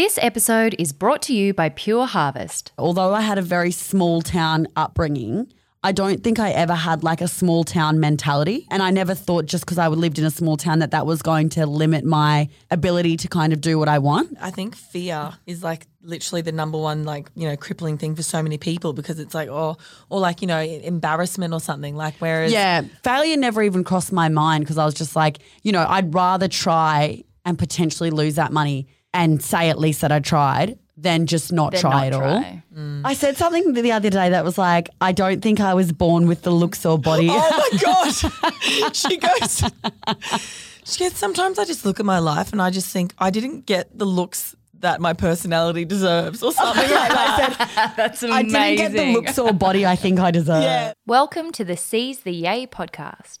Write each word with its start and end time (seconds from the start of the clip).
This 0.00 0.18
episode 0.22 0.74
is 0.78 0.94
brought 0.94 1.20
to 1.24 1.34
you 1.34 1.52
by 1.52 1.68
Pure 1.68 2.06
Harvest. 2.06 2.72
Although 2.78 3.12
I 3.12 3.20
had 3.20 3.36
a 3.36 3.42
very 3.42 3.70
small 3.70 4.22
town 4.22 4.66
upbringing, 4.74 5.52
I 5.84 5.92
don't 5.92 6.24
think 6.24 6.38
I 6.38 6.52
ever 6.52 6.72
had 6.72 7.04
like 7.04 7.20
a 7.20 7.28
small 7.28 7.64
town 7.64 8.00
mentality. 8.00 8.66
And 8.70 8.82
I 8.82 8.92
never 8.92 9.14
thought 9.14 9.44
just 9.44 9.66
because 9.66 9.76
I 9.76 9.88
lived 9.88 10.18
in 10.18 10.24
a 10.24 10.30
small 10.30 10.56
town 10.56 10.78
that 10.78 10.92
that 10.92 11.04
was 11.04 11.20
going 11.20 11.50
to 11.50 11.66
limit 11.66 12.02
my 12.02 12.48
ability 12.70 13.18
to 13.18 13.28
kind 13.28 13.52
of 13.52 13.60
do 13.60 13.78
what 13.78 13.90
I 13.90 13.98
want. 13.98 14.38
I 14.40 14.50
think 14.50 14.74
fear 14.74 15.32
is 15.46 15.62
like 15.62 15.86
literally 16.00 16.40
the 16.40 16.52
number 16.52 16.78
one 16.78 17.04
like 17.04 17.30
you 17.34 17.46
know 17.46 17.54
crippling 17.54 17.98
thing 17.98 18.14
for 18.14 18.22
so 18.22 18.42
many 18.42 18.56
people 18.56 18.94
because 18.94 19.20
it's 19.20 19.34
like 19.34 19.50
oh 19.50 19.76
or 20.08 20.18
like 20.18 20.40
you 20.40 20.46
know 20.46 20.60
embarrassment 20.60 21.52
or 21.52 21.60
something 21.60 21.94
like 21.94 22.14
whereas 22.20 22.50
Yeah, 22.50 22.84
failure 23.04 23.36
never 23.36 23.62
even 23.62 23.84
crossed 23.84 24.12
my 24.12 24.30
mind 24.30 24.64
because 24.64 24.78
I 24.78 24.86
was 24.86 24.94
just 24.94 25.14
like, 25.14 25.40
you 25.62 25.72
know, 25.72 25.84
I'd 25.86 26.14
rather 26.14 26.48
try 26.48 27.22
and 27.44 27.58
potentially 27.58 28.08
lose 28.08 28.36
that 28.36 28.50
money 28.50 28.86
and 29.12 29.42
say 29.42 29.70
at 29.70 29.78
least 29.78 30.00
that 30.02 30.12
I 30.12 30.20
tried 30.20 30.78
than 30.96 31.26
just 31.26 31.52
not 31.52 31.72
Then 31.72 31.80
try 31.80 31.90
not 31.90 32.06
at 32.08 32.12
all. 32.14 32.40
try. 32.42 32.62
Mm. 32.76 33.02
I 33.04 33.14
said 33.14 33.36
something 33.36 33.72
the 33.72 33.92
other 33.92 34.10
day 34.10 34.30
that 34.30 34.44
was 34.44 34.58
like, 34.58 34.90
I 35.00 35.12
don't 35.12 35.40
think 35.42 35.58
I 35.60 35.74
was 35.74 35.92
born 35.92 36.28
with 36.28 36.42
the 36.42 36.50
looks 36.50 36.84
or 36.84 36.98
body. 36.98 37.28
oh 37.30 37.68
my 37.72 37.78
god 37.82 38.94
she 38.94 39.16
goes 39.16 39.64
she 40.84 41.04
goes 41.04 41.14
sometimes 41.16 41.58
I 41.58 41.64
just 41.64 41.84
look 41.84 42.00
at 42.00 42.06
my 42.06 42.18
life 42.18 42.52
and 42.52 42.60
I 42.60 42.70
just 42.70 42.88
think 42.92 43.14
I 43.18 43.30
didn't 43.30 43.66
get 43.66 43.96
the 43.98 44.04
looks 44.04 44.54
that 44.80 45.00
my 45.00 45.12
personality 45.12 45.84
deserves 45.84 46.42
or 46.42 46.52
something 46.52 46.82
like 46.82 46.90
that 46.90 47.56
I 47.58 47.84
said, 47.86 47.94
That's 47.96 48.22
amazing. 48.22 48.36
I 48.36 48.40
amazing. 48.40 48.76
didn't 48.76 48.94
get 48.94 49.04
the 49.06 49.12
looks 49.12 49.38
or 49.38 49.52
body 49.52 49.86
I 49.86 49.96
think 49.96 50.18
I 50.20 50.30
deserve. 50.30 50.62
yeah 50.62 50.92
Welcome 51.06 51.50
to 51.52 51.64
the 51.64 51.76
Seize 51.76 52.20
the 52.20 52.32
Yay 52.32 52.66
podcast. 52.66 53.40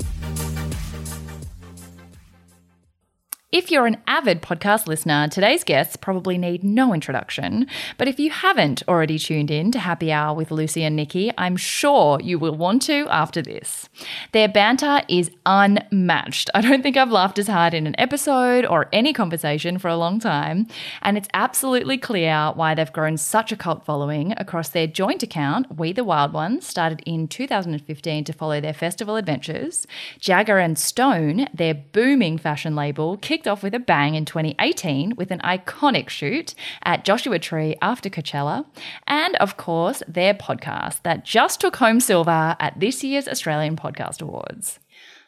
If 3.51 3.69
you're 3.69 3.85
an 3.85 3.97
avid 4.07 4.41
podcast 4.41 4.87
listener, 4.87 5.27
today's 5.27 5.65
guests 5.65 5.97
probably 5.97 6.37
need 6.37 6.63
no 6.63 6.93
introduction. 6.93 7.67
But 7.97 8.07
if 8.07 8.17
you 8.17 8.29
haven't 8.29 8.81
already 8.87 9.19
tuned 9.19 9.51
in 9.51 9.73
to 9.73 9.79
Happy 9.79 10.09
Hour 10.09 10.33
with 10.33 10.51
Lucy 10.51 10.85
and 10.85 10.95
Nikki, 10.95 11.33
I'm 11.37 11.57
sure 11.57 12.17
you 12.21 12.39
will 12.39 12.55
want 12.55 12.81
to 12.83 13.09
after 13.09 13.41
this. 13.41 13.89
Their 14.31 14.47
banter 14.47 15.01
is 15.09 15.31
unmatched. 15.45 16.49
I 16.55 16.61
don't 16.61 16.81
think 16.81 16.95
I've 16.95 17.11
laughed 17.11 17.39
as 17.39 17.49
hard 17.49 17.73
in 17.73 17.87
an 17.87 17.95
episode 17.99 18.65
or 18.65 18.87
any 18.93 19.11
conversation 19.11 19.77
for 19.79 19.89
a 19.89 19.97
long 19.97 20.21
time. 20.21 20.67
And 21.01 21.17
it's 21.17 21.27
absolutely 21.33 21.97
clear 21.97 22.53
why 22.55 22.73
they've 22.73 22.93
grown 22.93 23.17
such 23.17 23.51
a 23.51 23.57
cult 23.57 23.83
following 23.83 24.33
across 24.37 24.69
their 24.69 24.87
joint 24.87 25.23
account, 25.23 25.77
We 25.77 25.91
the 25.91 26.05
Wild 26.05 26.31
Ones, 26.31 26.65
started 26.65 27.03
in 27.05 27.27
2015 27.27 28.23
to 28.23 28.31
follow 28.31 28.61
their 28.61 28.71
festival 28.71 29.17
adventures. 29.17 29.85
Jagger 30.21 30.57
and 30.57 30.79
Stone, 30.79 31.49
their 31.53 31.73
booming 31.73 32.37
fashion 32.37 32.77
label, 32.77 33.17
kicked 33.17 33.40
off 33.47 33.63
with 33.63 33.73
a 33.73 33.79
bang 33.79 34.15
in 34.15 34.25
2018 34.25 35.15
with 35.15 35.31
an 35.31 35.39
iconic 35.39 36.09
shoot 36.09 36.53
at 36.83 37.05
Joshua 37.05 37.39
Tree 37.39 37.75
after 37.81 38.09
Coachella. 38.09 38.65
And 39.07 39.35
of 39.37 39.57
course, 39.57 40.03
their 40.07 40.33
podcast 40.33 41.01
that 41.03 41.25
just 41.25 41.61
took 41.61 41.77
home 41.77 41.99
silver 41.99 42.55
at 42.59 42.79
this 42.79 43.03
year's 43.03 43.27
Australian 43.27 43.75
Podcast 43.75 44.21
Awards. 44.21 44.79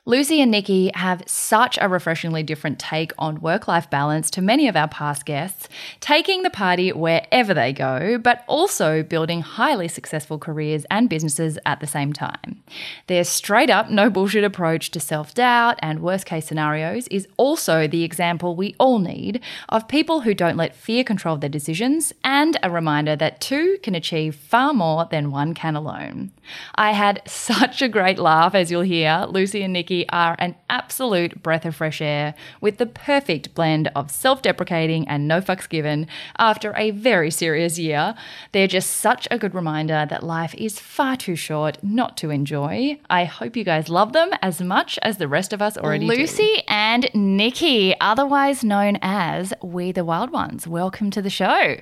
Lucy 0.05 0.41
and 0.41 0.51
Nikki 0.51 0.91
have 0.95 1.23
such 1.25 1.79
a 1.79 1.87
refreshingly 1.87 2.43
different 2.43 2.77
take 2.77 3.13
on 3.17 3.39
work 3.39 3.69
life 3.69 3.89
balance 3.89 4.29
to 4.31 4.41
many 4.41 4.67
of 4.67 4.75
our 4.75 4.89
past 4.89 5.25
guests, 5.25 5.69
taking 6.01 6.43
the 6.43 6.49
party 6.49 6.91
wherever 6.91 7.53
they 7.53 7.71
go, 7.71 8.17
but 8.17 8.43
also 8.45 9.01
building 9.01 9.39
highly 9.39 9.87
successful 9.87 10.37
careers 10.37 10.85
and 10.91 11.09
businesses 11.09 11.57
at 11.65 11.79
the 11.79 11.87
same 11.87 12.11
time. 12.11 12.61
Their 13.07 13.23
straight 13.23 13.69
up, 13.69 13.89
no 13.89 14.09
bullshit 14.09 14.43
approach 14.43 14.91
to 14.91 14.99
self 14.99 15.33
doubt 15.33 15.79
and 15.79 16.01
worst 16.01 16.25
case 16.25 16.47
scenarios 16.47 17.07
is 17.07 17.25
also 17.37 17.87
the 17.87 18.03
example 18.03 18.57
we 18.57 18.75
all 18.81 18.99
need 18.99 19.39
of 19.69 19.87
people 19.87 20.19
who 20.19 20.33
don't 20.33 20.57
let 20.57 20.75
fear 20.75 21.05
control 21.05 21.37
their 21.37 21.49
decisions 21.49 22.11
and 22.25 22.57
a 22.61 22.69
reminder 22.69 23.15
that 23.15 23.39
two 23.39 23.77
can 23.81 23.95
achieve 23.95 24.35
far 24.35 24.73
more 24.73 25.07
than 25.11 25.31
one 25.31 25.53
can 25.53 25.77
alone. 25.77 26.33
I 26.75 26.91
had 26.91 27.21
such 27.27 27.81
a 27.81 27.87
great 27.87 28.19
laugh, 28.19 28.53
as 28.53 28.69
you'll 28.69 28.81
hear. 28.81 29.25
Lucy 29.29 29.63
and 29.63 29.71
Nikki 29.71 29.92
are 30.09 30.35
an 30.39 30.55
absolute 30.69 31.43
breath 31.43 31.65
of 31.65 31.75
fresh 31.75 32.01
air 32.01 32.33
with 32.59 32.77
the 32.77 32.85
perfect 32.85 33.53
blend 33.53 33.89
of 33.95 34.09
self 34.09 34.41
deprecating 34.41 35.07
and 35.07 35.27
no 35.27 35.41
fucks 35.41 35.69
given 35.69 36.07
after 36.37 36.73
a 36.75 36.91
very 36.91 37.29
serious 37.29 37.77
year. 37.77 38.15
They're 38.51 38.67
just 38.67 38.91
such 38.91 39.27
a 39.29 39.37
good 39.37 39.53
reminder 39.53 40.05
that 40.09 40.23
life 40.23 40.55
is 40.55 40.79
far 40.79 41.15
too 41.15 41.35
short 41.35 41.77
not 41.83 42.17
to 42.17 42.29
enjoy. 42.29 42.99
I 43.09 43.25
hope 43.25 43.55
you 43.55 43.63
guys 43.63 43.89
love 43.89 44.13
them 44.13 44.31
as 44.41 44.61
much 44.61 44.97
as 45.01 45.17
the 45.17 45.27
rest 45.27 45.53
of 45.53 45.61
us 45.61 45.77
already 45.77 46.07
do. 46.07 46.15
Lucy 46.15 46.63
and 46.67 47.09
Nikki, 47.13 47.95
otherwise 48.01 48.63
known 48.63 48.97
as 49.01 49.53
We 49.61 49.91
the 49.91 50.05
Wild 50.05 50.31
Ones, 50.31 50.67
welcome 50.67 51.11
to 51.11 51.21
the 51.21 51.29
show. 51.29 51.77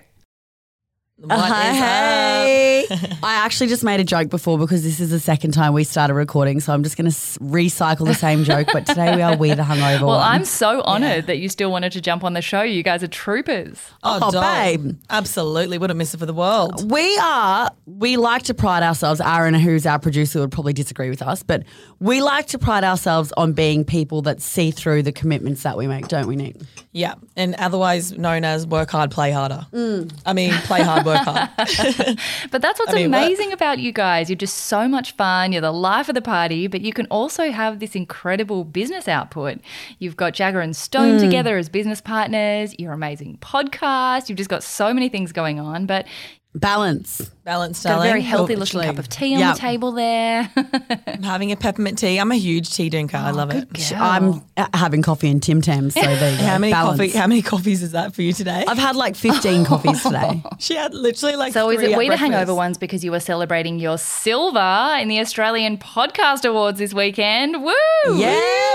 What 1.21 1.39
uh-huh. 1.39 1.71
is 1.71 1.77
up? 1.77 1.85
hey. 1.85 3.17
I 3.23 3.35
actually 3.45 3.67
just 3.67 3.83
made 3.83 3.99
a 3.99 4.03
joke 4.03 4.29
before 4.29 4.57
because 4.57 4.81
this 4.81 4.99
is 4.99 5.11
the 5.11 5.19
second 5.19 5.51
time 5.51 5.71
we 5.73 5.83
started 5.83 6.15
recording, 6.15 6.59
so 6.59 6.73
I'm 6.73 6.81
just 6.81 6.97
going 6.97 7.11
to 7.11 7.15
recycle 7.15 8.07
the 8.07 8.15
same 8.15 8.43
joke. 8.43 8.69
But 8.73 8.87
today 8.87 9.15
we 9.15 9.21
are 9.21 9.37
we 9.37 9.53
the 9.53 9.61
hungover. 9.61 10.07
Well, 10.07 10.17
I'm 10.17 10.45
so 10.45 10.81
honored 10.81 11.27
that 11.27 11.37
you 11.37 11.47
still 11.47 11.71
wanted 11.71 11.91
to 11.91 12.01
jump 12.01 12.23
on 12.23 12.33
the 12.33 12.41
show. 12.41 12.63
You 12.63 12.81
guys 12.81 13.03
are 13.03 13.07
troopers. 13.07 13.79
Oh, 14.01 14.19
oh 14.19 14.31
dog. 14.31 14.41
babe. 14.41 14.97
absolutely 15.11 15.77
wouldn't 15.77 15.97
miss 15.99 16.15
it 16.15 16.17
for 16.17 16.25
the 16.25 16.33
world 16.33 16.89
We 16.91 17.15
are, 17.19 17.69
we 17.85 18.17
like 18.17 18.41
to 18.43 18.55
pride 18.55 18.81
ourselves. 18.81 19.21
Aaron, 19.21 19.53
who's 19.53 19.85
our 19.85 19.99
producer, 19.99 20.39
would 20.39 20.51
probably 20.51 20.73
disagree 20.73 21.11
with 21.11 21.21
us, 21.21 21.43
but 21.43 21.63
we 21.99 22.23
like 22.23 22.47
to 22.47 22.57
pride 22.57 22.83
ourselves 22.83 23.31
on 23.37 23.53
being 23.53 23.85
people 23.85 24.23
that 24.23 24.41
see 24.41 24.71
through 24.71 25.03
the 25.03 25.11
commitments 25.11 25.61
that 25.61 25.77
we 25.77 25.85
make, 25.85 26.07
don't 26.07 26.25
we, 26.25 26.35
Nick? 26.35 26.55
yeah 26.93 27.15
and 27.37 27.55
otherwise 27.55 28.11
known 28.17 28.43
as 28.43 28.67
work 28.67 28.89
hard 28.89 29.11
play 29.11 29.31
harder 29.31 29.65
mm. 29.71 30.11
I 30.25 30.33
mean 30.33 30.51
play 30.63 30.81
hard 30.81 31.05
work 31.11 31.21
hard 31.23 31.49
But 32.51 32.61
that's 32.61 32.79
what's 32.79 32.91
I 32.91 32.95
mean, 32.95 33.11
what- 33.11 33.23
amazing 33.23 33.53
about 33.53 33.79
you 33.79 33.91
guys. 33.91 34.29
You're 34.29 34.37
just 34.37 34.57
so 34.57 34.87
much 34.87 35.13
fun. 35.13 35.51
You're 35.51 35.61
the 35.61 35.71
life 35.71 36.09
of 36.09 36.15
the 36.15 36.21
party, 36.21 36.67
but 36.67 36.81
you 36.81 36.93
can 36.93 37.05
also 37.07 37.51
have 37.51 37.79
this 37.79 37.95
incredible 37.95 38.63
business 38.63 39.07
output. 39.07 39.59
You've 39.99 40.17
got 40.17 40.33
Jagger 40.33 40.61
and 40.61 40.75
Stone 40.75 41.17
hmm. 41.17 41.25
together 41.25 41.57
as 41.57 41.69
business 41.69 42.01
partners, 42.01 42.75
your 42.79 42.93
amazing 42.93 43.37
podcast. 43.41 44.29
You've 44.29 44.37
just 44.37 44.49
got 44.49 44.63
so 44.63 44.93
many 44.93 45.09
things 45.09 45.31
going 45.31 45.59
on, 45.59 45.85
but 45.85 46.07
Balance. 46.53 47.31
Balanced, 47.43 47.83
got 47.85 47.99
a 47.99 48.01
very 48.03 48.21
healthy 48.21 48.55
looking 48.55 48.81
cup 48.81 48.99
of 48.99 49.07
tea 49.09 49.33
on 49.33 49.39
Yeah. 49.39 49.53
the 49.53 49.59
table 49.59 49.93
there. 49.93 50.49
I'm 51.07 51.23
having 51.23 51.51
a 51.51 51.55
peppermint 51.55 51.97
tea. 51.97 52.17
I'm 52.19 52.31
a 52.31 52.35
huge 52.35 52.69
tea 52.75 52.89
drinker. 52.89 53.17
I 53.17 53.31
love 53.31 53.51
it. 53.51 53.91
I'm 53.93 54.41
uh, 54.57 54.67
having 54.73 55.01
coffee 55.01 55.29
and 55.29 55.41
Tim 55.41 55.61
Tams, 55.61 55.93
so 55.95 56.01
there 56.01 56.31
you 56.31 56.37
go. 56.37 56.43
How 56.43 56.57
many 56.59 56.71
Balance. 56.73 56.99
coffee? 56.99 57.17
How 57.17 57.25
many 57.27 57.41
coffees 57.41 57.81
is 57.81 57.93
that 57.93 58.13
for 58.13 58.21
you 58.21 58.31
today? 58.33 58.63
I've 58.67 58.77
had 58.77 58.95
like 58.95 59.15
15 59.15 59.65
coffees 59.65 60.03
today. 60.03 60.43
she 60.59 60.75
had 60.75 60.93
literally 60.93 61.35
like. 61.35 61.53
So 61.53 61.69
is 61.71 61.81
it 61.81 61.83
We 61.97 62.05
the 62.05 62.09
breakfast. 62.09 62.19
Hangover 62.19 62.53
ones 62.53 62.77
because 62.77 63.03
you 63.03 63.11
were 63.11 63.19
celebrating 63.21 63.79
your 63.79 63.97
silver 63.97 64.97
in 64.99 65.07
the 65.07 65.19
Australian 65.19 65.77
Podcast 65.77 66.47
Awards 66.47 66.77
this 66.79 66.93
weekend? 66.93 67.63
Woo! 67.63 67.71
Yeah, 68.07 68.29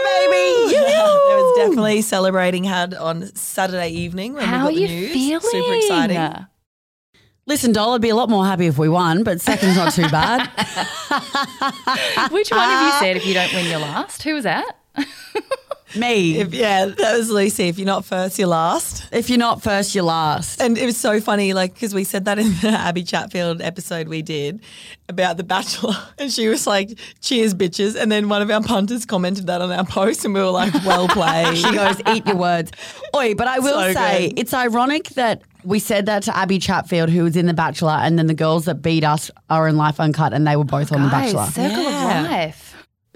baby. 0.05 0.73
there 0.73 1.37
was 1.37 1.59
definitely 1.59 2.03
celebrating 2.03 2.65
had 2.65 2.95
on 2.95 3.27
Saturday 3.37 3.91
evening 3.91 4.33
when 4.33 4.45
How 4.45 4.65
are 4.65 4.73
we 4.73 4.81
got 4.81 4.81
you 4.81 4.89
the 4.89 4.95
news. 4.95 5.13
feeling? 5.13 5.41
Super 5.43 5.75
exciting. 5.75 6.47
Listen, 7.49 7.73
doll, 7.73 7.95
I'd 7.95 8.01
be 8.01 8.09
a 8.09 8.17
lot 8.17 8.29
more 8.29 8.45
happy 8.45 8.67
if 8.67 8.77
we 8.77 8.89
won, 8.89 9.23
but 9.23 9.41
second's 9.41 9.77
not 9.77 9.93
too 9.93 10.09
bad. 10.09 10.41
Which 12.33 12.51
one 12.51 12.59
have 12.61 12.87
you 12.87 12.99
said 12.99 13.17
if 13.17 13.25
you 13.25 13.35
don't 13.35 13.53
win 13.53 13.67
your 13.67 13.79
last? 13.79 14.23
Who 14.25 14.35
was 14.35 14.43
that? 14.45 14.77
Me. 15.97 16.39
If, 16.41 16.53
yeah, 16.53 16.87
that 16.87 17.17
was 17.17 17.31
Lucy. 17.31 17.69
If 17.69 17.79
you're 17.79 17.87
not 17.87 18.05
first, 18.05 18.37
you're 18.39 18.49
last. 18.49 19.07
If 19.13 19.31
you're 19.31 19.39
not 19.39 19.63
first, 19.63 19.95
you're 19.95 20.03
last. 20.05 20.61
And 20.61 20.77
it 20.77 20.85
was 20.85 20.97
so 20.97 21.21
funny, 21.21 21.53
like, 21.55 21.73
because 21.75 21.95
we 21.95 22.03
said 22.03 22.25
that 22.25 22.41
in 22.41 22.49
the 22.61 22.69
Abby 22.77 23.05
Chatfield 23.05 23.63
episode 23.63 24.09
we 24.09 24.23
did 24.23 24.61
about 25.09 25.37
The 25.37 25.45
Bachelor. 25.45 25.95
And 26.19 26.33
she 26.33 26.49
was 26.49 26.67
like, 26.67 26.99
cheers, 27.21 27.55
bitches. 27.55 27.95
And 27.95 28.11
then 28.11 28.29
one 28.29 28.43
of 28.43 28.51
our 28.51 28.61
punters 28.63 29.07
commented 29.07 29.47
that 29.47 29.63
on 29.63 29.71
our 29.71 29.85
post, 29.87 30.25
and 30.25 30.35
we 30.35 30.41
were 30.41 30.47
like, 30.51 30.75
well 30.85 31.07
played. 31.07 31.57
She 31.57 31.73
goes, 31.73 32.01
eat 32.09 32.27
your 32.27 32.37
words. 32.37 32.73
Oi, 33.15 33.35
but 33.35 33.47
I 33.47 33.61
will 33.61 33.81
So 33.81 33.93
say 33.93 34.31
good. 34.31 34.41
it's 34.41 34.53
ironic 34.53 35.05
that 35.11 35.43
We 35.67 35.81
said 35.81 36.07
that 36.07 36.23
to 36.23 36.37
Abby 36.37 36.61
Chatfield, 36.61 37.11
who 37.11 37.25
was 37.25 37.37
in 37.37 37.47
The 37.47 37.53
Bachelor, 37.55 37.99
and 38.01 38.17
then 38.17 38.29
the 38.29 38.35
girls 38.35 38.67
that 38.67 38.83
beat 38.83 39.03
us 39.03 39.33
are 39.51 39.67
in 39.67 39.77
Life 39.77 39.99
Uncut, 39.99 40.33
and 40.33 40.47
they 40.47 40.55
were 40.55 40.63
both 40.65 40.93
on 40.93 41.03
The 41.03 41.09
Bachelor. 41.09 41.47
circle 41.47 41.83
Yeah. 41.83 42.25
of 42.25 42.31
life. 42.31 42.66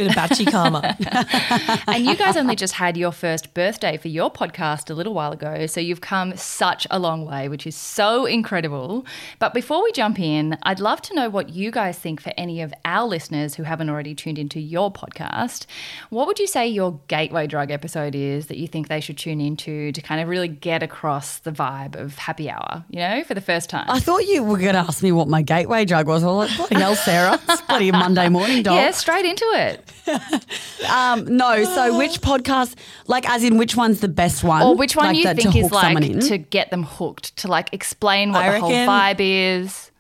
Bit 0.01 0.17
of 0.17 0.17
batchy 0.17 0.51
karma. 0.51 0.97
and 1.87 2.07
you 2.07 2.17
guys 2.17 2.35
only 2.35 2.57
just 2.57 2.73
had 2.73 2.97
your 2.97 3.13
first 3.13 3.53
birthday 3.53 3.99
for 3.99 4.09
your 4.09 4.31
podcast 4.33 4.89
a 4.89 4.95
little 4.95 5.13
while 5.13 5.33
ago, 5.33 5.67
so 5.67 5.79
you've 5.79 6.01
come 6.01 6.35
such 6.39 6.87
a 6.91 6.99
long 6.99 7.27
way, 7.27 7.51
which 7.51 7.67
is 7.67 7.77
so 7.77 8.25
incredible. 8.25 9.05
But 9.39 9.53
before 9.53 9.85
we 9.85 9.93
jump 9.93 10.19
in, 10.19 10.57
I'd 10.63 10.81
love 10.81 11.03
to 11.03 11.15
know 11.15 11.29
what 11.29 11.51
you 11.51 11.71
guys 11.71 11.99
think 11.99 12.23
for 12.23 12.33
any 12.39 12.63
of 12.63 12.73
our 12.87 13.07
listeners 13.07 13.57
who 13.57 13.65
haven't 13.65 13.91
already 13.91 14.15
tuned 14.15 14.39
into 14.39 14.59
your 14.59 14.91
podcast. 14.91 15.67
What 16.09 16.27
would 16.27 16.39
you 16.39 16.47
say 16.47 16.67
your 16.67 16.99
gateway 17.09 17.47
drug 17.47 17.71
episode 17.71 18.15
is 18.15 18.47
that 18.47 18.57
you 18.57 18.67
think 18.67 18.89
they 18.89 19.01
should 19.01 19.19
tune 19.19 19.43
into 19.43 19.93
to 19.93 20.01
kind 20.01 20.23
of 20.23 20.29
really 20.29 20.49
get 20.49 20.83
across 20.83 21.41
the 21.41 21.53
vibe 21.53 21.95
of 21.95 22.17
happy 22.17 22.49
hour, 22.49 22.87
you 22.89 23.01
know, 23.01 23.23
for 23.25 23.35
the 23.35 23.43
first 23.43 23.69
time? 23.69 23.85
I 23.87 24.01
thought 24.01 24.27
you 24.27 24.43
were 24.43 24.57
going 24.57 24.73
to 24.73 24.81
ask 24.81 25.03
me 25.03 25.13
what 25.13 25.29
my 25.29 25.43
gateway 25.43 25.85
drug 25.85 26.07
was. 26.07 26.25
I 26.25 26.29
was 26.29 26.49
like, 26.49 26.57
bloody 26.57 26.83
hell, 26.83 26.97
Sarah. 26.97 27.39
It's 27.47 27.61
bloody 27.63 27.93
Monday 27.93 28.31
morning, 28.31 28.63
dog. 28.63 28.77
yeah, 28.77 28.93
straight 28.93 29.27
into 29.27 29.45
it. 29.57 29.90
Um, 30.91 31.37
no, 31.37 31.63
so 31.65 31.97
which 31.99 32.21
podcast, 32.23 32.75
like 33.07 33.29
as 33.29 33.45
in 33.45 33.59
which 33.59 33.77
one's 33.77 34.01
the 34.01 34.09
best 34.09 34.43
one? 34.43 34.63
Or 34.63 34.75
which 34.75 34.97
one 34.97 35.07
Like 35.09 35.17
you 35.17 35.25
that 35.25 35.37
think 35.37 35.55
is 35.55 35.71
like 35.71 36.03
in? 36.03 36.21
to 36.21 36.39
get 36.39 36.71
them 36.71 36.83
hooked, 36.83 37.37
to 37.39 37.49
like 37.49 37.73
explain 37.73 38.33
what 38.33 38.43
I 38.43 38.53
the 38.53 38.61
whole 38.61 38.71
vibe 38.73 39.17
is. 39.21 39.91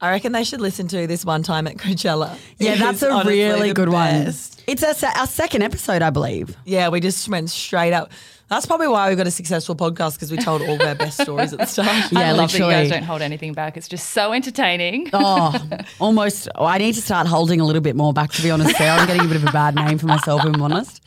I 0.00 0.10
reckon 0.10 0.32
they 0.32 0.42
should 0.42 0.60
listen 0.60 0.88
to 0.88 1.06
this 1.06 1.24
one 1.24 1.44
time 1.44 1.68
at 1.68 1.76
Coachella. 1.76 2.36
Yeah, 2.58 2.74
that's 2.74 3.02
a 3.02 3.22
really 3.24 3.72
good 3.72 3.90
best. 3.90 4.56
one. 4.56 4.64
It's 4.66 4.82
our, 4.82 4.94
se- 4.94 5.12
our 5.16 5.28
second 5.28 5.62
episode, 5.62 6.02
I 6.02 6.10
believe. 6.10 6.56
Yeah, 6.64 6.88
we 6.88 6.98
just 6.98 7.28
went 7.28 7.50
straight 7.50 7.92
up. 7.92 8.10
That's 8.52 8.66
probably 8.66 8.88
why 8.88 9.08
we 9.08 9.16
got 9.16 9.26
a 9.26 9.30
successful 9.30 9.74
podcast 9.74 10.16
because 10.16 10.30
we 10.30 10.36
told 10.36 10.60
all 10.60 10.74
of 10.74 10.80
our 10.82 10.94
best 10.94 11.18
stories 11.18 11.54
at 11.54 11.58
the 11.60 11.64
start. 11.64 11.88
Yeah, 12.12 12.18
I 12.28 12.32
love 12.32 12.52
that 12.52 12.58
you 12.58 12.66
literally. 12.66 12.84
guys 12.84 12.90
don't 12.90 13.02
hold 13.02 13.22
anything 13.22 13.54
back. 13.54 13.78
It's 13.78 13.88
just 13.88 14.10
so 14.10 14.34
entertaining. 14.34 15.08
Oh, 15.14 15.58
almost. 15.98 16.50
oh, 16.56 16.66
I 16.66 16.76
need 16.76 16.94
to 16.96 17.00
start 17.00 17.26
holding 17.26 17.62
a 17.62 17.64
little 17.64 17.80
bit 17.80 17.96
more 17.96 18.12
back, 18.12 18.30
to 18.32 18.42
be 18.42 18.50
honest, 18.50 18.76
Sarah. 18.76 19.00
I'm 19.00 19.06
getting 19.06 19.24
a 19.24 19.26
bit 19.26 19.36
of 19.38 19.44
a 19.44 19.52
bad 19.52 19.74
name 19.74 19.96
for 19.96 20.04
myself, 20.04 20.44
if 20.44 20.54
I'm 20.54 20.60
honest. 20.60 21.00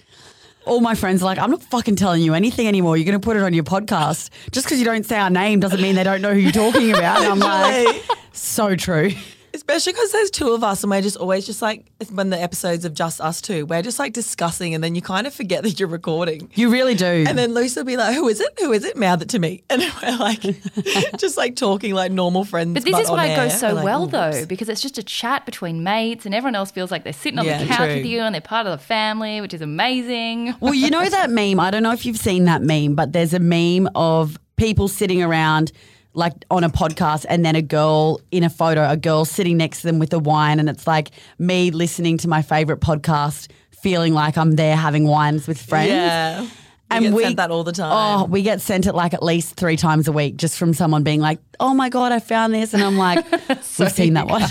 All 0.65 0.81
my 0.81 0.95
friends 0.95 1.21
are 1.21 1.25
like, 1.25 1.37
I'm 1.37 1.51
not 1.51 1.61
fucking 1.61 1.97
telling 1.97 2.23
you 2.23 2.33
anything 2.33 2.67
anymore. 2.67 2.97
You're 2.97 3.05
going 3.05 3.21
to 3.21 3.23
put 3.23 3.37
it 3.37 3.43
on 3.43 3.53
your 3.53 3.63
podcast. 3.63 4.31
Just 4.51 4.65
because 4.65 4.79
you 4.79 4.85
don't 4.85 5.05
say 5.05 5.19
our 5.19 5.29
name 5.29 5.59
doesn't 5.59 5.79
mean 5.79 5.93
they 5.93 6.03
don't 6.03 6.23
know 6.23 6.33
who 6.33 6.39
you're 6.39 6.51
talking 6.51 6.89
about. 6.89 7.21
And 7.21 7.27
I'm 7.31 7.39
like, 7.85 8.03
so 8.33 8.75
true. 8.75 9.11
Especially 9.55 9.93
because 9.93 10.11
there's 10.11 10.29
two 10.29 10.51
of 10.53 10.63
us 10.63 10.83
and 10.83 10.91
we're 10.91 11.01
just 11.01 11.17
always 11.17 11.45
just 11.45 11.61
like, 11.61 11.85
when 12.11 12.29
the 12.29 12.39
episodes 12.41 12.85
of 12.85 12.93
just 12.93 13.21
us 13.21 13.41
two, 13.41 13.65
we're 13.65 13.81
just 13.81 13.97
like 13.99 14.13
discussing 14.13 14.73
and 14.75 14.83
then 14.83 14.95
you 14.95 15.01
kind 15.01 15.25
of 15.25 15.33
forget 15.33 15.63
that 15.63 15.79
you're 15.79 15.89
recording. 15.89 16.49
You 16.53 16.69
really 16.69 16.93
do. 16.95 17.23
And 17.27 17.37
then 17.37 17.53
Lucy 17.53 17.79
will 17.79 17.85
be 17.85 17.97
like, 17.97 18.13
who 18.15 18.27
is 18.27 18.39
it? 18.41 18.53
Who 18.59 18.71
is 18.73 18.83
it? 18.83 18.97
Mouth 18.97 19.21
it 19.21 19.29
to 19.29 19.39
me. 19.39 19.63
And 19.69 19.81
we're 20.01 20.17
like, 20.17 20.41
just 21.17 21.37
like 21.37 21.55
talking 21.55 21.93
like 21.93 22.11
normal 22.11 22.45
friends. 22.45 22.73
But 22.73 22.83
this 22.85 22.97
is 22.99 23.09
why 23.09 23.27
it 23.27 23.35
goes 23.35 23.59
so 23.59 23.73
like, 23.73 23.83
well, 23.85 24.05
though, 24.05 24.31
whoops." 24.31 24.45
because 24.45 24.69
it's 24.69 24.81
just 24.81 24.97
a 24.97 25.03
chat 25.03 25.45
between 25.45 25.83
mates, 25.83 26.25
and 26.25 26.33
everyone 26.35 26.55
else 26.55 26.71
feels 26.71 26.91
like 26.91 27.03
they're 27.03 27.13
sitting 27.13 27.39
on 27.39 27.45
Yeah, 27.45 27.59
the 27.59 27.65
couch 27.67 27.77
true. 27.77 27.95
with 27.95 28.05
you, 28.05 28.19
and 28.21 28.33
they're 28.33 28.41
part 28.41 28.67
of 28.67 28.77
the 28.79 28.85
family, 28.85 29.41
which 29.41 29.53
is 29.53 29.61
amazing. 29.61 30.55
Well, 30.59 30.73
you 30.73 30.89
know 30.89 31.07
that 31.09 31.29
meme. 31.29 31.59
I 31.59 31.71
don't 31.71 31.83
know 31.83 31.91
if 31.93 32.05
you've 32.05 32.17
seen 32.17 32.45
that 32.45 32.61
meme, 32.61 32.95
but 32.95 33.13
there's 33.13 33.33
a 33.33 33.39
meme 33.39 33.89
of 33.95 34.37
people 34.57 34.87
sitting 34.87 35.21
around 35.21 35.71
like 36.15 36.33
on 36.49 36.63
a 36.63 36.69
podcast 36.69 37.25
and 37.29 37.45
then 37.45 37.55
a 37.55 37.61
girl 37.61 38.19
in 38.31 38.43
a 38.43 38.49
photo, 38.49 38.89
a 38.89 38.97
girl 38.97 39.25
sitting 39.25 39.57
next 39.57 39.81
to 39.81 39.87
them 39.87 39.99
with 39.99 40.13
a 40.13 40.19
wine 40.19 40.59
and 40.59 40.69
it's 40.69 40.87
like 40.87 41.11
me 41.37 41.71
listening 41.71 42.17
to 42.19 42.27
my 42.27 42.41
favorite 42.41 42.79
podcast, 42.79 43.49
feeling 43.71 44.13
like 44.13 44.37
I'm 44.37 44.53
there 44.53 44.75
having 44.75 45.05
wines 45.07 45.47
with 45.47 45.61
friends. 45.61 45.89
Yeah. 45.89 46.41
We 46.41 46.49
And 46.97 47.03
get 47.05 47.13
we- 47.13 47.23
sent 47.23 47.37
that 47.37 47.49
all 47.51 47.63
the 47.63 47.71
time. 47.71 47.91
Oh, 48.21 48.25
we 48.25 48.43
get 48.43 48.61
sent 48.61 48.85
it 48.85 48.93
like 48.93 49.13
at 49.15 49.23
least 49.23 49.55
three 49.55 49.75
times 49.75 50.07
a 50.07 50.11
week 50.11 50.37
just 50.37 50.57
from 50.59 50.73
someone 50.73 51.01
being 51.03 51.19
like, 51.19 51.39
"Oh 51.59 51.73
my 51.73 51.89
god, 51.89 52.11
I 52.11 52.19
found 52.19 52.53
this," 52.53 52.75
and 52.75 52.83
I'm 52.83 52.95
like, 52.95 53.25
"We've 53.49 53.91
seen 53.91 54.13
that 54.13 54.27
one." 54.27 54.43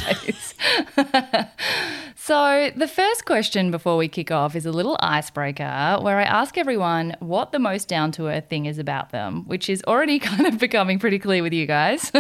So, 2.27 2.71
the 2.75 2.89
first 2.89 3.27
question 3.27 3.71
before 3.71 3.99
we 3.99 4.09
kick 4.09 4.31
off 4.31 4.57
is 4.57 4.65
a 4.65 4.73
little 4.73 4.97
icebreaker 5.01 5.99
where 6.01 6.19
I 6.19 6.23
ask 6.23 6.57
everyone 6.57 7.15
what 7.21 7.53
the 7.53 7.59
most 7.59 7.87
down 7.87 8.13
to 8.13 8.29
earth 8.29 8.49
thing 8.49 8.65
is 8.65 8.79
about 8.79 9.11
them, 9.11 9.47
which 9.47 9.69
is 9.69 9.85
already 9.87 10.19
kind 10.31 10.47
of 10.47 10.59
becoming 10.59 10.99
pretty 10.99 11.19
clear 11.19 11.43
with 11.43 11.53
you 11.53 11.67
guys. 11.67 12.11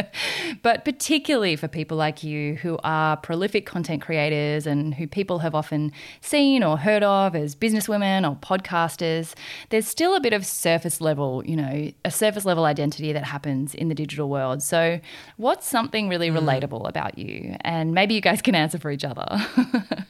but 0.62 0.84
particularly 0.84 1.54
for 1.54 1.68
people 1.68 1.96
like 1.96 2.24
you 2.24 2.56
who 2.56 2.80
are 2.82 3.16
prolific 3.16 3.64
content 3.64 4.02
creators 4.02 4.66
and 4.66 4.92
who 4.92 5.06
people 5.06 5.38
have 5.38 5.54
often 5.54 5.92
seen 6.20 6.64
or 6.64 6.76
heard 6.76 7.04
of 7.04 7.36
as 7.36 7.54
businesswomen 7.54 8.28
or 8.28 8.34
podcasters, 8.34 9.34
there's 9.68 9.86
still 9.86 10.16
a 10.16 10.20
bit 10.20 10.32
of 10.32 10.44
surface 10.44 11.00
level, 11.00 11.44
you 11.46 11.54
know, 11.54 11.92
a 12.04 12.10
surface 12.10 12.44
level 12.44 12.64
identity 12.64 13.12
that 13.12 13.22
happens 13.22 13.72
in 13.72 13.86
the 13.86 13.94
digital 13.94 14.28
world. 14.28 14.64
So, 14.64 14.98
what's 15.36 15.68
something 15.68 16.08
really 16.08 16.30
hmm. 16.30 16.38
relatable 16.38 16.88
about 16.88 17.18
you? 17.18 17.54
And 17.60 17.94
maybe 17.94 18.14
you 18.14 18.20
guys 18.20 18.42
can 18.42 18.56
answer 18.56 18.80
for 18.80 18.90
each 18.90 19.04
other. 19.04 19.42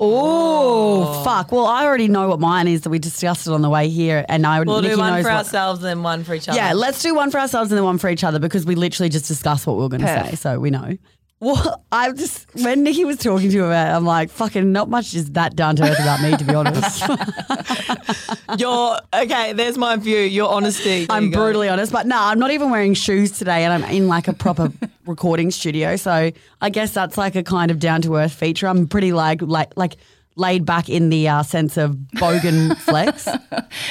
Oh, 0.00 1.22
fuck. 1.24 1.52
Well, 1.52 1.66
I 1.66 1.84
already 1.84 2.08
know 2.08 2.28
what 2.28 2.40
mine 2.40 2.66
is 2.66 2.80
that 2.82 2.90
we 2.90 2.98
discussed 2.98 3.46
it 3.46 3.52
on 3.52 3.62
the 3.62 3.70
way 3.70 3.88
here, 3.88 4.24
and 4.28 4.44
I 4.44 4.60
We'll 4.60 4.82
Nikki 4.82 4.94
do 4.96 5.00
one 5.00 5.12
knows 5.12 5.22
for 5.24 5.30
what- 5.30 5.36
ourselves 5.38 5.84
and 5.84 6.02
one 6.02 6.24
for 6.24 6.34
each 6.34 6.48
other. 6.48 6.58
Yeah, 6.58 6.72
let's 6.72 7.00
do 7.00 7.14
one 7.14 7.30
for 7.30 7.38
ourselves 7.38 7.70
and 7.70 7.78
then 7.78 7.84
one 7.84 7.98
for 7.98 8.10
each 8.10 8.24
other 8.24 8.40
because 8.40 8.66
we 8.66 8.74
literally 8.74 9.08
just 9.08 9.28
discussed 9.28 9.66
what 9.68 9.76
we 9.76 9.82
were 9.82 9.88
going 9.88 10.00
to 10.02 10.06
Perf. 10.08 10.30
say, 10.30 10.34
so 10.34 10.58
we 10.58 10.70
know. 10.70 10.98
Well, 11.44 11.84
I 11.92 12.10
just 12.12 12.46
when 12.62 12.82
Nikki 12.82 13.04
was 13.04 13.18
talking 13.18 13.50
to 13.50 13.54
you 13.54 13.64
about, 13.66 13.88
it, 13.88 13.94
I'm 13.96 14.04
like, 14.06 14.30
fucking, 14.30 14.72
not 14.72 14.88
much 14.88 15.14
is 15.14 15.30
that 15.32 15.54
down 15.54 15.76
to 15.76 15.82
earth 15.84 16.00
about 16.00 16.22
me, 16.22 16.36
to 16.36 16.44
be 16.44 16.54
honest. 16.54 17.02
You're 18.58 18.98
okay, 19.12 19.52
there's 19.52 19.76
my 19.78 19.96
view. 19.96 20.18
Your 20.18 20.50
honesty. 20.52 21.06
There 21.06 21.16
I'm 21.16 21.24
you 21.26 21.30
go. 21.30 21.38
brutally 21.44 21.68
honest, 21.68 21.92
but 21.92 22.06
no, 22.06 22.16
I'm 22.18 22.38
not 22.38 22.50
even 22.50 22.70
wearing 22.70 22.94
shoes 22.94 23.32
today, 23.32 23.64
and 23.64 23.72
I'm 23.72 23.90
in 23.90 24.08
like 24.08 24.28
a 24.28 24.32
proper 24.32 24.72
recording 25.06 25.50
studio. 25.50 25.96
So 25.96 26.30
I 26.60 26.70
guess 26.70 26.92
that's 26.92 27.18
like 27.18 27.34
a 27.36 27.42
kind 27.42 27.70
of 27.70 27.78
down 27.78 28.02
to 28.02 28.16
earth 28.16 28.32
feature. 28.32 28.66
I'm 28.68 28.86
pretty 28.86 29.12
like 29.12 29.42
like 29.42 29.72
like 29.76 29.96
laid 30.36 30.64
back 30.64 30.88
in 30.88 31.10
the 31.10 31.28
uh, 31.28 31.42
sense 31.42 31.76
of 31.76 31.92
bogan 32.16 32.76
flex. 32.88 33.28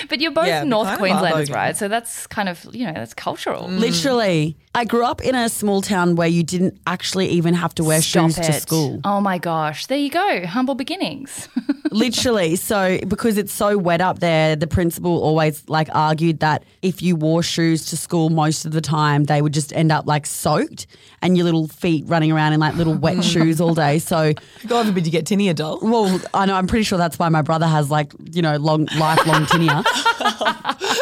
But 0.10 0.20
you're 0.20 0.32
both 0.32 0.48
Yeah, 0.48 0.64
we 0.64 0.70
North 0.70 0.88
kind 0.88 0.96
of 0.96 1.02
are 1.02 1.08
Queenslanders, 1.20 1.50
bogan. 1.50 1.56
right? 1.56 1.78
So 1.78 1.88
that's 1.88 2.28
kind 2.28 2.50
of, 2.50 2.66
you 2.74 2.86
know, 2.86 2.92
that's 2.94 3.14
cultural. 3.14 3.68
Literally, 3.70 4.58
I 4.76 4.86
grew 4.86 5.06
up 5.06 5.22
in 5.22 5.36
a 5.36 5.50
small 5.50 5.84
town 5.84 6.16
where 6.16 6.28
you 6.28 6.42
didn't 6.42 6.80
actually 6.88 7.28
even 7.28 7.54
have 7.54 7.76
to 7.76 7.84
wear 7.84 8.02
Stop 8.02 8.32
shoes 8.32 8.36
to 8.38 8.54
school. 8.54 9.00
Oh 9.04 9.22
my 9.22 9.38
gosh. 9.38 9.86
There 9.86 10.00
you 10.00 10.10
go. 10.10 10.48
Humble 10.48 10.74
beginnings. 10.74 11.48
Literally. 11.92 12.56
So 12.56 12.98
because 13.08 13.38
it's 13.38 13.54
so 13.54 13.78
wet 13.78 14.02
up 14.02 14.18
there, 14.18 14.56
the 14.56 14.66
principal 14.66 15.22
always 15.22 15.70
like 15.70 15.90
argued 15.94 16.40
that 16.40 16.64
if 16.82 17.04
you 17.04 17.16
wore 17.16 17.44
shoes 17.44 17.86
to 17.88 17.98
school 17.98 18.32
most 18.32 18.66
of 18.66 18.72
the 18.72 18.82
time, 18.82 19.26
they 19.26 19.44
would 19.44 19.54
just 19.54 19.72
end 19.74 19.92
up 19.92 20.08
like 20.08 20.26
soaked 20.26 20.88
and 21.22 21.38
your 21.38 21.44
little 21.44 21.68
feet 21.68 22.06
running 22.08 22.32
around 22.32 22.54
in 22.54 22.60
like 22.60 22.74
little 22.74 22.96
wet 22.96 23.24
shoes 23.34 23.62
all 23.62 23.76
day. 23.76 24.00
So 24.00 24.34
God 24.66 24.88
forbid 24.88 25.06
you 25.06 25.12
get 25.12 25.28
tinny 25.28 25.50
adult. 25.50 25.84
well, 25.84 26.20
I 26.34 26.48
know 26.48 26.56
I'm 26.56 26.66
pretty 26.66 26.84
sure 26.84 26.98
that's 26.98 27.20
why 27.20 27.30
my 27.30 27.44
brother 27.44 27.68
has 27.68 27.92
like, 27.92 28.12
you 28.32 28.42
know, 28.42 28.58
long 28.58 28.88
lifelong 28.98 29.46
tinea. 29.46 29.84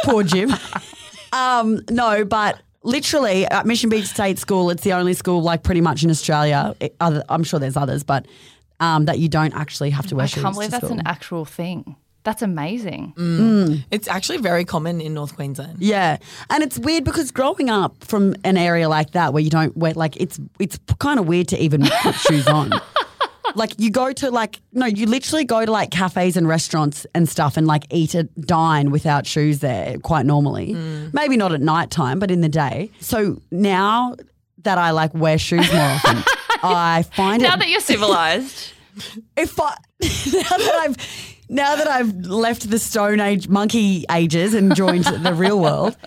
Poor 0.03 0.24
Jim. 0.24 0.51
Um, 1.31 1.79
no, 1.89 2.25
but 2.25 2.60
literally 2.83 3.45
at 3.47 3.65
Mission 3.65 3.89
Beach 3.89 4.05
State 4.05 4.39
School, 4.39 4.69
it's 4.69 4.83
the 4.83 4.93
only 4.93 5.13
school 5.13 5.41
like 5.41 5.63
pretty 5.63 5.81
much 5.81 6.03
in 6.03 6.09
Australia. 6.09 6.75
It- 6.79 6.95
other, 7.00 7.23
I'm 7.29 7.43
sure 7.43 7.59
there's 7.59 7.77
others, 7.77 8.03
but 8.03 8.25
um, 8.79 9.05
that 9.05 9.19
you 9.19 9.29
don't 9.29 9.53
actually 9.53 9.91
have 9.91 10.07
to 10.07 10.15
wear 10.15 10.23
I 10.23 10.27
shoes. 10.27 10.43
can't 10.43 10.55
believe 10.55 10.71
that's 10.71 10.85
school. 10.85 10.97
an 11.00 11.05
actual 11.07 11.45
thing. 11.45 11.95
That's 12.23 12.43
amazing. 12.43 13.13
It's 13.89 14.07
actually 14.07 14.38
very 14.38 14.63
common 14.63 15.01
in 15.01 15.15
North 15.15 15.35
Queensland. 15.35 15.77
Yeah, 15.79 16.17
and 16.51 16.61
it's 16.61 16.77
weird 16.77 17.03
because 17.03 17.31
growing 17.31 17.71
up 17.71 18.03
from 18.03 18.35
an 18.43 18.57
area 18.57 18.88
like 18.88 19.11
that 19.13 19.33
where 19.33 19.41
you 19.41 19.50
don't 19.50 19.75
wear 19.75 19.93
like 19.95 20.17
it's 20.17 20.39
it's 20.59 20.77
kind 21.00 21.19
of 21.19 21.27
weird 21.27 21.47
to 21.47 21.57
even 21.59 21.81
put 22.03 22.13
shoes 22.15 22.47
on. 22.47 22.71
Like 23.55 23.74
you 23.77 23.91
go 23.91 24.12
to 24.13 24.31
like 24.31 24.62
no, 24.74 24.86
you 24.86 25.05
literally 25.05 25.46
go 25.46 25.65
to 25.65 25.72
like 25.72 25.91
cafes 25.91 26.38
and 26.38 26.48
restaurants 26.48 27.05
and 27.13 27.27
stuff 27.27 27.58
and 27.58 27.67
like 27.67 27.86
eat 27.89 28.15
a 28.15 28.24
dine 28.24 28.91
without 28.91 29.25
shoes 29.25 29.60
there 29.60 29.98
quite 30.00 30.25
normally. 30.25 30.74
Mm. 30.74 31.13
Maybe 31.13 31.38
not 31.38 31.51
at 31.51 31.62
night 31.62 31.91
time, 31.91 32.20
but 32.20 32.31
in 32.31 32.41
the 32.41 32.50
day. 32.50 32.91
So 33.00 33.41
now 33.51 34.15
that 34.60 34.77
I 34.77 34.91
like 34.91 35.13
wear 35.13 35.38
shoes 35.38 35.72
more 35.72 35.81
often, 35.81 36.24
I 36.63 37.03
find 37.15 37.41
it. 37.41 37.46
Now 37.46 37.55
it 37.55 37.60
that 37.60 37.70
you're 37.70 37.81
civilized. 37.81 38.74
if 39.38 39.60
I 39.60 39.75
now 40.01 40.58
that 40.58 40.75
I've 40.81 40.98
now 41.50 41.75
that 41.75 41.88
I've 41.88 42.13
left 42.25 42.70
the 42.70 42.79
stone 42.79 43.20
age 43.20 43.48
monkey 43.48 44.05
ages 44.10 44.53
and 44.53 44.75
joined 44.75 45.05
the 45.05 45.34
real 45.34 45.60
world, 45.60 45.98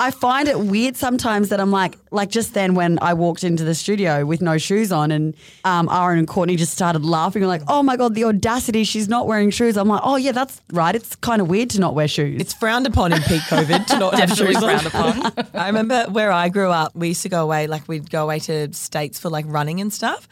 I 0.00 0.12
find 0.12 0.48
it 0.48 0.60
weird 0.60 0.96
sometimes 0.96 1.48
that 1.48 1.60
I'm 1.60 1.72
like 1.72 1.98
like 2.10 2.30
just 2.30 2.54
then 2.54 2.74
when 2.74 2.98
I 3.02 3.14
walked 3.14 3.42
into 3.42 3.64
the 3.64 3.74
studio 3.74 4.24
with 4.24 4.40
no 4.40 4.56
shoes 4.56 4.92
on 4.92 5.10
and 5.10 5.34
um, 5.64 5.88
Aaron 5.90 6.18
and 6.20 6.28
Courtney 6.28 6.54
just 6.56 6.72
started 6.72 7.04
laughing 7.04 7.42
like 7.42 7.62
oh 7.66 7.82
my 7.82 7.96
god 7.96 8.14
the 8.14 8.24
audacity. 8.24 8.84
She's 8.84 9.08
not 9.08 9.26
wearing 9.26 9.50
shoes. 9.50 9.76
I'm 9.76 9.88
like 9.88 10.02
oh 10.04 10.16
yeah 10.16 10.32
that's 10.32 10.60
right. 10.72 10.94
It's 10.94 11.16
kind 11.16 11.42
of 11.42 11.48
weird 11.48 11.70
to 11.70 11.80
not 11.80 11.94
wear 11.94 12.06
shoes. 12.06 12.40
It's 12.40 12.54
frowned 12.54 12.86
upon 12.86 13.12
in 13.12 13.22
peak 13.22 13.42
COVID 13.42 13.86
to 13.86 13.98
not 13.98 14.14
have 14.14 14.30
shoes 14.30 14.58
frowned 14.58 14.86
upon. 14.86 15.32
I 15.54 15.66
remember 15.66 16.04
where 16.10 16.30
I 16.30 16.48
grew 16.48 16.70
up, 16.70 16.94
we 16.94 17.08
used 17.08 17.22
to 17.22 17.28
go 17.28 17.42
away, 17.42 17.66
like 17.66 17.88
we'd 17.88 18.08
go 18.10 18.22
away 18.22 18.38
to 18.40 18.72
states 18.72 19.18
for 19.18 19.30
like 19.30 19.46
running 19.48 19.80
and 19.80 19.92
stuff. 19.92 20.28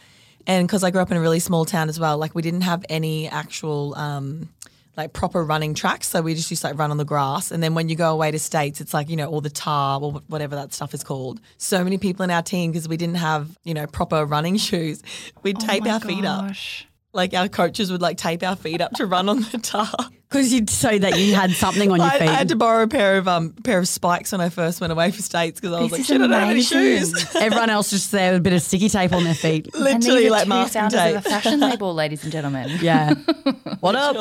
And 0.46 0.66
because 0.66 0.84
I 0.84 0.92
grew 0.92 1.00
up 1.00 1.10
in 1.10 1.16
a 1.16 1.20
really 1.20 1.40
small 1.40 1.64
town 1.64 1.88
as 1.88 1.98
well, 1.98 2.18
like 2.18 2.34
we 2.34 2.42
didn't 2.42 2.60
have 2.60 2.84
any 2.88 3.28
actual 3.28 3.96
um, 3.96 4.48
like 4.96 5.12
proper 5.12 5.44
running 5.44 5.74
tracks. 5.74 6.08
So 6.08 6.22
we 6.22 6.34
just 6.34 6.50
used 6.50 6.62
to 6.62 6.68
like 6.68 6.78
run 6.78 6.90
on 6.90 6.96
the 6.96 7.04
grass. 7.04 7.50
And 7.50 7.62
then 7.62 7.74
when 7.74 7.88
you 7.88 7.96
go 7.96 8.12
away 8.12 8.30
to 8.30 8.38
states, 8.38 8.80
it's 8.80 8.94
like 8.94 9.08
you 9.08 9.16
know 9.16 9.28
all 9.28 9.40
the 9.40 9.50
tar 9.50 10.00
or 10.00 10.12
whatever 10.28 10.56
that 10.56 10.72
stuff 10.72 10.94
is 10.94 11.04
called. 11.04 11.40
So 11.58 11.84
many 11.84 11.98
people 11.98 12.24
in 12.24 12.30
our 12.30 12.42
team 12.42 12.72
because 12.72 12.88
we 12.88 12.96
didn't 12.96 13.16
have 13.16 13.58
you 13.64 13.74
know 13.74 13.86
proper 13.86 14.24
running 14.24 14.56
shoes. 14.68 15.02
We'd 15.42 15.56
oh 15.62 15.66
tape 15.66 15.84
Oh 15.86 15.90
our 15.90 16.00
feet 16.00 16.24
up. 16.24 16.54
Gosh. 17.16 17.32
Like 17.32 17.34
our 17.34 17.48
coaches 17.48 17.90
would 17.90 18.02
like 18.02 18.16
tape 18.18 18.42
our 18.42 18.56
feet 18.56 18.80
up 18.80 18.92
to 18.92 19.06
run 19.06 19.28
on 19.28 19.40
the 19.42 19.58
tar. 19.62 19.88
Because 20.28 20.52
you 20.52 20.66
so 20.68 20.98
that 20.98 21.16
you 21.20 21.36
had 21.36 21.52
something 21.52 21.88
on 21.92 21.98
your 22.00 22.08
I, 22.08 22.18
feet. 22.18 22.28
I 22.28 22.32
had 22.32 22.48
to 22.48 22.56
borrow 22.56 22.82
a 22.82 22.88
pair 22.88 23.16
of 23.16 23.28
um 23.28 23.52
pair 23.62 23.78
of 23.78 23.86
spikes 23.86 24.32
when 24.32 24.40
I 24.40 24.48
first 24.48 24.80
went 24.80 24.92
away 24.92 25.12
for 25.12 25.22
states 25.22 25.60
because 25.60 25.72
I 25.72 25.80
was 25.82 25.90
This 25.90 25.92
like, 25.92 26.00
is 26.00 26.06
shit, 26.08 26.16
I 26.16 26.18
don't 26.26 26.32
have 26.32 26.42
any 26.50 26.52
amazing. 26.54 27.14
shoes. 27.14 27.26
Everyone 27.36 27.70
else 27.70 27.90
just 27.90 28.10
there 28.10 28.32
with 28.32 28.40
a 28.40 28.42
bit 28.42 28.52
of 28.52 28.60
sticky 28.60 28.88
tape 28.88 29.12
on 29.12 29.22
their 29.22 29.36
feet. 29.36 29.72
Literally 29.78 30.22
these 30.22 30.30
like 30.32 30.42
two 30.42 30.48
masking 30.48 30.80
founders 30.80 30.98
tape. 31.00 31.16
of 31.16 31.26
a 31.26 31.28
fashion 31.30 31.60
label, 31.60 31.94
ladies 31.94 32.24
and 32.24 32.32
gentlemen. 32.32 32.76
Yeah. 32.82 33.14
What 33.78 33.94
up? 33.94 34.16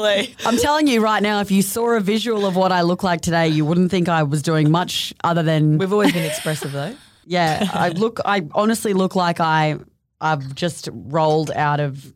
I'm 0.46 0.58
telling 0.58 0.86
you 0.86 1.02
right 1.02 1.24
now, 1.24 1.42
if 1.42 1.50
you 1.50 1.64
saw 1.64 1.98
a 1.98 2.00
visual 2.00 2.46
of 2.46 2.56
what 2.56 2.72
I 2.72 2.84
look 2.84 3.02
like 3.02 3.22
today, 3.22 3.48
you 3.48 3.66
wouldn't 3.66 3.90
think 3.90 4.08
I 4.08 4.22
was 4.22 4.44
doing 4.44 4.70
much 4.70 5.12
other 5.24 5.42
than 5.42 5.80
We've 5.80 5.92
always 5.92 6.14
been 6.14 6.25
expressive 6.25 6.72
though. 6.72 6.96
yeah. 7.25 7.68
I 7.74 7.90
look. 7.90 8.20
I 8.24 8.48
honestly 8.54 8.94
look 8.94 9.16
like 9.16 9.40
I 9.40 9.80
I've 10.22 10.54
just 10.54 10.88
rolled 10.94 11.50
out 11.50 11.80
of 11.80 12.14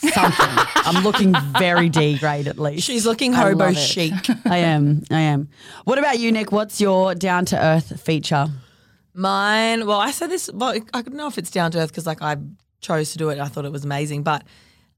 something. 0.00 0.46
I'm 0.48 1.04
looking 1.04 1.34
very 1.58 1.88
D 1.88 2.18
grade 2.18 2.48
at 2.48 2.58
least. 2.58 2.86
She's 2.86 3.06
looking 3.06 3.32
hobo 3.32 3.66
love 3.66 3.76
chic. 3.78 4.12
I 4.46 4.58
am. 4.58 5.02
I 5.10 5.20
am. 5.20 5.48
What 5.84 5.98
about 5.98 6.18
you, 6.18 6.32
Nick? 6.32 6.52
What's 6.52 6.80
your 6.80 7.14
down 7.14 7.44
to 7.46 7.62
earth 7.62 8.00
feature? 8.00 8.48
Mine, 9.12 9.86
well, 9.86 9.98
I 9.98 10.12
said 10.12 10.30
this, 10.30 10.48
well, 10.52 10.78
I 10.94 11.02
don't 11.02 11.16
know 11.16 11.26
if 11.26 11.36
it's 11.36 11.50
down 11.50 11.72
to 11.72 11.78
earth 11.78 11.90
because 11.90 12.06
like 12.06 12.22
I 12.22 12.36
chose 12.80 13.12
to 13.12 13.18
do 13.18 13.28
it. 13.30 13.38
I 13.38 13.46
thought 13.46 13.64
it 13.64 13.72
was 13.72 13.84
amazing, 13.84 14.22
but 14.22 14.44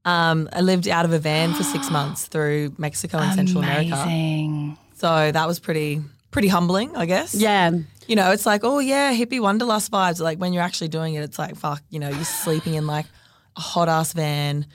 um, 0.04 0.49
I 0.52 0.61
lived 0.61 0.88
out 0.88 1.04
of 1.04 1.12
a 1.12 1.18
van 1.18 1.54
for 1.54 1.62
six 1.62 1.90
months 1.90 2.26
through 2.26 2.75
Mexico 2.78 3.18
and 3.18 3.35
Central 3.35 3.62
America. 3.62 3.94
Amazing. 3.94 4.78
So 4.94 5.32
that 5.32 5.47
was 5.47 5.59
pretty, 5.59 6.00
pretty 6.30 6.49
humbling, 6.49 6.94
I 6.97 7.06
guess. 7.06 7.35
Yeah. 7.35 7.73
You 8.06 8.16
know, 8.16 8.32
it's 8.32 8.47
like, 8.47 8.62
oh 8.64 8.78
yeah, 8.78 9.14
hippie 9.14 9.40
wanderlust 9.40 9.90
vibes. 9.90 10.21
Like 10.21 10.38
when 10.38 10.52
you're 10.52 10.62
actually 10.62 10.88
doing 10.88 11.14
it, 11.14 11.23
it's 11.23 11.38
like, 11.38 11.56
fuck, 11.56 11.82
you 11.90 11.99
know, 11.99 12.09
you're 12.09 12.25
sleeping 12.25 12.75
in 12.75 12.87
like 12.87 13.06
a 13.56 13.61
hot 13.61 13.88
ass 13.88 14.12
van, 14.12 14.66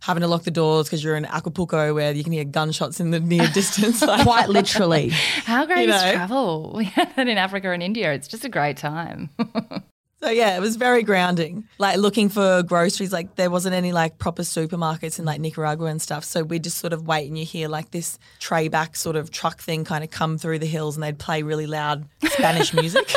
having 0.00 0.20
to 0.20 0.28
lock 0.28 0.42
the 0.44 0.50
doors 0.50 0.86
because 0.86 1.02
you're 1.02 1.16
in 1.16 1.24
Acapulco 1.24 1.94
where 1.94 2.12
you 2.12 2.22
can 2.24 2.32
hear 2.32 2.44
gunshots 2.44 3.00
in 3.00 3.10
the 3.10 3.20
near 3.20 3.46
distance. 3.54 4.02
Like, 4.02 4.22
Quite 4.22 4.48
literally. 4.48 5.08
How 5.44 5.66
great 5.66 5.88
You 5.88 5.94
is 5.94 6.02
know. 6.02 6.12
travel? 6.12 6.72
We 6.76 6.84
had 6.84 7.14
that 7.16 7.28
in 7.28 7.38
Africa 7.38 7.70
and 7.70 7.82
India. 7.82 8.12
It's 8.12 8.28
just 8.28 8.44
a 8.44 8.48
great 8.48 8.76
time. 8.76 9.30
So 10.22 10.30
yeah, 10.30 10.56
it 10.56 10.60
was 10.60 10.76
very 10.76 11.02
grounding. 11.02 11.68
Like 11.76 11.98
looking 11.98 12.30
for 12.30 12.62
groceries, 12.62 13.12
like 13.12 13.36
there 13.36 13.50
wasn't 13.50 13.74
any 13.74 13.92
like 13.92 14.16
proper 14.16 14.42
supermarkets 14.42 15.18
in 15.18 15.26
like 15.26 15.42
Nicaragua 15.42 15.88
and 15.88 16.00
stuff. 16.00 16.24
So 16.24 16.42
we 16.42 16.58
just 16.58 16.78
sort 16.78 16.94
of 16.94 17.06
wait 17.06 17.28
and 17.28 17.38
you 17.38 17.44
hear 17.44 17.68
like 17.68 17.90
this 17.90 18.18
tray 18.40 18.68
back 18.68 18.96
sort 18.96 19.14
of 19.14 19.30
truck 19.30 19.60
thing 19.60 19.84
kind 19.84 20.02
of 20.02 20.10
come 20.10 20.38
through 20.38 20.58
the 20.60 20.66
hills 20.66 20.96
and 20.96 21.02
they'd 21.04 21.18
play 21.18 21.42
really 21.42 21.66
loud 21.66 22.08
Spanish 22.24 22.72
music. 22.72 23.12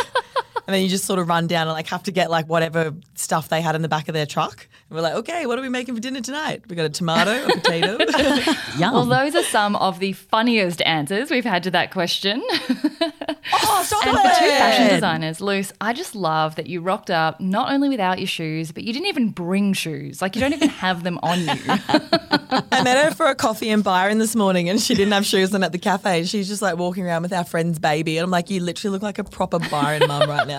And 0.70 0.76
then 0.76 0.84
you 0.84 0.88
just 0.88 1.06
sort 1.06 1.18
of 1.18 1.28
run 1.28 1.48
down 1.48 1.68
and 1.68 1.74
like 1.74 1.88
have 1.88 2.04
to 2.04 2.12
get 2.12 2.30
like 2.30 2.46
whatever 2.46 2.94
stuff 3.16 3.50
they 3.50 3.60
had 3.60 3.74
in 3.74 3.82
the 3.82 3.88
back 3.88 4.08
of 4.08 4.14
their 4.14 4.28
truck. 4.28 4.68
And 4.88 4.96
we're 4.96 5.02
like, 5.02 5.16
okay, 5.16 5.48
what 5.48 5.58
are 5.58 5.64
we 5.64 5.70
making 5.70 5.96
for 5.96 6.00
dinner 6.00 6.22
tonight? 6.22 6.62
We 6.70 6.76
got 6.76 6.86
a 6.86 6.90
tomato, 6.90 7.44
a 7.44 7.50
potato. 7.54 7.98
Yum. 8.78 8.94
Well, 8.94 9.06
those 9.06 9.34
are 9.34 9.42
some 9.42 9.76
of 9.78 9.98
the 9.98 10.14
funniest 10.14 10.84
answers 10.84 11.32
we've 11.32 11.44
had 11.44 11.64
to 11.64 11.72
that 11.72 11.90
question. 11.90 12.44
oh, 12.52 13.84
stop 13.84 14.06
And 14.06 14.16
for 14.16 14.40
two 14.40 14.48
fashion 14.48 14.90
designers, 14.90 15.42
Luce, 15.42 15.74
I 15.82 15.92
just 15.94 16.14
love 16.14 16.54
that 16.58 16.68
you 16.68 16.82
rocked 16.82 17.10
up 17.10 17.42
not 17.42 17.72
only 17.72 17.90
without 17.90 18.20
your 18.20 18.28
shoes, 18.28 18.72
but 18.72 18.84
you 18.84 18.94
didn't 18.94 19.08
even 19.08 19.30
bring 19.30 19.74
shoes. 19.74 20.22
Like 20.22 20.36
you 20.36 20.40
don't 20.40 20.54
even 20.54 20.70
have 20.70 21.02
them 21.02 21.18
on 21.24 21.40
you. 21.40 21.48
I 21.48 22.84
met 22.84 23.04
her 23.04 23.12
for 23.16 23.26
a 23.26 23.34
coffee 23.34 23.70
in 23.70 23.82
Byron 23.82 24.20
this 24.20 24.36
morning 24.36 24.70
and 24.70 24.80
she 24.80 24.94
didn't 24.94 25.14
have 25.14 25.26
shoes 25.26 25.56
on 25.56 25.64
at 25.64 25.72
the 25.72 25.80
cafe. 25.80 26.26
She's 26.26 26.48
just 26.48 26.62
like 26.62 26.78
walking 26.78 27.08
around 27.08 27.24
with 27.24 27.34
our 27.34 27.44
friend's 27.44 27.80
baby. 27.80 28.20
And 28.20 28.24
I'm 28.26 28.30
like, 28.30 28.52
you 28.52 28.60
literally 28.60 28.92
look 28.92 29.02
like 29.02 29.18
a 29.18 29.24
proper 29.24 29.58
Byron 29.58 30.08
mum 30.08 30.30
right 30.30 30.48
now. 30.48 30.59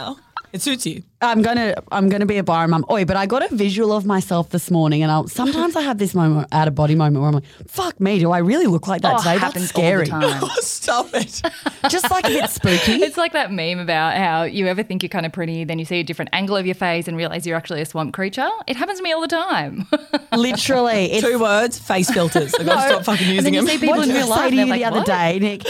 It 0.53 0.61
suits 0.63 0.85
you. 0.85 1.05
I'm 1.21 1.43
gonna 1.43 1.77
I'm 1.93 2.09
gonna 2.09 2.27
be 2.27 2.39
a 2.39 2.43
bar 2.43 2.67
mum. 2.67 2.85
Oi, 2.91 3.05
but 3.05 3.17
I 3.17 3.27
got 3.27 3.49
a 3.49 3.55
visual 3.55 3.93
of 3.93 4.05
myself 4.05 4.51
this 4.51 4.69
morning, 4.69 5.01
and 5.05 5.13
I'll, 5.13 5.29
sometimes 5.29 5.77
I 5.77 5.83
have 5.83 5.99
this 5.99 6.13
moment, 6.13 6.49
out 6.51 6.67
of 6.67 6.75
body 6.75 6.97
moment, 6.97 7.19
where 7.21 7.29
I'm 7.29 7.35
like, 7.35 7.45
"Fuck 7.69 8.01
me, 8.01 8.19
do 8.19 8.33
I 8.33 8.39
really 8.39 8.67
look 8.67 8.89
like 8.89 9.03
that 9.03 9.15
Oh, 9.15 9.19
today? 9.19 9.31
That's 9.35 9.43
happens 9.45 9.69
scary." 9.69 10.11
all 10.11 10.21
the 10.23 10.27
time. 10.29 10.41
Oh, 10.51 10.61
stop 10.61 11.07
it. 11.15 11.41
Just 11.89 12.11
like 12.11 12.25
a 12.25 12.31
bit 12.31 12.51
spooky. 12.51 12.95
It's 12.95 13.17
like 13.17 13.33
that 13.35 13.53
meme 13.53 13.79
about 13.79 14.17
how 14.17 14.43
you 14.43 14.67
ever 14.67 14.83
think 14.83 15.05
you're 15.05 15.09
kind 15.11 15.25
of 15.25 15.31
pretty, 15.33 15.63
then 15.63 15.79
you 15.79 15.85
see 15.85 16.01
a 16.01 16.03
different 16.03 16.31
angle 16.33 16.57
of 16.57 16.67
your 16.67 16.75
face 16.75 17.07
and 17.07 17.17
realize 17.17 17.47
you're 17.47 17.57
actually 17.57 17.83
a 17.83 17.87
swamp 17.87 18.13
creature. 18.13 18.49
It 18.67 18.75
happens 18.77 18.99
to 18.99 19.05
me 19.05 19.13
all 19.13 19.21
the 19.21 19.29
time. 19.29 19.87
Literally, 20.37 21.13
it's 21.13 21.25
Two 21.25 21.39
words, 21.39 21.79
face 21.79 22.11
filters. 22.11 22.53
I 22.59 22.65
gotta 22.65 22.89
stop 22.89 23.05
fucking 23.05 23.27
and 23.27 23.37
using 23.37 23.45
then 23.45 23.55
you 23.55 23.61
them. 23.61 23.69
see 23.69 23.79
people 23.79 23.99
what 23.99 24.09
in 24.09 24.15
did 24.15 24.17
I 24.17 24.19
real 24.19 24.27
say 24.27 24.31
life, 24.33 24.51
to 24.51 24.57
they're 24.57 24.65
you 24.65 24.71
like, 24.71 24.81
the 24.81 24.85
other 24.87 24.97
"What?" 24.99 25.07
day, 25.07 25.39
Nick? 25.39 25.63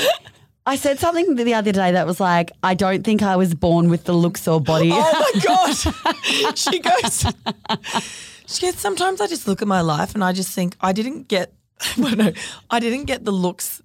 I 0.66 0.76
said 0.76 0.98
something 0.98 1.34
the 1.36 1.54
other 1.54 1.72
day 1.72 1.92
that 1.92 2.06
was 2.06 2.20
like, 2.20 2.52
I 2.62 2.74
don't 2.74 3.02
think 3.02 3.22
I 3.22 3.36
was 3.36 3.54
born 3.54 3.88
with 3.88 4.04
the 4.04 4.12
looks 4.12 4.46
or 4.46 4.60
body. 4.60 4.90
Oh 4.92 5.30
my 5.34 5.40
god. 5.44 6.58
she 6.58 6.78
goes. 6.80 7.26
She 8.46 8.66
goes. 8.66 8.78
Sometimes 8.78 9.20
I 9.20 9.26
just 9.26 9.48
look 9.48 9.62
at 9.62 9.68
my 9.68 9.80
life 9.80 10.14
and 10.14 10.22
I 10.22 10.32
just 10.32 10.52
think 10.54 10.76
I 10.80 10.92
didn't 10.92 11.28
get. 11.28 11.52
Well, 11.96 12.14
no, 12.14 12.32
I 12.70 12.78
didn't 12.78 13.06
get 13.06 13.24
the 13.24 13.32
looks 13.32 13.80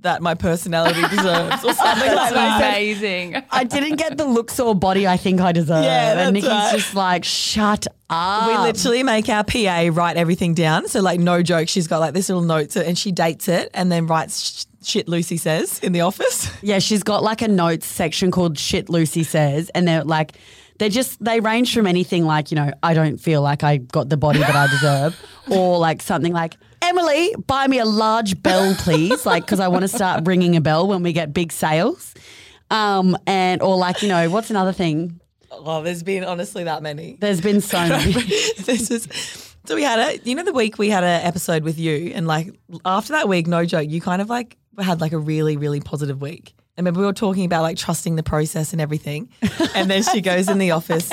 that 0.00 0.22
my 0.22 0.34
personality 0.34 1.02
deserves, 1.10 1.64
or 1.64 1.74
something 1.74 2.14
like 2.14 2.32
that. 2.32 2.58
Amazing. 2.60 3.42
I 3.50 3.64
didn't 3.64 3.96
get 3.96 4.16
the 4.16 4.24
looks 4.24 4.58
or 4.60 4.74
body 4.74 5.06
I 5.06 5.16
think 5.16 5.40
I 5.40 5.52
deserve. 5.52 5.84
Yeah, 5.84 6.14
that's 6.14 6.26
and 6.28 6.34
Nikki's 6.34 6.48
right. 6.50 6.72
just 6.74 6.94
like, 6.94 7.24
shut 7.24 7.86
up. 8.08 8.48
We 8.48 8.56
literally 8.56 9.02
make 9.02 9.28
our 9.28 9.44
PA 9.44 9.90
write 9.92 10.16
everything 10.16 10.54
down. 10.54 10.88
So, 10.88 11.00
like, 11.02 11.20
no 11.20 11.42
joke, 11.42 11.68
she's 11.68 11.86
got 11.86 11.98
like 11.98 12.14
this 12.14 12.28
little 12.28 12.42
note 12.44 12.70
to, 12.70 12.86
and 12.86 12.96
she 12.96 13.12
dates 13.12 13.48
it 13.48 13.70
and 13.74 13.90
then 13.92 14.06
writes 14.06 14.40
sh- 14.40 14.64
shit 14.84 15.08
Lucy 15.08 15.36
says 15.36 15.78
in 15.80 15.92
the 15.92 16.00
office. 16.02 16.50
Yeah, 16.62 16.80
she's 16.80 17.02
got 17.02 17.22
like 17.22 17.40
a 17.40 17.48
notes 17.48 17.86
section 17.86 18.30
called 18.30 18.58
Shit 18.58 18.88
Lucy 18.88 19.22
Says. 19.22 19.70
And 19.74 19.86
they're 19.86 20.04
like, 20.04 20.32
they're 20.78 20.88
just, 20.88 21.22
they 21.22 21.40
range 21.40 21.72
from 21.72 21.86
anything 21.86 22.24
like, 22.24 22.50
you 22.50 22.56
know, 22.56 22.72
I 22.82 22.94
don't 22.94 23.18
feel 23.18 23.42
like 23.42 23.62
I 23.62 23.76
got 23.78 24.08
the 24.08 24.16
body 24.16 24.40
that 24.40 24.54
I 24.54 24.66
deserve, 24.66 25.16
or 25.50 25.78
like 25.78 26.02
something 26.02 26.32
like, 26.32 26.56
Emily, 26.82 27.34
buy 27.46 27.66
me 27.68 27.78
a 27.78 27.84
large 27.84 28.42
bell, 28.42 28.74
please. 28.78 29.24
Like, 29.24 29.44
because 29.44 29.60
I 29.60 29.68
want 29.68 29.82
to 29.82 29.88
start 29.88 30.26
ringing 30.26 30.56
a 30.56 30.60
bell 30.60 30.86
when 30.88 31.02
we 31.02 31.12
get 31.12 31.32
big 31.32 31.52
sales. 31.52 32.14
Um, 32.70 33.16
and, 33.26 33.62
or 33.62 33.76
like, 33.76 34.02
you 34.02 34.08
know, 34.08 34.28
what's 34.30 34.50
another 34.50 34.72
thing? 34.72 35.20
Oh, 35.50 35.82
there's 35.82 36.02
been 36.02 36.24
honestly 36.24 36.64
that 36.64 36.82
many. 36.82 37.16
There's 37.20 37.40
been 37.40 37.60
so 37.60 37.78
many. 37.88 38.12
this 38.12 38.90
is 38.90 39.08
so 39.68 39.74
we 39.74 39.82
had 39.82 39.98
a 39.98 40.18
you 40.24 40.34
know 40.34 40.44
the 40.44 40.52
week 40.52 40.78
we 40.78 40.88
had 40.88 41.04
an 41.04 41.26
episode 41.26 41.62
with 41.62 41.78
you 41.78 42.12
and 42.14 42.26
like 42.26 42.48
after 42.86 43.12
that 43.12 43.28
week 43.28 43.46
no 43.46 43.66
joke 43.66 43.88
you 43.90 44.00
kind 44.00 44.22
of 44.22 44.30
like 44.30 44.56
had 44.80 45.00
like 45.00 45.12
a 45.12 45.18
really 45.18 45.56
really 45.56 45.80
positive 45.80 46.20
week. 46.20 46.54
And 46.76 46.84
remember 46.84 47.00
we 47.00 47.06
were 47.06 47.12
talking 47.12 47.44
about 47.44 47.62
like 47.62 47.76
trusting 47.76 48.14
the 48.16 48.22
process 48.22 48.72
and 48.72 48.80
everything 48.80 49.30
and 49.74 49.90
then 49.90 50.02
she 50.04 50.20
goes 50.20 50.48
in 50.48 50.58
the 50.58 50.70
office. 50.78 51.10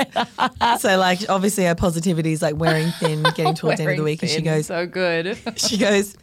So 0.79 0.97
like 0.97 1.27
obviously 1.27 1.65
her 1.65 1.75
positivity 1.75 2.33
is 2.33 2.41
like 2.41 2.55
wearing 2.55 2.91
thin 2.91 3.23
getting 3.35 3.55
towards 3.55 3.77
the 3.77 3.83
end 3.83 3.91
of 3.93 3.97
the 3.97 4.03
week 4.03 4.21
and 4.21 4.29
she 4.29 4.41
goes 4.41 4.67
so 4.67 4.85
good. 4.85 5.37
she 5.55 5.77
goes 5.77 6.15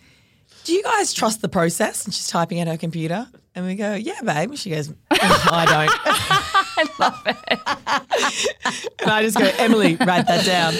do 0.64 0.72
you 0.72 0.82
guys 0.84 1.12
trust 1.12 1.42
the 1.42 1.48
process? 1.48 2.04
And 2.04 2.14
she's 2.14 2.28
typing 2.28 2.60
at 2.60 2.68
her 2.68 2.76
computer 2.76 3.26
and 3.54 3.66
we 3.66 3.74
go 3.74 3.94
yeah 3.94 4.20
babe. 4.22 4.50
And 4.50 4.58
she 4.58 4.70
goes 4.70 4.92
"Oh, 5.10 5.16
I 5.20 5.64
don't 5.66 6.41
I 6.98 7.04
love 7.04 7.22
it. 7.26 8.92
and 9.02 9.10
I 9.10 9.22
just 9.22 9.38
go 9.38 9.50
Emily 9.58 9.96
write 9.96 10.26
that 10.26 10.44
down 10.44 10.74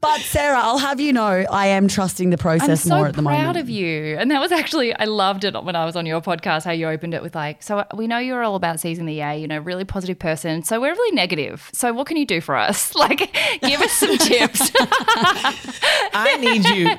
but 0.00 0.20
Sarah, 0.22 0.58
I'll 0.58 0.78
have 0.78 0.98
you 0.98 1.12
know, 1.12 1.44
I 1.50 1.66
am 1.66 1.86
trusting 1.86 2.30
the 2.30 2.36
I'm 2.36 2.40
process 2.40 2.84
so 2.84 2.96
more 2.96 3.06
at 3.06 3.14
the 3.16 3.22
moment. 3.22 3.38
proud 3.40 3.46
moment. 3.48 3.62
of 3.64 3.68
you. 3.68 4.16
And 4.16 4.30
that 4.30 4.40
was 4.40 4.50
actually, 4.50 4.94
I 4.94 5.04
loved 5.04 5.44
it 5.44 5.54
when 5.62 5.76
I 5.76 5.84
was 5.84 5.94
on 5.94 6.06
your 6.06 6.22
podcast, 6.22 6.64
how 6.64 6.70
you 6.70 6.88
opened 6.88 7.12
it 7.12 7.22
with 7.22 7.34
like, 7.34 7.62
so 7.62 7.84
we 7.94 8.06
know 8.06 8.18
you're 8.18 8.42
all 8.42 8.54
about 8.54 8.80
seizing 8.80 9.04
the 9.04 9.14
yay, 9.14 9.38
you 9.38 9.46
know, 9.46 9.58
really 9.58 9.84
positive 9.84 10.18
person. 10.18 10.62
So 10.62 10.80
we're 10.80 10.92
really 10.92 11.14
negative. 11.14 11.68
So 11.74 11.92
what 11.92 12.06
can 12.06 12.16
you 12.16 12.26
do 12.26 12.40
for 12.40 12.56
us? 12.56 12.94
Like, 13.00 13.34
give 13.62 13.80
us 13.80 13.92
some 13.92 14.18
tips. 14.18 14.70
I 16.12 16.36
need 16.38 16.68
you 16.68 16.90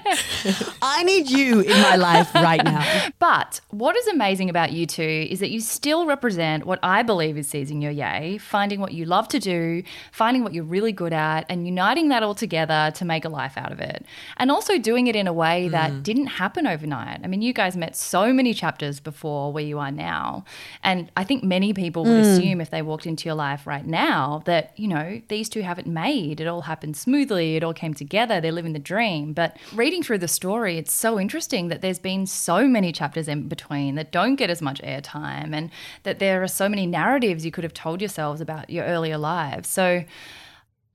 I 0.81 1.03
need 1.03 1.29
you 1.29 1.59
in 1.59 1.79
my 1.79 1.95
life 1.95 2.33
right 2.33 2.63
now. 2.63 3.09
But 3.19 3.61
what 3.69 3.95
is 3.95 4.07
amazing 4.07 4.49
about 4.49 4.71
you 4.71 4.87
two 4.87 5.03
is 5.03 5.39
that 5.41 5.51
you 5.51 5.61
still 5.61 6.07
represent 6.07 6.65
what 6.65 6.79
I 6.81 7.03
believe 7.03 7.37
is 7.37 7.47
seizing 7.47 7.81
your 7.81 7.91
yay, 7.91 8.39
finding 8.41 8.79
what 8.79 8.93
you 8.93 9.05
love 9.05 9.27
to 9.29 9.39
do, 9.39 9.83
finding 10.11 10.43
what 10.43 10.53
you're 10.53 10.63
really 10.63 10.91
good 10.91 11.13
at, 11.13 11.45
and 11.49 11.65
uniting 11.65 12.09
that 12.09 12.23
all 12.23 12.35
together 12.35 12.91
to 12.95 13.05
make 13.05 13.25
a 13.25 13.29
life 13.29 13.57
out 13.57 13.71
of 13.71 13.79
it. 13.79 14.05
And 14.37 14.51
also 14.51 14.77
doing 14.77 15.07
it 15.07 15.15
in 15.15 15.27
a 15.27 15.33
way 15.33 15.67
that 15.69 15.91
mm. 15.91 16.03
didn't 16.03 16.27
happen 16.27 16.67
overnight. 16.67 17.21
I 17.23 17.27
mean, 17.27 17.41
you 17.41 17.53
guys 17.53 17.77
met 17.77 17.95
so 17.95 18.33
many 18.33 18.53
chapters 18.53 18.99
before 18.99 19.53
where 19.53 19.63
you 19.63 19.79
are 19.79 19.91
now. 19.91 20.43
And 20.83 21.11
I 21.15 21.23
think 21.23 21.43
many 21.43 21.73
people 21.73 22.03
would 22.03 22.23
mm. 22.23 22.37
assume 22.37 22.61
if 22.61 22.69
they 22.69 22.81
walked 22.81 23.05
into 23.05 23.25
your 23.25 23.35
life 23.35 23.65
right 23.65 23.85
now 23.85 24.41
that, 24.45 24.77
you 24.77 24.87
know, 24.87 25.21
these 25.27 25.49
two 25.49 25.61
have 25.61 25.79
it 25.79 25.87
made. 25.87 26.39
It 26.41 26.47
all 26.47 26.61
happened 26.61 26.97
smoothly, 26.97 27.55
it 27.55 27.63
all 27.63 27.73
came 27.73 27.93
together, 27.93 28.41
they're 28.41 28.51
living 28.51 28.73
the 28.73 28.79
dream. 28.79 29.33
But 29.33 29.57
reading 29.73 30.03
through 30.03 30.19
the 30.19 30.27
story, 30.27 30.77
it's 30.77 30.93
so 30.93 31.19
interesting 31.19 31.67
that 31.69 31.81
there's 31.81 31.99
been 31.99 32.25
so 32.25 32.67
many 32.67 32.91
chapters 32.91 33.27
in 33.27 33.47
between 33.47 33.95
that 33.95 34.11
don't 34.11 34.35
get 34.35 34.49
as 34.49 34.61
much 34.61 34.81
airtime 34.81 35.53
and 35.53 35.69
that 36.03 36.19
there 36.19 36.43
are 36.43 36.47
so 36.47 36.67
many 36.67 36.85
narratives 36.85 37.45
you 37.45 37.51
could 37.51 37.63
have 37.63 37.73
told 37.73 38.01
yourselves 38.21 38.41
about 38.41 38.69
your 38.69 38.85
earlier 38.85 39.17
lives. 39.17 39.67
So 39.67 40.03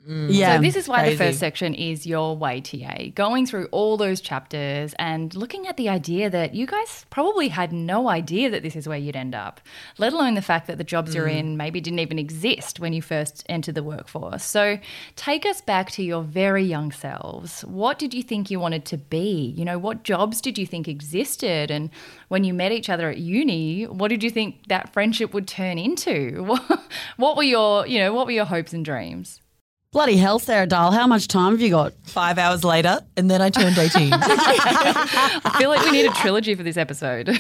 Mm. 0.09 0.29
Yeah. 0.31 0.57
So 0.57 0.63
this 0.63 0.77
is 0.77 0.89
why 0.89 1.09
the 1.09 1.17
first 1.17 1.41
section 1.41 1.75
is 1.75 2.07
your 2.07 2.37
way 2.37 2.61
TA, 2.61 3.11
going 3.15 3.45
through 3.45 3.67
all 3.73 3.97
those 3.97 4.21
chapters 4.21 4.95
and 4.99 5.35
looking 5.35 5.67
at 5.67 5.77
the 5.77 5.89
idea 5.89 6.31
that 6.31 6.55
you 6.55 6.67
guys 6.67 7.07
probably 7.11 7.49
had 7.49 7.73
no 7.73 8.09
idea 8.09 8.49
that 8.51 8.63
this 8.63 8.77
is 8.77 8.87
where 8.87 8.99
you'd 8.99 9.17
end 9.17 9.35
up, 9.35 9.61
let 9.99 10.13
alone 10.13 10.35
the 10.35 10.43
fact 10.43 10.69
that 10.69 10.79
the 10.79 10.85
jobs 10.85 11.15
you're 11.15 11.27
mm. 11.27 11.39
in 11.39 11.57
maybe 11.57 11.81
didn't 11.81 11.99
even 11.99 12.19
exist 12.19 12.79
when 12.79 12.93
you 12.93 13.03
first 13.03 13.45
entered 13.49 13.75
the 13.75 13.83
workforce. 13.83 14.45
So 14.45 14.79
take 15.17 15.45
us 15.45 15.61
back 15.61 15.91
to 15.93 16.05
your 16.05 16.23
very 16.23 16.63
young 16.63 16.93
selves. 16.93 17.63
What 17.63 17.99
did 17.99 18.15
you 18.15 18.23
think 18.23 18.51
you 18.51 18.61
wanted 18.61 18.85
to 18.87 18.99
be? 18.99 19.55
You 19.57 19.65
know, 19.65 19.79
what 19.79 20.05
jobs 20.05 20.41
did 20.41 20.57
you 20.57 20.67
think 20.67 20.87
existed? 20.87 21.71
And 21.71 21.91
when 22.29 22.45
you 22.45 22.55
met 22.55 22.71
each 22.71 22.89
other 22.89 23.11
at 23.11 23.19
uni, 23.19 23.85
what 23.85 24.09
did 24.09 24.23
you 24.23 24.31
think 24.31 24.69
that 24.69 24.93
friendship 24.93 25.35
would 25.35 25.49
turn 25.49 25.79
into? 25.79 26.45
What, 26.57 26.81
what 27.17 27.37
were 27.37 27.43
your, 27.43 27.87
you 27.87 27.99
know, 27.99 28.13
what 28.13 28.27
were 28.27 28.33
your 28.33 28.45
hopes 28.45 28.73
and 28.73 28.85
dreams? 28.85 29.41
Bloody 29.97 30.19
hell, 30.19 30.39
Sarah 30.39 30.67
Dahl. 30.67 30.93
How 30.93 31.07
much 31.07 31.27
time 31.27 31.53
have 31.53 31.61
you 31.63 31.71
got? 31.71 31.95
Five 32.03 32.37
hours 32.37 32.65
later, 32.65 33.01
and 33.17 33.31
then 33.31 33.41
I 33.41 33.49
turned 33.49 33.79
18. 33.79 34.11
I 34.13 35.57
feel 35.59 35.71
like 35.71 35.83
we 35.87 35.91
need 35.91 36.05
a 36.05 36.13
trilogy 36.13 36.55
for 36.55 36.63
this 36.63 36.77
episode. 36.77 37.31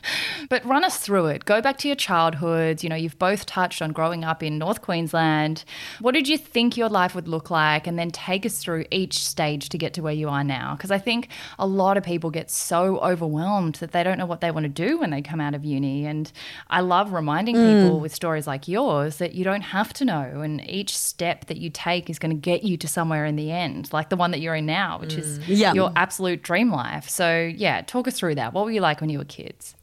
but 0.48 0.64
run 0.64 0.84
us 0.84 0.96
through 0.96 1.26
it. 1.26 1.44
Go 1.44 1.60
back 1.60 1.76
to 1.78 1.88
your 1.88 1.94
childhoods. 1.94 2.82
You 2.82 2.88
know, 2.88 2.96
you've 2.96 3.18
both 3.18 3.44
touched 3.44 3.82
on 3.82 3.92
growing 3.92 4.24
up 4.24 4.42
in 4.42 4.56
North 4.56 4.80
Queensland. 4.80 5.64
What 6.00 6.12
did 6.12 6.28
you 6.28 6.38
think 6.38 6.78
your 6.78 6.88
life 6.88 7.14
would 7.14 7.28
look 7.28 7.50
like? 7.50 7.86
And 7.86 7.98
then 7.98 8.10
take 8.10 8.46
us 8.46 8.56
through 8.56 8.86
each 8.90 9.22
stage 9.22 9.68
to 9.68 9.76
get 9.76 9.92
to 9.92 10.00
where 10.00 10.14
you 10.14 10.30
are 10.30 10.42
now. 10.42 10.74
Because 10.74 10.90
I 10.90 10.98
think 10.98 11.28
a 11.58 11.66
lot 11.66 11.98
of 11.98 12.04
people 12.04 12.30
get 12.30 12.50
so 12.50 13.00
overwhelmed 13.00 13.74
that 13.76 13.92
they 13.92 14.02
don't 14.02 14.16
know 14.16 14.24
what 14.24 14.40
they 14.40 14.50
want 14.50 14.64
to 14.64 14.70
do 14.70 14.98
when 14.98 15.10
they 15.10 15.20
come 15.20 15.42
out 15.42 15.54
of 15.54 15.62
uni. 15.62 16.06
And 16.06 16.32
I 16.70 16.80
love 16.80 17.12
reminding 17.12 17.54
hmm. 17.56 17.82
people 17.82 18.00
with 18.00 18.14
stories 18.14 18.46
like 18.46 18.66
yours 18.66 19.18
that 19.18 19.34
you 19.34 19.44
don't 19.44 19.60
have 19.60 19.92
to 19.92 20.06
know. 20.06 20.40
And 20.40 20.66
each 20.70 20.96
step 20.96 21.44
that 21.48 21.58
you 21.58 21.68
take 21.68 21.81
is 21.86 22.18
going 22.18 22.30
to 22.34 22.40
get 22.40 22.62
you 22.62 22.76
to 22.78 22.88
somewhere 22.88 23.24
in 23.26 23.36
the 23.36 23.50
end, 23.50 23.92
like 23.92 24.08
the 24.08 24.16
one 24.16 24.30
that 24.30 24.40
you're 24.40 24.54
in 24.54 24.66
now, 24.66 24.98
which 24.98 25.14
is 25.14 25.38
Yeah. 25.48 25.72
your 25.74 25.92
absolute 25.96 26.42
dream 26.42 26.70
life. 26.70 27.08
So, 27.08 27.52
yeah, 27.54 27.82
talk 27.82 28.06
us 28.08 28.18
through 28.18 28.36
that. 28.36 28.52
What 28.52 28.64
were 28.64 28.70
you 28.70 28.80
like 28.80 29.00
when 29.00 29.10
you 29.10 29.18
were 29.18 29.24
kids? 29.24 29.74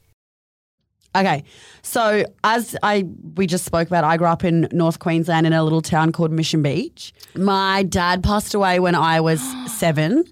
Okay, 1.15 1.44
so 1.82 2.24
as 2.44 2.75
I 2.84 3.03
we 3.36 3.48
just 3.48 3.65
spoke 3.65 3.88
about, 3.88 4.03
I 4.03 4.15
grew 4.18 4.27
up 4.27 4.44
in 4.44 4.68
North 4.72 5.00
Queensland 5.00 5.48
in 5.48 5.53
a 5.53 5.63
little 5.63 5.82
town 5.82 6.12
called 6.12 6.32
Mission 6.32 6.62
Beach. 6.62 7.13
My 7.36 7.82
dad 7.82 8.24
passed 8.24 8.53
away 8.53 8.79
when 8.79 8.94
I 8.94 9.20
was 9.20 9.41
seven, 9.72 10.24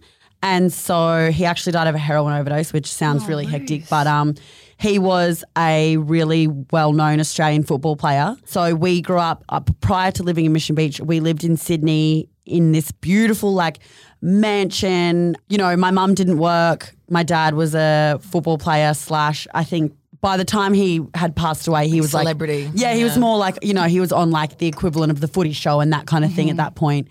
and 0.44 0.72
so 0.72 1.32
he 1.32 1.46
actually 1.46 1.72
died 1.72 1.88
of 1.88 1.96
a 1.96 1.98
heroin 1.98 2.34
overdose, 2.34 2.74
which 2.74 2.86
sounds 2.94 3.28
really 3.28 3.46
hectic, 3.46 3.90
but 3.90 4.06
um, 4.06 4.36
he 4.80 5.00
was 5.00 5.44
a 5.58 5.98
really 5.98 6.48
well 6.48 6.94
known 6.94 7.20
Australian 7.20 7.64
football 7.64 7.96
player. 7.96 8.36
So 8.46 8.76
we 8.76 9.02
grew 9.02 9.18
up, 9.18 9.44
up 9.50 9.70
prior 9.82 10.12
to 10.14 10.24
living 10.24 10.46
in 10.46 10.54
Mission 10.54 10.76
Beach. 10.76 11.00
We 11.00 11.20
lived 11.20 11.44
in 11.44 11.58
Sydney 11.58 12.30
in 12.46 12.72
this 12.72 12.92
beautiful 12.92 13.54
like 13.54 13.80
mansion. 14.22 15.36
You 15.50 15.58
know, 15.58 15.76
my 15.76 15.92
mum 15.92 16.14
didn't 16.14 16.38
work. 16.38 16.96
My 17.10 17.24
dad 17.24 17.56
was 17.56 17.74
a 17.74 18.20
football 18.22 18.58
player 18.58 18.94
slash 18.94 19.48
I 19.54 19.64
think 19.64 19.94
by 20.22 20.38
the 20.38 20.46
time 20.46 20.74
he 20.74 21.02
had 21.14 21.36
passed 21.36 21.68
away, 21.68 21.88
he 21.88 22.02
was 22.02 22.12
celebrity. 22.12 22.54
like 22.54 22.62
celebrity. 22.64 22.80
Yeah, 22.80 22.94
he 22.96 23.04
was 23.04 23.18
more 23.18 23.38
like 23.38 23.58
you 23.64 23.74
know 23.74 23.84
he 23.84 24.00
was 24.00 24.12
on 24.12 24.32
like 24.32 24.60
the 24.60 24.68
equivalent 24.68 25.12
of 25.12 25.22
the 25.22 25.28
footy 25.28 25.54
show 25.54 25.80
and 25.80 25.92
that 25.94 26.06
kind 26.06 26.24
of 26.24 26.34
thing 26.34 26.50
at 26.50 26.58
that 26.58 26.76
point. 26.76 27.08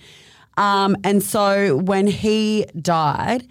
Um, 0.56 0.96
and 1.04 1.22
so 1.22 1.76
when 1.76 2.06
he 2.06 2.64
died, 2.80 3.46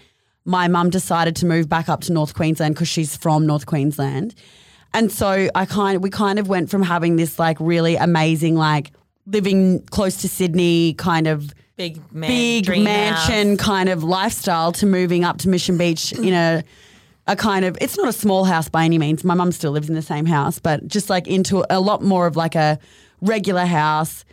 my 0.45 0.67
mum 0.67 0.91
decided 0.91 1.35
to 1.37 1.45
move 1.45 1.67
back 1.67 1.89
up 1.89 2.01
to 2.01 2.13
North 2.13 2.35
Queensland 2.35 2.75
because 2.75 2.87
she's 2.87 3.17
from 3.17 3.45
North 3.45 3.65
Queensland. 3.65 4.35
And 4.93 5.11
so 5.11 5.49
I 5.53 5.65
kind 5.65 6.01
we 6.01 6.09
kind 6.09 6.39
of 6.39 6.47
went 6.47 6.69
from 6.69 6.83
having 6.83 7.17
this 7.17 7.37
like 7.37 7.57
really 7.59 7.95
amazing 7.95 8.55
like 8.55 8.91
living 9.27 9.81
close 9.87 10.17
to 10.17 10.29
Sydney 10.29 10.93
kind 10.93 11.27
of 11.27 11.53
Big 11.77 11.99
man, 12.13 12.29
big 12.29 12.69
mansion 12.69 13.57
house. 13.57 13.59
kind 13.59 13.89
of 13.89 14.01
lifestyle 14.01 14.71
to 14.71 14.85
moving 14.85 15.25
up 15.25 15.39
to 15.39 15.49
Mission 15.49 15.77
Beach 15.77 16.13
in 16.13 16.33
a 16.33 16.63
a 17.27 17.35
kind 17.35 17.65
of 17.65 17.77
it's 17.81 17.97
not 17.97 18.07
a 18.07 18.13
small 18.13 18.45
house 18.45 18.69
by 18.69 18.85
any 18.85 18.97
means. 18.97 19.25
My 19.25 19.33
mum 19.33 19.51
still 19.51 19.71
lives 19.71 19.89
in 19.89 19.95
the 19.95 20.01
same 20.01 20.25
house, 20.25 20.57
but 20.57 20.87
just 20.87 21.09
like 21.09 21.27
into 21.27 21.65
a 21.69 21.81
lot 21.81 22.01
more 22.01 22.27
of 22.27 22.37
like 22.37 22.55
a 22.55 22.79
regular 23.19 23.65
house 23.65 24.23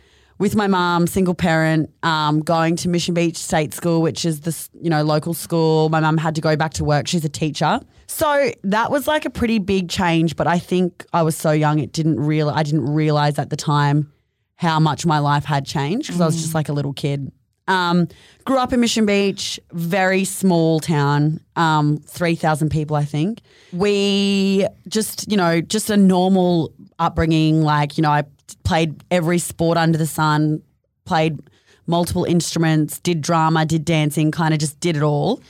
with 0.43 0.57
my 0.57 0.67
mum, 0.67 1.07
single 1.07 1.33
parent, 1.33 1.89
um, 2.03 2.41
going 2.41 2.75
to 2.75 2.89
Mission 2.89 3.13
Beach 3.13 3.37
State 3.37 3.73
School, 3.73 4.01
which 4.01 4.25
is 4.25 4.41
this 4.41 4.69
you 4.81 4.89
know 4.89 5.01
local 5.01 5.33
school. 5.33 5.87
My 5.87 6.01
mum 6.01 6.17
had 6.17 6.35
to 6.35 6.41
go 6.41 6.57
back 6.57 6.73
to 6.73 6.83
work. 6.83 7.07
She's 7.07 7.23
a 7.23 7.29
teacher, 7.29 7.79
so 8.07 8.51
that 8.65 8.91
was 8.91 9.07
like 9.07 9.23
a 9.23 9.29
pretty 9.29 9.57
big 9.59 9.87
change. 9.87 10.35
But 10.35 10.47
I 10.47 10.59
think 10.59 11.05
I 11.13 11.21
was 11.21 11.37
so 11.37 11.51
young, 11.51 11.79
it 11.79 11.93
didn't 11.93 12.19
real 12.19 12.49
I 12.49 12.63
didn't 12.63 12.93
realize 12.93 13.39
at 13.39 13.51
the 13.51 13.55
time 13.55 14.11
how 14.57 14.81
much 14.81 15.05
my 15.05 15.19
life 15.19 15.45
had 15.45 15.65
changed 15.65 16.07
because 16.07 16.19
I 16.19 16.25
was 16.25 16.41
just 16.41 16.53
like 16.53 16.67
a 16.67 16.73
little 16.73 16.93
kid. 16.93 17.31
Um, 17.69 18.09
grew 18.43 18.57
up 18.57 18.73
in 18.73 18.81
Mission 18.81 19.05
Beach, 19.05 19.57
very 19.71 20.25
small 20.25 20.81
town, 20.81 21.39
um, 21.55 21.99
3,000 22.05 22.69
people, 22.69 22.97
I 22.97 23.05
think. 23.05 23.39
We 23.71 24.67
just, 24.89 25.31
you 25.31 25.37
know, 25.37 25.61
just 25.61 25.89
a 25.89 25.95
normal 25.95 26.73
upbringing. 26.99 27.61
Like, 27.61 27.97
you 27.97 28.01
know, 28.01 28.11
I 28.11 28.23
played 28.63 29.03
every 29.11 29.39
sport 29.39 29.77
under 29.77 29.97
the 29.97 30.07
sun, 30.07 30.61
played 31.05 31.39
multiple 31.87 32.23
instruments, 32.23 32.99
did 32.99 33.21
drama, 33.21 33.65
did 33.65 33.85
dancing, 33.85 34.31
kind 34.31 34.53
of 34.53 34.59
just 34.59 34.79
did 34.79 34.95
it 34.95 35.03
all. 35.03 35.41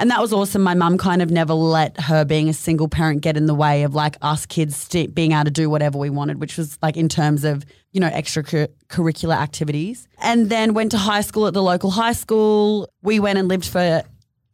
And 0.00 0.10
that 0.10 0.20
was 0.20 0.32
awesome. 0.32 0.62
My 0.62 0.74
mum 0.74 0.96
kind 0.96 1.22
of 1.22 1.30
never 1.30 1.54
let 1.54 1.98
her 2.00 2.24
being 2.24 2.48
a 2.48 2.52
single 2.52 2.86
parent 2.86 3.20
get 3.20 3.36
in 3.36 3.46
the 3.46 3.54
way 3.54 3.82
of 3.82 3.96
like 3.96 4.16
us 4.22 4.46
kids 4.46 4.76
st- 4.76 5.12
being 5.12 5.32
able 5.32 5.44
to 5.44 5.50
do 5.50 5.68
whatever 5.68 5.98
we 5.98 6.08
wanted, 6.08 6.40
which 6.40 6.56
was 6.56 6.78
like 6.82 6.96
in 6.96 7.08
terms 7.08 7.42
of, 7.42 7.64
you 7.92 8.00
know, 8.00 8.08
extracurricular 8.10 9.36
activities. 9.36 10.06
And 10.18 10.50
then 10.50 10.72
went 10.72 10.92
to 10.92 10.98
high 10.98 11.22
school 11.22 11.48
at 11.48 11.54
the 11.54 11.62
local 11.62 11.90
high 11.90 12.12
school. 12.12 12.88
We 13.02 13.18
went 13.18 13.40
and 13.40 13.48
lived 13.48 13.66
for 13.66 14.04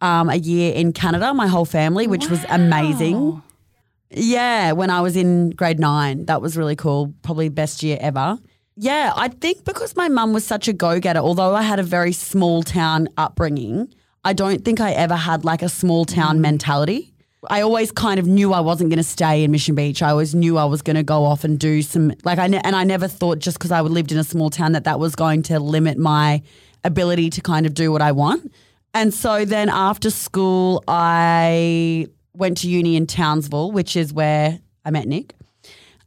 um, 0.00 0.30
a 0.30 0.36
year 0.36 0.72
in 0.74 0.94
Canada, 0.94 1.34
my 1.34 1.46
whole 1.46 1.66
family, 1.66 2.06
which 2.06 2.30
was 2.30 2.42
amazing. 2.48 3.42
Yeah, 4.16 4.72
when 4.72 4.90
I 4.90 5.00
was 5.00 5.16
in 5.16 5.50
grade 5.50 5.80
nine, 5.80 6.26
that 6.26 6.40
was 6.40 6.56
really 6.56 6.76
cool. 6.76 7.12
Probably 7.22 7.48
best 7.48 7.82
year 7.82 7.98
ever. 8.00 8.38
Yeah, 8.76 9.12
I 9.14 9.28
think 9.28 9.64
because 9.64 9.94
my 9.94 10.08
mum 10.08 10.32
was 10.32 10.44
such 10.44 10.66
a 10.66 10.72
go 10.72 10.98
getter, 10.98 11.20
although 11.20 11.54
I 11.54 11.62
had 11.62 11.78
a 11.78 11.82
very 11.82 12.12
small 12.12 12.62
town 12.62 13.08
upbringing, 13.16 13.92
I 14.24 14.32
don't 14.32 14.64
think 14.64 14.80
I 14.80 14.92
ever 14.92 15.14
had 15.14 15.44
like 15.44 15.62
a 15.62 15.68
small 15.68 16.04
town 16.04 16.38
mm. 16.38 16.40
mentality. 16.40 17.12
I 17.50 17.60
always 17.60 17.92
kind 17.92 18.18
of 18.18 18.26
knew 18.26 18.52
I 18.52 18.60
wasn't 18.60 18.90
going 18.90 18.98
to 18.98 19.02
stay 19.04 19.44
in 19.44 19.50
Mission 19.50 19.74
Beach. 19.74 20.02
I 20.02 20.10
always 20.10 20.34
knew 20.34 20.56
I 20.56 20.64
was 20.64 20.80
going 20.80 20.96
to 20.96 21.02
go 21.02 21.24
off 21.24 21.44
and 21.44 21.58
do 21.58 21.82
some 21.82 22.12
like 22.24 22.38
I 22.38 22.46
ne- 22.46 22.62
and 22.64 22.74
I 22.74 22.84
never 22.84 23.06
thought 23.06 23.38
just 23.38 23.58
because 23.58 23.70
I 23.70 23.80
lived 23.82 24.12
in 24.12 24.18
a 24.18 24.24
small 24.24 24.48
town 24.50 24.72
that 24.72 24.84
that 24.84 24.98
was 24.98 25.14
going 25.14 25.42
to 25.44 25.60
limit 25.60 25.98
my 25.98 26.42
ability 26.84 27.30
to 27.30 27.40
kind 27.42 27.66
of 27.66 27.74
do 27.74 27.92
what 27.92 28.00
I 28.00 28.12
want. 28.12 28.50
And 28.94 29.12
so 29.12 29.44
then 29.44 29.68
after 29.68 30.10
school, 30.10 30.82
I 30.88 32.06
went 32.36 32.58
to 32.58 32.68
uni 32.68 32.96
in 32.96 33.06
Townsville, 33.06 33.72
which 33.72 33.96
is 33.96 34.12
where 34.12 34.58
I 34.84 34.90
met 34.90 35.06
Nick. 35.06 35.34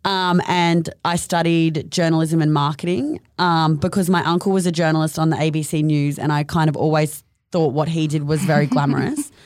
Um, 0.05 0.41
and 0.47 0.89
I 1.03 1.15
studied 1.17 1.91
journalism 1.91 2.41
and 2.41 2.53
marketing 2.53 3.19
um, 3.39 3.75
because 3.75 4.09
my 4.09 4.23
uncle 4.23 4.51
was 4.51 4.65
a 4.65 4.71
journalist 4.71 5.19
on 5.19 5.29
the 5.29 5.35
ABC 5.35 5.83
News, 5.83 6.17
and 6.17 6.31
I 6.31 6.43
kind 6.43 6.69
of 6.69 6.77
always 6.77 7.23
thought 7.51 7.73
what 7.73 7.87
he 7.89 8.07
did 8.07 8.23
was 8.23 8.41
very 8.43 8.67
glamorous. 8.67 9.31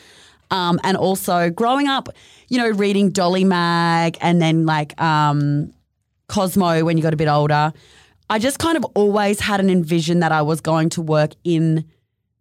Um, 0.51 0.81
and 0.83 0.97
also 0.97 1.49
growing 1.49 1.87
up, 1.87 2.09
you 2.49 2.57
know, 2.57 2.71
reading 2.71 3.09
Dolly 3.09 3.45
Mag 3.45 4.17
and 4.19 4.41
then 4.41 4.65
like 4.65 5.01
um, 5.01 5.73
Cosmo 6.27 6.83
when 6.83 6.97
you 6.97 7.03
got 7.03 7.13
a 7.13 7.15
bit 7.15 7.29
older, 7.29 7.71
I 8.29 8.37
just 8.37 8.59
kind 8.59 8.75
of 8.75 8.83
always 8.93 9.39
had 9.39 9.61
an 9.61 9.69
envision 9.69 10.19
that 10.19 10.33
I 10.33 10.41
was 10.41 10.59
going 10.59 10.89
to 10.89 11.01
work 11.01 11.31
in 11.45 11.85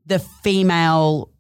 the 0.07 0.18
female 0.18 1.31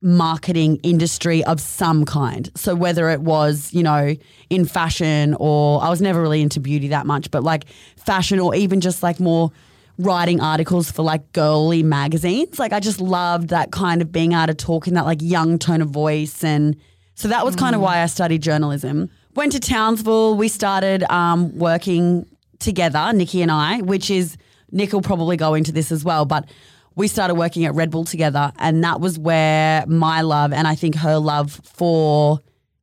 marketing 0.00 0.78
industry 0.82 1.44
of 1.44 1.60
some 1.60 2.04
kind. 2.04 2.50
So 2.54 2.74
whether 2.74 3.10
it 3.10 3.20
was, 3.20 3.72
you 3.72 3.82
know, 3.82 4.14
in 4.48 4.64
fashion 4.64 5.34
or 5.40 5.82
I 5.82 5.88
was 5.88 6.00
never 6.00 6.20
really 6.22 6.40
into 6.40 6.60
beauty 6.60 6.88
that 6.88 7.04
much, 7.04 7.30
but 7.30 7.42
like 7.42 7.64
fashion 7.96 8.38
or 8.38 8.54
even 8.54 8.80
just 8.80 9.02
like 9.02 9.18
more 9.18 9.50
writing 9.98 10.40
articles 10.40 10.90
for 10.90 11.02
like 11.02 11.32
girly 11.32 11.82
magazines. 11.82 12.58
Like 12.58 12.72
I 12.72 12.78
just 12.78 13.00
loved 13.00 13.48
that 13.48 13.72
kind 13.72 14.00
of 14.00 14.12
being 14.12 14.32
able 14.32 14.46
to 14.46 14.54
talk 14.54 14.86
in 14.86 14.94
that 14.94 15.04
like 15.04 15.20
young 15.20 15.58
tone 15.58 15.82
of 15.82 15.90
voice 15.90 16.44
and 16.44 16.76
so 17.14 17.26
that 17.26 17.44
was 17.44 17.56
kind 17.56 17.74
of 17.74 17.80
why 17.80 18.00
I 18.00 18.06
studied 18.06 18.42
journalism. 18.42 19.10
Went 19.34 19.50
to 19.50 19.58
Townsville. 19.58 20.36
We 20.36 20.46
started 20.46 21.02
um, 21.10 21.58
working 21.58 22.26
together, 22.60 23.12
Nikki 23.12 23.42
and 23.42 23.50
I, 23.50 23.80
which 23.80 24.08
is 24.08 24.36
Nick 24.70 24.92
will 24.92 25.02
probably 25.02 25.36
go 25.36 25.54
into 25.54 25.72
this 25.72 25.90
as 25.90 26.04
well, 26.04 26.24
but 26.26 26.48
we 26.98 27.06
started 27.06 27.36
working 27.36 27.64
at 27.64 27.74
Red 27.74 27.92
Bull 27.92 28.04
together, 28.04 28.52
and 28.58 28.82
that 28.82 29.00
was 29.00 29.20
where 29.20 29.86
my 29.86 30.20
love 30.22 30.52
and 30.52 30.66
I 30.66 30.74
think 30.74 30.96
her 30.96 31.18
love 31.18 31.60
for 31.62 32.40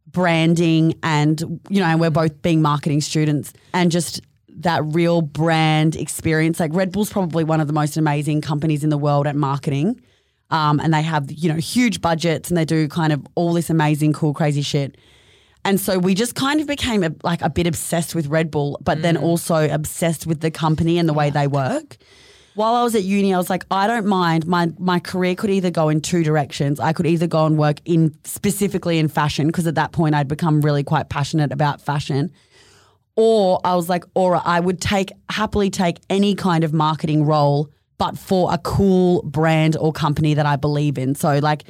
branding 0.08 0.95
and 1.04 1.60
you 1.69 1.82
know, 1.82 1.86
and 1.86 1.99
we're 1.99 2.10
both 2.10 2.41
being 2.41 2.62
marketing 2.62 3.01
students 3.01 3.51
and 3.73 3.91
just 3.91 4.21
that 4.47 4.82
real 4.86 5.21
brand 5.21 5.97
experience. 5.97 6.62
Like 6.62 6.73
Red 6.73 6.93
Bull's 6.93 7.12
probably 7.12 7.43
one 7.43 7.60
of 7.60 7.67
the 7.67 7.73
most 7.73 7.97
amazing 7.97 8.39
companies 8.39 8.86
in 8.86 8.89
the 8.89 8.97
world 8.97 9.28
at 9.28 9.36
marketing. 9.36 9.99
Um, 10.49 10.80
and 10.80 10.93
they 10.93 11.01
have, 11.01 11.30
you 11.30 11.51
know, 11.51 11.60
huge 11.60 11.99
budgets 11.99 12.49
and 12.49 12.58
they 12.58 12.63
do 12.63 12.88
kind 12.88 13.12
of 13.12 13.28
all 13.36 13.51
this 13.51 13.69
amazing, 13.69 14.13
cool, 14.13 14.34
crazy 14.34 14.62
shit. 14.62 14.95
And 15.65 15.78
so 15.78 15.99
we 15.99 16.13
just 16.13 16.36
kind 16.36 16.62
of 16.62 16.67
became 16.67 17.04
a, 17.04 17.12
like 17.23 17.41
a 17.41 17.49
bit 17.49 17.67
obsessed 17.67 18.15
with 18.15 18.28
Red 18.28 18.49
Bull, 18.49 18.80
but 18.82 19.01
then 19.01 19.17
also 19.17 19.67
obsessed 19.67 20.25
with 20.25 20.39
the 20.39 20.51
company 20.51 20.99
and 20.99 21.10
the 21.10 21.13
way 21.13 21.32
they 21.32 21.47
work. 21.47 21.97
While 22.56 22.74
I 22.74 22.84
was 22.84 22.96
at 22.96 23.04
uni, 23.04 23.34
I 23.34 23.38
was 23.38 23.50
like, 23.50 23.65
I 23.70 23.86
don't 23.86 24.06
mind. 24.06 24.48
My 24.48 24.72
my 24.80 25.00
career 25.00 25.36
could 25.36 25.50
either 25.50 25.70
go 25.70 25.89
in 25.89 26.02
two 26.02 26.24
directions. 26.24 26.80
I 26.80 26.94
could 26.94 27.06
either 27.06 27.28
go 27.28 27.46
and 27.46 27.58
work 27.58 27.82
in 27.86 28.15
specifically 28.24 28.98
in 28.98 29.10
fashion 29.10 29.48
because 29.48 29.68
at 29.68 29.76
that 29.76 29.91
point 29.91 30.15
I'd 30.15 30.28
become 30.28 30.62
really 30.62 30.84
quite 30.84 31.10
passionate 31.10 31.52
about 31.52 31.82
fashion. 31.82 32.32
Or 33.18 33.62
I 33.63 33.76
was 33.76 33.88
like, 33.88 34.04
or 34.13 34.41
I 34.44 34.60
would 34.60 34.82
take 34.82 35.12
happily 35.30 35.70
take 35.70 36.00
any 36.10 36.36
kind 36.36 36.63
of 36.63 36.74
marketing 36.74 37.26
role, 37.26 37.70
but 37.98 38.18
for 38.18 38.54
a 38.54 38.58
cool 38.58 39.22
brand 39.24 39.78
or 39.78 39.94
company 39.94 40.34
that 40.34 40.46
I 40.46 40.56
believe 40.56 40.98
in. 40.98 41.15
So 41.15 41.39
like, 41.39 41.65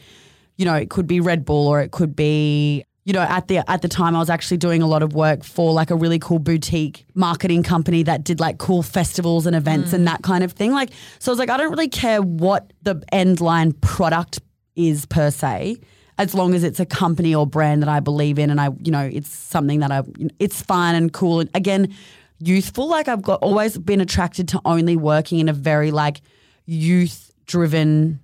you 0.58 0.66
know, 0.66 0.76
it 0.76 0.90
could 0.90 1.08
be 1.08 1.20
Red 1.20 1.46
Bull 1.46 1.68
or 1.68 1.82
it 1.82 1.92
could 1.92 2.16
be 2.16 2.84
you 3.06 3.14
know, 3.14 3.22
at 3.22 3.48
the 3.48 3.70
at 3.70 3.84
the 3.84 3.88
time 3.88 4.16
I 4.16 4.20
was 4.20 4.32
actually 4.32 4.58
doing 4.58 4.82
a 4.82 4.88
lot 4.88 5.04
of 5.04 5.14
work 5.14 5.44
for 5.44 5.72
like 5.72 5.92
a 5.92 5.96
really 5.96 6.18
cool 6.18 6.40
boutique 6.40 7.06
marketing 7.14 7.62
company 7.62 8.02
that 8.04 8.24
did 8.24 8.40
like 8.40 8.58
cool 8.58 8.82
festivals 8.82 9.46
and 9.46 9.56
events 9.56 9.94
and 9.94 10.08
that 10.08 10.24
kind 10.24 10.44
of 10.44 10.52
thing. 10.54 10.74
Like 10.74 10.90
so 11.20 11.32
I 11.32 11.34
was 11.34 11.40
like, 11.40 11.52
I 11.52 11.58
don't 11.58 11.70
really 11.70 11.88
care 11.88 12.22
what 12.22 12.74
the 12.82 13.02
end 13.12 13.42
line 13.42 13.74
product 13.74 14.42
is 14.76 15.06
per 15.06 15.30
se, 15.30 15.78
as 16.18 16.34
long 16.34 16.56
as 16.56 16.64
it's 16.64 16.80
a 16.80 16.86
company 16.86 17.34
or 17.34 17.46
brand 17.46 17.84
that 17.84 17.90
I 17.90 18.00
believe 18.00 18.40
in 18.40 18.50
and 18.50 18.60
I, 18.60 18.70
you 18.84 18.92
know, 18.92 19.08
it's 19.14 19.30
something 19.30 19.82
that 19.82 19.92
I 19.92 20.02
it's 20.40 20.64
fun 20.64 20.96
and 20.96 21.14
cool 21.14 21.42
and 21.42 21.50
again, 21.54 21.94
youthful. 22.40 22.88
Like 22.88 23.08
I've 23.08 23.22
got 23.22 23.40
always 23.44 23.78
been 23.78 24.02
attracted 24.02 24.48
to 24.50 24.62
only 24.66 24.96
working 24.96 25.38
in 25.38 25.48
a 25.48 25.54
very 25.54 25.92
like 25.92 26.22
youth 26.66 27.32
driven 27.46 28.20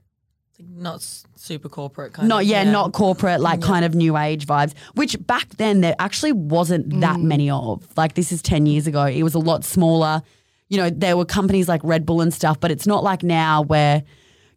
Not 0.68 1.02
super 1.36 1.70
corporate 1.70 2.14
kind 2.14 2.28
not 2.28 2.44
of. 2.44 2.48
yeah, 2.48 2.64
not 2.64 2.94
corporate, 2.94 3.42
like 3.42 3.62
kind 3.62 3.86
of 3.86 3.96
new 3.96 4.18
age 4.18 4.46
vibes. 4.46 4.74
Which 4.96 5.16
back 5.26 5.50
then 5.58 5.82
there 5.82 5.96
actually 6.00 6.32
wasn't 6.32 7.02
that 7.02 7.18
mm. 7.18 7.24
many 7.24 7.50
of. 7.50 7.86
Like 7.98 8.16
this 8.16 8.32
is 8.32 8.42
ten 8.42 8.66
years 8.66 8.88
ago. 8.88 9.06
It 9.06 9.24
was 9.24 9.34
a 9.34 9.40
lot 9.40 9.64
smaller. 9.64 10.22
You 10.70 10.78
know, 10.78 10.90
there 10.90 11.18
were 11.18 11.26
companies 11.26 11.68
like 11.68 11.82
Red 11.84 12.06
Bull 12.06 12.22
and 12.22 12.34
stuff, 12.34 12.60
but 12.60 12.72
it's 12.72 12.88
not 12.88 13.04
like 13.04 13.24
now 13.24 13.62
where, 13.62 14.04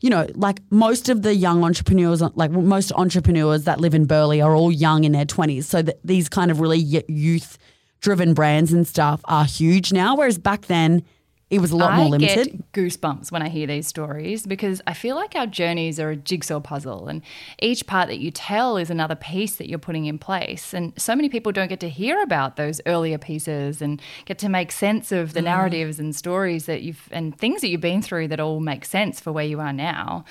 you 0.01 0.11
know, 0.11 0.27
like 0.35 0.61
most 0.71 1.09
of 1.09 1.23
the 1.23 1.35
young 1.35 1.65
entrepreneurs, 1.65 2.21
like 2.21 2.51
most 2.51 2.93
entrepreneurs 2.93 3.65
that 3.65 3.81
live 3.81 3.95
in 3.95 4.05
Burleigh 4.05 4.41
are 4.41 4.55
all 4.55 4.71
young 4.71 5.05
in 5.05 5.13
their 5.13 5.25
twenties. 5.25 5.67
So 5.67 5.83
that 5.83 5.99
these 6.05 6.29
kind 6.29 6.51
of 6.51 6.61
really 6.61 6.79
youth 6.79 7.59
driven 8.01 8.35
brands 8.35 8.73
and 8.73 8.87
stuff 8.87 9.21
are 9.25 9.45
huge 9.45 9.93
now. 9.93 10.15
Whereas 10.17 10.39
back 10.39 10.67
then 10.67 11.03
it 11.51 11.61
was 11.61 11.71
a 11.71 11.77
lot 11.77 11.95
more 11.95 12.07
I 12.07 12.09
limited. 12.09 12.53
get 12.53 12.73
goosebumps 12.73 13.31
when 13.31 13.43
I 13.43 13.49
hear 13.49 13.67
these 13.67 13.87
stories 13.87 14.47
because 14.47 14.81
I 14.87 14.95
feel 14.95 15.15
like 15.15 15.37
our 15.37 15.47
journeys 15.47 16.01
are 16.01 16.11
a 16.11 16.17
jigsaw 16.17 16.59
puzzle, 16.59 17.07
and 17.07 17.23
each 17.61 17.87
part 17.87 18.09
that 18.09 18.19
you 18.19 18.31
tell 18.31 18.77
is 18.77 18.91
another 18.91 19.15
piece 19.15 19.57
that 19.57 19.69
you're 19.69 19.79
putting 19.79 20.07
in 20.07 20.19
place. 20.19 20.73
And 20.73 20.95
so 20.97 21.15
many 21.15 21.29
people 21.29 21.53
don't 21.53 21.69
get 21.69 21.81
to 21.81 21.89
hear 21.89 22.23
about 22.23 22.57
those 22.57 22.81
earlier 22.87 23.19
pieces 23.19 23.83
and 23.83 24.01
get 24.25 24.39
to 24.39 24.49
make 24.49 24.73
sense 24.73 25.13
of 25.13 25.35
the 25.35 25.41
mm. 25.41 25.45
narratives 25.45 26.01
and 26.01 26.17
stories 26.17 26.67
that 26.67 26.83
you've 26.83 27.09
and 27.11 27.39
things 27.39 27.61
that 27.61 27.69
you've 27.69 27.81
been 27.81 28.01
through 28.01 28.29
that 28.29 28.41
all 28.41 28.61
make 28.61 28.85
sense 28.85 29.21
for 29.21 29.31
where 29.31 29.45
you 29.45 29.61
are 29.61 29.73
now. 29.73 30.25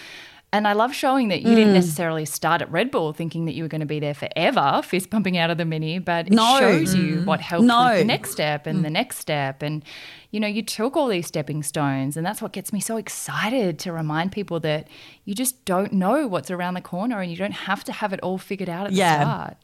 And 0.54 0.68
I 0.68 0.74
love 0.74 0.94
showing 0.94 1.30
that 1.30 1.42
you 1.42 1.50
Mm. 1.50 1.56
didn't 1.56 1.74
necessarily 1.74 2.26
start 2.26 2.62
at 2.62 2.72
Red 2.72 2.92
Bull 2.92 3.12
thinking 3.12 3.46
that 3.46 3.56
you 3.56 3.64
were 3.64 3.68
going 3.68 3.82
to 3.82 3.88
be 3.88 4.00
there 4.00 4.14
forever, 4.14 4.82
fist 4.84 5.10
pumping 5.10 5.36
out 5.36 5.50
of 5.50 5.58
the 5.58 5.66
mini, 5.66 5.98
but 5.98 6.28
it 6.28 6.34
No. 6.34 6.60
shows 6.60 6.94
you 6.94 7.22
what 7.26 7.42
helped 7.42 7.66
No. 7.66 7.86
with 7.90 7.98
the 7.98 8.06
next 8.06 8.32
step 8.32 8.68
and 8.68 8.86
the 8.86 8.90
next 8.92 9.18
step. 9.18 9.64
And, 9.64 9.84
you 10.30 10.40
know, 10.40 10.48
you 10.48 10.62
took 10.62 10.96
all 10.96 11.08
these 11.08 11.26
stepping 11.26 11.64
stones. 11.64 12.16
And 12.16 12.24
that's 12.24 12.40
what 12.40 12.52
gets 12.54 12.72
me 12.72 12.80
so 12.80 12.98
excited 12.98 13.80
to 13.80 13.92
remind 13.92 14.32
people 14.32 14.60
that 14.60 14.88
you 15.26 15.34
just 15.34 15.66
don't 15.66 15.92
know 15.92 16.28
what's 16.28 16.52
around 16.52 16.76
the 16.76 16.82
corner 16.82 17.20
and 17.20 17.32
you 17.32 17.38
don't 17.38 17.52
have 17.52 17.84
to 17.86 17.92
have 17.92 18.14
it 18.14 18.20
all 18.22 18.38
figured 18.38 18.70
out 18.70 18.86
at 18.86 18.94
Yeah. 18.94 19.18
the 19.18 19.24
start. 19.24 19.58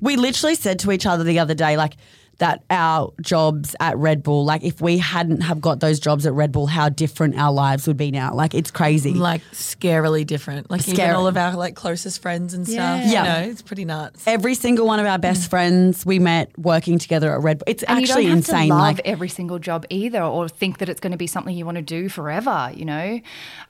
We 0.00 0.14
literally 0.16 0.54
said 0.54 0.78
to 0.80 0.92
each 0.92 1.06
other 1.06 1.24
the 1.24 1.38
other 1.40 1.54
day, 1.54 1.76
like, 1.76 1.94
that 2.42 2.64
our 2.70 3.12
jobs 3.20 3.76
at 3.78 3.96
Red 3.96 4.24
Bull, 4.24 4.44
like 4.44 4.64
if 4.64 4.80
we 4.80 4.98
hadn't 4.98 5.42
have 5.42 5.60
got 5.60 5.78
those 5.78 6.00
jobs 6.00 6.26
at 6.26 6.32
Red 6.32 6.50
Bull, 6.50 6.66
how 6.66 6.88
different 6.88 7.38
our 7.38 7.52
lives 7.52 7.86
would 7.86 7.96
be 7.96 8.10
now. 8.10 8.34
Like 8.34 8.52
it's 8.52 8.70
crazy. 8.70 9.14
Like 9.14 9.42
scarily 9.52 10.26
different. 10.26 10.68
Like 10.68 10.80
Scary. 10.80 10.94
even 11.10 11.10
all 11.14 11.26
of 11.28 11.36
our 11.36 11.54
like 11.54 11.76
closest 11.76 12.20
friends 12.20 12.52
and 12.52 12.66
stuff. 12.66 13.00
Yeah. 13.02 13.06
You 13.06 13.12
Yeah. 13.12 13.22
know, 13.22 13.50
it's 13.50 13.62
pretty 13.62 13.84
nuts. 13.84 14.24
Every 14.26 14.54
single 14.54 14.86
one 14.88 14.98
of 14.98 15.06
our 15.06 15.18
best 15.18 15.48
friends 15.48 16.04
we 16.04 16.18
met 16.18 16.50
working 16.58 16.98
together 16.98 17.32
at 17.32 17.40
Red 17.42 17.58
Bull. 17.58 17.64
It's 17.68 17.84
And 17.84 18.00
actually 18.00 18.24
you 18.24 18.30
don't 18.30 18.38
have 18.38 18.54
insane. 18.54 18.68
to 18.70 18.74
love 18.74 18.96
like 18.96 19.00
every 19.06 19.28
single 19.28 19.58
job 19.60 19.86
either, 19.88 20.22
or 20.22 20.48
think 20.48 20.78
that 20.78 20.88
it's 20.88 21.00
going 21.00 21.12
to 21.12 21.16
be 21.18 21.28
something 21.28 21.56
you 21.56 21.64
want 21.64 21.76
to 21.76 21.82
do 21.82 22.08
forever. 22.08 22.72
You 22.74 22.84
know, 22.86 23.20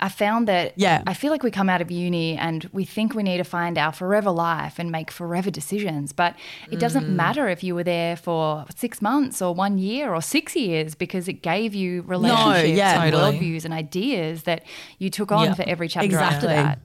I 0.01 0.09
found 0.09 0.49
that. 0.49 0.73
Yeah. 0.77 1.03
I 1.07 1.13
feel 1.13 1.31
like 1.31 1.43
we 1.43 1.51
come 1.51 1.69
out 1.69 1.83
of 1.83 1.91
uni 1.91 2.39
and 2.39 2.67
we 2.73 2.85
think 2.87 3.15
we 3.15 3.23
need 3.23 3.37
to 3.39 3.45
find 3.45 3.77
our 3.77 3.93
forever 3.93 4.31
life 4.31 4.79
and 4.79 4.91
make 4.91 5.11
forever 5.11 5.51
decisions, 5.51 6.13
but 6.15 6.35
it 6.71 6.79
doesn't 6.79 7.05
Mm. 7.05 7.17
matter 7.17 7.49
if 7.49 7.63
you 7.63 7.75
were 7.75 7.85
there 7.85 8.17
for 8.17 8.62
six 8.77 9.01
months 9.03 9.41
or 9.43 9.55
one 9.55 9.79
year 9.79 10.15
or 10.15 10.21
six 10.23 10.55
years 10.57 10.95
because 10.95 11.29
it 11.29 11.43
gave 11.43 11.75
you 11.75 12.03
relationships, 12.03 12.77
yeah, 12.77 13.03
and 13.03 13.13
totally. 13.13 13.39
worldviews, 13.39 13.65
and 13.65 13.75
ideas 13.75 14.43
that 14.45 14.65
you 14.99 15.11
took 15.11 15.33
on 15.33 15.47
Yeah. 15.47 15.55
for 15.55 15.63
every 15.69 15.89
chapter 15.89 16.07
Exactly. 16.07 16.49
after 16.51 16.63
that. 16.69 16.79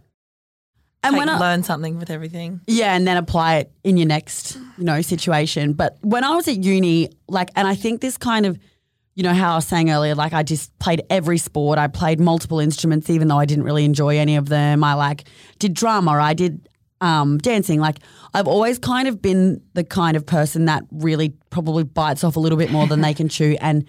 and 1.03 1.13
Take, 1.13 1.19
when 1.19 1.29
I, 1.29 1.37
learn 1.39 1.63
something 1.63 1.99
with 1.99 2.09
everything. 2.09 2.59
Yeah, 2.67 2.95
and 2.95 3.07
then 3.07 3.17
apply 3.17 3.57
it 3.57 3.71
in 3.83 3.97
your 3.97 4.07
next, 4.07 4.57
you 4.77 4.83
know, 4.83 5.01
situation. 5.01 5.73
But 5.73 5.97
when 6.01 6.23
I 6.23 6.35
was 6.35 6.47
at 6.47 6.57
uni, 6.63 7.09
like, 7.29 7.49
and 7.55 7.67
I 7.67 7.75
think 7.75 8.01
this 8.01 8.17
kind 8.17 8.45
of, 8.47 8.57
you 9.15 9.23
know, 9.23 9.33
how 9.33 9.53
I 9.53 9.55
was 9.55 9.65
saying 9.67 9.89
earlier, 9.91 10.15
like 10.15 10.33
I 10.33 10.43
just 10.43 10.77
played 10.79 11.03
every 11.09 11.37
sport. 11.37 11.77
I 11.77 11.87
played 11.87 12.19
multiple 12.19 12.59
instruments, 12.59 13.09
even 13.09 13.27
though 13.27 13.37
I 13.37 13.45
didn't 13.45 13.63
really 13.63 13.85
enjoy 13.85 14.17
any 14.17 14.35
of 14.35 14.49
them. 14.49 14.83
I 14.83 14.95
like 14.95 15.25
did 15.59 15.73
drama. 15.75 16.11
I 16.13 16.33
did 16.33 16.67
um, 17.01 17.37
dancing. 17.37 17.79
Like 17.79 17.99
I've 18.33 18.47
always 18.47 18.79
kind 18.79 19.07
of 19.07 19.21
been 19.21 19.61
the 19.73 19.83
kind 19.83 20.17
of 20.17 20.25
person 20.25 20.65
that 20.65 20.83
really 20.91 21.29
probably 21.49 21.83
bites 21.83 22.23
off 22.23 22.35
a 22.35 22.39
little 22.39 22.57
bit 22.57 22.71
more 22.71 22.87
than 22.87 23.01
they 23.01 23.13
can 23.13 23.29
chew 23.37 23.57
and 23.61 23.85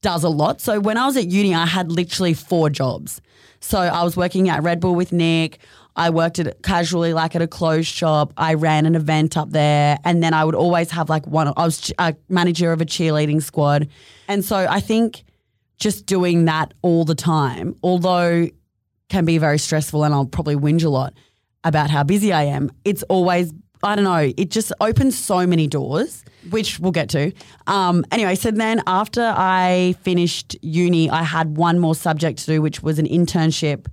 does 0.00 0.24
a 0.24 0.28
lot. 0.28 0.60
So 0.60 0.80
when 0.80 0.96
I 0.96 1.06
was 1.06 1.16
at 1.16 1.28
uni, 1.28 1.54
I 1.54 1.66
had 1.66 1.90
literally 1.90 2.34
four 2.34 2.70
jobs. 2.70 3.20
So 3.60 3.78
I 3.78 4.04
was 4.04 4.16
working 4.16 4.48
at 4.48 4.62
Red 4.62 4.80
Bull 4.80 4.94
with 4.94 5.12
Nick. 5.12 5.58
I 5.96 6.10
worked 6.10 6.38
at 6.38 6.62
casually 6.62 7.12
like 7.12 7.34
at 7.34 7.42
a 7.42 7.48
clothes 7.48 7.88
shop. 7.88 8.32
I 8.36 8.54
ran 8.54 8.86
an 8.86 8.94
event 8.94 9.36
up 9.36 9.50
there, 9.50 9.98
and 10.04 10.22
then 10.22 10.32
I 10.32 10.44
would 10.44 10.54
always 10.54 10.92
have 10.92 11.08
like 11.08 11.26
one. 11.26 11.48
I 11.56 11.64
was 11.64 11.92
a 11.98 12.14
manager 12.28 12.70
of 12.70 12.80
a 12.80 12.84
cheerleading 12.84 13.42
squad, 13.42 13.88
and 14.28 14.44
so 14.44 14.56
I 14.56 14.78
think 14.78 15.24
just 15.76 16.06
doing 16.06 16.44
that 16.44 16.72
all 16.82 17.04
the 17.04 17.16
time, 17.16 17.74
although 17.82 18.48
can 19.08 19.24
be 19.24 19.38
very 19.38 19.58
stressful, 19.58 20.04
and 20.04 20.14
I'll 20.14 20.26
probably 20.26 20.54
whinge 20.54 20.84
a 20.84 20.88
lot 20.88 21.14
about 21.64 21.90
how 21.90 22.02
busy 22.02 22.32
I 22.32 22.44
am. 22.44 22.70
It's 22.84 23.02
always 23.04 23.52
I 23.82 23.94
don't 23.94 24.04
know. 24.04 24.32
It 24.36 24.50
just 24.50 24.72
opens 24.80 25.16
so 25.16 25.46
many 25.46 25.66
doors, 25.66 26.24
which 26.50 26.80
we'll 26.80 26.92
get 26.92 27.08
to. 27.10 27.32
Um, 27.66 28.04
anyway, 28.10 28.34
so 28.34 28.50
then 28.50 28.82
after 28.86 29.32
I 29.36 29.94
finished 30.02 30.56
uni, 30.62 31.08
I 31.08 31.22
had 31.22 31.56
one 31.56 31.78
more 31.78 31.94
subject 31.94 32.40
to 32.40 32.46
do, 32.46 32.62
which 32.62 32.82
was 32.82 32.98
an 32.98 33.06
internship, 33.06 33.86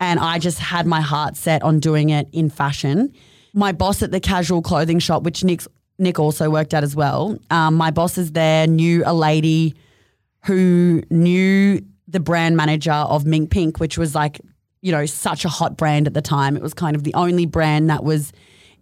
and 0.00 0.20
I 0.20 0.38
just 0.38 0.58
had 0.58 0.86
my 0.86 1.00
heart 1.00 1.36
set 1.36 1.62
on 1.62 1.80
doing 1.80 2.10
it 2.10 2.28
in 2.32 2.50
fashion. 2.50 3.12
My 3.54 3.72
boss 3.72 4.02
at 4.02 4.10
the 4.10 4.20
casual 4.20 4.60
clothing 4.60 4.98
shop, 4.98 5.22
which 5.22 5.44
Nick's, 5.44 5.66
Nick 5.98 6.18
also 6.18 6.50
worked 6.50 6.74
at 6.74 6.82
as 6.82 6.94
well. 6.94 7.38
Um, 7.50 7.74
my 7.74 7.90
bosses 7.90 8.32
there 8.32 8.66
knew 8.66 9.02
a 9.06 9.14
lady 9.14 9.74
who 10.44 11.02
knew 11.10 11.80
the 12.08 12.20
brand 12.20 12.56
manager 12.56 12.92
of 12.92 13.24
Mink 13.24 13.50
Pink, 13.50 13.78
which 13.80 13.96
was 13.96 14.14
like, 14.14 14.40
you 14.82 14.92
know, 14.92 15.06
such 15.06 15.44
a 15.44 15.48
hot 15.48 15.76
brand 15.76 16.06
at 16.06 16.14
the 16.14 16.20
time. 16.20 16.56
It 16.56 16.62
was 16.62 16.74
kind 16.74 16.94
of 16.94 17.04
the 17.04 17.14
only 17.14 17.46
brand 17.46 17.88
that 17.88 18.04
was 18.04 18.32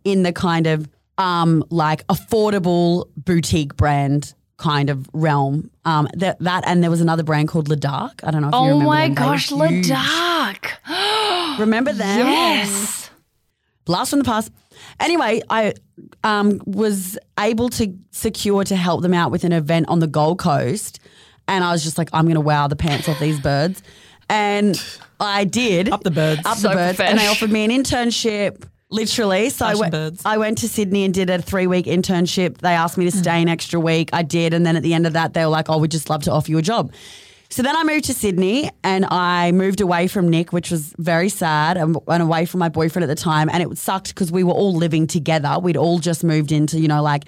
in 0.03 0.23
the 0.23 0.33
kind 0.33 0.67
of 0.67 0.89
um, 1.19 1.63
like 1.71 2.07
affordable 2.09 3.09
boutique 3.17 3.77
brand 3.77 4.35
kind 4.57 4.91
of 4.91 5.09
realm. 5.13 5.71
Um, 5.85 6.09
that, 6.15 6.39
that 6.41 6.65
and 6.67 6.83
there 6.83 6.91
was 6.91 7.01
another 7.01 7.23
brand 7.23 7.49
called 7.49 7.69
Ladakh. 7.69 8.25
I 8.25 8.31
don't 8.31 8.43
know 8.43 8.49
if 8.49 8.55
you 8.55 8.59
Oh 8.59 8.65
remember 8.65 8.85
my 8.87 9.07
them. 9.07 9.15
Gosh, 9.15 9.51
Le 9.51 9.69
huge. 9.69 9.89
Dark. 9.89 10.79
Remember 11.59 11.93
them? 11.93 12.27
Yes. 12.27 13.11
blast 13.85 14.11
from 14.11 14.21
the 14.21 14.25
past. 14.25 14.51
Anyway, 14.99 15.43
I 15.51 15.75
um, 16.25 16.61
was 16.65 17.19
able 17.39 17.69
to 17.71 17.95
secure 18.13 18.65
to 18.65 18.77
help 18.77 19.03
them 19.03 19.13
out 19.13 19.31
with 19.31 19.45
an 19.45 19.53
event 19.53 19.87
on 19.89 19.99
the 19.99 20.07
Gold 20.07 20.39
Coast, 20.39 21.01
and 21.49 21.65
I 21.65 21.73
was 21.73 21.83
just 21.83 21.99
like, 21.99 22.09
I'm 22.13 22.25
going 22.25 22.37
to 22.37 22.41
wow 22.41 22.69
the 22.69 22.77
pants 22.77 23.09
off 23.09 23.19
these 23.19 23.41
birds, 23.41 23.83
and 24.29 24.81
I 25.21 25.45
did 25.45 25.91
Up 25.91 26.03
the 26.03 26.11
birds. 26.11 26.43
up 26.45 26.57
So 26.57 26.69
the 26.69 26.75
birds, 26.75 27.01
and 27.01 27.19
they 27.19 27.25
profesh. 27.25 27.31
offered 27.31 27.53
me 27.53 27.65
an 27.65 27.71
internship. 27.71 28.67
Literally, 28.93 29.51
so 29.51 29.67
I 29.67 29.69
Fashion 29.69 29.81
went, 29.81 29.93
birds. 29.93 30.23
I 30.25 30.37
went 30.39 30.59
to 30.59 30.69
Sydney 30.69 31.05
and 31.05 31.15
did 31.15 31.31
a 31.31 31.41
three 31.41 31.69
week 31.69 31.87
internship. 31.87 32.59
They 32.59 32.73
asked 32.73 32.99
me 32.99 33.05
to 33.05 33.17
stay 33.17 33.41
an 33.41 33.49
extra 33.49 33.79
week. 33.79 34.11
I 34.13 34.23
did. 34.25 34.53
And 34.53 34.67
then 34.67 34.75
at 34.75 34.83
the 34.83 34.95
end 34.95 35.07
of 35.07 35.13
that, 35.13 35.33
they 35.33 35.45
were 35.45 35.51
like, 35.51 35.71
oh, 35.71 35.79
we'd 35.79 35.93
just 35.93 36.11
love 36.11 36.25
to 36.25 36.33
offer 36.33 36.51
you 36.51 36.59
a 36.59 36.63
job. 36.63 36.93
So 37.51 37.63
then 37.63 37.77
I 37.77 37.85
moved 37.85 38.07
to 38.07 38.15
Sydney 38.15 38.69
and 38.83 39.05
I 39.07 39.53
moved 39.53 39.81
away 39.81 40.09
from 40.09 40.29
Nick, 40.29 40.53
which 40.53 40.71
was 40.73 40.93
very 40.99 41.29
sad, 41.29 41.77
and, 41.77 41.97
and 42.09 42.23
away 42.23 42.47
from 42.47 42.59
my 42.59 42.69
boyfriend 42.69 43.05
at 43.05 43.09
the 43.15 43.21
time. 43.21 43.49
And 43.53 43.63
it 43.63 43.79
sucked 43.79 44.09
because 44.09 44.33
we 44.33 44.43
were 44.43 44.53
all 44.53 44.75
living 44.75 45.07
together. 45.07 45.57
We'd 45.61 45.77
all 45.77 45.99
just 46.01 46.25
moved 46.25 46.51
into, 46.51 46.81
you 46.81 46.89
know, 46.89 47.03
like, 47.03 47.25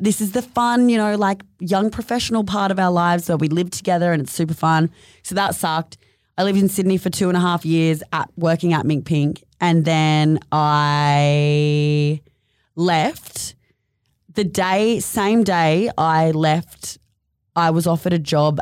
this 0.00 0.20
is 0.20 0.32
the 0.32 0.42
fun, 0.42 0.90
you 0.90 0.98
know, 0.98 1.16
like 1.16 1.42
young 1.58 1.88
professional 1.90 2.44
part 2.44 2.70
of 2.70 2.78
our 2.78 2.90
lives 2.90 3.28
where 3.30 3.38
we 3.38 3.48
live 3.48 3.70
together 3.70 4.12
and 4.12 4.22
it's 4.22 4.32
super 4.32 4.52
fun. 4.54 4.90
So 5.22 5.34
that 5.36 5.54
sucked. 5.54 5.96
I 6.38 6.44
lived 6.44 6.58
in 6.58 6.68
Sydney 6.68 6.98
for 6.98 7.10
two 7.10 7.28
and 7.28 7.36
a 7.36 7.40
half 7.40 7.64
years 7.64 8.02
at 8.12 8.30
working 8.36 8.72
at 8.72 8.84
Mink 8.84 9.06
Pink. 9.06 9.42
And 9.60 9.84
then 9.84 10.38
I 10.52 12.20
left 12.74 13.54
the 14.34 14.44
day, 14.44 15.00
same 15.00 15.44
day 15.44 15.90
I 15.96 16.32
left, 16.32 16.98
I 17.54 17.70
was 17.70 17.86
offered 17.86 18.12
a 18.12 18.18
job 18.18 18.58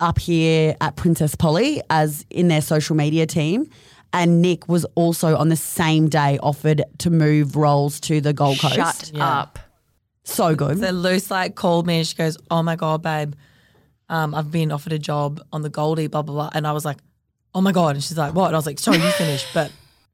up 0.00 0.18
here 0.18 0.76
at 0.82 0.96
Princess 0.96 1.34
Polly 1.34 1.80
as 1.88 2.26
in 2.30 2.48
their 2.48 2.60
social 2.60 2.94
media 2.94 3.26
team. 3.26 3.70
And 4.12 4.42
Nick 4.42 4.68
was 4.68 4.84
also 4.94 5.34
on 5.36 5.48
the 5.48 5.56
same 5.56 6.08
day 6.08 6.38
offered 6.42 6.82
to 6.98 7.10
move 7.10 7.56
roles 7.56 8.00
to 8.00 8.20
the 8.20 8.32
Gold 8.34 8.58
Coast. 8.58 8.74
Shut 8.74 9.10
Yeah. 9.14 9.40
up. 9.40 9.58
So 10.24 10.54
good. 10.54 10.78
So 10.80 10.90
Luce 10.90 11.30
like 11.30 11.54
called 11.54 11.86
me 11.86 11.98
and 11.98 12.06
she 12.06 12.14
goes, 12.14 12.36
"Oh 12.50 12.62
my 12.62 12.76
god, 12.76 13.02
babe, 13.02 13.32
um, 14.08 14.34
I've 14.34 14.50
been 14.50 14.72
offered 14.72 14.92
a 14.92 14.98
job 14.98 15.40
on 15.52 15.62
the 15.62 15.70
Goldie, 15.70 16.06
blah 16.06 16.22
blah 16.22 16.34
blah." 16.34 16.50
And 16.52 16.66
I 16.66 16.72
was 16.72 16.84
like, 16.84 16.98
"Oh 17.54 17.60
my 17.60 17.72
god!" 17.72 17.96
And 17.96 18.04
she's 18.04 18.18
like, 18.18 18.34
"What?" 18.34 18.46
And 18.46 18.56
I 18.56 18.58
was 18.58 18.66
like, 18.66 18.78
"Sorry, 18.78 18.98
you 18.98 19.10
finished, 19.10 19.46
but 19.54 19.70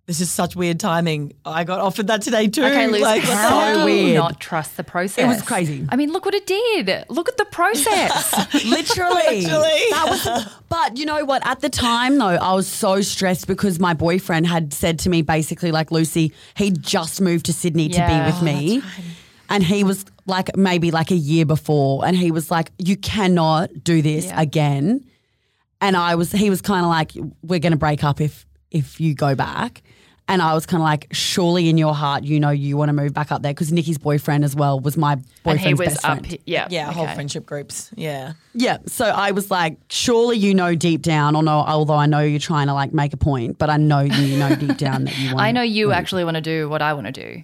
this 0.07 0.21
is 0.21 0.31
such 0.31 0.55
weird 0.55 0.79
timing. 0.79 1.33
I 1.47 1.65
got 1.65 1.81
offered 1.81 2.09
that 2.09 2.23
today 2.23 2.49
too." 2.49 2.65
Okay, 2.65 2.87
Liz, 2.89 3.01
like, 3.01 3.23
how 3.23 3.75
so 3.75 3.87
do 3.87 3.93
you 3.93 4.05
weird. 4.05 4.17
not 4.17 4.41
trust 4.41 4.77
the 4.77 4.85
process? 4.85 5.25
It 5.25 5.29
was 5.29 5.43
crazy. 5.43 5.87
I 5.89 5.97
mean, 5.97 6.13
look 6.13 6.25
what 6.27 6.35
it 6.35 6.47
did. 6.47 7.05
Look 7.09 7.29
at 7.29 7.37
the 7.37 7.47
process. 7.47 8.33
Literally. 8.65 9.43
Literally. 9.43 9.81
That 9.91 10.07
was, 10.09 10.53
but 10.69 10.99
you 10.99 11.07
know 11.07 11.25
what? 11.25 11.47
At 11.47 11.61
the 11.61 11.71
time, 11.71 12.19
though, 12.19 12.27
I 12.27 12.53
was 12.55 12.67
so 12.67 13.01
stressed 13.01 13.47
because 13.47 13.81
my 13.81 13.95
boyfriend 13.95 14.47
had 14.47 14.73
said 14.75 14.99
to 15.01 15.09
me 15.09 15.23
basically, 15.23 15.73
like, 15.73 15.91
Lucy, 15.91 16.33
he 16.55 16.71
just 16.71 17.21
moved 17.21 17.47
to 17.47 17.53
Sydney 17.53 17.89
to 17.89 18.07
be 18.07 18.21
with 18.27 18.43
me. 18.43 18.83
And 19.51 19.63
he 19.63 19.85
was 19.85 20.05
like, 20.27 20.57
maybe 20.57 20.91
like 20.91 21.11
a 21.11 21.17
year 21.17 21.45
before. 21.45 22.07
And 22.07 22.17
he 22.17 22.31
was 22.31 22.51
like, 22.51 22.71
you 22.79 22.97
cannot 22.97 23.85
do 23.85 24.01
this 24.03 24.27
Yeah. 24.27 24.41
again. 24.41 25.05
And 25.81 25.97
I 25.97 26.15
was, 26.15 26.33
he 26.33 26.49
was 26.51 26.63
kind 26.63 26.85
of 26.85 26.89
like, 26.91 27.13
we're 27.43 27.59
going 27.59 27.73
to 27.73 27.79
break 27.79 28.03
up 28.05 28.21
if, 28.21 28.47
if 28.71 29.01
you 29.01 29.15
go 29.15 29.35
back. 29.35 29.83
And 30.27 30.41
I 30.41 30.55
was 30.55 30.65
kind 30.65 30.81
of 30.81 30.85
like, 30.85 31.09
surely 31.11 31.69
in 31.69 31.77
your 31.77 31.93
heart, 31.95 32.25
you 32.25 32.41
know, 32.41 32.49
you 32.49 32.79
want 32.79 32.89
to 32.89 32.95
move 32.95 33.13
back 33.13 33.31
up 33.31 33.43
there 33.43 33.53
because 33.53 33.71
Nikki's 33.71 33.99
boyfriend 33.99 34.43
as 34.43 34.57
well 34.57 34.81
was 34.81 34.97
my 34.97 35.13
and 35.13 35.25
boyfriend's 35.43 35.65
he 35.67 35.75
was 35.75 35.89
best 35.89 36.05
up. 36.07 36.21
friend. 36.27 36.39
Yeah. 36.47 36.67
yeah, 36.71 36.91
whole 36.91 37.07
friendship 37.09 37.45
groups. 37.45 37.91
Yeah, 37.95 38.33
Yeah. 38.55 38.79
So 38.87 39.05
I 39.05 39.33
was 39.33 39.51
like, 39.51 39.77
surely 39.91 40.39
you 40.39 40.55
know 40.55 40.75
deep 40.75 41.03
down, 41.03 41.37
or 41.37 41.43
no, 41.43 41.53
although 41.59 41.93
I 41.97 42.07
know 42.07 42.21
you're 42.21 42.39
trying 42.41 42.69
to 42.69 42.73
like 42.73 42.95
make 42.95 43.13
a 43.13 43.19
point, 43.19 43.59
but 43.59 43.69
I 43.69 43.77
know 43.77 44.01
you 44.01 44.39
know 44.39 44.55
deep 44.57 44.79
down 44.79 45.05
that 45.05 45.19
you 45.19 45.27
want. 45.35 45.41
I 45.41 45.53
know 45.53 45.61
you 45.61 45.93
actually 45.93 46.25
want 46.25 46.37
to 46.37 46.41
do 46.41 46.71
what 46.71 46.81
I 46.81 46.95
want 46.95 47.05
to 47.07 47.13
do. 47.13 47.43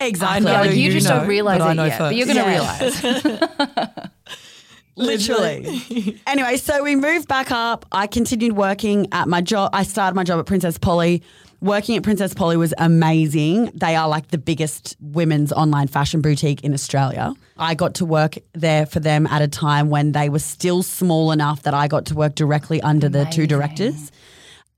Exactly. 0.00 0.50
I 0.50 0.52
know 0.52 0.60
like 0.66 0.76
you, 0.76 0.82
you 0.84 0.92
just 0.92 1.08
know, 1.08 1.18
don't 1.20 1.28
realize 1.28 1.60
it 1.60 1.74
know 1.74 1.84
yet, 1.84 1.98
but 1.98 2.14
you're 2.14 2.26
going 2.26 2.38
to 2.38 2.64
first. 2.66 3.04
realize. 3.04 4.10
Literally. 4.96 6.20
anyway, 6.26 6.56
so 6.56 6.82
we 6.82 6.96
moved 6.96 7.28
back 7.28 7.50
up. 7.50 7.86
I 7.92 8.06
continued 8.06 8.52
working 8.52 9.06
at 9.12 9.28
my 9.28 9.40
job. 9.40 9.70
I 9.72 9.82
started 9.82 10.14
my 10.14 10.24
job 10.24 10.38
at 10.38 10.46
Princess 10.46 10.78
Polly. 10.78 11.22
Working 11.60 11.96
at 11.96 12.02
Princess 12.02 12.32
Polly 12.32 12.56
was 12.56 12.72
amazing. 12.78 13.70
They 13.74 13.94
are 13.94 14.08
like 14.08 14.28
the 14.28 14.38
biggest 14.38 14.96
women's 15.00 15.52
online 15.52 15.88
fashion 15.88 16.22
boutique 16.22 16.64
in 16.64 16.72
Australia. 16.72 17.34
I 17.58 17.74
got 17.74 17.94
to 17.96 18.06
work 18.06 18.38
there 18.54 18.86
for 18.86 19.00
them 19.00 19.26
at 19.26 19.42
a 19.42 19.48
time 19.48 19.90
when 19.90 20.12
they 20.12 20.30
were 20.30 20.38
still 20.38 20.82
small 20.82 21.32
enough 21.32 21.62
that 21.62 21.74
I 21.74 21.86
got 21.86 22.06
to 22.06 22.14
work 22.14 22.34
directly 22.34 22.80
under 22.80 23.08
the 23.08 23.26
two 23.26 23.46
directors. 23.46 24.10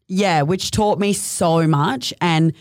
Yeah, 0.08 0.42
which 0.42 0.72
taught 0.72 0.98
me 0.98 1.12
so 1.12 1.66
much 1.68 2.12
and 2.20 2.52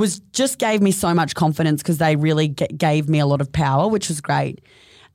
was 0.00 0.18
just 0.32 0.58
gave 0.58 0.80
me 0.82 0.90
so 0.90 1.14
much 1.14 1.34
confidence 1.36 1.82
because 1.82 1.98
they 1.98 2.16
really 2.16 2.48
g- 2.48 2.66
gave 2.76 3.08
me 3.08 3.20
a 3.20 3.26
lot 3.26 3.40
of 3.40 3.52
power, 3.52 3.86
which 3.88 4.08
was 4.08 4.20
great. 4.20 4.60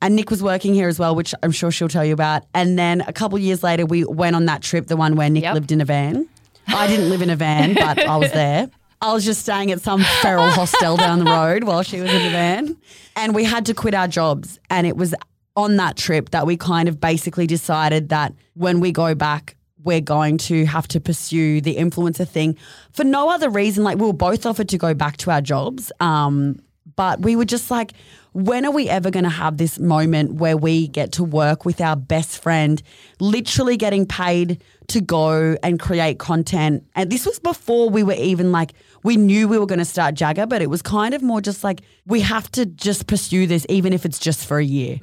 And 0.00 0.16
Nick 0.16 0.30
was 0.30 0.42
working 0.42 0.72
here 0.74 0.88
as 0.88 0.98
well, 0.98 1.14
which 1.14 1.34
I'm 1.42 1.52
sure 1.52 1.70
she'll 1.70 1.88
tell 1.88 2.04
you 2.04 2.12
about. 2.14 2.44
And 2.54 2.78
then 2.78 3.02
a 3.06 3.12
couple 3.12 3.38
years 3.38 3.62
later, 3.62 3.84
we 3.86 4.04
went 4.04 4.36
on 4.36 4.44
that 4.46 4.62
trip, 4.62 4.86
the 4.86 4.96
one 4.96 5.16
where 5.16 5.28
Nick 5.28 5.42
Yep. 5.44 5.54
lived 5.54 5.72
in 5.72 5.80
a 5.80 5.84
van. 5.84 6.28
I 6.68 6.86
didn't 6.86 7.10
live 7.10 7.22
in 7.22 7.30
a 7.30 7.36
van, 7.36 7.74
but 7.86 7.98
I 8.06 8.16
was 8.16 8.32
there. 8.32 8.68
I 9.00 9.12
was 9.12 9.24
just 9.24 9.42
staying 9.42 9.70
at 9.72 9.80
some 9.82 10.02
feral 10.22 10.50
hostel 10.50 10.96
down 10.96 11.18
the 11.18 11.30
road 11.30 11.64
while 11.64 11.82
she 11.82 12.00
was 12.00 12.10
in 12.12 12.22
the 12.22 12.30
van. 12.30 12.76
And 13.14 13.34
we 13.34 13.44
had 13.44 13.66
to 13.66 13.74
quit 13.74 13.94
our 13.94 14.08
jobs. 14.08 14.58
And 14.70 14.86
it 14.86 14.96
was 14.96 15.14
on 15.54 15.76
that 15.76 15.96
trip 15.96 16.30
that 16.30 16.46
we 16.46 16.56
kind 16.56 16.88
of 16.88 17.00
basically 17.00 17.46
decided 17.46 18.08
that 18.10 18.34
when 18.54 18.80
we 18.80 18.92
go 18.92 19.14
back, 19.14 19.56
we're 19.86 20.02
going 20.02 20.36
to 20.36 20.66
have 20.66 20.86
to 20.88 21.00
pursue 21.00 21.60
the 21.62 21.76
influencer 21.76 22.28
thing 22.28 22.58
for 22.92 23.04
no 23.04 23.30
other 23.30 23.48
reason. 23.48 23.84
Like 23.84 23.96
we 23.98 24.06
were 24.06 24.12
both 24.12 24.44
offered 24.44 24.68
to 24.70 24.78
go 24.78 24.92
back 24.92 25.16
to 25.18 25.30
our 25.30 25.40
jobs. 25.40 25.90
Um, 26.00 26.58
but 26.96 27.20
we 27.20 27.36
were 27.36 27.44
just 27.44 27.70
like, 27.70 27.92
when 28.32 28.64
are 28.66 28.70
we 28.70 28.88
ever 28.88 29.10
going 29.10 29.24
to 29.24 29.30
have 29.30 29.56
this 29.56 29.78
moment 29.78 30.34
where 30.34 30.56
we 30.56 30.88
get 30.88 31.12
to 31.12 31.24
work 31.24 31.64
with 31.64 31.80
our 31.80 31.96
best 31.96 32.42
friend, 32.42 32.82
literally 33.18 33.76
getting 33.76 34.06
paid 34.06 34.62
to 34.88 35.00
go 35.00 35.56
and 35.62 35.80
create 35.80 36.18
content? 36.18 36.84
And 36.94 37.10
this 37.10 37.26
was 37.26 37.38
before 37.38 37.88
we 37.88 38.02
were 38.02 38.12
even 38.12 38.52
like, 38.52 38.72
we 39.02 39.16
knew 39.16 39.48
we 39.48 39.58
were 39.58 39.66
going 39.66 39.78
to 39.78 39.84
start 39.86 40.14
Jagger, 40.14 40.46
but 40.46 40.62
it 40.62 40.68
was 40.68 40.82
kind 40.82 41.14
of 41.14 41.22
more 41.22 41.40
just 41.40 41.64
like, 41.64 41.80
we 42.06 42.20
have 42.20 42.50
to 42.52 42.66
just 42.66 43.06
pursue 43.06 43.46
this, 43.46 43.66
even 43.68 43.92
if 43.92 44.04
it's 44.04 44.18
just 44.18 44.46
for 44.46 44.58
a 44.58 44.64
year. 44.64 44.98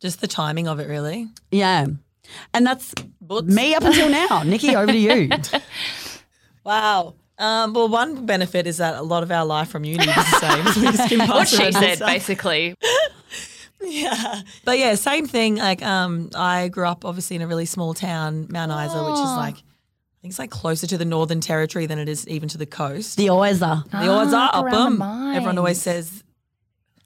just 0.00 0.20
the 0.20 0.26
timing 0.26 0.68
of 0.68 0.80
it, 0.80 0.88
really. 0.88 1.28
Yeah. 1.50 1.86
And 2.54 2.66
that's 2.66 2.92
me 3.44 3.74
up 3.74 3.82
until 3.84 4.08
now. 4.08 4.42
Nikki, 4.46 4.74
over 4.76 4.92
to 4.92 4.98
you. 4.98 5.30
Wow. 6.64 7.14
Um, 7.38 7.74
well, 7.74 7.88
one 7.88 8.24
benefit 8.26 8.66
is 8.66 8.78
that 8.78 8.94
a 8.94 9.02
lot 9.02 9.22
of 9.22 9.30
our 9.30 9.44
life 9.44 9.68
from 9.68 9.84
uni 9.84 10.02
is 10.02 10.14
the 10.14 10.22
same. 10.40 10.64
We 10.82 10.90
just 10.96 11.08
can 11.08 11.28
what 11.28 11.48
she 11.48 11.62
around 11.62 11.72
said, 11.74 11.96
stuff. 11.96 12.08
basically. 12.08 12.74
Yeah. 13.82 14.40
But 14.64 14.78
yeah, 14.78 14.94
same 14.94 15.26
thing. 15.26 15.56
Like, 15.56 15.82
um, 15.82 16.30
I 16.34 16.68
grew 16.68 16.86
up 16.86 17.04
obviously 17.04 17.36
in 17.36 17.42
a 17.42 17.46
really 17.46 17.66
small 17.66 17.92
town, 17.92 18.46
Mount 18.50 18.72
Isa, 18.72 19.04
which 19.04 19.12
is 19.14 19.20
like, 19.20 19.56
I 19.56 20.18
think 20.22 20.30
it's 20.32 20.38
like 20.38 20.50
closer 20.50 20.86
to 20.88 20.98
the 20.98 21.04
Northern 21.04 21.40
Territory 21.40 21.84
than 21.84 21.98
it 21.98 22.08
is 22.08 22.26
even 22.26 22.48
to 22.48 22.58
the 22.58 22.64
coast. 22.66 23.18
The 23.18 23.26
Oiza. 23.26 23.88
The 23.90 24.08
odds 24.08 24.32
Ah, 24.32 24.48
are 24.50 24.58
up 24.60 24.64
around 24.64 24.98
the 24.98 25.04
Upham. 25.04 25.34
Everyone 25.36 25.58
always 25.58 25.80
says, 25.80 26.24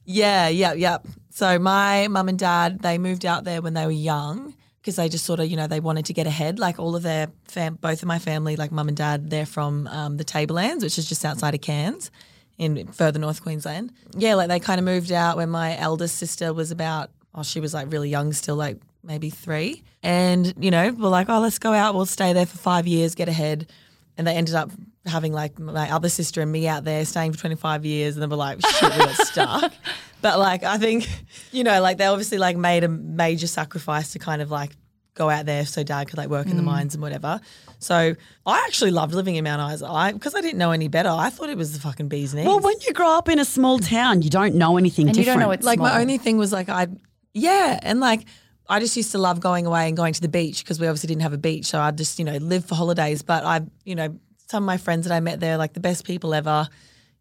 yeah, 0.04 0.48
yeah, 0.48 0.72
yeah. 0.74 0.98
So 1.30 1.58
my 1.58 2.06
mum 2.08 2.28
and 2.28 2.38
dad, 2.38 2.78
they 2.80 2.98
moved 2.98 3.26
out 3.26 3.42
there 3.44 3.60
when 3.60 3.74
they 3.74 3.84
were 3.84 3.90
young 3.90 4.54
because 4.80 4.96
they 4.96 5.08
just 5.08 5.26
sort 5.26 5.40
of, 5.40 5.46
you 5.46 5.56
know, 5.56 5.66
they 5.66 5.80
wanted 5.80 6.06
to 6.06 6.12
get 6.12 6.26
ahead. 6.26 6.58
Like 6.58 6.78
all 6.78 6.96
of 6.96 7.02
their, 7.02 7.28
fam- 7.44 7.74
both 7.74 8.02
of 8.02 8.08
my 8.08 8.18
family, 8.18 8.56
like 8.56 8.72
mum 8.72 8.88
and 8.88 8.96
dad, 8.96 9.30
they're 9.30 9.46
from 9.46 9.86
um, 9.88 10.16
the 10.16 10.24
Tablelands, 10.24 10.82
which 10.82 10.98
is 10.98 11.08
just 11.08 11.24
outside 11.24 11.54
of 11.54 11.60
Cairns 11.60 12.10
in 12.56 12.86
further 12.88 13.18
North 13.18 13.42
Queensland. 13.42 13.92
Yeah, 14.16 14.34
like 14.34 14.48
they 14.48 14.60
kind 14.60 14.78
of 14.78 14.84
moved 14.84 15.12
out 15.12 15.36
when 15.36 15.50
my 15.50 15.76
eldest 15.78 16.16
sister 16.16 16.52
was 16.54 16.70
about, 16.70 17.10
oh, 17.34 17.42
she 17.42 17.60
was 17.60 17.74
like 17.74 17.92
really 17.92 18.08
young 18.08 18.32
still, 18.32 18.56
like 18.56 18.78
maybe 19.02 19.30
three. 19.30 19.82
And, 20.02 20.54
you 20.58 20.70
know, 20.70 20.92
we're 20.92 21.08
like, 21.08 21.28
oh, 21.28 21.40
let's 21.40 21.58
go 21.58 21.72
out. 21.74 21.94
We'll 21.94 22.06
stay 22.06 22.32
there 22.32 22.46
for 22.46 22.56
five 22.56 22.86
years, 22.86 23.14
get 23.14 23.28
ahead. 23.28 23.70
And 24.16 24.26
they 24.26 24.34
ended 24.34 24.54
up 24.54 24.70
having 25.06 25.32
like 25.32 25.58
my 25.58 25.90
other 25.90 26.08
sister 26.08 26.40
and 26.42 26.50
me 26.52 26.68
out 26.68 26.84
there 26.84 27.04
staying 27.04 27.32
for 27.32 27.38
25 27.38 27.84
years. 27.84 28.14
And 28.16 28.22
then 28.22 28.30
we're 28.30 28.36
like, 28.36 28.60
shit, 28.66 28.92
we 28.92 28.98
got 28.98 29.14
stuck. 29.16 29.72
But 30.22 30.38
like, 30.38 30.64
I 30.64 30.76
think, 30.76 31.08
you 31.50 31.64
know, 31.64 31.80
like 31.80 31.96
they 31.96 32.04
obviously 32.04 32.36
like 32.36 32.54
made 32.54 32.84
a 32.84 32.88
major 32.88 33.46
sacrifice 33.46 34.12
to 34.12 34.18
kind 34.18 34.42
of 34.42 34.50
like 34.50 34.72
go 35.14 35.30
out 35.30 35.46
there 35.46 35.64
so 35.64 35.82
dad 35.82 36.08
could 36.08 36.18
like 36.18 36.28
work 36.28 36.44
in 36.46 36.52
Mm. 36.52 36.56
the 36.56 36.62
mines 36.62 36.94
and 36.94 37.00
whatever. 37.02 37.40
So 37.78 38.14
I 38.44 38.64
actually 38.66 38.90
loved 38.90 39.14
living 39.14 39.36
in 39.36 39.44
Mount 39.44 39.72
Isa. 39.72 39.86
I 39.88 40.12
because 40.12 40.34
I 40.34 40.42
didn't 40.42 40.58
know 40.58 40.72
any 40.72 40.88
better. 40.88 41.08
I 41.08 41.30
thought 41.30 41.48
it 41.48 41.56
was 41.56 41.72
the 41.72 41.80
fucking 41.80 42.08
bee's 42.08 42.34
knees. 42.34 42.44
Well, 42.44 42.60
when 42.60 42.74
you 42.86 42.92
grow 42.92 43.16
up 43.16 43.30
in 43.30 43.38
a 43.38 43.46
small 43.46 43.78
town, 43.78 44.20
you 44.20 44.28
don't 44.28 44.56
know 44.56 44.76
anything 44.76 45.08
And 45.08 45.16
you 45.16 45.24
don't 45.24 45.38
know 45.40 45.52
it's 45.52 45.64
like 45.64 45.78
my 45.78 45.98
only 45.98 46.18
thing 46.18 46.36
was 46.36 46.52
like 46.52 46.68
I, 46.68 46.88
yeah, 47.32 47.80
and 47.82 47.98
like 48.00 48.26
I 48.68 48.78
just 48.78 48.94
used 48.98 49.12
to 49.12 49.18
love 49.18 49.40
going 49.40 49.64
away 49.64 49.88
and 49.88 49.96
going 49.96 50.12
to 50.12 50.20
the 50.20 50.28
beach 50.28 50.62
because 50.62 50.78
we 50.78 50.86
obviously 50.86 51.08
didn't 51.08 51.22
have 51.22 51.32
a 51.32 51.38
beach, 51.38 51.64
so 51.64 51.80
I'd 51.80 51.96
just 51.96 52.18
you 52.18 52.26
know 52.26 52.36
live 52.36 52.66
for 52.66 52.74
holidays. 52.74 53.22
But 53.22 53.42
I, 53.44 53.62
you 53.86 53.94
know, 53.94 54.18
some 54.50 54.64
of 54.64 54.66
my 54.66 54.76
friends 54.76 55.06
that 55.06 55.14
I 55.14 55.20
met 55.20 55.40
there, 55.40 55.56
like 55.56 55.72
the 55.72 55.80
best 55.80 56.04
people 56.04 56.34
ever, 56.34 56.68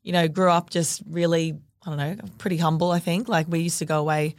you 0.03 0.11
know, 0.11 0.27
grew 0.27 0.49
up 0.49 0.69
just 0.71 1.01
really, 1.07 1.57
I 1.85 1.89
don't 1.89 1.97
know, 1.97 2.15
pretty 2.39 2.57
humble. 2.57 2.91
I 2.91 2.99
think 2.99 3.29
like 3.29 3.47
we 3.47 3.59
used 3.59 3.79
to 3.79 3.85
go 3.85 3.99
away. 3.99 4.35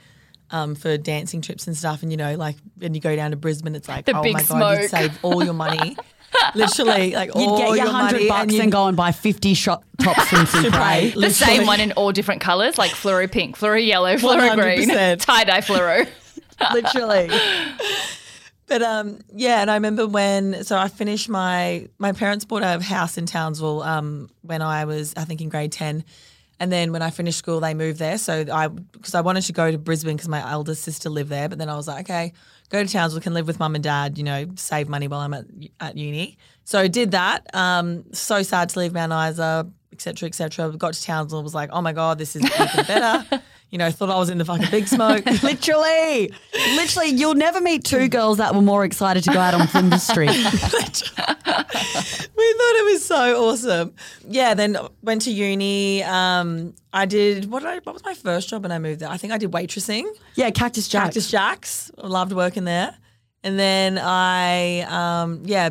Um, 0.53 0.75
for 0.75 0.99
dancing 0.99 1.43
trips 1.43 1.69
and 1.69 1.77
stuff, 1.77 2.03
and 2.03 2.11
you 2.11 2.17
know, 2.17 2.35
like 2.35 2.57
when 2.77 2.93
you 2.93 3.01
go 3.01 3.15
down 3.15 3.31
to 3.31 3.37
Brisbane, 3.37 3.77
it's 3.77 3.87
like, 3.89 4.05
The 4.07 4.17
oh 4.19 4.21
big 4.21 4.33
my 4.35 4.43
god, 4.43 4.81
you'd 4.81 4.91
save 4.91 5.17
all 5.23 5.45
your 5.45 5.53
money, 5.55 5.97
literally, 6.57 7.13
like 7.13 7.29
You'd 7.37 7.47
all 7.49 7.57
get 7.59 7.69
your 7.69 7.77
your 7.77 7.87
hundred 7.87 8.17
money, 8.17 8.29
bucks 8.29 8.53
you- 8.55 8.63
and, 8.63 8.73
go 8.73 8.89
and 8.89 8.97
buy 8.97 9.13
fifty 9.13 9.55
shot 9.55 9.85
tops 10.03 10.27
from 10.27 10.47
Supre. 10.47 10.73
Right. 10.73 11.15
The 11.15 11.31
same 11.31 11.67
one 11.69 11.79
in 11.79 11.93
all 11.93 12.11
different 12.11 12.41
colours, 12.41 12.79
like 12.79 12.91
fluoro 12.91 13.31
pink, 13.31 13.57
fluoro 13.57 13.87
yellow, 13.87 14.17
fluoro 14.17 14.57
green, 14.57 14.91
100%. 14.91 15.21
tie 15.25 15.45
dye 15.45 15.61
fluoro. 15.61 16.09
Literally. 16.73 17.31
But 18.71 18.83
um, 18.83 19.19
yeah, 19.35 19.63
and 19.63 19.69
I 19.69 19.75
remember 19.75 20.07
when 20.07 20.63
so 20.63 20.79
I 20.79 20.87
finished 20.87 21.29
my 21.29 21.89
my 21.99 22.13
parents 22.13 22.45
bought 22.45 22.63
a 22.63 22.81
house 22.81 23.19
in 23.19 23.27
Townsville 23.27 23.83
um, 23.83 24.31
when 24.43 24.63
I 24.63 24.85
was 24.85 25.13
I 25.17 25.25
think 25.25 25.41
in 25.41 25.49
grade 25.49 25.73
ten, 25.73 26.05
and 26.61 26.71
then 26.71 26.93
when 26.93 27.03
I 27.03 27.11
finished 27.11 27.37
school 27.37 27.59
they 27.59 27.75
moved 27.75 27.99
there. 27.99 28.17
So 28.17 28.45
I 28.53 28.69
because 28.69 29.17
I 29.17 29.23
wanted 29.23 29.43
to 29.43 29.53
go 29.53 29.73
to 29.73 29.77
Brisbane 29.77 30.15
because 30.15 30.29
my 30.29 30.49
eldest 30.49 30.83
sister 30.85 31.11
lived 31.11 31.31
there, 31.31 31.49
but 31.49 31.59
then 31.59 31.69
I 31.69 31.75
was 31.75 31.89
like, 31.89 32.09
okay, 32.09 32.33
go 32.69 32.85
to 32.85 32.89
Townsville, 32.89 33.21
can 33.21 33.35
live 33.35 33.49
with 33.49 33.59
mum 33.59 33.75
and 33.75 33.83
dad, 33.83 34.17
you 34.17 34.23
know, 34.23 34.47
save 34.55 34.89
money 34.89 35.09
while 35.09 35.19
I'm 35.19 35.35
at 35.35 35.47
at 35.81 35.97
uni. 35.97 36.39
So 36.63 36.79
I 36.79 36.87
did 36.87 37.11
that. 37.11 37.53
Um, 37.53 38.05
so 38.13 38.45
sad 38.45 38.69
to 38.69 38.79
leave 38.79 38.93
Mount 38.93 39.33
Isa, 39.33 39.69
etc. 40.01 40.27
etc. 40.29 40.69
We 40.71 40.79
got 40.79 40.95
to 40.95 41.03
Townsville, 41.03 41.43
was 41.43 41.55
like, 41.55 41.71
oh 41.73 41.83
my 41.83 41.93
god, 41.93 42.19
this 42.19 42.35
is 42.35 42.45
even 42.45 42.85
better. 42.87 43.43
you 43.71 43.79
know, 43.79 43.91
thought 43.91 44.09
I 44.09 44.19
was 44.19 44.31
in 44.31 44.39
the 44.39 44.45
fucking 44.45 44.71
big 44.71 44.89
smoke. 44.89 45.27
Literally. 45.43 46.33
Literally, 46.75 47.09
you'll 47.11 47.35
never 47.35 47.61
meet 47.61 47.85
two 47.85 48.09
girls 48.09 48.39
that 48.39 48.55
were 48.55 48.63
more 48.63 48.85
excited 48.85 49.23
to 49.25 49.33
go 49.33 49.39
out 49.39 49.53
on 49.55 49.67
Flinders 49.67 50.03
Street. 50.03 50.31
we 50.35 50.37
thought 50.37 50.57
it 52.37 52.93
was 52.93 53.05
so 53.05 53.49
awesome. 53.49 53.95
Yeah, 54.27 54.55
then 54.55 54.79
went 55.03 55.23
to 55.23 55.31
uni. 55.31 56.03
Um, 56.03 56.75
I 56.93 57.05
did 57.05 57.51
what? 57.51 57.61
Did 57.61 57.69
I, 57.69 57.75
what 57.81 57.93
was 57.93 58.05
my 58.05 58.15
first 58.15 58.49
job 58.49 58.63
when 58.63 58.73
I 58.73 58.79
moved 58.79 59.01
there? 59.01 59.11
I 59.11 59.19
think 59.19 59.33
I 59.33 59.39
did 59.39 59.53
waitressing. 59.53 60.07
Yeah, 60.35 60.51
Cactus 60.51 60.89
Jacks. 60.89 61.05
Cactus 61.05 61.31
Jacks. 61.31 61.91
Loved 61.99 62.33
working 62.33 62.65
there. 62.65 62.97
And 63.43 63.59
then 63.59 63.99
I, 63.99 64.81
um, 64.83 65.43
yeah, 65.45 65.71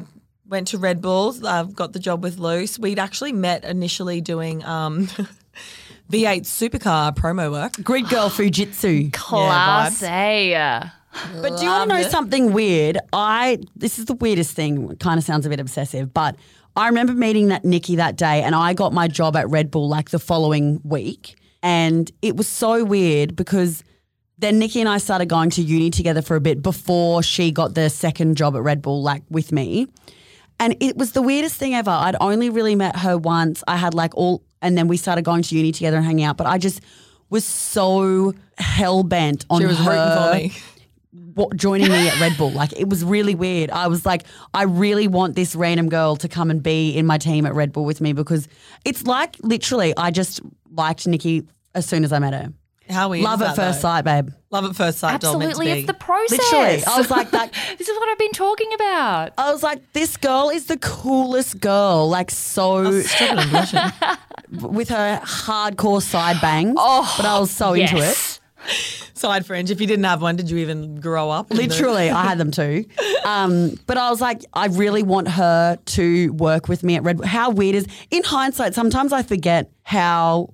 went 0.50 0.70
to 0.70 0.78
Red 0.78 1.02
Bulls. 1.02 1.44
I've 1.44 1.76
got 1.76 1.94
the 1.94 2.00
job 2.00 2.24
with 2.24 2.40
Luce. 2.40 2.80
We'd 2.80 3.00
actually 3.00 3.34
met 3.34 3.64
initially 3.64 4.20
doing 4.20 4.64
um, 4.66 5.08
V8 6.12 6.42
supercar 6.42 7.16
promo 7.16 7.52
work. 7.52 7.74
Grid 7.84 8.10
girl 8.10 8.30
Fujitsu. 8.30 9.14
Class 9.14 10.02
vibes. 10.02 10.10
A. 10.10 10.92
But 11.42 11.58
do 11.58 11.66
you 11.66 11.72
want 11.72 11.90
to 11.90 11.96
know 11.96 12.02
it. 12.02 12.12
something 12.12 12.54
weird? 12.54 13.00
I 13.14 13.60
this 13.76 13.98
is 13.98 14.06
the 14.06 14.14
weirdest 14.14 14.56
thing. 14.56 14.96
Kind 14.98 15.18
of 15.18 15.24
sounds 15.24 15.46
a 15.46 15.50
bit 15.50 15.60
obsessive, 15.60 16.14
but 16.14 16.36
I 16.76 16.88
remember 16.88 17.14
meeting 17.14 17.48
that 17.48 17.66
Nikki 17.66 17.96
that 17.96 18.16
day, 18.16 18.44
and 18.44 18.54
I 18.54 18.74
got 18.74 18.94
my 18.94 19.08
job 19.08 19.36
at 19.36 19.50
Red 19.50 19.72
Bull 19.72 19.90
like 19.90 20.12
the 20.12 20.20
following 20.20 20.80
week, 20.84 21.36
and 21.64 22.12
it 22.22 22.38
was 22.38 22.48
so 22.48 22.84
weird 22.84 23.36
because 23.36 23.84
then 24.38 24.60
Nikki 24.60 24.80
and 24.80 24.88
I 24.88 25.00
started 25.00 25.28
going 25.30 25.50
to 25.52 25.64
uni 25.64 25.90
together 25.90 26.22
for 26.22 26.36
a 26.36 26.42
bit 26.42 26.62
before 26.62 27.24
she 27.24 27.52
got 27.52 27.74
the 27.74 27.90
second 27.90 28.38
job 28.38 28.56
at 28.56 28.62
Red 28.62 28.82
Bull, 28.84 29.02
like 29.02 29.24
with 29.30 29.52
me. 29.52 29.88
And 30.60 30.76
it 30.82 30.98
was 30.98 31.14
the 31.14 31.22
weirdest 31.22 31.56
thing 31.56 31.74
ever. 31.74 31.90
I'd 31.92 32.18
only 32.20 32.50
really 32.50 32.76
met 32.76 32.98
her 32.98 33.18
once. 33.18 33.64
I 33.68 33.78
had 33.78 33.94
like 33.94 34.16
all, 34.16 34.44
and 34.62 34.78
then 34.78 34.88
we 34.88 34.98
started 34.98 35.24
going 35.24 35.42
to 35.44 35.56
uni 35.56 35.72
together 35.72 35.98
and 35.98 36.06
hanging 36.06 36.26
out. 36.26 36.38
But 36.38 36.48
I 36.48 36.58
just 36.58 36.82
was 37.30 37.46
so 37.46 38.34
hell 38.58 39.04
bent 39.04 39.46
on 39.50 39.62
She 39.62 39.68
was 39.68 39.78
her 39.80 39.92
rooting 39.92 40.50
for 40.50 41.38
me. 41.38 41.48
joining 41.56 41.90
me 41.90 42.10
at 42.10 42.20
Red 42.20 42.38
Bull. 42.38 42.52
Like 42.52 42.74
it 42.74 42.90
was 42.90 43.06
really 43.06 43.36
weird. 43.36 43.72
I 43.72 43.88
was 43.88 44.06
like, 44.06 44.26
I 44.54 44.64
really 44.64 45.08
want 45.08 45.36
this 45.36 45.56
random 45.56 45.90
girl 45.90 46.16
to 46.18 46.28
come 46.28 46.50
and 46.52 46.62
be 46.62 46.92
in 46.92 47.06
my 47.06 47.18
team 47.18 47.46
at 47.46 47.54
Red 47.54 47.72
Bull 47.72 47.86
with 47.86 48.02
me 48.02 48.14
because 48.14 48.48
it's 48.84 49.04
like 49.06 49.38
literally, 49.42 49.96
I 49.96 50.12
just 50.12 50.42
liked 50.72 51.08
Nikki 51.08 51.48
as 51.74 51.86
soon 51.86 52.04
as 52.04 52.12
I 52.12 52.20
met 52.20 52.34
her. 52.34 52.52
How 52.90 53.10
weird 53.10 53.24
Love 53.24 53.42
is 53.42 53.48
at 53.50 53.56
that, 53.56 53.68
first 53.68 53.80
though? 53.82 53.88
sight, 53.90 54.04
babe. 54.06 54.30
Love 54.52 54.66
at 54.66 54.76
first 54.76 54.98
sight. 55.00 55.22
doll 55.22 55.38
meant 55.38 55.42
to 55.42 55.60
Absolutely, 55.60 55.74
be. 55.74 55.80
it's 55.82 55.88
the 55.88 55.94
process. 55.94 56.40
Literally, 56.40 56.84
I 56.86 56.98
was 56.98 57.12
like 57.12 57.32
that. 57.32 57.52
this 57.78 57.88
is 57.88 57.96
what 57.98 58.10
I've 58.10 58.18
been 58.18 58.32
talking 58.32 58.74
about. 58.74 59.34
I 59.38 59.52
was 59.52 59.62
like, 59.64 59.94
this 59.94 60.18
girl 60.18 60.50
is 60.50 60.66
the 60.66 60.78
coolest 60.78 61.60
girl. 61.60 62.10
Like 62.10 62.32
so, 62.32 63.02
Stop 63.02 63.22
it, 63.22 63.38
I'm 63.40 63.50
blushing. 63.50 64.72
with 64.72 64.90
her 64.90 65.20
hardcore 65.24 66.02
side 66.02 66.42
bangs. 66.42 66.76
Oh, 66.78 67.14
but 67.18 67.26
I 67.26 67.40
was 67.40 67.52
so 67.52 67.74
into 67.74 67.98
it. 67.98 68.40
Side 69.14 69.46
fringe. 69.46 69.70
If 69.72 69.80
you 69.82 69.88
didn't 69.88 70.06
have 70.06 70.22
one, 70.22 70.36
did 70.36 70.50
you 70.50 70.58
even 70.58 71.00
grow 71.00 71.30
up? 71.30 71.52
in 71.52 71.58
the- 71.58 71.64
Literally, 71.68 72.10
I 72.10 72.24
had 72.26 72.38
them 72.38 72.52
too. 72.52 72.86
Um, 73.26 73.78
but 73.86 73.98
I 73.98 74.10
was 74.10 74.20
like, 74.22 74.44
I 74.54 74.68
really 74.68 75.04
want 75.04 75.28
her 75.30 75.78
to 75.78 76.34
work 76.34 76.68
with 76.68 76.84
me 76.84 76.96
at 76.96 77.04
Red. 77.04 77.24
How 77.24 77.50
weird 77.52 77.76
is 77.76 77.86
in 78.12 78.24
hindsight? 78.24 78.74
Sometimes 78.74 79.14
I 79.14 79.24
forget 79.24 79.70
how 79.84 80.54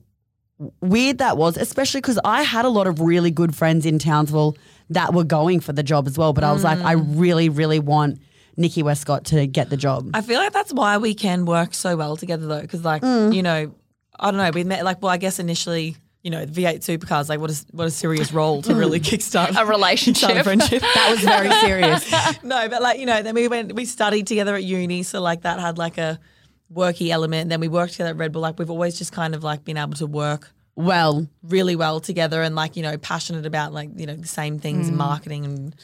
weird 0.81 1.17
that 1.19 1.37
was, 1.37 1.57
especially 1.57 2.01
because 2.01 2.19
I 2.23 2.43
had 2.43 2.65
a 2.65 2.69
lot 2.69 2.87
of 2.87 2.99
really 3.01 3.31
good 3.31 3.55
friends 3.55 3.85
in 3.85 3.99
Townsville 3.99 4.55
that 4.89 5.13
were 5.13 5.23
going 5.23 5.59
for 5.59 5.73
the 5.73 5.83
job 5.83 6.07
as 6.07 6.17
well. 6.17 6.33
But 6.33 6.43
I 6.43 6.51
was 6.53 6.63
like, 6.63 6.79
I 6.79 6.93
really, 6.93 7.49
really 7.49 7.79
want 7.79 8.19
Nikki 8.57 8.83
Westcott 8.83 9.25
to 9.25 9.47
get 9.47 9.69
the 9.69 9.77
job. 9.77 10.09
I 10.13 10.21
feel 10.21 10.39
like 10.39 10.53
that's 10.53 10.71
why 10.71 10.97
we 10.97 11.13
can 11.13 11.45
work 11.45 11.73
so 11.73 11.97
well 11.97 12.15
together 12.15 12.47
though, 12.47 12.61
because 12.61 12.83
like 12.85 13.01
Mm. 13.01 13.35
you 13.35 13.43
know, 13.43 13.73
I 14.17 14.31
don't 14.31 14.37
know, 14.37 14.51
we 14.53 14.63
met 14.63 14.85
like 14.85 15.01
well, 15.01 15.11
I 15.11 15.17
guess 15.17 15.39
initially, 15.39 15.97
you 16.23 16.31
know, 16.31 16.45
V8 16.45 16.79
supercars 16.79 17.27
like 17.27 17.39
what 17.41 17.51
a 17.51 17.65
what 17.71 17.85
a 17.87 17.91
serious 17.91 18.31
role 18.31 18.61
to 18.61 18.73
really 18.73 19.01
kickstart 19.01 19.59
A 19.61 19.65
relationship. 19.69 20.29
a 20.29 20.43
friendship. 20.43 20.81
that 20.95 21.07
was 21.11 21.19
very 21.19 21.51
serious. 21.59 22.09
no, 22.43 22.69
but 22.69 22.81
like 22.81 22.97
you 22.99 23.05
know, 23.05 23.21
then 23.21 23.35
we 23.35 23.49
went 23.49 23.73
we 23.73 23.83
studied 23.83 24.25
together 24.25 24.55
at 24.55 24.63
uni, 24.63 25.03
so 25.03 25.19
like 25.19 25.41
that 25.41 25.59
had 25.59 25.77
like 25.77 25.97
a 25.97 26.17
worky 26.73 27.09
element. 27.09 27.43
And 27.43 27.51
Then 27.51 27.59
we 27.59 27.67
worked 27.67 27.93
together 27.93 28.09
at 28.11 28.17
Red 28.17 28.31
Bull. 28.31 28.41
Like 28.41 28.59
we've 28.59 28.69
always 28.69 28.97
just 28.97 29.11
kind 29.11 29.35
of 29.35 29.43
like 29.43 29.63
been 29.63 29.77
able 29.77 29.93
to 29.93 30.05
work 30.07 30.51
Well, 30.75 31.27
really 31.43 31.75
well 31.75 31.99
together 31.99 32.41
and 32.41 32.55
like 32.55 32.75
you 32.75 32.83
know 32.83 32.97
passionate 32.97 33.45
about 33.45 33.73
like 33.73 33.89
you 33.95 34.05
know 34.05 34.15
the 34.15 34.27
same 34.27 34.59
things 34.59 34.89
in 34.89 34.97
marketing 34.97 35.45
and 35.45 35.75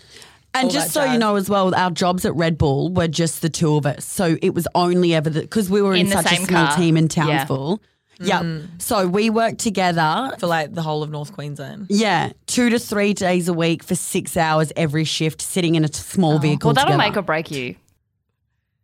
And 0.53 0.65
all 0.65 0.69
just 0.71 0.93
that 0.93 1.05
so 1.07 1.11
you 1.13 1.17
know 1.19 1.35
as 1.37 1.49
well, 1.49 1.73
our 1.75 1.91
jobs 1.91 2.25
at 2.25 2.35
Red 2.35 2.57
Bull 2.57 2.91
were 2.91 3.07
just 3.07 3.41
the 3.41 3.49
two 3.49 3.75
of 3.75 3.85
us. 3.85 4.03
So 4.05 4.37
it 4.41 4.53
was 4.53 4.67
only 4.75 5.13
ever 5.13 5.29
because 5.29 5.69
we 5.69 5.81
were 5.81 5.93
in, 5.93 6.01
In 6.01 6.09
the 6.09 6.21
such 6.21 6.31
a 6.33 6.35
small 6.45 6.67
car. 6.67 6.77
team 6.77 6.97
in 6.97 7.03
Yeah. 7.05 7.09
Townsville. 7.45 7.81
Yeah. 8.19 8.41
Mm. 8.41 8.79
So 8.79 9.07
we 9.07 9.31
worked 9.31 9.57
together. 9.59 10.31
for 10.37 10.45
like 10.45 10.73
the 10.75 10.83
whole 10.83 11.01
of 11.01 11.09
North 11.09 11.33
Queensland. 11.33 11.87
Yeah, 11.89 12.33
two 12.45 12.69
to 12.69 12.77
three 12.77 13.13
days 13.15 13.47
a 13.47 13.53
week 13.53 13.81
for 13.83 13.95
six 13.95 14.37
hours 14.37 14.71
every 14.75 15.05
shift, 15.05 15.41
sitting 15.41 15.73
in 15.73 15.83
a 15.83 15.91
small 15.91 16.35
oh. 16.35 16.37
vehicle. 16.37 16.67
Well, 16.67 16.73
that'll 16.75 16.91
together. 16.91 17.09
make 17.09 17.17
or 17.17 17.23
break 17.23 17.49
you. 17.49 17.75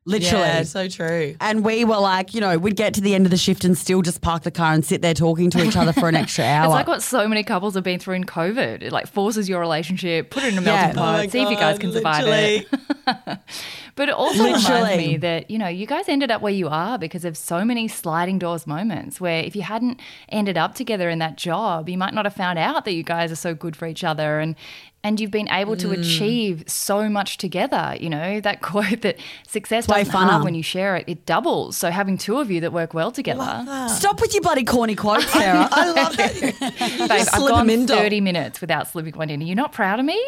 Literally. 0.08 0.44
Yeah, 0.46 0.64
so 0.64 0.88
true. 0.88 1.36
and 1.42 1.64
we 1.64 1.86
were 1.86 2.00
like, 2.00 2.34
you 2.34 2.42
know, 2.42 2.58
we'd 2.58 2.76
get 2.76 2.94
to 2.96 3.02
the 3.02 3.14
end 3.14 3.26
of 3.26 3.32
the 3.32 3.38
shift 3.38 3.64
and 3.66 3.78
still 3.78 4.02
just 4.02 4.22
park 4.22 4.44
the 4.44 4.52
car 4.52 4.74
and 4.74 4.84
sit 4.84 5.02
there 5.02 5.14
talking 5.14 5.50
to 5.52 5.64
each 5.64 5.76
other 5.78 5.94
for 5.94 6.10
an 6.10 6.16
extra 6.24 6.44
hour. 6.46 6.66
It's 6.66 6.72
like 6.74 6.88
what 6.88 7.02
so 7.04 7.28
many 7.28 7.44
couples 7.44 7.76
have 7.76 7.84
been 7.84 8.00
through 8.00 8.16
in 8.16 8.24
COVID. 8.24 8.82
It 8.82 8.92
like 8.92 9.08
forces 9.08 9.48
your 9.48 9.60
relationship, 9.60 10.32
put 10.32 10.44
it 10.44 10.54
in 10.54 10.60
a 10.60 10.62
Yeah. 10.62 10.94
melting 10.94 10.98
Oh 10.98 11.02
pot, 11.02 11.18
my 11.20 11.28
see 11.28 11.42
if 11.42 11.50
you 11.50 11.56
guys 11.58 11.76
God, 11.78 11.82
can 11.82 11.92
survive 11.92 12.26
it. 12.28 12.68
But 13.98 14.08
it 14.10 14.16
also 14.16 14.44
reminds 14.46 14.70
me 14.98 15.18
that, 15.18 15.52
you 15.52 15.58
know, 15.58 15.68
you 15.68 15.86
guys 15.88 16.08
ended 16.08 16.32
up 16.32 16.42
where 16.42 16.54
you 16.54 16.70
are 16.70 16.98
because 16.98 17.26
of 17.26 17.36
so 17.36 17.66
many 17.66 17.88
sliding 17.90 18.38
doors 18.40 18.66
moments 18.68 19.20
where 19.20 19.44
if 19.44 19.56
you 19.56 19.64
hadn't 19.64 20.00
ended 20.30 20.58
up 20.58 20.76
together 20.76 21.10
in 21.10 21.20
that 21.20 21.36
job, 21.36 21.90
you 21.90 21.98
might 21.98 22.14
not 22.14 22.24
have 22.26 22.36
found 22.36 22.58
out 22.60 22.86
that 22.86 22.94
you 22.94 23.04
guys 23.04 23.32
are 23.32 23.36
so 23.36 23.54
good 23.56 23.76
for 23.76 23.88
each 23.88 24.04
other 24.06 24.40
and 24.40 24.56
and 25.04 25.20
you've 25.22 25.32
been 25.32 25.48
able 25.50 25.76
Mm. 25.76 25.80
to 25.80 25.92
achieve 25.92 26.64
so 26.68 27.08
much 27.08 27.38
together. 27.38 27.96
You 28.00 28.10
know, 28.10 28.40
that 28.48 28.62
quote 28.62 29.02
that 29.02 29.18
success 29.48 29.88
way 29.88 30.04
doesn't 30.04 30.44
when 30.44 30.54
you 30.56 30.64
share 30.64 30.96
it, 30.98 31.06
it 31.08 31.26
doubles. 31.26 31.76
So 31.78 31.90
having 31.92 32.18
two 32.18 32.38
of 32.40 32.52
you 32.52 32.60
that 32.62 32.74
work 32.74 32.94
well 32.94 33.12
together. 33.12 33.64
Stop 33.90 34.22
with 34.22 34.34
your 34.34 34.42
bloody 34.44 34.64
corny 34.64 34.96
quotes, 34.96 35.28
Sarah. 35.32 35.68
I 35.72 35.92
love 35.92 36.18
that. 36.18 36.34
Babe, 36.40 37.12
I've 37.12 37.32
gone 37.32 37.62
'em 37.62 37.70
in, 37.70 37.88
30 37.88 38.22
minutes 38.22 38.62
without 38.62 38.88
slipping 38.88 39.16
one 39.18 39.30
in. 39.30 39.42
Are 39.42 39.46
you 39.46 39.56
not 39.56 39.72
proud 39.72 40.00
of 40.00 40.06
me? 40.06 40.22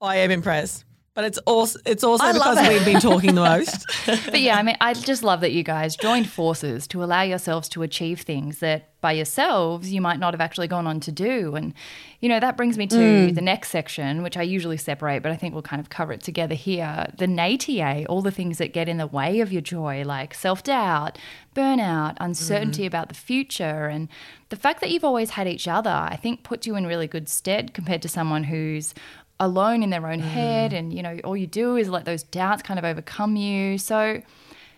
I 0.00 0.16
am 0.16 0.30
impressed. 0.30 0.84
But 1.14 1.24
it's 1.24 1.38
also 1.38 1.78
it's 1.86 2.02
also 2.02 2.24
I 2.24 2.32
because 2.32 2.58
it. 2.58 2.68
we've 2.68 2.84
been 2.84 3.00
talking 3.00 3.34
the 3.34 3.42
most. 3.42 3.86
But 4.26 4.40
yeah, 4.40 4.56
I 4.56 4.62
mean, 4.62 4.76
I 4.80 4.94
just 4.94 5.22
love 5.22 5.40
that 5.40 5.52
you 5.52 5.62
guys 5.62 5.96
joined 5.96 6.28
forces 6.28 6.86
to 6.88 7.04
allow 7.04 7.22
yourselves 7.22 7.68
to 7.70 7.82
achieve 7.82 8.22
things 8.22 8.58
that 8.58 8.90
by 9.04 9.12
yourselves 9.12 9.92
you 9.92 10.00
might 10.00 10.18
not 10.18 10.32
have 10.32 10.40
actually 10.40 10.66
gone 10.66 10.86
on 10.86 10.98
to 10.98 11.12
do. 11.12 11.54
And, 11.54 11.74
you 12.20 12.28
know, 12.30 12.40
that 12.40 12.56
brings 12.56 12.78
me 12.78 12.86
to 12.86 12.96
mm. 12.96 13.34
the 13.34 13.42
next 13.42 13.68
section, 13.68 14.22
which 14.22 14.38
I 14.38 14.42
usually 14.42 14.78
separate, 14.78 15.22
but 15.22 15.30
I 15.30 15.36
think 15.36 15.52
we'll 15.52 15.62
kind 15.62 15.78
of 15.78 15.90
cover 15.90 16.14
it 16.14 16.22
together 16.22 16.54
here. 16.54 17.12
The 17.18 17.26
natia, 17.26 18.06
all 18.08 18.22
the 18.22 18.30
things 18.30 18.56
that 18.56 18.72
get 18.72 18.88
in 18.88 18.96
the 18.96 19.06
way 19.06 19.40
of 19.40 19.52
your 19.52 19.60
joy, 19.60 20.04
like 20.06 20.32
self 20.34 20.62
doubt, 20.62 21.18
burnout, 21.54 22.16
uncertainty 22.18 22.84
mm. 22.84 22.86
about 22.86 23.08
the 23.08 23.14
future. 23.14 23.86
And 23.88 24.08
the 24.48 24.56
fact 24.56 24.80
that 24.80 24.90
you've 24.90 25.04
always 25.04 25.30
had 25.30 25.46
each 25.46 25.68
other, 25.68 25.90
I 25.90 26.16
think 26.16 26.42
puts 26.42 26.66
you 26.66 26.74
in 26.74 26.86
really 26.86 27.06
good 27.06 27.28
stead 27.28 27.74
compared 27.74 28.00
to 28.02 28.08
someone 28.08 28.44
who's 28.44 28.94
alone 29.44 29.82
in 29.82 29.90
their 29.90 30.06
own 30.06 30.20
mm. 30.20 30.24
head 30.24 30.72
and 30.72 30.92
you 30.92 31.02
know 31.02 31.18
all 31.24 31.36
you 31.36 31.46
do 31.46 31.76
is 31.76 31.88
let 31.88 32.04
those 32.04 32.22
doubts 32.22 32.62
kind 32.62 32.78
of 32.78 32.84
overcome 32.84 33.36
you. 33.36 33.78
So 33.78 34.22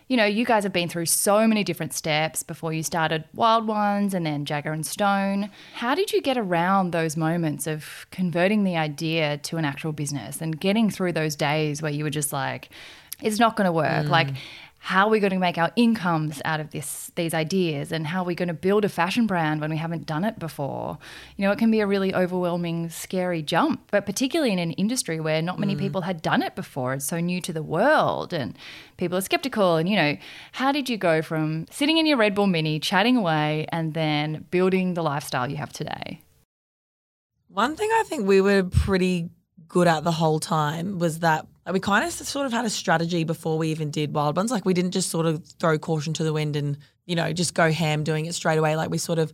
you 0.07 0.17
know 0.17 0.25
you 0.25 0.45
guys 0.45 0.63
have 0.63 0.73
been 0.73 0.89
through 0.89 1.05
so 1.07 1.47
many 1.47 1.63
different 1.63 1.93
steps 1.93 2.43
before 2.43 2.73
you 2.73 2.83
started 2.83 3.23
wild 3.33 3.67
ones 3.67 4.13
and 4.13 4.25
then 4.25 4.45
jagger 4.45 4.71
and 4.71 4.85
stone. 4.85 5.49
How 5.73 5.95
did 5.95 6.11
you 6.11 6.21
get 6.21 6.37
around 6.37 6.91
those 6.91 7.17
moments 7.17 7.67
of 7.67 8.07
converting 8.11 8.63
the 8.63 8.77
idea 8.77 9.37
to 9.39 9.57
an 9.57 9.65
actual 9.65 9.91
business 9.91 10.41
and 10.41 10.59
getting 10.59 10.89
through 10.89 11.13
those 11.13 11.35
days 11.35 11.81
where 11.81 11.91
you 11.91 12.03
were 12.03 12.09
just 12.09 12.33
like 12.33 12.69
it's 13.21 13.39
not 13.39 13.55
going 13.55 13.65
to 13.65 13.71
work. 13.71 14.07
Like 14.07 14.27
mm. 14.27 14.37
How 14.79 15.07
are 15.07 15.09
we 15.09 15.19
going 15.19 15.33
to 15.33 15.39
make 15.39 15.57
our 15.57 15.71
incomes 15.75 16.41
out 16.45 16.59
of 16.59 16.71
this 16.71 17.11
these 17.15 17.33
ideas? 17.33 17.91
And 17.91 18.07
how 18.07 18.21
are 18.21 18.25
we 18.25 18.35
going 18.35 18.47
to 18.47 18.53
build 18.53 18.85
a 18.85 18.89
fashion 18.89 19.27
brand 19.27 19.61
when 19.61 19.69
we 19.69 19.77
haven't 19.77 20.05
done 20.05 20.23
it 20.23 20.39
before? 20.39 20.97
You 21.35 21.45
know 21.45 21.51
it 21.51 21.59
can 21.59 21.71
be 21.71 21.79
a 21.79 21.87
really 21.87 22.13
overwhelming 22.13 22.89
scary 22.89 23.41
jump 23.41 23.81
but 23.91 24.05
particularly 24.05 24.53
in 24.53 24.59
an 24.59 24.71
industry 24.73 25.19
where 25.19 25.41
not 25.41 25.59
many 25.59 25.75
mm. 25.75 25.79
people 25.79 26.01
had 26.01 26.21
done 26.21 26.41
it 26.41 26.55
before 26.55 26.93
it's 26.93 27.05
so 27.05 27.19
new 27.19 27.41
to 27.41 27.53
the 27.53 27.63
world 27.63 28.33
and 28.33 28.57
people 28.97 29.17
are 29.17 29.21
skeptical 29.21 29.75
and 29.75 29.89
you 29.89 29.95
know 29.95 30.17
how 30.53 30.71
did 30.71 30.89
you 30.89 30.97
go 30.97 31.21
from 31.21 31.65
sitting 31.69 31.97
in 31.97 32.05
your 32.05 32.17
red 32.17 32.35
bull 32.35 32.47
mini 32.47 32.79
chatting 32.79 33.17
away 33.17 33.65
and 33.71 33.93
then 33.93 34.45
building 34.51 34.93
the 34.93 35.03
lifestyle 35.03 35.49
you 35.49 35.57
have 35.57 35.73
today? 35.73 36.21
One 37.49 37.75
thing 37.75 37.89
I 37.91 38.03
think 38.05 38.27
we 38.27 38.41
were 38.41 38.63
pretty 38.63 39.29
good 39.67 39.87
at 39.87 40.03
the 40.03 40.11
whole 40.11 40.39
time 40.39 40.99
was 40.99 41.19
that 41.19 41.47
we 41.71 41.79
kind 41.79 42.05
of 42.05 42.11
sort 42.11 42.45
of 42.45 42.53
had 42.53 42.65
a 42.65 42.69
strategy 42.69 43.23
before 43.23 43.57
we 43.57 43.69
even 43.69 43.91
did 43.91 44.13
Wild 44.13 44.35
Ones. 44.37 44.51
Like 44.51 44.65
we 44.65 44.73
didn't 44.73 44.91
just 44.91 45.09
sort 45.09 45.25
of 45.25 45.45
throw 45.59 45.77
caution 45.77 46.13
to 46.13 46.23
the 46.23 46.33
wind 46.33 46.55
and, 46.55 46.77
you 47.05 47.15
know, 47.15 47.33
just 47.33 47.53
go 47.53 47.71
ham 47.71 48.03
doing 48.03 48.25
it 48.25 48.33
straight 48.33 48.57
away. 48.57 48.75
Like 48.75 48.89
we 48.89 48.97
sort 48.97 49.19
of 49.19 49.33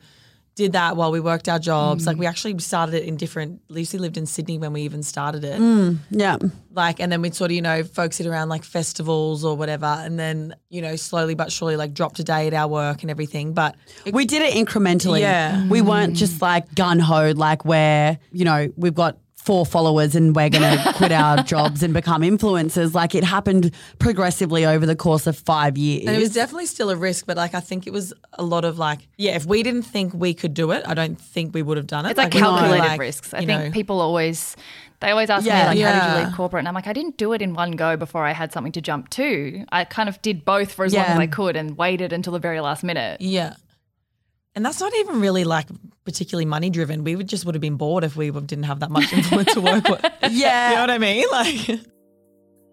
did 0.55 0.73
that 0.73 0.95
while 0.95 1.11
we 1.11 1.19
worked 1.19 1.49
our 1.49 1.57
jobs. 1.57 2.05
Like 2.05 2.17
we 2.17 2.25
actually 2.25 2.57
started 2.59 2.93
it 2.95 3.03
in 3.05 3.17
different 3.17 3.61
Lucy 3.69 3.97
lived 3.97 4.17
in 4.17 4.25
Sydney 4.25 4.57
when 4.59 4.71
we 4.73 4.81
even 4.81 5.01
started 5.01 5.43
it. 5.43 5.59
Mm, 5.59 5.97
yeah. 6.11 6.37
Like 6.71 6.99
and 6.99 7.11
then 7.11 7.21
we'd 7.21 7.35
sort 7.35 7.51
of, 7.51 7.55
you 7.55 7.61
know, 7.61 7.83
focus 7.83 8.19
it 8.19 8.27
around 8.27 8.49
like 8.49 8.63
festivals 8.63 9.43
or 9.43 9.57
whatever. 9.57 9.85
And 9.85 10.19
then, 10.19 10.55
you 10.69 10.81
know, 10.81 10.95
slowly 10.95 11.33
but 11.33 11.51
surely 11.51 11.75
like 11.75 11.93
dropped 11.93 12.19
a 12.19 12.23
day 12.23 12.47
at 12.47 12.53
our 12.53 12.67
work 12.67 13.01
and 13.01 13.09
everything. 13.09 13.53
But 13.53 13.75
We 14.11 14.25
did 14.25 14.41
it 14.43 14.53
incrementally. 14.53 15.21
Yeah. 15.21 15.67
We 15.67 15.81
weren't 15.81 16.15
just 16.15 16.41
like 16.41 16.73
gun 16.75 16.99
ho, 16.99 17.31
like 17.35 17.65
where, 17.65 18.19
you 18.31 18.45
know, 18.45 18.71
we've 18.75 18.95
got 18.95 19.17
four 19.45 19.65
followers 19.65 20.15
and 20.15 20.35
we're 20.35 20.49
going 20.49 20.77
to 20.77 20.93
quit 20.93 21.11
our 21.11 21.43
jobs 21.43 21.83
and 21.83 21.93
become 21.93 22.21
influencers. 22.21 22.93
Like 22.93 23.13
it 23.15 23.23
happened 23.23 23.71
progressively 23.99 24.65
over 24.65 24.85
the 24.85 24.95
course 24.95 25.27
of 25.27 25.37
five 25.37 25.77
years. 25.77 26.05
And 26.07 26.15
it 26.15 26.19
was 26.19 26.33
definitely 26.33 26.65
still 26.67 26.89
a 26.89 26.95
risk, 26.95 27.25
but 27.25 27.35
like 27.37 27.53
I 27.53 27.59
think 27.59 27.85
it 27.87 27.93
was 27.93 28.13
a 28.33 28.43
lot 28.43 28.63
of 28.65 28.77
like, 28.77 29.07
yeah, 29.17 29.35
if 29.35 29.45
we 29.45 29.61
didn't 29.63 29.83
think 29.83 30.13
we 30.13 30.33
could 30.33 30.53
do 30.53 30.71
it, 30.71 30.83
I 30.87 30.93
don't 30.93 31.19
think 31.19 31.53
we 31.53 31.61
would 31.61 31.77
have 31.77 31.87
done 31.87 32.05
it. 32.05 32.11
It's 32.11 32.17
like, 32.17 32.33
we 32.33 32.41
were 32.41 32.47
calculated 32.47 32.79
like, 32.79 32.99
risks. 32.99 33.33
I 33.33 33.45
think 33.45 33.49
know, 33.65 33.71
people 33.71 33.99
always 34.01 34.55
They 35.01 35.09
always 35.11 35.29
ask 35.29 35.45
Yeah. 35.45 35.73
me 35.73 35.81
like, 35.81 35.85
"How 35.85 35.91
did 35.99 36.07
you 36.13 36.19
Yeah. 36.21 36.25
leave 36.27 36.35
corporate?" 36.37 36.61
And 36.61 36.67
I'm 36.69 36.73
like, 36.73 36.87
"I 36.87 36.93
didn't 36.93 37.17
do 37.17 37.33
it 37.33 37.41
in 37.41 37.53
one 37.53 37.71
go 37.71 37.97
before 37.97 38.23
I 38.25 38.31
had 38.31 38.53
something 38.53 38.71
to 38.71 38.79
jump 38.81 39.09
to. 39.09 39.65
I 39.69 39.83
kind 39.83 40.07
of 40.07 40.21
did 40.21 40.45
both 40.45 40.71
for 40.71 40.85
as 40.85 40.93
long 40.93 41.03
as 41.03 41.19
I 41.19 41.27
could 41.27 41.57
and 41.57 41.77
waited 41.77 42.13
until 42.13 42.31
the 42.31 42.39
very 42.39 42.61
last 42.61 42.85
minute." 42.85 43.19
Yeah. 43.19 43.55
And 44.55 44.63
that's 44.65 44.79
not 44.79 44.93
even 44.99 45.19
really 45.19 45.43
like 45.43 45.67
particularly 46.05 46.45
money 46.45 46.69
driven. 46.69 47.03
We 47.03 47.15
would 47.15 47.27
just 47.27 47.45
would 47.45 47.55
have 47.55 47.61
been 47.61 47.77
bored 47.77 48.03
if 48.03 48.15
we 48.15 48.31
didn't 48.31 48.63
have 48.63 48.79
that 48.81 48.91
much 48.91 49.13
influence 49.13 49.53
to 49.53 49.61
work 49.61 49.87
with. 49.87 50.05
Yeah. 50.31 50.69
You 50.69 50.75
know 50.75 50.81
what 50.81 50.89
I 50.89 50.97
mean? 50.97 51.25
Like, 51.31 51.79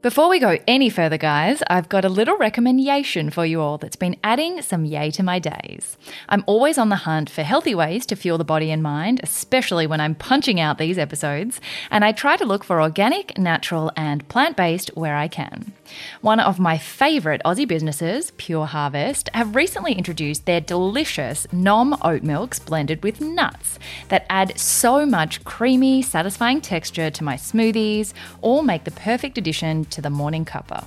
Before 0.03 0.31
we 0.31 0.39
go 0.39 0.57
any 0.66 0.89
further, 0.89 1.18
guys, 1.18 1.62
I've 1.68 1.91
got 1.91 2.07
a 2.07 2.09
little 2.09 2.39
recommendation 2.39 3.28
for 3.28 3.45
you 3.45 3.61
all 3.61 3.76
that's 3.76 3.97
been 3.97 4.16
adding 4.24 4.62
some 4.62 4.87
yay 4.87 5.11
to 5.11 5.22
my 5.22 5.39
days. 5.39 5.99
I'm 6.31 6.43
always 6.47 6.78
on 6.78 6.89
the 6.89 6.97
hunt 6.97 7.28
for 7.28 7.43
healthy 7.43 7.74
ways 7.74 8.07
to 8.07 8.16
fuel 8.16 8.39
the 8.39 8.45
body 8.45 8.70
and 8.70 8.83
mind, 8.83 9.20
especially 9.22 9.87
when 9.87 10.01
I'm 10.01 10.14
punching 10.14 10.59
out 10.59 10.78
these 10.78 10.97
episodes, 10.97 11.61
and 11.91 12.03
I 12.03 12.12
try 12.12 12.37
to 12.39 12.47
look 12.47 12.64
for 12.64 12.81
organic, 12.81 13.37
natural, 13.37 13.93
and 13.95 14.26
plant 14.31 14.57
based 14.57 14.89
where 14.97 15.16
I 15.16 15.28
can. 15.28 15.74
One 16.20 16.41
of 16.41 16.59
my 16.59 16.78
favourite 16.78 17.43
Aussie 17.45 17.66
businesses, 17.66 18.32
Pure 18.36 18.66
Harvest, 18.66 19.28
have 19.34 19.57
recently 19.57 19.93
introduced 19.95 20.47
their 20.47 20.61
delicious 20.61 21.47
Nom 21.53 21.97
oat 22.03 22.22
milks 22.22 22.59
blended 22.59 23.03
with 23.03 23.20
nuts 23.20 23.78
that 24.09 24.26
add 24.28 24.59
so 24.59 25.07
much 25.07 25.45
creamy, 25.45 26.03
satisfying 26.03 26.61
texture 26.61 27.11
to 27.11 27.24
my 27.24 27.36
smoothies, 27.36 28.12
or 28.43 28.62
make 28.62 28.84
the 28.84 28.91
perfect 28.91 29.38
addition 29.38 29.84
to 29.86 30.01
the 30.01 30.11
morning 30.11 30.45
cuppa. 30.45 30.86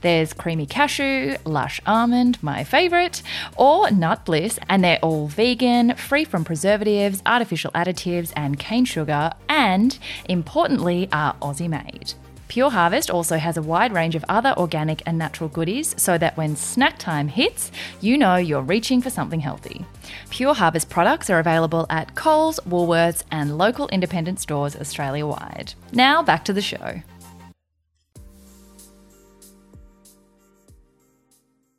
There's 0.00 0.34
creamy 0.34 0.66
cashew, 0.66 1.36
lush 1.44 1.80
almond, 1.86 2.42
my 2.42 2.62
favourite, 2.64 3.22
or 3.56 3.90
nut 3.90 4.24
bliss, 4.26 4.58
and 4.68 4.84
they're 4.84 4.98
all 5.02 5.28
vegan, 5.28 5.94
free 5.94 6.24
from 6.24 6.44
preservatives, 6.44 7.22
artificial 7.24 7.70
additives, 7.72 8.32
and 8.36 8.58
cane 8.58 8.84
sugar, 8.84 9.32
and 9.48 9.98
importantly, 10.28 11.08
are 11.10 11.34
Aussie 11.40 11.68
made. 11.68 12.14
Pure 12.54 12.70
Harvest 12.70 13.10
also 13.10 13.36
has 13.36 13.56
a 13.56 13.62
wide 13.62 13.92
range 13.92 14.14
of 14.14 14.24
other 14.28 14.54
organic 14.56 15.02
and 15.06 15.18
natural 15.18 15.48
goodies 15.48 15.92
so 16.00 16.16
that 16.16 16.36
when 16.36 16.54
snack 16.54 16.96
time 17.00 17.26
hits, 17.26 17.72
you 18.00 18.16
know 18.16 18.36
you're 18.36 18.62
reaching 18.62 19.02
for 19.02 19.10
something 19.10 19.40
healthy. 19.40 19.84
Pure 20.30 20.54
Harvest 20.54 20.88
products 20.88 21.28
are 21.28 21.40
available 21.40 21.84
at 21.90 22.14
Coles, 22.14 22.60
Woolworths, 22.60 23.24
and 23.32 23.58
local 23.58 23.88
independent 23.88 24.38
stores 24.38 24.76
Australia 24.76 25.26
wide. 25.26 25.74
Now 25.90 26.22
back 26.22 26.44
to 26.44 26.52
the 26.52 26.62
show. 26.62 27.02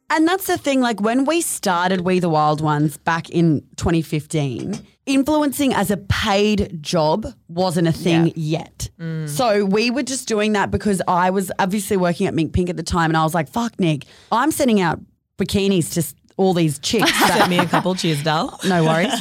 And 0.10 0.28
that's 0.28 0.48
the 0.48 0.58
thing, 0.58 0.82
like 0.82 1.00
when 1.00 1.24
we 1.24 1.40
started 1.40 2.02
We 2.02 2.20
the 2.20 2.28
Wild 2.28 2.60
Ones 2.60 2.98
back 2.98 3.30
in 3.30 3.62
2015, 3.78 4.86
influencing 5.06 5.74
as 5.74 5.92
a 5.92 5.98
paid 5.98 6.82
job 6.82 7.28
wasn't 7.48 7.88
a 7.88 7.92
thing 7.92 8.34
yet. 8.36 8.90
So 9.28 9.66
we 9.66 9.92
were 9.92 10.04
just 10.04 10.28
doing 10.28 10.54
that 10.54 10.72
because 10.72 11.02
I 11.08 11.30
was 11.30 11.52
obviously 11.60 11.98
working 11.98 12.28
at 12.28 12.34
Mink 12.34 12.54
Pink 12.54 12.70
at 12.70 12.78
the 12.78 12.84
time 12.84 13.10
and 13.12 13.18
I 13.18 13.24
was 13.24 13.34
like, 13.36 13.48
fuck, 13.50 13.80
Nick, 13.80 14.06
I'm 14.32 14.52
sending 14.52 14.82
out 14.82 15.00
bikinis 15.38 15.94
to 15.94 16.16
all 16.38 16.54
these 16.54 16.80
chicks. 16.80 17.12
that- 17.20 17.38
sent 17.38 17.50
me 17.50 17.60
a 17.60 17.66
couple. 17.66 17.94
Cheers, 17.96 18.24
Dal. 18.24 18.60
no 18.68 18.84
worries. 18.84 19.14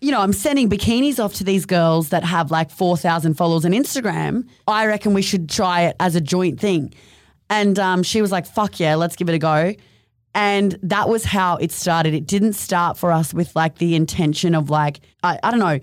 you 0.00 0.10
know, 0.10 0.20
I'm 0.20 0.32
sending 0.32 0.68
bikinis 0.68 1.18
off 1.22 1.34
to 1.34 1.44
these 1.44 1.64
girls 1.66 2.10
that 2.10 2.24
have 2.24 2.50
like 2.50 2.70
4,000 2.70 3.34
followers 3.34 3.64
on 3.64 3.72
Instagram. 3.72 4.46
I 4.68 4.86
reckon 4.86 5.14
we 5.14 5.22
should 5.22 5.48
try 5.48 5.82
it 5.82 5.96
as 5.98 6.14
a 6.14 6.20
joint 6.20 6.60
thing. 6.60 6.92
And 7.50 7.78
um, 7.78 8.02
she 8.02 8.22
was 8.22 8.30
like, 8.32 8.46
fuck 8.46 8.78
yeah, 8.80 8.94
let's 8.96 9.16
give 9.16 9.28
it 9.28 9.34
a 9.34 9.38
go. 9.38 9.74
And 10.34 10.78
that 10.82 11.08
was 11.08 11.24
how 11.24 11.56
it 11.56 11.72
started. 11.72 12.14
It 12.14 12.26
didn't 12.26 12.54
start 12.54 12.96
for 12.96 13.12
us 13.12 13.34
with 13.34 13.54
like 13.54 13.78
the 13.78 13.94
intention 13.94 14.54
of 14.54 14.70
like, 14.70 15.00
I, 15.22 15.38
I 15.42 15.50
don't 15.50 15.60
know. 15.60 15.78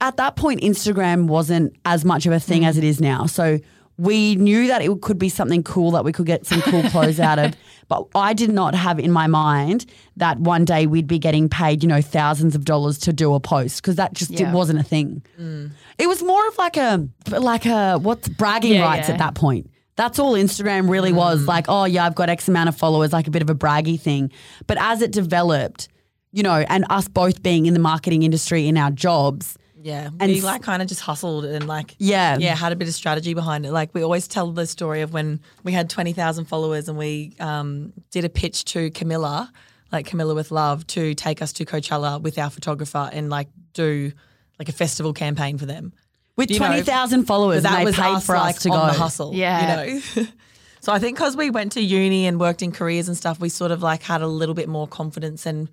At 0.00 0.16
that 0.18 0.36
point, 0.36 0.60
Instagram 0.60 1.26
wasn't 1.26 1.74
as 1.84 2.04
much 2.04 2.24
of 2.26 2.32
a 2.32 2.38
thing 2.38 2.64
as 2.64 2.78
it 2.78 2.84
is 2.84 3.00
now. 3.00 3.26
So 3.26 3.58
we 3.96 4.36
knew 4.36 4.68
that 4.68 4.80
it 4.82 5.00
could 5.02 5.18
be 5.18 5.28
something 5.28 5.64
cool 5.64 5.90
that 5.90 6.04
we 6.04 6.12
could 6.12 6.26
get 6.26 6.46
some 6.46 6.60
cool 6.62 6.84
clothes 6.84 7.18
out 7.20 7.38
of. 7.38 7.54
But 7.88 8.04
I 8.14 8.34
did 8.34 8.50
not 8.52 8.74
have 8.74 8.98
in 9.00 9.10
my 9.12 9.28
mind 9.28 9.86
that 10.18 10.38
one 10.38 10.66
day 10.66 10.86
we'd 10.86 11.06
be 11.06 11.18
getting 11.18 11.48
paid, 11.48 11.82
you 11.82 11.88
know, 11.88 12.02
thousands 12.02 12.54
of 12.54 12.66
dollars 12.66 12.98
to 12.98 13.14
do 13.14 13.32
a 13.32 13.40
post 13.40 13.80
because 13.80 13.96
that 13.96 14.12
just 14.12 14.30
Yeah. 14.30 14.50
it 14.50 14.52
wasn't 14.52 14.78
a 14.78 14.82
thing. 14.82 15.22
Mm. 15.40 15.70
It 15.96 16.06
was 16.06 16.22
more 16.22 16.46
of 16.48 16.58
like 16.58 16.76
a 16.76 17.08
like 17.30 17.64
a 17.64 17.96
what's 17.96 18.28
bragging 18.28 18.74
Yeah, 18.74 18.82
rights 18.82 19.08
yeah. 19.08 19.14
at 19.14 19.18
that 19.20 19.34
point. 19.34 19.70
That's 19.98 20.20
all 20.20 20.34
Instagram 20.34 20.88
really 20.88 21.12
was. 21.12 21.46
Like, 21.48 21.64
oh 21.68 21.84
yeah, 21.84 22.06
I've 22.06 22.14
got 22.14 22.30
X 22.30 22.46
amount 22.46 22.68
of 22.68 22.76
followers, 22.76 23.12
like 23.12 23.26
a 23.26 23.32
bit 23.32 23.42
of 23.42 23.50
a 23.50 23.54
braggy 23.54 24.00
thing. 24.00 24.30
But 24.68 24.78
as 24.80 25.02
it 25.02 25.10
developed, 25.10 25.88
you 26.30 26.44
know, 26.44 26.64
and 26.68 26.84
us 26.88 27.08
both 27.08 27.42
being 27.42 27.66
in 27.66 27.74
the 27.74 27.80
marketing 27.80 28.22
industry 28.22 28.68
in 28.68 28.76
our 28.78 28.92
jobs, 28.92 29.58
Yeah. 29.82 30.10
And 30.20 30.30
we 30.30 30.40
like 30.40 30.62
kind 30.62 30.82
of 30.82 30.88
just 30.88 31.00
hustled 31.00 31.44
and 31.46 31.66
like, 31.66 31.96
Yeah. 31.98 32.38
Yeah, 32.38 32.54
had 32.54 32.70
a 32.72 32.76
bit 32.76 32.86
of 32.86 32.94
strategy 32.94 33.34
behind 33.34 33.66
it. 33.66 33.72
Like, 33.72 33.92
we 33.92 34.02
always 34.02 34.28
tell 34.28 34.52
the 34.52 34.66
story 34.68 35.00
of 35.00 35.12
when 35.12 35.40
we 35.64 35.72
had 35.72 35.90
20,000 35.90 36.44
followers 36.44 36.88
and 36.88 36.96
we 36.96 37.34
um, 37.40 37.92
did 38.12 38.24
a 38.24 38.28
pitch 38.28 38.66
to 38.66 38.90
Camilla, 38.92 39.52
like 39.90 40.06
Camilla 40.06 40.34
with 40.34 40.52
Love, 40.52 40.86
to 40.88 41.14
take 41.14 41.42
us 41.42 41.52
to 41.54 41.64
Coachella 41.64 42.22
with 42.22 42.38
our 42.38 42.50
photographer 42.50 43.10
and 43.12 43.30
like 43.30 43.48
do 43.72 44.12
like 44.60 44.68
a 44.68 44.72
festival 44.72 45.12
campaign 45.12 45.58
for 45.58 45.66
them. 45.66 45.92
With 46.38 46.50
You 46.50 46.58
know, 46.58 46.66
twenty 46.68 46.82
thousand 46.82 47.24
followers, 47.26 47.64
that 47.64 47.72
and 47.72 47.80
they 47.80 47.84
was 47.84 47.96
paid 47.96 48.04
us, 48.14 48.24
for 48.26 48.34
like, 48.36 48.56
us 48.56 48.62
to 48.62 48.70
on 48.70 48.86
go. 48.88 48.92
the 48.94 48.98
hustle. 48.98 49.34
Yeah. 49.34 49.84
You 49.84 49.94
know? 50.16 50.26
so 50.80 50.92
I 50.92 50.98
think 50.98 51.18
because 51.18 51.36
we 51.36 51.50
went 51.50 51.72
to 51.72 51.82
uni 51.82 52.26
and 52.26 52.40
worked 52.40 52.62
in 52.62 52.72
careers 52.72 53.08
and 53.08 53.16
stuff, 53.16 53.38
we 53.40 53.50
sort 53.50 53.70
of 53.72 53.82
like 53.82 54.02
had 54.02 54.22
a 54.22 54.26
little 54.26 54.54
bit 54.54 54.68
more 54.68 54.86
confidence 54.88 55.44
and, 55.44 55.68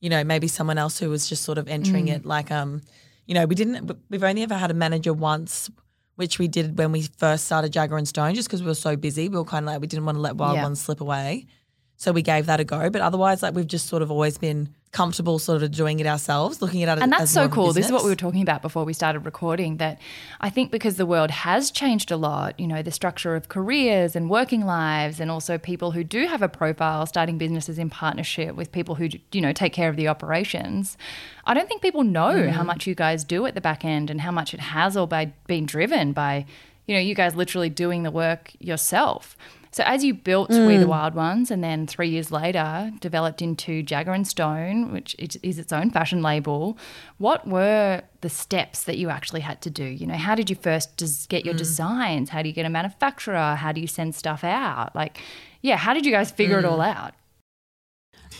you 0.00 0.08
know, 0.10 0.22
maybe 0.22 0.46
someone 0.46 0.78
else 0.78 0.98
who 1.00 1.10
was 1.10 1.28
just 1.28 1.42
sort 1.42 1.58
of 1.58 1.66
entering 1.66 2.06
Mm. 2.06 2.16
it. 2.16 2.24
Like, 2.26 2.50
um, 2.52 2.82
you 3.26 3.34
know, 3.34 3.46
we 3.46 3.54
didn't, 3.56 3.90
we've 4.10 4.22
only 4.24 4.42
ever 4.42 4.54
had 4.54 4.70
a 4.70 4.74
manager 4.74 5.12
once, 5.12 5.68
which 6.16 6.38
we 6.38 6.46
did 6.48 6.76
when 6.78 6.92
we 6.92 7.02
first 7.16 7.46
started 7.46 7.72
Jagger 7.72 7.96
and 7.96 8.06
Stone, 8.06 8.34
just 8.34 8.46
because 8.48 8.60
we 8.62 8.66
were 8.68 8.74
so 8.74 8.94
busy. 8.96 9.28
We 9.28 9.36
were 9.38 9.44
kind 9.44 9.64
of 9.64 9.72
like, 9.72 9.80
we 9.80 9.86
didn't 9.86 10.04
want 10.04 10.16
to 10.16 10.20
let 10.22 10.36
Wild 10.36 10.56
Yeah. 10.56 10.64
Ones 10.64 10.80
slip 10.82 11.00
away. 11.00 11.46
So 11.96 12.12
we 12.12 12.22
gave 12.22 12.46
that 12.46 12.60
a 12.60 12.64
go. 12.64 12.90
But 12.90 13.00
otherwise, 13.02 13.42
like, 13.42 13.54
we've 13.54 13.66
just 13.66 13.86
sort 13.86 14.02
of 14.02 14.10
always 14.10 14.36
been 14.38 14.70
comfortable 14.92 15.38
sort 15.38 15.62
of 15.62 15.70
doing 15.70 16.00
it 16.00 16.06
ourselves, 16.06 16.60
looking 16.60 16.82
at 16.82 16.98
it 16.98 17.02
And 17.02 17.12
that's 17.12 17.30
so 17.30 17.48
cool. 17.48 17.72
This 17.72 17.86
is 17.86 17.92
what 17.92 18.02
we 18.02 18.10
were 18.10 18.16
talking 18.16 18.42
about 18.42 18.60
before 18.60 18.84
we 18.84 18.92
started 18.92 19.20
recording. 19.20 19.76
That 19.76 20.00
I 20.40 20.50
think 20.50 20.72
because 20.72 20.96
the 20.96 21.06
world 21.06 21.30
has 21.30 21.70
changed 21.70 22.10
a 22.10 22.16
lot, 22.16 22.58
you 22.58 22.66
know, 22.66 22.82
the 22.82 22.90
structure 22.90 23.36
of 23.36 23.48
careers 23.48 24.16
and 24.16 24.28
working 24.28 24.66
lives, 24.66 25.20
and 25.20 25.30
also 25.30 25.58
people 25.58 25.92
who 25.92 26.02
do 26.02 26.26
have 26.26 26.42
a 26.42 26.48
profile 26.48 27.06
starting 27.06 27.38
businesses 27.38 27.78
in 27.78 27.88
partnership 27.88 28.56
with 28.56 28.72
people 28.72 28.96
who, 28.96 29.08
you 29.30 29.40
know, 29.40 29.52
take 29.52 29.72
care 29.72 29.88
of 29.88 29.94
the 29.96 30.08
operations. 30.08 30.98
I 31.44 31.54
don't 31.54 31.68
think 31.68 31.82
people 31.82 32.02
know 32.02 32.34
Mm. 32.34 32.50
how 32.50 32.64
much 32.64 32.86
you 32.86 32.94
guys 32.96 33.22
do 33.22 33.46
at 33.46 33.54
the 33.54 33.60
back 33.60 33.84
end 33.84 34.10
and 34.10 34.20
how 34.22 34.32
much 34.32 34.54
it 34.54 34.60
has 34.60 34.96
all 34.96 35.06
by 35.06 35.26
been 35.46 35.66
driven 35.66 36.12
by, 36.12 36.46
you 36.86 36.94
know, 36.94 37.00
you 37.00 37.14
guys 37.14 37.36
literally 37.36 37.70
doing 37.70 38.02
the 38.02 38.10
work 38.10 38.52
yourself. 38.58 39.36
So 39.72 39.84
as 39.86 40.02
you 40.02 40.14
built 40.14 40.50
We 40.50 40.56
Mm. 40.56 40.80
the 40.80 40.88
Wild 40.88 41.14
Ones, 41.14 41.50
and 41.50 41.62
then 41.62 41.86
three 41.86 42.08
years 42.08 42.32
later 42.32 42.90
developed 43.00 43.40
into 43.40 43.82
Jagger 43.84 44.12
and 44.12 44.26
Stone, 44.26 44.90
which 44.92 45.14
is 45.20 45.58
its 45.60 45.72
own 45.72 45.90
fashion 45.90 46.22
label, 46.22 46.76
what 47.18 47.46
were 47.46 48.02
the 48.20 48.28
steps 48.28 48.82
that 48.84 48.98
you 48.98 49.10
actually 49.10 49.40
had 49.42 49.60
to 49.62 49.70
do? 49.70 49.84
You 49.84 50.06
know, 50.06 50.16
how 50.16 50.34
did 50.34 50.50
you 50.50 50.56
first 50.56 50.96
des- 50.96 51.26
get 51.28 51.42
Mm. 51.42 51.46
your 51.46 51.54
designs? 51.54 52.30
How 52.30 52.42
do 52.42 52.48
you 52.48 52.54
get 52.54 52.66
a 52.66 52.70
manufacturer? 52.70 53.54
How 53.54 53.70
do 53.70 53.80
you 53.80 53.86
send 53.86 54.14
stuff 54.16 54.42
out? 54.42 54.94
Like, 54.96 55.20
yeah, 55.62 55.76
how 55.76 55.94
did 55.94 56.04
you 56.04 56.10
guys 56.12 56.30
figure 56.32 56.58
it 56.58 56.64
Mm. 56.64 56.72
all 56.72 56.80
out? 56.80 57.14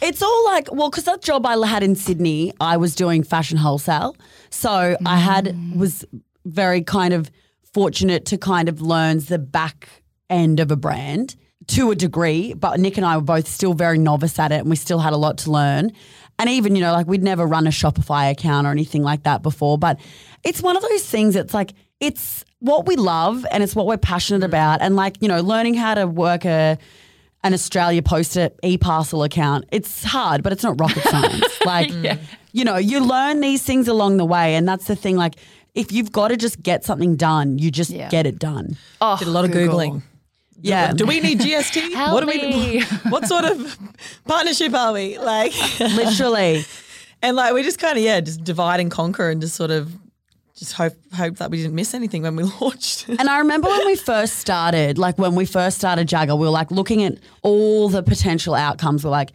It's 0.02 0.22
all 0.22 0.44
like, 0.46 0.68
well, 0.72 0.90
because 0.90 1.04
that 1.04 1.22
job 1.22 1.46
I 1.46 1.54
had 1.66 1.82
in 1.82 1.94
Sydney, 1.94 2.52
I 2.60 2.76
was 2.76 2.94
doing 2.94 3.22
fashion 3.22 3.58
wholesale. 3.58 4.16
So 4.48 4.96
I 5.04 5.18
had, 5.18 5.54
was 5.76 6.04
very 6.44 6.82
kind 6.82 7.12
of 7.14 7.30
fortunate 7.72 8.24
to 8.26 8.38
kind 8.38 8.68
of 8.68 8.80
learn 8.80 9.18
the 9.20 9.38
back 9.38 9.99
end 10.30 10.60
of 10.60 10.70
a 10.70 10.76
brand 10.76 11.36
to 11.68 11.90
a 11.90 11.94
degree. 11.94 12.54
But 12.54 12.80
Nick 12.80 12.96
and 12.96 13.04
I 13.04 13.16
were 13.16 13.22
both 13.22 13.48
still 13.48 13.74
very 13.74 13.98
novice 13.98 14.38
at 14.38 14.52
it 14.52 14.60
and 14.60 14.70
we 14.70 14.76
still 14.76 14.98
had 14.98 15.12
a 15.12 15.16
lot 15.16 15.38
to 15.38 15.50
learn. 15.50 15.92
And 16.38 16.48
even, 16.48 16.74
you 16.74 16.80
know, 16.80 16.92
like 16.92 17.06
we'd 17.06 17.22
never 17.22 17.46
run 17.46 17.66
a 17.66 17.70
Shopify 17.70 18.30
account 18.30 18.66
or 18.66 18.70
anything 18.70 19.02
like 19.02 19.24
that 19.24 19.42
before. 19.42 19.76
But 19.76 20.00
it's 20.42 20.62
one 20.62 20.76
of 20.76 20.82
those 20.82 21.04
things, 21.04 21.36
it's 21.36 21.52
like, 21.52 21.74
it's 22.00 22.44
what 22.60 22.86
we 22.86 22.96
love 22.96 23.44
and 23.50 23.62
it's 23.62 23.74
what 23.74 23.86
we're 23.86 23.98
passionate 23.98 24.42
mm. 24.42 24.46
about. 24.46 24.80
And 24.80 24.96
like, 24.96 25.20
you 25.20 25.28
know, 25.28 25.40
learning 25.40 25.74
how 25.74 25.94
to 25.94 26.06
work 26.06 26.46
a, 26.46 26.78
an 27.42 27.54
Australia 27.54 28.02
Post 28.02 28.36
e-parcel 28.62 29.22
account. 29.22 29.64
It's 29.72 30.02
hard, 30.04 30.42
but 30.42 30.52
it's 30.52 30.62
not 30.62 30.78
rocket 30.80 31.02
science. 31.08 31.60
like, 31.64 31.90
you 32.52 32.64
know, 32.64 32.76
you 32.76 33.00
learn 33.00 33.40
these 33.40 33.62
things 33.62 33.88
along 33.88 34.18
the 34.18 34.24
way, 34.24 34.54
and 34.56 34.68
that's 34.68 34.86
the 34.86 34.96
thing. 34.96 35.16
Like, 35.16 35.36
if 35.74 35.92
you've 35.92 36.12
got 36.12 36.28
to 36.28 36.36
just 36.36 36.62
get 36.62 36.84
something 36.84 37.16
done, 37.16 37.58
you 37.58 37.70
just 37.70 37.90
Yeah. 37.90 38.08
get 38.08 38.26
it 38.26 38.38
done. 38.38 38.76
Oh, 39.00 39.16
Did 39.16 39.28
a 39.28 39.30
lot 39.30 39.44
of 39.44 39.52
Googling. 39.52 40.02
Yeah, 40.62 40.92
Do 40.92 41.06
we 41.06 41.20
need 41.20 41.40
GST? 41.46 42.12
What 42.12 42.20
do 42.20 42.26
we? 42.26 42.82
What 43.10 43.26
sort 43.26 43.44
of 43.44 43.78
partnership 44.26 44.74
are 44.74 44.92
we 44.92 45.18
like? 45.18 45.52
literally. 45.80 46.64
and 47.22 47.36
like 47.36 47.54
we 47.54 47.62
just 47.62 47.78
kind 47.78 47.96
of 47.98 48.04
yeah, 48.04 48.20
just 48.20 48.44
divide 48.44 48.80
and 48.80 48.90
conquer 48.90 49.30
and 49.30 49.40
just 49.40 49.54
sort 49.56 49.70
of 49.70 49.92
just 50.56 50.74
hope 50.74 50.92
hope 51.14 51.36
that 51.38 51.50
we 51.50 51.56
didn't 51.58 51.74
miss 51.74 51.94
anything 51.94 52.22
when 52.22 52.36
we 52.36 52.42
launched. 52.60 53.08
And 53.08 53.22
I 53.28 53.38
remember 53.38 53.68
when 53.68 53.86
we 53.86 53.96
first 53.96 54.36
started, 54.36 54.98
like 54.98 55.16
when 55.18 55.34
we 55.34 55.46
first 55.46 55.78
started 55.78 56.06
Jagger, 56.06 56.36
we 56.36 56.46
were 56.46 56.50
like 56.52 56.70
looking 56.70 57.02
at 57.02 57.14
all 57.42 57.88
the 57.88 58.02
potential 58.02 58.54
outcomes. 58.54 59.02
We're 59.02 59.10
like, 59.10 59.30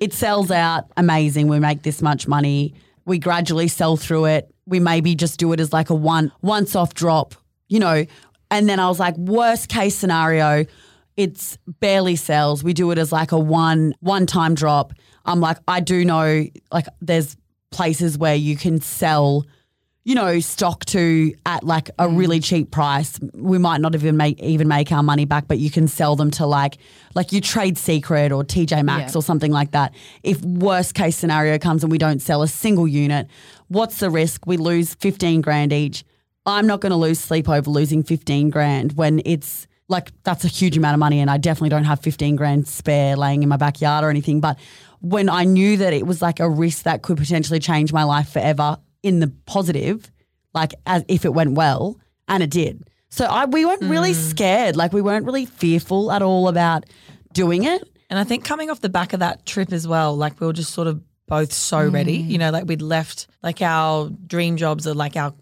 it 0.00 0.14
sells 0.14 0.50
out, 0.50 0.84
amazing. 0.96 1.48
We 1.48 1.60
make 1.60 1.82
this 1.82 2.00
much 2.00 2.26
money. 2.26 2.74
We 3.04 3.18
gradually 3.18 3.68
sell 3.68 3.96
through 3.98 4.26
it. 4.26 4.54
We 4.66 4.80
maybe 4.80 5.14
just 5.14 5.38
do 5.38 5.52
it 5.52 5.60
as 5.60 5.72
like 5.72 5.90
a 5.90 5.94
one 5.94 6.32
once 6.40 6.74
off 6.74 6.94
drop. 6.94 7.34
You 7.68 7.80
know, 7.80 8.06
And 8.50 8.68
then 8.68 8.80
I 8.80 8.88
was 8.88 8.98
like, 8.98 9.16
worst 9.16 9.68
case 9.68 9.94
scenario, 9.94 10.66
it's 11.16 11.58
barely 11.80 12.16
sells. 12.16 12.64
We 12.64 12.72
do 12.72 12.90
it 12.90 12.98
as 12.98 13.12
like 13.12 13.32
a 13.32 13.38
one 13.38 13.94
one 14.00 14.26
time 14.26 14.54
drop. 14.54 14.92
I'm 15.24 15.40
like, 15.40 15.58
I 15.68 15.80
do 15.80 16.04
know 16.04 16.46
like 16.72 16.86
there's 17.00 17.36
places 17.70 18.18
where 18.18 18.34
you 18.34 18.56
can 18.56 18.80
sell, 18.80 19.46
you 20.04 20.14
know, 20.14 20.40
stock 20.40 20.84
to 20.86 21.34
at 21.46 21.62
like 21.62 21.90
a 21.90 22.08
mm. 22.08 22.18
really 22.18 22.40
cheap 22.40 22.70
price. 22.70 23.20
We 23.34 23.58
might 23.58 23.80
not 23.80 23.94
even 23.94 24.16
make 24.16 24.40
even 24.40 24.66
make 24.66 24.90
our 24.92 25.02
money 25.02 25.26
back, 25.26 25.46
but 25.46 25.58
you 25.58 25.70
can 25.70 25.88
sell 25.88 26.16
them 26.16 26.30
to 26.32 26.46
like 26.46 26.78
like 27.14 27.32
you 27.32 27.40
trade 27.40 27.76
secret 27.78 28.32
or 28.32 28.42
TJ 28.42 28.84
Maxx 28.84 29.12
Yeah. 29.12 29.18
or 29.18 29.22
something 29.22 29.52
like 29.52 29.72
that. 29.72 29.94
If 30.22 30.42
worst 30.42 30.94
case 30.94 31.16
scenario 31.16 31.58
comes 31.58 31.82
and 31.82 31.90
we 31.90 31.98
don't 31.98 32.20
sell 32.20 32.42
a 32.42 32.48
single 32.48 32.88
unit, 32.88 33.28
what's 33.68 33.98
the 33.98 34.10
risk? 34.10 34.46
We 34.46 34.56
lose 34.56 34.94
15 34.94 35.42
grand 35.42 35.72
each. 35.72 36.04
I'm 36.46 36.66
not 36.66 36.80
going 36.80 36.90
to 36.90 36.96
lose 36.96 37.20
sleep 37.20 37.48
over 37.48 37.70
losing 37.70 38.02
15 38.02 38.50
grand 38.50 38.92
when 38.94 39.20
it's 39.24 39.66
like 39.88 40.12
that's 40.22 40.44
a 40.44 40.48
huge 40.48 40.76
amount 40.76 40.94
of 40.94 41.00
money 41.00 41.20
and 41.20 41.30
I 41.30 41.36
definitely 41.36 41.68
don't 41.70 41.84
have 41.84 42.00
15 42.00 42.36
grand 42.36 42.68
spare 42.68 43.16
laying 43.16 43.42
in 43.42 43.48
my 43.48 43.56
backyard 43.56 44.04
or 44.04 44.10
anything. 44.10 44.40
But 44.40 44.58
when 45.00 45.28
I 45.28 45.44
knew 45.44 45.76
that 45.78 45.92
it 45.92 46.06
was 46.06 46.22
like 46.22 46.40
a 46.40 46.48
risk 46.48 46.84
that 46.84 47.02
could 47.02 47.18
potentially 47.18 47.58
change 47.58 47.92
my 47.92 48.04
life 48.04 48.30
forever 48.30 48.78
in 49.02 49.20
the 49.20 49.32
positive, 49.46 50.10
like 50.54 50.72
as 50.86 51.04
if 51.08 51.24
it 51.24 51.34
went 51.34 51.52
well, 51.52 51.98
and 52.28 52.42
it 52.42 52.50
did. 52.50 52.88
So 53.08 53.24
I 53.24 53.46
we 53.46 53.64
weren't 53.64 53.82
really 53.82 54.12
mm. 54.12 54.30
scared. 54.30 54.76
Like 54.76 54.92
we 54.92 55.02
weren't 55.02 55.26
really 55.26 55.46
fearful 55.46 56.12
at 56.12 56.22
all 56.22 56.48
about 56.48 56.84
doing 57.32 57.64
it. 57.64 57.82
And 58.08 58.18
I 58.18 58.24
think 58.24 58.44
coming 58.44 58.70
off 58.70 58.80
the 58.80 58.88
back 58.88 59.12
of 59.12 59.20
that 59.20 59.46
trip 59.46 59.72
as 59.72 59.86
well, 59.86 60.16
like 60.16 60.40
we 60.40 60.46
were 60.46 60.52
just 60.52 60.72
sort 60.72 60.88
of 60.88 61.02
both 61.26 61.52
so 61.52 61.86
ready. 61.86 62.22
Mm. 62.22 62.28
You 62.28 62.38
know, 62.38 62.50
like 62.50 62.66
we'd 62.66 62.82
left 62.82 63.26
like 63.42 63.62
our 63.62 64.08
dream 64.26 64.56
jobs 64.56 64.86
or 64.86 64.94
like 64.94 65.16
our 65.16 65.34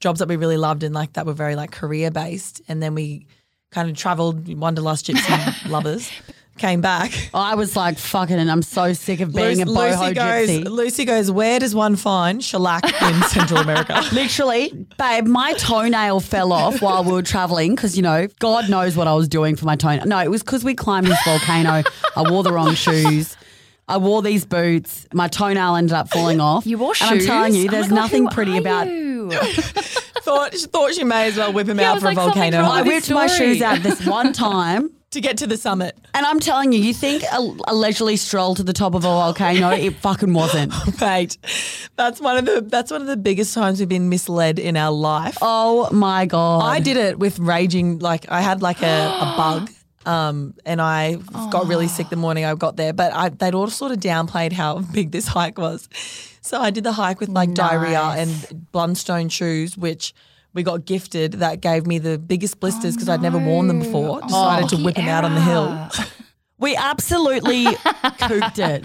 jobs 0.00 0.20
that 0.20 0.28
we 0.28 0.36
really 0.36 0.56
loved 0.56 0.82
and 0.82 0.94
like 0.94 1.14
that 1.14 1.26
were 1.26 1.32
very 1.32 1.56
like 1.56 1.70
career 1.70 2.10
based. 2.10 2.60
And 2.68 2.82
then 2.82 2.94
we 2.94 3.26
kind 3.70 3.90
of 3.90 3.96
traveled, 3.96 4.48
wanderlust 4.56 5.06
gypsy 5.06 5.68
lovers, 5.70 6.10
came 6.58 6.80
back. 6.80 7.12
I 7.32 7.54
was 7.54 7.76
like, 7.76 7.98
fucking, 7.98 8.36
and 8.36 8.50
I'm 8.50 8.62
so 8.62 8.92
sick 8.92 9.20
of 9.20 9.34
being 9.34 9.62
a 9.62 9.66
boho 9.66 10.00
Lucy 10.00 10.14
goes, 10.14 10.48
gypsy. 10.48 10.64
Lucy 10.68 11.04
goes, 11.04 11.30
where 11.30 11.58
does 11.58 11.74
one 11.74 11.96
find 11.96 12.42
shellac 12.42 12.84
in 12.84 13.22
Central 13.28 13.60
America? 13.60 14.02
Literally, 14.12 14.86
babe, 14.98 15.26
my 15.26 15.52
toenail 15.54 16.20
fell 16.20 16.52
off 16.52 16.82
while 16.82 17.04
we 17.04 17.12
were 17.12 17.22
traveling 17.22 17.74
because, 17.74 17.96
you 17.96 18.02
know, 18.02 18.26
God 18.38 18.68
knows 18.68 18.96
what 18.96 19.06
I 19.06 19.14
was 19.14 19.28
doing 19.28 19.56
for 19.56 19.66
my 19.66 19.76
toenail. 19.76 20.06
No, 20.06 20.18
it 20.18 20.30
was 20.30 20.42
because 20.42 20.64
we 20.64 20.74
climbed 20.74 21.06
this 21.06 21.22
volcano. 21.24 21.82
I 22.16 22.30
wore 22.30 22.42
the 22.42 22.52
wrong 22.52 22.74
shoes. 22.74 23.36
I 23.88 23.96
wore 23.96 24.22
these 24.22 24.44
boots. 24.44 25.06
My 25.14 25.28
toenail 25.28 25.76
ended 25.76 25.94
up 25.94 26.10
falling 26.10 26.40
off. 26.40 26.66
You 26.66 26.78
wore 26.78 26.94
shoes. 26.94 27.10
And 27.10 27.20
I'm 27.20 27.26
telling 27.26 27.54
you, 27.54 27.66
Oh 27.68 27.70
there's 27.72 27.88
God, 27.88 27.94
nothing 27.94 28.26
pretty 28.28 28.56
about. 28.58 28.86
you? 28.86 29.30
thought, 29.32 30.54
she 30.54 30.66
thought 30.66 30.94
she 30.94 31.04
may 31.04 31.28
as 31.28 31.36
well 31.36 31.52
whip 31.52 31.68
him 31.68 31.78
Yeah, 31.78 31.92
out 31.92 32.00
for 32.00 32.06
like, 32.06 32.16
a 32.16 32.20
volcano 32.20 32.58
I 32.58 32.82
whipped 32.82 33.06
this 33.06 33.10
my 33.10 33.26
shoes 33.26 33.62
out 33.62 33.78
this 33.82 34.04
one 34.06 34.32
time. 34.34 34.90
to 35.12 35.20
get 35.22 35.38
to 35.38 35.46
the 35.46 35.56
summit. 35.56 35.96
And 36.12 36.26
I'm 36.26 36.38
telling 36.38 36.72
you, 36.72 36.80
you 36.80 36.92
think 36.92 37.22
a, 37.32 37.56
a 37.66 37.74
leisurely 37.74 38.16
stroll 38.16 38.54
to 38.56 38.62
the 38.62 38.74
top 38.74 38.94
of 38.94 39.04
a 39.04 39.08
volcano? 39.08 39.70
It 39.70 39.94
fucking 39.96 40.34
wasn't. 40.34 40.72
Mate, 41.00 41.38
that's 41.96 42.20
one 42.20 42.36
of 42.36 42.44
the 42.44 42.60
that's 42.60 42.90
one 42.90 43.00
of 43.00 43.06
the 43.06 43.16
biggest 43.16 43.54
times 43.54 43.80
we've 43.80 43.88
been 43.88 44.10
misled 44.10 44.58
in 44.58 44.76
our 44.76 44.92
life. 44.92 45.38
Oh 45.40 45.88
my 45.92 46.26
God. 46.26 46.60
I 46.62 46.80
did 46.80 46.98
it 46.98 47.18
with 47.18 47.38
raging. 47.38 47.98
Like 48.00 48.30
I 48.30 48.42
had 48.42 48.60
like 48.60 48.82
a, 48.82 48.86
a 48.86 49.34
bug, 49.36 49.70
um, 50.06 50.54
and 50.64 50.80
I 50.80 51.16
got 51.50 51.66
really 51.66 51.88
sick 51.88 52.08
the 52.08 52.16
morning 52.16 52.44
I 52.44 52.54
got 52.54 52.76
there. 52.76 52.92
But 52.92 53.12
I, 53.12 53.28
they'd 53.28 53.54
all 53.54 53.68
sort 53.68 53.92
of 53.92 53.98
downplayed 53.98 54.52
how 54.52 54.78
big 54.92 55.10
this 55.10 55.28
hike 55.28 55.58
was. 55.58 55.88
So 56.40 56.60
I 56.60 56.70
did 56.70 56.84
the 56.84 56.92
hike 56.92 57.20
with 57.20 57.28
like 57.28 57.52
diarrhea 57.54 58.00
and 58.00 58.30
Blundstone 58.72 59.30
shoes, 59.30 59.76
which 59.76 60.14
we 60.54 60.62
got 60.62 60.84
gifted. 60.86 61.32
That 61.34 61.60
gave 61.60 61.86
me 61.86 61.98
the 61.98 62.18
biggest 62.18 62.58
blisters 62.60 62.94
because 62.94 63.08
I'd 63.08 63.20
never 63.22 63.38
worn 63.38 63.68
them 63.68 63.80
before. 63.80 64.20
Decided 64.22 64.68
to 64.70 64.76
whip 64.82 64.96
them 64.96 65.08
out 65.08 65.24
on 65.24 65.34
the 65.34 65.40
hill. 65.42 65.88
We 66.58 66.74
absolutely 66.74 67.64
cooked 68.20 68.58
it. 68.58 68.84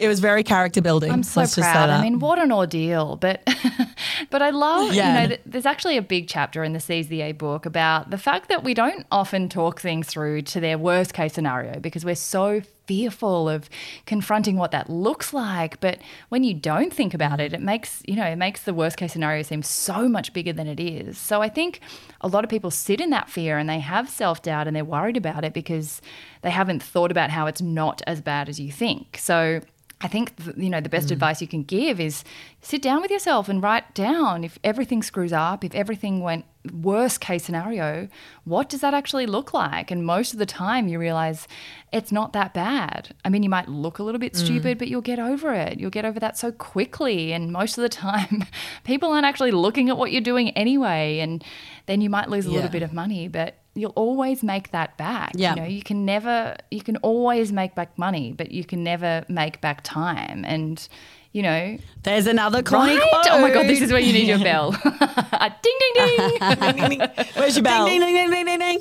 It 0.00 0.08
was 0.08 0.18
very 0.18 0.42
character 0.42 0.80
building. 0.80 1.12
I'm 1.12 1.22
so 1.22 1.46
proud. 1.46 1.90
I 1.90 2.00
mean, 2.02 2.20
what 2.20 2.38
an 2.38 2.50
ordeal! 2.50 3.16
But, 3.16 3.42
but 4.30 4.40
I 4.40 4.48
love, 4.48 4.94
Yeah. 4.94 5.08
you 5.08 5.20
know, 5.20 5.26
th- 5.28 5.40
there's 5.44 5.66
actually 5.66 5.98
a 5.98 6.02
big 6.02 6.26
chapter 6.26 6.64
in 6.64 6.72
the 6.72 6.80
Seize 6.80 7.08
the 7.08 7.16
Yay 7.18 7.32
book 7.32 7.66
about 7.66 8.10
the 8.10 8.16
fact 8.16 8.48
that 8.48 8.64
we 8.64 8.72
don't 8.72 9.04
often 9.12 9.48
talk 9.50 9.78
things 9.80 10.06
through 10.08 10.42
to 10.42 10.60
their 10.60 10.78
worst 10.78 11.12
case 11.12 11.34
scenario 11.34 11.78
because 11.80 12.02
we're 12.04 12.14
so 12.14 12.62
fearful 12.86 13.48
of 13.48 13.68
confronting 14.06 14.56
what 14.56 14.70
that 14.70 14.88
looks 14.88 15.34
like. 15.34 15.78
But 15.80 15.98
when 16.30 16.44
you 16.44 16.54
don't 16.54 16.92
think 16.92 17.12
about 17.12 17.38
it, 17.38 17.52
it 17.52 17.60
makes 17.60 18.02
you 18.06 18.16
know 18.16 18.24
it 18.24 18.36
makes 18.36 18.62
the 18.62 18.72
worst 18.74 18.96
case 18.96 19.12
scenario 19.12 19.42
seem 19.42 19.62
so 19.62 20.08
much 20.08 20.32
bigger 20.32 20.52
than 20.54 20.66
it 20.66 20.80
is. 20.80 21.18
So 21.18 21.42
I 21.42 21.50
think 21.50 21.80
a 22.22 22.26
lot 22.26 22.42
of 22.42 22.48
people 22.50 22.70
sit 22.70 23.00
in 23.02 23.10
that 23.10 23.28
fear 23.28 23.58
and 23.58 23.68
they 23.68 23.80
have 23.80 24.08
self 24.08 24.40
doubt 24.42 24.66
and 24.66 24.74
they're 24.74 24.84
worried 24.84 25.18
about 25.18 25.44
it 25.44 25.52
because 25.52 26.00
they 26.40 26.50
haven't 26.50 26.82
thought 26.82 27.10
about 27.10 27.28
how 27.30 27.46
it's 27.46 27.60
not 27.60 28.00
as 28.06 28.22
bad 28.22 28.48
as 28.48 28.58
you 28.58 28.72
think. 28.72 29.18
So 29.20 29.60
I 30.02 30.08
think 30.08 30.36
th- 30.36 30.56
you 30.56 30.70
know 30.70 30.80
the 30.80 30.88
best 30.88 31.08
mm. 31.08 31.12
advice 31.12 31.42
you 31.42 31.48
can 31.48 31.62
give 31.62 32.00
is 32.00 32.24
sit 32.62 32.80
down 32.80 33.02
with 33.02 33.10
yourself 33.10 33.48
and 33.48 33.62
write 33.62 33.94
down 33.94 34.44
if 34.44 34.58
everything 34.64 35.02
screws 35.02 35.32
up, 35.32 35.62
if 35.64 35.74
everything 35.74 36.20
went 36.20 36.46
worst 36.72 37.20
case 37.20 37.44
scenario, 37.44 38.08
what 38.44 38.68
does 38.68 38.80
that 38.80 38.92
actually 38.94 39.26
look 39.26 39.54
like? 39.54 39.90
And 39.90 40.04
most 40.04 40.32
of 40.32 40.38
the 40.38 40.46
time 40.46 40.88
you 40.88 40.98
realize 40.98 41.48
it's 41.92 42.12
not 42.12 42.32
that 42.32 42.52
bad. 42.52 43.14
I 43.24 43.28
mean, 43.30 43.42
you 43.42 43.48
might 43.48 43.68
look 43.68 43.98
a 43.98 44.02
little 44.02 44.18
bit 44.18 44.34
mm. 44.34 44.44
stupid, 44.44 44.78
but 44.78 44.88
you'll 44.88 45.00
get 45.00 45.18
over 45.18 45.52
it. 45.54 45.78
You'll 45.78 45.90
get 45.90 46.04
over 46.04 46.20
that 46.20 46.38
so 46.38 46.52
quickly 46.52 47.32
and 47.32 47.52
most 47.52 47.78
of 47.78 47.82
the 47.82 47.88
time 48.08 48.44
people 48.84 49.12
aren't 49.12 49.26
actually 49.26 49.52
looking 49.52 49.90
at 49.90 49.96
what 49.96 50.12
you're 50.12 50.20
doing 50.20 50.50
anyway 50.50 51.18
and 51.18 51.44
then 51.86 52.00
you 52.00 52.10
might 52.10 52.28
lose 52.28 52.46
a 52.46 52.50
Yeah. 52.50 52.56
little 52.56 52.70
bit 52.70 52.82
of 52.82 52.92
money, 52.92 53.28
but 53.28 53.59
you'll 53.74 53.92
always 53.92 54.42
make 54.42 54.70
that 54.72 54.96
back. 54.96 55.32
Yeah. 55.34 55.54
You 55.54 55.60
know, 55.60 55.66
you 55.68 55.82
can 55.82 56.04
never 56.04 56.56
you 56.70 56.82
can 56.82 56.96
always 56.98 57.52
make 57.52 57.74
back 57.74 57.96
money, 57.98 58.32
but 58.32 58.50
you 58.50 58.64
can 58.64 58.82
never 58.84 59.24
make 59.28 59.60
back 59.60 59.82
time. 59.82 60.44
And 60.44 60.86
you 61.32 61.42
know, 61.42 61.78
There's 62.02 62.26
another 62.26 62.62
corny 62.62 62.96
right? 62.96 63.26
Oh 63.30 63.40
my 63.40 63.50
god, 63.50 63.66
this 63.66 63.80
is 63.80 63.92
where 63.92 64.00
you 64.00 64.12
need 64.12 64.26
your 64.26 64.40
bell. 64.40 64.70
ding 65.62 65.78
ding 65.94 66.88
ding. 66.88 67.00
Where's 67.34 67.56
your 67.56 67.64
bell? 67.64 67.86
Ding, 67.86 68.00
ding, 68.00 68.14
ding, 68.14 68.30
ding, 68.30 68.44
ding, 68.46 68.58
ding. 68.58 68.80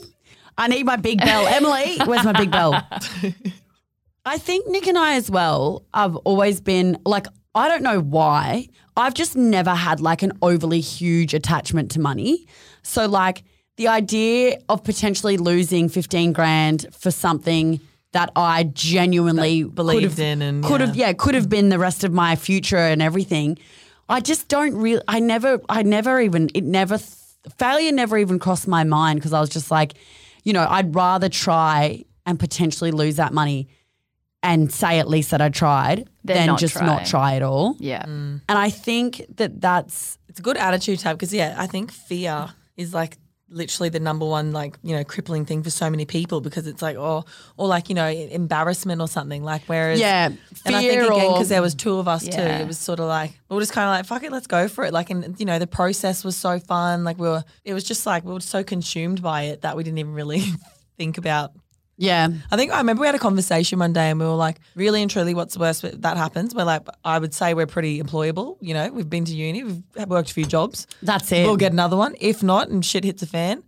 I 0.58 0.68
need 0.68 0.86
my 0.86 0.98
big 0.98 1.20
bell. 1.20 1.48
Emily, 1.48 1.98
where's 2.06 2.26
my 2.26 2.34
big 2.34 2.52
bell? 2.52 2.86
I 4.26 4.38
think 4.38 4.68
Nick 4.68 4.88
and 4.88 4.98
I 4.98 5.16
as 5.16 5.32
well 5.32 5.86
have 5.94 6.18
always 6.18 6.60
been 6.60 6.98
like, 7.06 7.28
I 7.56 7.70
don't 7.70 7.82
know 7.82 8.02
why. 8.02 8.68
I've 8.98 9.14
just 9.14 9.38
never 9.38 9.74
had 9.74 10.02
like 10.02 10.22
an 10.22 10.34
overly 10.42 10.82
huge 10.82 11.34
attachment 11.34 11.92
to 11.92 12.02
money. 12.02 12.46
So, 12.84 13.08
like, 13.08 13.44
the 13.80 13.88
idea 13.88 14.58
of 14.68 14.84
potentially 14.84 15.38
losing 15.38 15.88
15 15.88 16.34
grand 16.34 16.86
for 16.92 17.12
something 17.12 17.80
that 18.12 18.30
I 18.36 18.64
genuinely 18.64 19.64
believed 19.64 20.18
could 20.18 20.20
have, 20.20 20.20
in 20.20 20.42
and, 20.42 20.64
could 20.66 20.82
have, 20.82 20.98
yeah. 20.98 21.08
yeah, 21.08 21.14
could 21.14 21.34
have 21.34 21.48
been 21.48 21.70
the 21.70 21.80
rest 21.80 22.04
of 22.04 22.12
my 22.12 22.36
future 22.36 22.76
and 22.76 23.02
everything. 23.02 23.58
I 24.10 24.20
just 24.20 24.50
don't 24.50 24.76
really, 24.76 25.02
I 25.08 25.22
never, 25.22 25.62
I 25.70 25.84
never 25.84 26.20
even, 26.20 26.50
it 26.54 26.66
never, 26.66 26.98
failure 27.58 27.94
never 27.94 28.18
even 28.18 28.38
crossed 28.38 28.68
my 28.68 28.84
mind 28.84 29.22
because 29.22 29.32
I 29.32 29.40
was 29.40 29.50
just 29.50 29.72
like, 29.72 29.94
you 30.44 30.52
know, 30.52 30.68
I'd 30.70 30.94
rather 30.94 31.30
try 31.30 32.04
and 32.26 32.38
potentially 32.38 32.92
lose 32.92 33.16
that 33.16 33.32
money 33.32 33.70
and 34.44 34.74
say 34.74 35.00
at 35.00 35.08
least 35.08 35.32
that 35.32 35.40
I 35.40 35.48
tried 35.48 36.10
Than 36.26 36.36
than 36.36 36.48
not 36.48 36.60
just 36.60 36.76
try. 36.76 36.86
not 36.86 37.06
try 37.06 37.36
at 37.36 37.44
all. 37.44 37.78
Yeah. 37.80 38.04
Mm. 38.04 38.42
And 38.50 38.58
I 38.60 38.72
think 38.72 39.24
that 39.38 39.62
that's, 39.62 40.18
It's 40.28 40.40
a 40.40 40.44
good 40.44 40.58
attitude 40.58 41.00
to 41.00 41.08
have 41.08 41.18
because 41.18 41.34
yeah, 41.34 41.56
I 41.58 41.66
think 41.66 41.94
fear 41.94 42.50
is 42.76 42.94
like 42.94 43.18
literally 43.52 43.90
the 43.90 44.00
number 44.00 44.26
one 44.26 44.52
like 44.52 44.78
you 44.84 44.96
know 44.96 45.04
crippling 45.04 45.46
thing 45.46 45.64
for 45.64 45.70
so 45.70 45.90
many 45.90 46.06
people 46.06 46.42
because 46.42 46.68
it's 46.68 46.82
like 46.82 46.98
oh 46.98 47.26
or 47.58 47.68
like 47.68 47.90
you 47.90 47.96
know 47.96 48.08
embarrassment 48.08 49.02
or 49.02 49.08
something. 49.08 49.44
Like 49.44 49.64
whereas 49.68 50.00
Yeah, 50.00 50.30
and 50.66 50.76
I 50.76 50.80
think 50.82 51.02
again 51.04 51.34
because 51.34 51.50
there 51.50 51.62
was 51.62 51.76
two 51.76 51.98
of 51.98 52.08
us 52.08 52.28
too 52.28 52.42
it 52.42 52.68
was 52.68 52.78
sort 52.78 53.00
of 53.00 53.08
like 53.08 53.40
we 53.50 53.56
were 53.56 53.62
just 53.62 53.74
kind 53.74 53.86
of 53.86 53.92
like 53.92 54.06
fuck 54.06 54.24
it 54.24 54.32
let's 54.32 54.48
go 54.48 54.68
for 54.68 54.84
it. 54.86 54.94
Like 54.94 55.10
and 55.10 55.40
you 55.40 55.46
know 55.46 55.60
the 55.60 55.68
process 55.68 56.24
was 56.24 56.38
so 56.38 56.60
fun. 56.60 57.04
Like 57.04 57.18
we 57.18 57.28
were 57.28 57.44
it 57.64 57.74
was 57.74 57.84
just 57.84 58.06
like 58.06 58.24
we 58.24 58.34
were 58.34 58.40
so 58.40 58.64
consumed 58.64 59.22
by 59.22 59.44
it 59.44 59.62
that 59.62 59.76
we 59.76 59.84
didn't 59.84 59.98
even 60.00 60.14
really 60.14 60.44
think 60.98 61.18
about 61.18 61.52
yeah. 62.00 62.30
I 62.50 62.56
think 62.58 62.72
I 62.72 62.78
remember 62.80 63.02
we 63.02 63.06
had 63.08 63.14
a 63.16 63.20
conversation 63.20 63.78
one 63.78 63.94
day 63.94 64.10
and 64.10 64.20
we 64.20 64.26
were 64.26 64.34
like, 64.34 64.60
really 64.76 65.02
and 65.02 65.12
truly, 65.12 65.34
what's 65.36 65.54
the 65.54 65.60
worst 65.60 65.84
that 66.02 66.18
happens? 66.18 66.56
We're 66.56 66.64
like, 66.64 66.88
I 67.04 67.20
would 67.20 67.34
say 67.34 67.54
we're 67.54 67.68
pretty 67.68 68.02
employable. 68.02 68.58
You 68.62 68.74
know, 68.74 68.90
we've 68.92 69.10
been 69.10 69.26
to 69.26 69.36
uni, 69.36 69.64
we've 69.64 69.84
worked 70.08 70.32
a 70.32 70.34
few 70.34 70.46
jobs. 70.46 70.88
That's 71.04 71.32
it. 71.32 71.46
We'll 71.46 71.58
get 71.58 71.74
another 71.74 71.98
one. 71.98 72.16
If 72.20 72.42
not, 72.42 72.70
and 72.70 72.84
shit 72.84 73.04
hits 73.04 73.22
a 73.22 73.28
fan, 73.28 73.64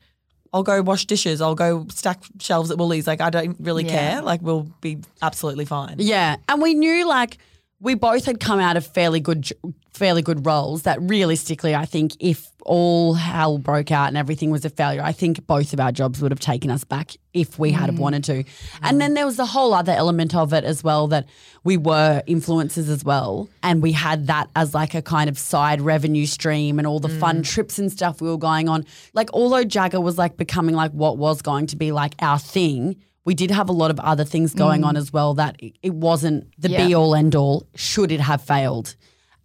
I'll 0.53 0.63
go 0.63 0.81
wash 0.81 1.05
dishes. 1.05 1.41
I'll 1.41 1.55
go 1.55 1.85
stack 1.89 2.23
shelves 2.39 2.71
at 2.71 2.77
Woolies. 2.77 3.05
Like, 3.07 3.21
I 3.21 3.29
don't 3.29 3.55
really 3.59 3.85
Yeah. 3.85 3.91
care. 4.15 4.21
Like, 4.21 4.41
we'll 4.41 4.67
be 4.81 4.97
absolutely 5.21 5.65
fine. 5.65 5.95
Yeah. 5.99 6.37
And 6.49 6.61
we 6.61 6.73
knew 6.73 7.05
like 7.07 7.37
we 7.81 7.95
both 7.95 8.25
had 8.25 8.39
come 8.39 8.59
out 8.59 8.77
of 8.77 8.85
fairly 8.85 9.19
good 9.19 9.51
fairly 9.91 10.21
good 10.21 10.45
roles 10.45 10.83
that 10.83 11.01
realistically 11.01 11.75
I 11.75 11.85
think 11.85 12.13
if 12.19 12.49
all 12.63 13.13
hell 13.13 13.57
broke 13.57 13.91
out 13.91 14.07
and 14.07 14.17
everything 14.17 14.51
was 14.51 14.63
a 14.63 14.69
failure, 14.69 15.01
I 15.01 15.11
think 15.11 15.45
both 15.47 15.73
of 15.73 15.79
our 15.79 15.91
jobs 15.91 16.21
would 16.21 16.31
have 16.31 16.39
taken 16.39 16.71
us 16.71 16.83
back 16.83 17.15
if 17.33 17.59
we 17.59 17.71
had 17.71 17.87
have 17.87 17.95
mm. 17.95 17.99
wanted 17.99 18.23
to. 18.25 18.43
And 18.81 18.95
mm. 18.95 18.99
then 18.99 19.13
there 19.15 19.25
was 19.25 19.35
the 19.35 19.45
whole 19.45 19.73
other 19.73 19.91
element 19.91 20.35
of 20.35 20.53
it 20.53 20.63
as 20.63 20.83
well 20.83 21.07
that 21.07 21.27
we 21.63 21.75
were 21.77 22.21
influencers 22.27 22.89
as 22.89 23.03
well. 23.03 23.49
And 23.63 23.81
we 23.81 23.91
had 23.91 24.27
that 24.27 24.49
as 24.55 24.73
like 24.73 24.93
a 24.93 25.01
kind 25.01 25.29
of 25.29 25.37
side 25.37 25.81
revenue 25.81 26.25
stream 26.25 26.77
and 26.77 26.87
all 26.87 26.99
the 26.99 27.09
fun 27.09 27.41
mm. 27.41 27.45
trips 27.45 27.79
and 27.79 27.91
stuff 27.91 28.21
we 28.21 28.29
were 28.29 28.37
going 28.37 28.69
on. 28.69 28.85
Like 29.13 29.29
although 29.33 29.63
Jagger 29.63 29.99
was 29.99 30.17
like 30.17 30.37
becoming 30.37 30.75
like 30.75 30.91
what 30.91 31.17
was 31.17 31.41
going 31.41 31.67
to 31.67 31.75
be 31.75 31.91
like 31.91 32.15
our 32.21 32.39
thing, 32.39 32.95
we 33.25 33.33
did 33.35 33.51
have 33.51 33.69
a 33.69 33.73
lot 33.73 33.91
of 33.91 33.99
other 33.99 34.23
things 34.23 34.53
going 34.53 34.83
on 34.83 34.95
mm. 34.95 34.97
as 34.97 35.13
well 35.13 35.33
that 35.35 35.55
it- 35.59 35.77
it 35.83 35.93
wasn't 35.93 36.47
the 36.57 36.69
Yeah. 36.69 36.87
be 36.87 36.95
all 36.95 37.13
end 37.15 37.35
all 37.35 37.67
should 37.75 38.11
it 38.11 38.19
have 38.19 38.41
failed. 38.41 38.95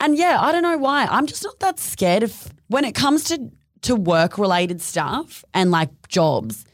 And 0.01 0.17
yeah, 0.17 0.39
I 0.41 0.53
don't 0.53 0.63
know 0.63 0.79
why. 0.79 1.07
I'm 1.07 1.27
just 1.27 1.43
not 1.45 1.59
that 1.61 1.79
scared 1.79 2.23
of 2.23 2.49
when 2.69 2.85
it 2.85 2.95
comes 2.95 3.25
to 3.25 3.51
to 3.83 3.95
work 3.95 4.37
related 4.39 4.81
stuff 4.81 5.45
and 5.55 5.71
like 5.71 5.91
jobs. 6.09 6.65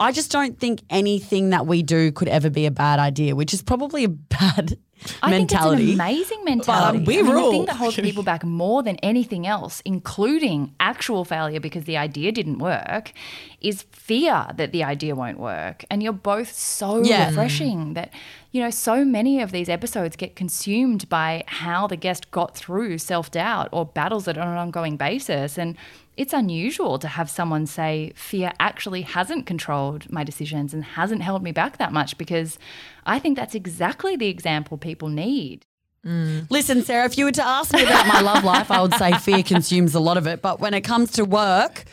I 0.00 0.12
just 0.12 0.30
don't 0.30 0.58
think 0.60 0.82
anything 0.90 1.50
that 1.50 1.66
we 1.66 1.82
do 1.82 2.12
could 2.12 2.28
ever 2.28 2.50
be 2.50 2.66
a 2.66 2.70
bad 2.70 2.98
idea, 2.98 3.34
which 3.34 3.54
is 3.54 3.62
probably 3.62 4.04
a 4.04 4.08
bad 4.38 4.76
I 5.22 5.30
mentality. 5.30 5.76
think 5.86 5.88
it's 5.88 6.00
an 6.00 6.06
amazing 6.06 6.44
mentality. 6.44 6.98
we 7.04 7.18
I 7.18 7.22
mean, 7.22 7.34
the 7.34 7.50
thing 7.50 7.64
that 7.66 7.76
holds 7.76 7.96
people 8.08 8.22
back 8.22 8.44
more 8.44 8.82
than 8.82 8.96
anything 8.96 9.46
else, 9.46 9.80
including 9.84 10.74
actual 10.80 11.24
failure 11.24 11.60
because 11.60 11.84
the 11.84 11.96
idea 11.96 12.32
didn't 12.32 12.58
work, 12.58 13.12
is 13.60 13.82
fear 13.92 14.46
that 14.56 14.72
the 14.72 14.82
idea 14.84 15.14
won't 15.14 15.38
work. 15.38 15.84
And 15.90 16.02
you're 16.02 16.12
both 16.12 16.52
so 16.52 17.02
Yeah. 17.04 17.26
refreshing 17.28 17.94
that, 17.94 18.12
you 18.52 18.60
know, 18.62 18.70
so 18.70 19.04
many 19.04 19.40
of 19.40 19.52
these 19.52 19.68
episodes 19.68 20.16
get 20.16 20.36
consumed 20.36 21.08
by 21.08 21.44
how 21.46 21.86
the 21.86 21.96
guest 21.96 22.30
got 22.30 22.56
through 22.56 22.98
self 22.98 23.30
doubt 23.30 23.68
or 23.72 23.86
battles 23.86 24.28
it 24.28 24.36
on 24.38 24.48
an 24.48 24.56
ongoing 24.58 24.96
basis. 24.96 25.58
And 25.58 25.76
it's 26.18 26.32
unusual 26.32 26.98
to 26.98 27.06
have 27.06 27.30
someone 27.30 27.64
say 27.64 28.12
fear 28.16 28.52
actually 28.58 29.02
hasn't 29.02 29.46
controlled 29.46 30.10
my 30.10 30.24
decisions 30.24 30.74
and 30.74 30.84
hasn't 30.84 31.22
held 31.22 31.44
me 31.44 31.52
back 31.52 31.78
that 31.78 31.92
much 31.92 32.18
because 32.18 32.58
I 33.06 33.20
think 33.20 33.36
that's 33.36 33.54
exactly 33.54 34.16
the 34.16 34.26
example 34.26 34.76
people 34.78 35.08
need. 35.08 35.64
Mm. 36.04 36.50
Listen, 36.50 36.82
Sarah, 36.82 37.04
if 37.04 37.16
you 37.16 37.24
were 37.24 37.32
to 37.32 37.46
ask 37.46 37.72
me 37.72 37.84
about 37.84 38.08
my 38.08 38.20
love 38.20 38.42
life, 38.42 38.70
I 38.70 38.82
would 38.82 38.94
say 38.94 39.12
fear 39.14 39.44
consumes 39.44 39.94
a 39.94 40.00
lot 40.00 40.16
of 40.16 40.26
it. 40.26 40.42
But 40.42 40.58
when 40.58 40.74
it 40.74 40.80
comes 40.80 41.12
to 41.12 41.24
work, 41.24 41.84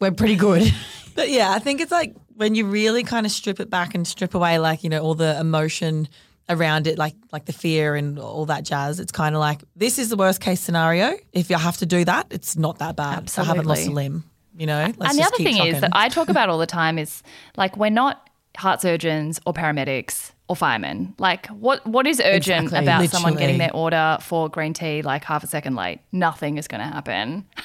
we're 0.00 0.12
pretty 0.12 0.36
good. 0.36 0.72
But 1.14 1.30
yeah, 1.30 1.50
I 1.50 1.58
think 1.58 1.80
it's 1.80 1.90
like 1.90 2.14
when 2.36 2.54
you 2.54 2.64
really 2.64 3.02
kind 3.02 3.26
of 3.26 3.32
strip 3.32 3.58
it 3.58 3.68
back 3.68 3.96
and 3.96 4.06
strip 4.06 4.36
away, 4.36 4.60
like 4.60 4.84
you 4.84 4.88
know, 4.88 5.02
all 5.02 5.16
the 5.16 5.36
emotion 5.40 6.06
around 6.48 6.86
it, 6.86 6.98
like 6.98 7.14
like 7.32 7.44
the 7.44 7.52
fear 7.52 7.94
and 7.94 8.18
all 8.18 8.46
that 8.46 8.64
jazz. 8.64 9.00
It's 9.00 9.12
kind 9.12 9.34
of 9.34 9.40
like 9.40 9.62
this 9.76 9.98
is 9.98 10.08
the 10.08 10.16
worst 10.16 10.40
case 10.40 10.60
scenario. 10.60 11.14
If 11.32 11.50
you 11.50 11.56
have 11.56 11.76
to 11.78 11.86
do 11.86 12.04
that, 12.04 12.26
it's 12.30 12.56
not 12.56 12.78
that 12.78 12.96
bad. 12.96 13.30
I 13.36 13.44
haven't 13.44 13.66
lost 13.66 13.86
a 13.86 13.90
limb. 13.90 14.24
You 14.56 14.66
know, 14.66 14.92
Let's 14.96 14.98
and 14.98 15.18
the 15.18 15.22
just 15.22 15.34
other 15.34 15.36
keep 15.36 15.46
thing 15.56 15.66
is 15.74 15.80
that 15.80 15.90
I 15.92 16.08
talk 16.08 16.28
about 16.28 16.48
all 16.48 16.58
the 16.58 16.66
time 16.66 16.98
is 16.98 17.22
like 17.56 17.76
we're 17.76 17.90
not 17.90 18.28
heart 18.56 18.80
surgeons 18.80 19.38
or 19.46 19.52
paramedics 19.52 20.32
or 20.48 20.56
firemen. 20.56 21.14
Like 21.18 21.46
what 21.48 21.86
what 21.86 22.06
is 22.06 22.20
urgent 22.24 22.64
Exactly. 22.64 22.86
about 22.86 23.08
someone 23.10 23.36
getting 23.36 23.58
their 23.58 23.74
order 23.74 24.18
for 24.20 24.48
green 24.48 24.72
tea 24.72 25.02
like 25.02 25.22
half 25.24 25.44
a 25.44 25.46
second 25.46 25.76
late? 25.76 26.00
Nothing 26.10 26.58
is 26.58 26.66
going 26.66 26.80
to 26.80 26.86
happen. 26.86 27.46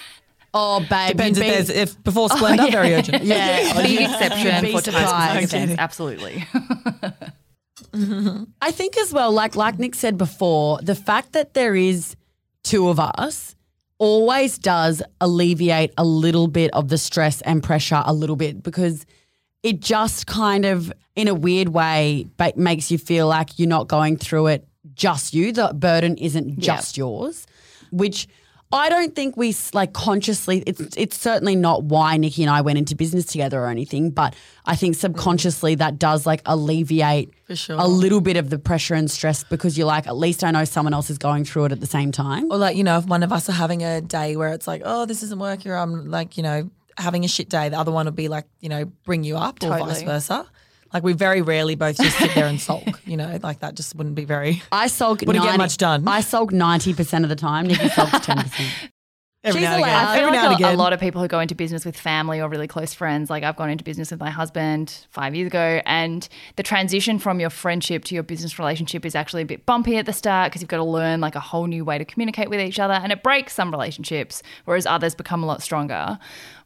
Oh, 0.55 0.81
babe. 0.81 1.17
depends 1.17 1.39
if 1.39 1.43
be- 1.43 1.49
there's 1.49 1.69
if 1.71 2.03
before 2.03 2.27
oh, 2.31 2.35
Splendour, 2.35 2.69
very 2.69 2.93
urgent. 2.93 3.23
yeah. 3.23 3.81
Big 3.81 3.89
you'd 3.89 4.01
exception 4.01 4.71
for 4.71 4.81
surprised. 4.83 5.49
times 5.49 5.51
kidding. 5.51 6.45
I 8.61 8.71
think 8.71 8.97
as 8.97 9.13
well, 9.13 9.31
like 9.31 9.55
like 9.55 9.79
Nick 9.79 9.95
said 9.95 10.17
before, 10.17 10.79
the 10.81 10.95
fact 10.95 11.33
that 11.33 11.53
there 11.53 11.75
is 11.75 12.15
two 12.63 12.89
of 12.89 12.99
us 12.99 13.55
always 13.97 14.57
does 14.57 15.01
alleviate 15.21 15.93
a 15.97 16.03
little 16.03 16.47
bit 16.47 16.71
of 16.73 16.89
the 16.89 16.97
stress 16.97 17.41
and 17.41 17.63
pressure 17.63 18.01
a 18.05 18.13
little 18.13 18.35
bit 18.35 18.63
because 18.63 19.05
it 19.63 19.79
just 19.79 20.27
kind 20.27 20.65
of 20.65 20.91
in 21.15 21.27
a 21.27 21.33
weird 21.33 21.69
way 21.69 22.27
ba- 22.37 22.53
makes 22.55 22.91
you 22.91 22.97
feel 22.97 23.27
like 23.27 23.57
you're 23.57 23.67
not 23.69 23.87
going 23.87 24.17
through 24.17 24.47
it 24.47 24.67
just 24.93 25.33
you. 25.33 25.51
The 25.51 25.73
burden 25.73 26.17
isn't 26.17 26.59
just 26.59 26.97
yours 26.97 27.47
which 27.93 28.27
I 28.73 28.89
don't 28.89 29.15
think 29.15 29.37
we 29.37 29.55
like 29.73 29.93
consciously. 29.93 30.63
It's 30.65 30.81
it's 30.97 31.17
certainly 31.17 31.55
not 31.55 31.83
why 31.83 32.17
Nikki 32.17 32.41
and 32.43 32.49
I 32.49 32.61
went 32.61 32.79
into 32.79 32.95
business 32.95 33.25
together 33.25 33.61
or 33.61 33.67
anything. 33.67 34.09
But 34.09 34.35
I 34.65 34.75
think 34.75 34.95
subconsciously 34.95 35.75
that 35.75 35.99
does 35.99 36.25
like 36.25 36.41
alleviate 36.45 37.33
For 37.45 37.55
sure. 37.55 37.75
a 37.79 37.87
little 37.87 38.19
bit 38.19 38.35
of 38.35 38.49
the 38.49 38.57
pressure 38.57 38.95
and 38.95 39.09
stress 39.09 39.43
because 39.43 39.77
you're 39.77 39.87
like, 39.87 40.07
at 40.07 40.17
least 40.17 40.43
I 40.43 40.51
know 40.51 40.65
someone 40.65 40.93
else 40.93 41.09
is 41.09 41.17
going 41.17 41.45
through 41.45 41.65
it 41.65 41.71
at 41.71 41.79
the 41.81 41.85
same 41.87 42.11
time. 42.11 42.51
Or 42.51 42.57
like, 42.57 42.75
you 42.75 42.83
know, 42.83 42.97
if 42.97 43.05
one 43.05 43.21
of 43.23 43.31
us 43.31 43.47
are 43.47 43.53
having 43.53 43.83
a 43.83 44.01
day 44.01 44.35
where 44.35 44.49
it's 44.49 44.67
like, 44.67 44.81
oh, 44.83 45.05
this 45.05 45.21
isn't 45.23 45.39
working, 45.39 45.71
or 45.71 45.75
I'm 45.75 46.09
like, 46.09 46.37
you 46.37 46.43
know, 46.43 46.69
having 46.97 47.23
a 47.25 47.27
shit 47.27 47.49
day, 47.49 47.69
the 47.69 47.77
other 47.77 47.91
one 47.91 48.05
will 48.05 48.11
be 48.11 48.27
like, 48.27 48.45
you 48.59 48.69
know, 48.69 48.85
bring 48.85 49.23
you 49.23 49.37
up 49.37 49.63
or 49.63 49.69
vice 49.69 50.01
versa. 50.03 50.47
Like 50.93 51.03
we 51.03 51.13
very 51.13 51.41
rarely 51.41 51.75
both 51.75 51.97
just 51.97 52.17
sit 52.17 52.35
there 52.35 52.45
and 52.45 52.61
sulk, 52.61 53.01
you 53.05 53.17
know, 53.17 53.39
like 53.41 53.59
that 53.59 53.75
just 53.75 53.95
wouldn't 53.95 54.15
be 54.15 54.25
very 54.25 54.61
I 54.71 54.87
sulk. 54.87 55.21
Wouldn't 55.21 55.43
get 55.43 55.57
much 55.57 55.77
done. 55.77 56.07
I 56.07 56.21
sulk 56.21 56.51
ninety 56.51 56.93
percent 56.93 57.25
of 57.25 57.29
the 57.29 57.35
time. 57.35 57.67
Nikki 57.67 57.89
sulks 57.89 58.19
ten 58.25 58.37
percent. 58.37 58.89
every 59.43 59.61
She's 59.61 59.69
now 59.69 59.75
and 59.75 59.83
again. 59.83 59.93
allowed. 59.93 60.07
I 60.07 60.15
feel 60.15 60.27
Every 60.27 60.37
now 60.37 60.43
and 60.43 60.53
like 60.53 60.61
a, 60.61 60.63
a 60.63 60.67
again. 60.69 60.77
lot 60.77 60.93
of 60.93 60.99
people 60.99 61.21
who 61.21 61.27
go 61.27 61.39
into 61.39 61.55
business 61.55 61.85
with 61.85 61.97
family 61.97 62.39
or 62.39 62.47
really 62.47 62.67
close 62.67 62.93
friends, 62.93 63.29
like 63.29 63.43
I've 63.43 63.55
gone 63.55 63.69
into 63.69 63.83
business 63.83 64.11
with 64.11 64.19
my 64.19 64.29
husband 64.29 65.05
five 65.11 65.35
years 65.35 65.47
ago, 65.47 65.81
and 65.85 66.27
the 66.55 66.63
transition 66.63 67.19
from 67.19 67.39
your 67.39 67.49
friendship 67.49 68.05
to 68.05 68.15
your 68.15 68.23
business 68.23 68.57
relationship 68.57 69.05
is 69.05 69.15
actually 69.15 69.41
a 69.41 69.45
bit 69.45 69.65
bumpy 69.65 69.97
at 69.97 70.05
the 70.05 70.13
start 70.13 70.51
because 70.51 70.61
you've 70.61 70.69
got 70.69 70.77
to 70.77 70.83
learn 70.83 71.21
like 71.21 71.35
a 71.35 71.39
whole 71.41 71.67
new 71.67 71.83
way 71.83 71.97
to 71.97 72.05
communicate 72.05 72.49
with 72.49 72.59
each 72.59 72.79
other, 72.79 72.93
and 72.93 73.11
it 73.11 73.23
breaks 73.23 73.53
some 73.53 73.71
relationships, 73.71 74.41
whereas 74.65 74.85
others 74.85 75.15
become 75.15 75.43
a 75.43 75.45
lot 75.45 75.61
stronger. 75.61 76.17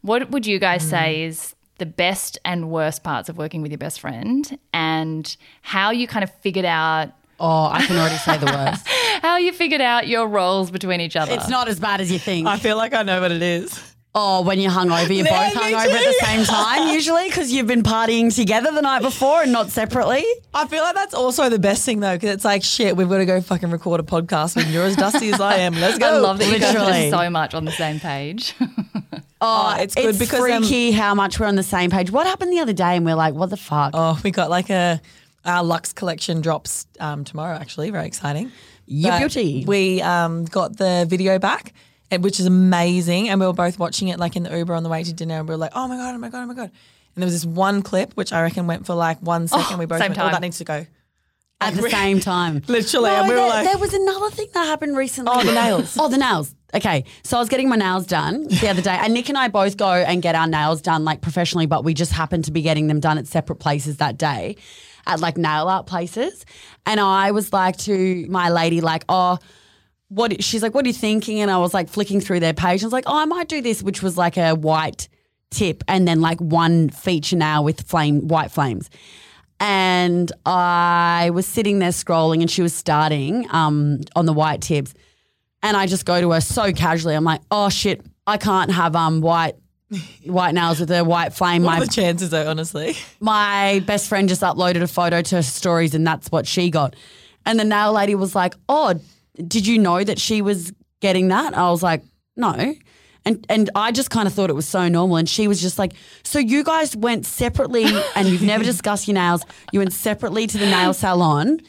What 0.01 0.29
would 0.29 0.45
you 0.45 0.59
guys 0.59 0.85
mm. 0.85 0.89
say 0.89 1.23
is 1.23 1.55
the 1.77 1.85
best 1.85 2.37
and 2.45 2.69
worst 2.69 3.03
parts 3.03 3.29
of 3.29 3.37
working 3.37 3.61
with 3.61 3.71
your 3.71 3.77
best 3.77 3.99
friend, 3.99 4.57
and 4.73 5.35
how 5.61 5.91
you 5.91 6.07
kind 6.07 6.23
of 6.23 6.31
figured 6.41 6.65
out 6.65 7.11
Oh, 7.39 7.65
I 7.67 7.85
can 7.85 7.97
already 7.97 8.15
say 8.17 8.37
the 8.37 8.47
worst. 8.47 8.87
how 9.21 9.37
you 9.37 9.53
figured 9.53 9.81
out 9.81 10.07
your 10.07 10.27
roles 10.27 10.71
between 10.71 11.01
each 11.01 11.15
other? 11.15 11.33
it's 11.33 11.49
not 11.49 11.67
as 11.67 11.79
bad 11.79 12.01
as 12.01 12.11
you 12.11 12.17
think. 12.17 12.47
I 12.47 12.57
feel 12.57 12.77
like 12.77 12.93
I 12.95 13.03
know 13.03 13.21
what 13.21 13.31
it 13.31 13.43
is. 13.43 13.93
Oh, 14.15 14.41
when 14.41 14.59
you're 14.59 14.71
hungover, 14.71 15.15
you're 15.15 15.27
Yeah, 15.27 15.53
both 15.53 15.61
me 15.63 15.73
hungover 15.73 15.93
at 15.93 16.19
the 16.19 16.25
same 16.25 16.43
time, 16.43 16.91
usually, 16.95 17.27
because 17.29 17.51
you've 17.51 17.67
been 17.67 17.83
partying 17.83 18.35
together 18.35 18.71
the 18.71 18.81
night 18.81 19.03
before 19.03 19.43
and 19.43 19.51
not 19.51 19.69
separately. 19.69 20.25
I 20.55 20.65
feel 20.65 20.81
like 20.81 20.95
that's 20.95 21.13
also 21.13 21.49
the 21.49 21.59
best 21.59 21.85
thing 21.85 21.99
though, 21.99 22.15
because 22.15 22.31
it's 22.31 22.45
like 22.45 22.63
shit. 22.63 22.97
We've 22.97 23.07
got 23.07 23.19
to 23.19 23.27
go 23.27 23.39
fucking 23.39 23.69
record 23.69 23.99
a 23.99 24.03
podcast 24.03 24.55
when 24.55 24.71
you're 24.71 24.85
as 24.85 24.95
dusty 24.95 25.29
as 25.31 25.39
I 25.39 25.57
am. 25.57 25.75
Let's 25.75 25.99
go. 25.99 26.07
I 26.07 26.17
love 26.17 26.39
that 26.39 26.51
you 26.51 26.57
guys 26.57 26.75
are 26.75 27.11
so 27.11 27.29
much 27.29 27.53
on 27.53 27.65
the 27.65 27.71
same 27.71 27.99
page. 27.99 28.55
Oh, 29.39 29.75
it's 29.79 29.95
good 29.95 30.05
it's 30.05 30.17
because 30.17 30.39
um, 30.39 30.63
freaky 30.63 30.91
how 30.91 31.13
much 31.13 31.39
we're 31.39 31.45
on 31.45 31.55
the 31.55 31.63
same 31.63 31.91
page. 31.91 32.11
What 32.11 32.25
happened 32.25 32.51
the 32.51 32.59
other 32.59 32.73
day, 32.73 32.95
and 32.95 33.05
we're 33.05 33.15
like, 33.15 33.33
"What 33.33 33.49
the 33.49 33.57
fuck?" 33.57 33.91
Oh, 33.93 34.19
we 34.23 34.31
got 34.31 34.49
like 34.49 34.69
a 34.69 35.01
our 35.45 35.63
Lux 35.63 35.93
collection 35.93 36.41
drops 36.41 36.87
um, 36.99 37.23
tomorrow. 37.23 37.55
Actually, 37.55 37.89
very 37.91 38.07
exciting. 38.07 38.51
But 38.87 39.19
beauty. 39.19 39.65
We 39.67 40.01
um, 40.01 40.45
got 40.45 40.77
the 40.77 41.05
video 41.07 41.39
back, 41.39 41.73
which 42.11 42.39
is 42.39 42.45
amazing. 42.45 43.29
And 43.29 43.39
we 43.39 43.45
were 43.45 43.53
both 43.53 43.77
watching 43.79 44.07
it 44.07 44.19
like 44.19 44.35
in 44.35 44.43
the 44.43 44.57
Uber 44.57 44.73
on 44.73 44.83
the 44.83 44.89
way 44.89 45.03
to 45.03 45.13
dinner, 45.13 45.39
and 45.39 45.47
we 45.47 45.53
were 45.53 45.59
like, 45.59 45.73
"Oh 45.75 45.87
my 45.87 45.97
god, 45.97 46.15
oh 46.15 46.17
my 46.17 46.29
god, 46.29 46.43
oh 46.43 46.45
my 46.47 46.53
god!" 46.53 46.71
And 47.15 47.21
there 47.21 47.25
was 47.25 47.33
this 47.33 47.45
one 47.45 47.81
clip 47.81 48.13
which 48.13 48.31
I 48.31 48.41
reckon 48.41 48.67
went 48.67 48.85
for 48.85 48.95
like 48.95 49.19
one 49.21 49.47
second. 49.47 49.77
we 49.77 49.85
both 49.85 49.99
same 49.99 50.09
went, 50.09 50.19
"Oh, 50.19 50.23
time. 50.23 50.31
that 50.33 50.41
needs 50.41 50.57
to 50.59 50.63
go." 50.63 50.85
At 51.61 51.73
the 51.73 51.89
same 51.89 52.19
time. 52.19 52.61
Literally, 52.67 53.09
No, 53.09 53.15
and 53.15 53.27
we 53.27 53.33
were 53.33 53.39
there, 53.41 53.49
like, 53.49 53.65
there 53.65 53.77
was 53.77 53.93
another 53.93 54.29
thing 54.29 54.47
that 54.53 54.65
happened 54.65 54.95
recently. 54.97 55.31
Oh, 55.35 55.43
the 55.43 55.53
nails. 55.63 55.97
oh, 55.99 56.09
the 56.09 56.17
nails. 56.17 56.53
Okay, 56.73 57.05
so 57.23 57.37
I 57.37 57.39
was 57.39 57.47
getting 57.49 57.69
my 57.69 57.77
nails 57.77 58.05
done 58.05 58.43
the 58.47 58.67
other 58.67 58.81
day, 58.81 58.97
and 59.01 59.13
Nick 59.13 59.29
and 59.29 59.37
I 59.37 59.47
both 59.47 59.77
go 59.77 59.89
and 59.91 60.21
get 60.21 60.35
our 60.35 60.47
nails 60.47 60.81
done 60.81 61.05
like 61.05 61.21
professionally, 61.21 61.65
but 61.65 61.83
we 61.85 61.93
just 61.93 62.11
happened 62.11 62.45
to 62.45 62.51
be 62.51 62.61
getting 62.61 62.87
them 62.87 62.99
done 62.99 63.17
at 63.17 63.25
separate 63.25 63.55
places 63.57 63.97
that 63.97 64.17
day, 64.17 64.57
at 65.05 65.19
like 65.21 65.37
nail 65.37 65.67
art 65.69 65.87
places. 65.87 66.45
And 66.85 66.99
I 66.99 67.31
was 67.31 67.53
like 67.53 67.77
to 67.79 68.25
my 68.29 68.49
lady, 68.49 68.81
like, 68.81 69.03
oh. 69.09 69.39
What 70.09 70.41
she's 70.41 70.63
like, 70.63 70.73
what 70.73 70.85
are 70.85 70.87
you 70.87 70.93
thinking? 70.93 71.41
And 71.41 71.51
I 71.51 71.57
was 71.57 71.73
like 71.73 71.89
flicking 71.89 72.21
through 72.21 72.39
their 72.39 72.53
page. 72.53 72.81
I 72.81 72.85
was 72.85 72.93
like, 72.93 73.03
oh, 73.07 73.17
I 73.17 73.25
might 73.25 73.49
do 73.49 73.61
this, 73.61 73.83
which 73.83 74.01
was 74.01 74.17
like 74.17 74.37
a 74.37 74.53
white 74.55 75.09
tip 75.51 75.83
and 75.85 76.07
then 76.07 76.21
like 76.21 76.39
one 76.39 76.89
feature 76.89 77.35
nail 77.35 77.61
with 77.61 77.81
flame 77.81 78.25
white 78.29 78.49
flames 78.49 78.89
and 79.59 80.31
I 80.45 81.31
was 81.33 81.45
sitting 81.45 81.79
there 81.79 81.89
scrolling 81.89 82.41
and 82.41 82.49
she 82.49 82.61
was 82.61 82.73
starting 82.73 83.47
um, 83.51 84.01
on 84.15 84.25
the 84.25 84.33
white 84.33 84.61
tips. 84.61 84.93
And 85.63 85.75
I 85.75 85.87
just 85.87 86.05
go 86.05 86.21
to 86.21 86.31
her 86.31 86.41
so 86.41 86.71
casually. 86.71 87.15
I'm 87.15 87.23
like, 87.23 87.41
oh 87.49 87.69
shit, 87.69 88.05
I 88.27 88.37
can't 88.37 88.71
have 88.71 88.95
um 88.95 89.21
white 89.21 89.55
white 90.25 90.53
nails 90.53 90.79
with 90.79 90.91
a 90.91 91.03
white 91.03 91.33
flame. 91.33 91.63
what 91.63 91.71
My 91.71 91.77
are 91.77 91.85
the 91.85 91.91
chances 91.91 92.29
though? 92.29 92.47
Honestly, 92.49 92.95
my 93.19 93.81
best 93.87 94.07
friend 94.09 94.29
just 94.29 94.41
uploaded 94.41 94.81
a 94.81 94.87
photo 94.87 95.21
to 95.21 95.35
her 95.37 95.41
stories 95.43 95.95
and 95.95 96.05
that's 96.05 96.29
what 96.29 96.45
she 96.45 96.69
got. 96.69 96.95
And 97.45 97.59
the 97.59 97.63
nail 97.63 97.93
lady 97.93 98.13
was 98.13 98.35
like, 98.35 98.53
Oh, 98.69 98.99
did 99.35 99.65
you 99.65 99.79
know 99.79 100.03
that 100.03 100.19
she 100.19 100.41
was 100.41 100.71
getting 100.99 101.29
that? 101.29 101.57
I 101.57 101.69
was 101.71 101.81
like, 101.81 102.03
No. 102.35 102.75
And 103.27 103.45
and 103.49 103.69
I 103.75 103.91
just 103.91 104.09
kind 104.09 104.27
of 104.27 104.33
thought 104.33 104.49
it 104.49 104.55
was 104.55 104.67
so 104.67 104.87
normal. 104.87 105.17
And 105.17 105.27
she 105.29 105.47
was 105.47 105.61
just 105.61 105.77
like, 105.77 105.93
So 106.23 106.39
you 106.39 106.63
guys 106.63 106.95
went 106.95 107.25
separately 107.25 107.85
and 108.15 108.27
you've 108.27 108.41
never 108.53 108.63
discussed 108.73 109.07
your 109.07 109.15
nails. 109.15 109.41
You 109.73 109.79
went 109.79 109.93
separately 109.93 110.47
to 110.47 110.57
the 110.57 110.65
nail 110.65 110.93
salon. 110.93 111.59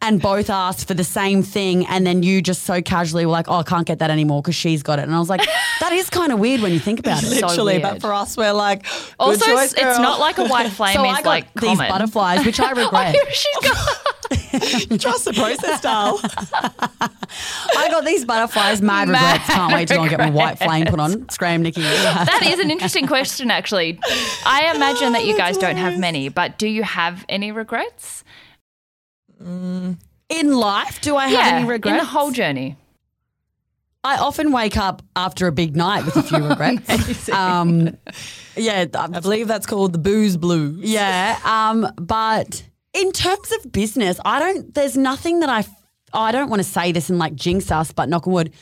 and 0.00 0.22
both 0.22 0.48
asked 0.48 0.86
for 0.86 0.94
the 0.94 1.02
same 1.20 1.42
thing, 1.42 1.84
and 1.92 2.06
then 2.06 2.22
you 2.22 2.40
just 2.40 2.62
so 2.62 2.80
casually 2.80 3.26
were 3.26 3.32
like, 3.32 3.48
"Oh, 3.48 3.56
I 3.58 3.66
can't 3.72 3.84
get 3.84 3.98
that 3.98 4.10
anymore 4.12 4.40
because 4.42 4.54
she's 4.54 4.82
got 4.84 5.00
it," 5.00 5.06
and 5.08 5.12
I 5.12 5.18
was 5.18 5.28
like, 5.28 5.42
"That 5.80 5.92
is 5.92 6.08
kind 6.08 6.30
of 6.32 6.38
weird 6.38 6.60
when 6.60 6.72
you 6.72 6.78
think 6.78 7.00
about 7.00 7.20
it." 7.24 7.26
So 7.40 7.46
Literally, 7.48 7.78
but 7.80 8.00
for 8.00 8.12
us, 8.14 8.36
we're 8.36 8.52
like, 8.66 8.84
good 8.84 8.92
Also, 9.18 9.46
choice, 9.46 9.72
it's 9.72 9.98
not 10.08 10.20
like 10.20 10.38
a 10.38 10.46
white 10.46 10.70
flame 10.78 10.94
so 10.94 11.04
is 11.04 11.16
I 11.18 11.22
got 11.22 11.34
like 11.36 11.46
these 11.54 11.70
common. 11.78 11.88
butterflies, 11.90 12.46
which 12.46 12.60
I 12.60 12.70
regret. 12.84 13.16
She's 13.42 13.58
got 13.68 13.76
trust 14.98 15.24
the 15.24 15.32
process, 15.34 15.80
doll. 15.80 16.20
I 17.76 17.88
got 17.90 18.04
these 18.04 18.24
butterflies. 18.24 18.82
Mad 18.82 19.08
regrets. 19.08 19.46
Can't 19.46 19.72
wait 19.72 19.88
to 19.88 19.94
go 19.94 20.00
and 20.02 20.10
get 20.10 20.18
my 20.18 20.30
white 20.30 20.58
flame 20.58 20.86
put 20.86 21.00
on. 21.00 21.28
Scram, 21.28 21.62
Nikki. 21.62 21.80
that 21.82 22.42
is 22.44 22.58
an 22.58 22.70
interesting 22.70 23.06
question, 23.06 23.50
actually. 23.50 23.98
I 24.44 24.72
imagine 24.74 25.12
that 25.12 25.24
you 25.24 25.36
guys 25.36 25.56
don't 25.58 25.76
have 25.76 25.98
many, 25.98 26.28
but 26.28 26.58
do 26.58 26.68
you 26.68 26.82
have 26.82 27.24
any 27.28 27.52
regrets? 27.52 28.24
In 29.40 29.96
life, 30.30 31.00
do 31.00 31.16
I 31.16 31.28
have 31.28 31.54
any 31.54 31.66
regrets? 31.68 31.92
in 31.92 31.98
the 31.98 32.04
whole 32.04 32.30
journey. 32.30 32.76
I 34.04 34.16
often 34.18 34.52
wake 34.52 34.76
up 34.76 35.02
after 35.16 35.46
a 35.48 35.52
big 35.52 35.76
night 35.76 36.04
with 36.04 36.16
a 36.16 36.22
few 36.22 36.46
regrets. 36.46 37.28
um, 37.30 37.96
yeah, 38.56 38.86
I'm- 38.94 39.14
I 39.14 39.20
believe 39.20 39.48
that's 39.48 39.66
called 39.66 39.92
the 39.92 39.98
booze 39.98 40.36
blues. 40.36 40.80
yeah. 40.88 41.38
Um, 41.44 41.90
but 41.96 42.62
in 42.94 43.12
terms 43.12 43.52
of 43.52 43.70
business, 43.72 44.18
I 44.24 44.38
don't. 44.40 44.74
There's 44.74 44.96
nothing 44.96 45.40
that 45.40 45.48
I. 45.48 45.64
I 46.12 46.32
don't 46.32 46.48
want 46.48 46.60
to 46.60 46.68
say 46.68 46.92
this 46.92 47.10
and 47.10 47.18
like 47.18 47.34
jinx 47.34 47.70
us, 47.70 47.92
but 47.92 48.08
knock 48.08 48.26
on 48.26 48.32
wood. 48.32 48.52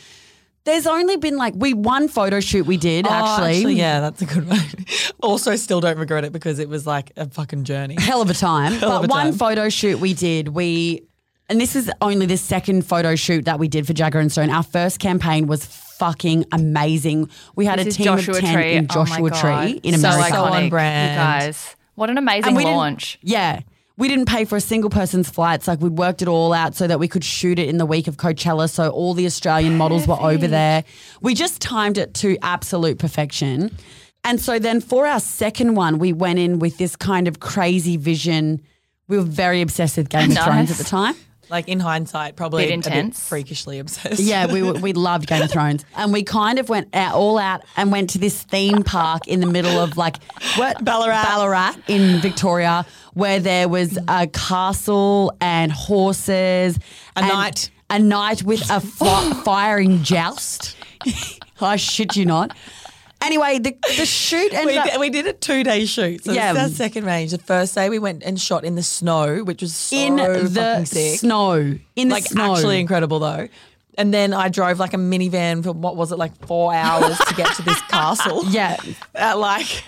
There's 0.65 0.85
only 0.89 1.17
been 1.17 1.37
like 1.37 1.55
we 1.57 1.75
one 1.75 2.09
photo 2.09 2.41
shoot 2.41 2.67
we 2.67 2.77
did 2.77 3.07
Oh, 3.07 3.11
actually. 3.11 3.75
yeah, 3.75 4.01
that's 4.01 4.21
a 4.21 4.27
good 4.27 4.49
one. 4.49 4.59
also, 5.23 5.55
still 5.55 5.81
don't 5.81 5.97
regret 5.97 6.25
it 6.25 6.33
because 6.33 6.59
it 6.59 6.69
was 6.69 6.89
like 6.89 7.13
a 7.17 7.29
fucking 7.31 7.63
journey. 7.63 7.95
hell 8.01 8.21
of 8.21 8.29
a 8.31 8.35
time. 8.35 8.73
of 8.75 8.81
but 8.81 9.05
a 9.05 9.07
one 9.07 9.27
time. 9.27 9.33
photo 9.35 9.69
shoot 9.69 10.01
we 10.01 10.13
did, 10.13 10.49
we 10.49 11.05
and 11.49 11.61
this 11.61 11.77
is 11.77 11.89
only 12.01 12.27
the 12.27 12.37
second 12.37 12.85
photo 12.85 13.15
shoot 13.15 13.45
that 13.45 13.61
we 13.61 13.69
did 13.69 13.87
for 13.87 13.93
Jagger 13.93 14.19
and 14.19 14.33
Stone. 14.33 14.51
Our 14.51 14.65
first 14.65 14.99
campaign 14.99 15.47
was 15.47 15.65
fucking 15.65 16.47
amazing. 16.51 17.31
We 17.55 17.65
had 17.65 17.79
This 17.79 17.95
a 17.95 17.99
team 17.99 18.05
Joshua 18.07 18.35
of 18.35 18.41
ten 18.41 18.55
Tree. 18.55 18.73
in 18.73 18.87
Oh 18.91 19.05
my 19.05 19.05
Joshua 19.05 19.31
God. 19.31 19.41
Tree 19.69 19.81
in 19.85 19.97
so 20.01 20.09
America. 20.09 20.31
So 20.31 20.43
iconic, 20.43 20.51
on 20.65 20.69
brand. 20.69 21.13
You 21.13 21.17
guys, 21.47 21.77
what 21.95 22.11
an 22.11 22.19
amazing 22.19 22.49
And 22.49 22.57
we 22.57 22.65
launch. 22.65 23.21
Yeah. 23.23 23.61
We 23.99 24.09
didn't 24.09 24.27
pay 24.27 24.45
for 24.45 24.57
a 24.57 24.61
single 24.61 24.91
person's 24.91 25.31
flights. 25.31 25.67
Like 25.67 25.81
we'd 25.81 25.97
worked 25.97 26.21
it 26.21 26.29
all 26.29 26.53
out 26.53 26.75
so 26.75 26.87
that 26.87 26.99
we 26.99 27.09
could 27.09 27.25
shoot 27.25 27.59
it 27.59 27.69
in 27.69 27.79
the 27.79 27.87
week 27.87 28.09
of 28.09 28.19
Coachella. 28.19 28.69
So 28.69 28.91
all 28.91 29.15
the 29.15 29.25
Australian 29.25 29.77
models 29.77 30.07
were 30.07 30.21
over 30.21 30.47
there. 30.47 30.85
We 31.23 31.35
just 31.35 31.63
timed 31.63 31.97
it 31.97 32.13
to 32.15 32.37
absolute 32.43 32.99
perfection. 32.99 33.75
And 34.23 34.41
so 34.41 34.59
then 34.59 34.81
for 34.81 35.07
our 35.07 35.21
second 35.21 35.77
one, 35.77 35.99
we 35.99 36.13
went 36.13 36.39
in 36.39 36.59
with 36.59 36.77
this 36.79 36.97
kind 36.97 37.27
of 37.29 37.41
crazy 37.41 37.97
vision. 37.97 38.61
We 39.09 39.17
were 39.17 39.23
very 39.23 39.63
obsessed 39.63 39.97
with 39.97 40.09
Game 40.09 40.33
of 40.33 40.39
Thrones 40.45 40.71
at 40.71 40.77
the 40.79 40.85
time. 40.85 41.15
Like 41.49 41.69
in 41.69 41.79
hindsight, 41.81 42.35
probably 42.37 42.65
Bit 42.67 42.73
a 42.75 42.77
bit 42.79 42.87
intense. 42.87 43.29
freakishly 43.29 43.79
obsessed. 43.79 44.21
Yeah, 44.21 44.53
we 44.53 44.63
we 44.87 44.93
loved 44.93 45.27
Game 45.29 45.43
of 45.43 45.51
Thrones, 45.51 45.85
and 45.97 46.13
we 46.13 46.23
kind 46.25 46.59
of 46.59 46.69
went 46.69 46.95
out, 46.95 47.15
all 47.15 47.39
out 47.39 47.63
and 47.77 47.93
went 47.93 48.11
to 48.11 48.19
this 48.19 48.43
theme 48.43 48.83
park 48.83 49.29
in 49.29 49.41
the 49.41 49.47
middle 49.47 49.79
of 49.79 49.97
like 49.97 50.17
what 50.57 50.85
Ballarat. 50.85 51.23
Ballarat 51.25 51.75
in 51.87 52.21
Victoria, 52.21 52.85
where 53.15 53.39
there 53.39 53.69
was 53.69 53.97
a 54.09 54.27
castle 54.27 55.37
and 55.41 55.71
horses, 55.73 56.77
A 57.15 57.19
and 57.21 57.29
knight. 57.29 57.71
a 57.91 57.99
knight 57.99 58.43
with 58.43 58.69
a 58.71 58.81
fi- 58.81 59.33
firing 59.45 60.03
joust. 60.03 60.77
I 61.61 61.77
shit 61.77 62.17
you 62.17 62.27
not. 62.27 62.57
Anyway, 63.23 63.59
the 63.59 63.77
the 63.97 64.07
shoot 64.07 64.53
ended 64.53 64.67
We 64.75 64.79
up. 64.79 64.85
did, 64.91 65.01
we 65.01 65.11
did 65.11 65.27
a 65.27 65.33
two 65.33 65.65
day 65.65 65.85
shoot. 65.87 66.25
So 66.25 66.33
Yeah. 66.33 66.53
this 66.53 66.65
is 66.67 66.71
our 66.73 66.77
second 66.77 67.07
range. 67.07 67.31
The 67.33 67.39
first 67.39 67.75
day 67.75 67.89
we 67.91 67.99
went 67.99 68.23
and 68.23 68.41
shot 68.41 68.65
in 68.65 68.75
the 68.75 68.83
snow, 68.83 69.43
which 69.43 69.63
was 69.63 69.75
so 69.75 69.97
in 69.97 70.17
the 70.17 70.85
sick. 70.85 71.19
snow, 71.21 71.53
in 71.97 72.09
the 72.09 72.15
like 72.15 72.25
snow, 72.25 72.55
actually 72.55 72.79
incredible 72.81 73.19
though. 73.19 73.49
And 73.99 74.13
then 74.13 74.35
I 74.35 74.51
drove 74.51 74.79
like 74.79 74.93
a 74.93 74.99
minivan 74.99 75.65
for 75.65 75.73
what 75.73 75.97
was 75.97 76.13
it 76.13 76.19
like 76.19 76.37
four 76.47 76.75
hours 76.75 77.17
to 77.19 77.35
get 77.35 77.53
to 77.57 77.63
this 77.63 77.81
castle. 77.89 78.45
yeah, 78.51 78.77
At 79.15 79.39
like 79.39 79.83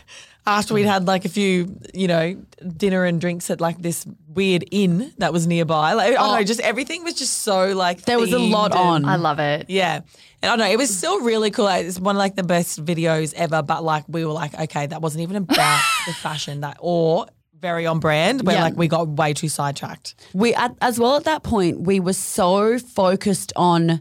after 0.49 0.75
we'd 0.75 0.87
had 0.87 1.07
like 1.07 1.25
a 1.25 1.29
few, 1.29 1.79
you 1.95 2.09
know, 2.09 2.35
dinner 2.77 3.05
and 3.05 3.21
drinks 3.21 3.51
at 3.51 3.61
like 3.61 3.79
this 3.83 4.07
weird 4.29 4.65
inn 4.71 5.13
that 5.19 5.33
was 5.33 5.47
nearby. 5.47 5.93
Like 5.93 6.09
I 6.09 6.15
don't 6.15 6.33
know, 6.33 6.39
oh. 6.39 6.43
just 6.45 6.61
everything 6.61 7.05
was 7.05 7.15
just 7.15 7.43
so 7.43 7.73
like 7.75 8.03
There 8.03 8.19
was 8.19 8.33
a 8.33 8.39
lot 8.39 8.73
themed 8.73 8.77
and- 8.97 9.05
on. 9.07 9.13
I 9.13 9.17
love 9.17 9.39
it. 9.39 9.67
Yeah. 9.69 10.01
And 10.43 10.51
I 10.51 10.57
don't 10.57 10.59
know, 10.61 10.73
it 10.73 10.79
was 10.79 10.97
still 10.97 11.21
really 11.21 11.51
cool. 11.51 11.67
Like, 11.67 11.85
It's 11.87 12.01
one 12.01 12.17
of 12.17 12.19
like 12.19 12.35
the 12.37 12.43
best 12.45 12.85
videos 12.85 13.35
ever, 13.35 13.63
but 13.63 13.85
like 13.85 14.05
we 14.09 14.25
were 14.25 14.33
like, 14.33 14.59
okay, 14.59 14.87
that 14.87 15.03
wasn't 15.03 15.23
even 15.23 15.37
about 15.37 15.81
the 16.07 16.13
fashion 16.15 16.61
that 16.63 16.79
or 16.81 17.27
very 17.61 17.87
on 17.87 17.99
brand, 18.01 18.47
where 18.47 18.57
Yeah. 18.57 18.63
like 18.63 18.77
we 18.77 18.89
got 18.89 19.09
way 19.09 19.35
too 19.35 19.49
sidetracked. 19.49 20.15
we 20.33 20.55
at, 20.55 20.77
as 20.81 20.99
well 20.99 21.17
at 21.17 21.25
that 21.25 21.43
point 21.43 21.81
we 21.83 22.01
were 22.01 22.13
so 22.13 22.79
focused 22.79 23.53
on 23.57 24.01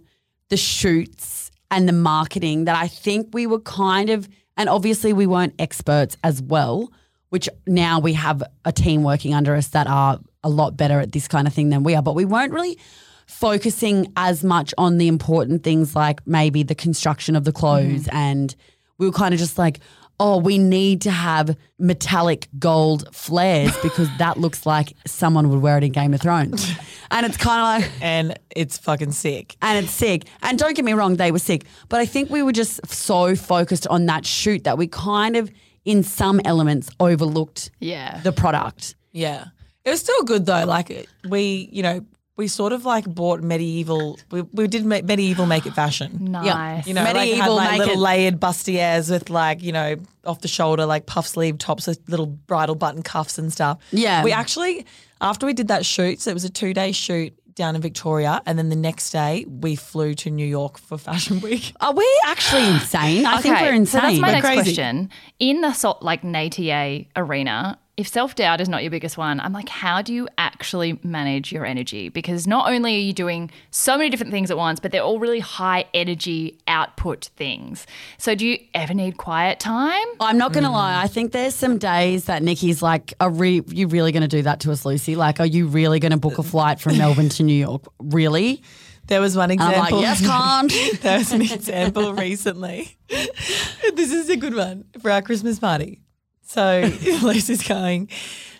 the 0.49 0.57
shoots 0.57 1.51
and 1.71 1.89
the 1.89 1.93
marketing 1.93 2.65
that 2.65 2.77
I 2.77 2.87
think 2.87 3.29
we 3.33 3.47
were 3.47 3.59
kind 3.59 4.09
of 4.09 4.29
and 4.57 4.69
obviously 4.69 5.13
we 5.13 5.27
weren't 5.27 5.53
experts 5.59 6.17
as 6.23 6.41
well 6.41 6.91
which 7.29 7.49
now 7.65 7.99
we 7.99 8.13
have 8.13 8.43
a 8.65 8.71
team 8.71 9.03
working 9.03 9.33
under 9.33 9.55
us 9.55 9.69
that 9.69 9.87
are 9.87 10.19
a 10.43 10.49
lot 10.49 10.77
better 10.77 10.99
at 10.99 11.11
this 11.11 11.27
kind 11.27 11.47
of 11.47 11.53
thing 11.53 11.69
than 11.69 11.83
we 11.83 11.95
are. 11.95 12.01
But 12.01 12.15
we 12.15 12.25
weren't 12.25 12.53
really 12.53 12.77
focusing 13.25 14.11
as 14.15 14.43
much 14.43 14.73
on 14.77 14.97
the 14.97 15.07
important 15.07 15.63
things 15.63 15.95
like 15.95 16.25
maybe 16.25 16.63
the 16.63 16.75
construction 16.75 17.35
of 17.35 17.43
the 17.43 17.51
clothes. 17.51 18.03
Mm-hmm. 18.03 18.15
And 18.15 18.55
we 18.97 19.05
were 19.05 19.13
kind 19.13 19.33
of 19.33 19.39
just 19.39 19.57
like 19.57 19.79
oh 20.19 20.37
we 20.37 20.57
need 20.57 21.01
to 21.01 21.11
have 21.11 21.55
metallic 21.79 22.47
gold 22.57 23.07
flares 23.15 23.75
because 23.83 24.09
that 24.17 24.37
looks 24.43 24.65
like 24.65 24.93
someone 25.05 25.49
would 25.49 25.61
wear 25.61 25.77
it 25.77 25.83
in 25.83 25.91
Game 25.91 26.13
of 26.13 26.21
Thrones 26.21 26.69
and 27.11 27.25
it's 27.25 27.37
kind 27.37 27.83
of 27.83 27.83
like 27.89 28.01
And 28.01 28.37
it's 28.55 28.77
fucking 28.77 29.11
sick. 29.11 29.55
and 29.61 29.83
it's 29.85 29.93
sick. 29.93 30.25
And 30.41 30.57
don't 30.59 30.75
get 30.75 30.83
me 30.85 30.93
wrong, 30.93 31.15
they 31.17 31.31
were 31.31 31.39
sick. 31.39 31.65
But 31.89 31.99
I 32.01 32.05
think 32.05 32.29
we 32.29 32.41
were 32.43 32.51
just 32.51 32.85
so 32.87 33.35
focused 33.35 33.87
on 33.87 34.05
that 34.07 34.25
shoot 34.25 34.63
that 34.65 34.77
we 34.77 34.87
kind 34.87 35.35
of, 35.37 35.49
in 35.85 36.03
some 36.03 36.41
elements, 36.45 36.89
overlooked 36.99 37.71
Yeah. 37.79 38.19
the 38.23 38.31
product. 38.31 38.95
Yeah. 39.11 39.45
It 39.85 39.91
was 39.91 39.99
still 40.01 40.23
good 40.23 40.45
though. 40.45 40.65
Like 40.65 41.07
we, 41.29 41.69
you 41.71 41.81
know, 41.83 42.05
we 42.37 42.47
sort 42.47 42.71
of 42.71 42.85
like 42.85 43.05
bought 43.05 43.41
medieval. 43.41 44.19
We, 44.31 44.43
we 44.53 44.67
did 44.67 44.85
ma- 44.85 45.01
medieval 45.03 45.45
make 45.45 45.65
it 45.65 45.73
fashion. 45.73 46.17
nice. 46.31 46.87
You 46.87 46.93
know, 46.93 47.03
like 47.03 47.15
had 47.15 47.25
Medieval 47.27 47.55
like 47.55 47.71
make 47.71 47.79
little 47.79 47.95
it- 47.95 47.99
layered 47.99 48.39
bustiers 48.39 49.09
with 49.11 49.29
like 49.29 49.61
you 49.61 49.71
know 49.71 49.95
off 50.25 50.41
the 50.41 50.47
shoulder 50.47 50.85
like 50.85 51.05
puff 51.07 51.27
sleeve 51.27 51.57
tops 51.57 51.87
with 51.87 51.99
little 52.07 52.27
bridal 52.27 52.75
button 52.75 53.01
cuffs 53.03 53.37
and 53.37 53.51
stuff. 53.51 53.79
Yeah. 53.91 54.23
we 54.23 54.31
actually 54.31 54.85
after 55.19 55.45
we 55.45 55.53
did 55.53 55.67
that 55.69 55.85
shoot, 55.85 56.21
so 56.21 56.29
it 56.31 56.33
was 56.35 56.45
a 56.45 56.49
two 56.49 56.73
day 56.73 56.91
shoot 56.91 57.33
down 57.55 57.75
in 57.75 57.81
Victoria, 57.81 58.39
and 58.45 58.55
then 58.59 58.69
the 58.69 58.75
next 58.75 59.09
day 59.09 59.43
we 59.49 59.75
flew 59.75 60.13
to 60.13 60.29
New 60.29 60.45
York 60.45 60.77
for 60.77 60.95
Fashion 60.95 61.41
Week. 61.41 61.73
Are 61.81 61.91
we 61.91 62.07
actually 62.27 62.67
insane? 62.67 63.25
I 63.25 63.41
think 63.41 63.59
we're 63.59 63.73
insane. 63.73 63.99
So 63.99 64.07
that's 64.07 64.19
my 64.19 64.27
We're 64.27 64.31
next 64.33 64.45
crazy. 64.45 64.61
question. 64.75 65.09
In 65.39 65.61
the 65.61 65.73
sort 65.73 66.03
like 66.03 66.23
NATA 66.23 67.05
arena, 67.15 67.79
if 67.97 68.07
self 68.07 68.35
doubt 68.35 68.61
is 68.61 68.69
not 68.69 68.83
your 68.83 68.91
biggest 68.91 69.17
one, 69.17 69.39
I'm 69.39 69.53
like, 69.53 69.67
how 69.69 70.03
do 70.03 70.13
you 70.13 70.27
actually 70.37 70.99
manage 71.03 71.51
your 71.51 71.65
energy? 71.65 72.09
Because 72.09 72.45
not 72.45 72.69
only 72.71 72.95
are 72.95 72.99
you 72.99 73.11
doing 73.11 73.49
so 73.71 73.97
many 73.97 74.11
different 74.11 74.31
things 74.31 74.51
at 74.51 74.57
once, 74.57 74.79
but 74.79 74.91
they're 74.91 75.01
all 75.01 75.17
really 75.19 75.39
high 75.39 75.85
energy 75.95 76.59
output 76.67 77.31
things. 77.35 77.87
So 78.19 78.35
do 78.35 78.45
you 78.45 78.59
ever 78.75 78.93
need 78.93 79.17
quiet 79.17 79.59
time? 79.59 80.05
I'm 80.19 80.37
not 80.37 80.53
going 80.53 80.63
Mm. 80.63 80.67
to 80.67 80.73
lie. 80.73 81.01
I 81.01 81.07
think 81.07 81.31
there's 81.31 81.55
some 81.55 81.79
days 81.79 82.25
that 82.25 82.43
Nikki's 82.43 82.83
like, 82.83 83.15
are 83.19 83.31
re- 83.31 83.63
you 83.67 83.87
really 83.87 84.11
going 84.11 84.21
to 84.21 84.27
do 84.27 84.43
that 84.43 84.59
to 84.61 84.71
us, 84.71 84.85
Lucy? 84.85 85.15
Like, 85.15 85.39
are 85.39 85.45
you 85.47 85.65
really 85.67 85.99
going 85.99 86.11
to 86.11 86.17
book 86.17 86.37
a 86.37 86.43
flight 86.43 86.79
from 86.79 86.97
Melbourne 86.99 87.29
to 87.29 87.43
New 87.43 87.53
York? 87.59 87.83
Really? 87.99 88.61
There 89.07 89.21
was 89.21 89.35
one 89.35 89.49
And 89.49 89.59
I'm 89.61 89.71
example. 89.71 89.97
like, 89.97 90.05
yes, 90.05 90.21
can't. 90.21 91.01
there 91.01 91.17
was 91.17 91.31
an 91.31 91.41
example 91.41 92.13
recently. 92.13 92.95
this 93.09 94.11
is 94.11 94.29
a 94.29 94.37
good 94.37 94.53
one 94.53 94.83
for 95.01 95.09
our 95.09 95.21
Christmas 95.23 95.57
party. 95.57 96.01
So 96.47 96.89
Lucy's 97.23 97.67
going, 97.67 98.09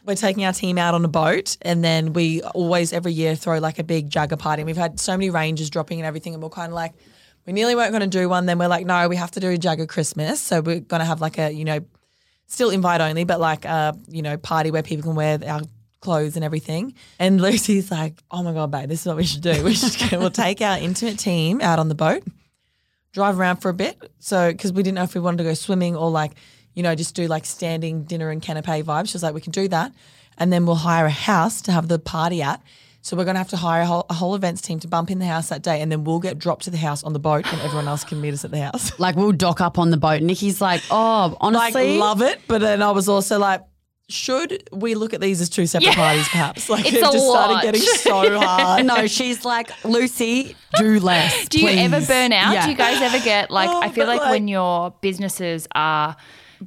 we're 0.06 0.16
taking 0.16 0.44
our 0.44 0.52
team 0.52 0.78
out 0.78 0.94
on 0.94 1.04
a 1.06 1.08
boat, 1.08 1.58
and 1.62 1.84
then 1.84 2.12
we 2.12 2.42
always 2.42 2.92
every 2.92 3.14
year 3.14 3.34
throw 3.36 3.60
like 3.60 3.80
a 3.80 3.84
big 3.84 4.10
Jagger 4.10 4.36
party. 4.36 4.62
And 4.62 4.68
we've 4.68 4.76
had 4.76 5.00
so 5.00 5.14
many 5.14 5.30
rangers 5.30 5.70
dropping 5.70 6.00
and 6.00 6.06
everything, 6.06 6.34
and 6.34 6.44
we're 6.44 6.50
kind 6.50 6.68
of 6.68 6.76
like, 6.76 6.94
we 7.46 7.54
nearly 7.54 7.76
weren't 7.76 7.92
going 7.92 8.02
to 8.02 8.08
do 8.08 8.28
one. 8.28 8.46
Then 8.46 8.60
we're 8.60 8.68
like, 8.68 8.86
no, 8.86 9.08
we 9.08 9.16
have 9.16 9.32
to 9.32 9.40
do 9.40 9.50
a 9.50 9.58
Jagger 9.58 9.86
Christmas. 9.86 10.42
So 10.42 10.60
we're 10.60 10.82
going 10.82 11.00
to 11.00 11.06
have 11.06 11.22
like 11.22 11.38
a, 11.38 11.50
you 11.50 11.64
know, 11.64 11.80
still 12.48 12.72
invite 12.72 13.00
only, 13.00 13.24
but 13.24 13.40
like 13.40 13.64
a, 13.64 13.98
you 14.10 14.22
know, 14.22 14.36
party 14.36 14.70
where 14.70 14.84
people 14.84 15.04
can 15.04 15.16
wear 15.16 15.40
our 15.48 15.62
clothes 16.02 16.36
and 16.36 16.44
everything. 16.44 16.94
And 17.20 17.40
Lucy's 17.42 17.90
like, 17.90 18.22
oh 18.30 18.44
my 18.44 18.52
God, 18.52 18.70
babe, 18.70 18.90
this 18.90 19.02
is 19.02 19.08
what 19.08 19.16
we 19.16 19.24
should 19.24 19.44
do. 19.44 19.64
We 19.64 19.74
should 19.74 20.12
we'll 20.12 20.30
take 20.30 20.62
our 20.62 20.78
intimate 20.78 21.20
team 21.20 21.62
out 21.62 21.80
on 21.80 21.88
the 21.88 21.96
boat, 21.96 22.24
drive 23.14 23.40
around 23.40 23.58
for 23.58 23.70
a 23.70 23.74
bit. 23.74 24.12
So, 24.20 24.52
because 24.52 24.74
we 24.74 24.84
didn't 24.84 24.96
know 24.96 25.04
if 25.04 25.16
we 25.16 25.22
wanted 25.22 25.38
to 25.38 25.44
go 25.46 25.54
swimming 25.54 25.96
or 25.96 26.12
like, 26.12 26.34
you 26.78 26.84
know, 26.84 26.94
just 26.94 27.16
do 27.16 27.26
like 27.28 27.44
standing 27.46 28.04
dinner 28.04 28.30
and 28.30 28.40
canapé 28.42 28.84
vibes. 28.84 29.08
She 29.10 29.16
was 29.16 29.24
like, 29.24 29.34
we 29.34 29.42
can 29.42 29.52
do 29.52 29.68
that. 29.70 29.92
And 30.38 30.54
then 30.54 30.68
we'll 30.68 30.76
hire 30.76 31.08
a 31.08 31.10
house 31.10 31.62
to 31.64 31.72
have 31.72 31.88
the 31.88 31.98
party 31.98 32.44
at. 32.44 32.62
So 33.02 33.18
we're 33.18 33.24
going 33.24 33.34
to 33.36 33.40
have 33.40 33.50
to 33.50 33.58
hire 33.58 33.82
a 33.82 33.86
whole, 33.88 34.06
a 34.10 34.14
whole 34.14 34.36
events 34.36 34.62
team 34.62 34.80
to 34.82 34.88
bump 34.88 35.10
in 35.10 35.18
the 35.18 35.26
house 35.26 35.50
that 35.50 35.64
day, 35.64 35.82
and 35.82 35.92
then 35.92 36.04
we'll 36.04 36.20
get 36.20 36.38
dropped 36.38 36.66
to 36.66 36.70
the 36.70 36.78
house 36.78 37.04
on 37.04 37.14
the 37.14 37.20
boat, 37.20 37.52
and 37.52 37.62
everyone 37.62 37.88
else 37.88 38.04
can 38.04 38.20
meet 38.22 38.34
us 38.34 38.44
at 38.46 38.52
the 38.52 38.60
house. 38.62 39.00
like, 39.00 39.16
we'll 39.16 39.32
dock 39.32 39.60
up 39.62 39.80
on 39.80 39.90
the 39.92 39.98
boat. 39.98 40.22
Nikki's 40.22 40.60
like, 40.62 40.84
oh, 40.92 41.30
like 41.32 41.38
honestly. 41.42 41.98
love 41.98 42.22
it, 42.22 42.40
but 42.48 42.60
then 42.62 42.82
I 42.84 42.92
was 42.92 43.08
also 43.10 43.40
like, 43.40 43.62
should 44.10 44.70
we 44.72 44.94
look 44.96 45.14
at 45.14 45.22
these 45.22 45.42
as 45.42 45.50
two 45.50 45.66
separate 45.68 45.88
Yeah. 45.90 45.96
parties, 45.96 46.28
perhaps? 46.30 46.70
Like 46.74 46.86
It's 46.86 46.96
it 46.98 47.00
a 47.04 47.12
just 47.12 47.28
started 47.30 47.62
getting 47.64 47.82
so 48.04 48.40
hard. 48.40 48.86
no, 48.86 49.08
she's 49.08 49.44
like, 49.46 49.72
Lucy, 49.84 50.56
do 50.78 51.00
less. 51.00 51.48
Do 51.48 51.60
you 51.60 51.68
ever 51.70 52.06
burn 52.06 52.32
out? 52.34 52.54
Yeah. 52.54 52.66
Do 52.66 52.72
you 52.72 52.78
guys 52.78 53.02
ever 53.02 53.20
get 53.24 53.50
like? 53.52 53.70
Oh, 53.70 53.82
I 53.82 53.90
feel 53.90 54.06
like, 54.06 54.20
like- 54.22 54.32
when 54.32 54.48
your 54.48 54.94
businesses 55.02 55.68
are 55.76 56.16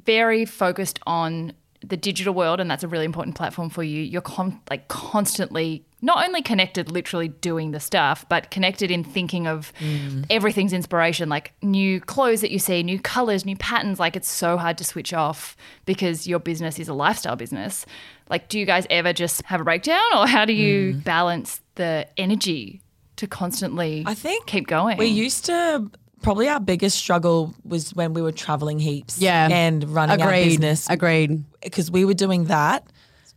very 0.05 0.45
focused 0.45 0.99
on 1.05 1.53
the 1.83 1.97
digital 1.97 2.33
world, 2.33 2.59
and 2.59 2.69
that's 2.69 2.83
a 2.83 2.87
really 2.87 3.05
important 3.05 3.35
platform 3.35 3.69
for 3.69 3.81
you. 3.83 4.01
You're 4.03 4.21
con- 4.21 4.61
like 4.69 4.87
constantly 4.87 5.83
not 6.03 6.25
only 6.27 6.41
connected, 6.41 6.91
literally 6.91 7.27
doing 7.27 7.71
the 7.71 7.79
stuff, 7.79 8.25
but 8.29 8.49
connected 8.51 8.89
in 8.91 9.03
thinking 9.03 9.45
of 9.47 9.71
Mm. 9.79 10.25
everything's 10.31 10.73
inspiration, 10.73 11.29
like 11.29 11.53
new 11.61 11.99
clothes 11.99 12.41
that 12.41 12.49
you 12.51 12.57
see, 12.59 12.81
new 12.83 12.99
colors, 12.99 13.45
new 13.45 13.55
patterns. 13.55 13.99
Like 13.99 14.15
it's 14.15 14.29
so 14.29 14.57
hard 14.57 14.77
to 14.79 14.83
switch 14.83 15.13
off 15.13 15.55
because 15.85 16.27
your 16.27 16.39
business 16.39 16.79
is 16.79 16.87
a 16.87 16.93
lifestyle 16.93 17.35
business. 17.35 17.85
Like, 18.29 18.47
do 18.47 18.57
you 18.59 18.65
guys 18.65 18.85
ever 18.89 19.11
just 19.13 19.43
have 19.45 19.61
a 19.61 19.63
breakdown, 19.63 20.01
or 20.15 20.25
how 20.27 20.45
do 20.45 20.53
you 20.53 20.93
Mm. 20.95 21.03
balance 21.03 21.61
the 21.75 22.07
energy 22.17 22.81
to 23.17 23.27
constantly? 23.27 24.03
I 24.07 24.13
think 24.15 24.45
keep 24.47 24.67
going. 24.67 24.97
We 24.97 25.07
used 25.07 25.45
to 25.45 25.89
probably 26.21 26.47
our 26.47 26.59
biggest 26.59 26.97
struggle 26.97 27.53
was 27.63 27.93
when 27.93 28.13
we 28.13 28.21
were 28.21 28.31
traveling 28.31 28.79
heaps. 28.79 29.19
Yeah. 29.19 29.47
And 29.49 29.83
running 29.93 30.21
our 30.21 30.31
business 30.31 30.87
Agreed. 30.89 31.43
because 31.61 31.91
we 31.91 32.05
were 32.05 32.13
doing 32.13 32.45
that. 32.45 32.85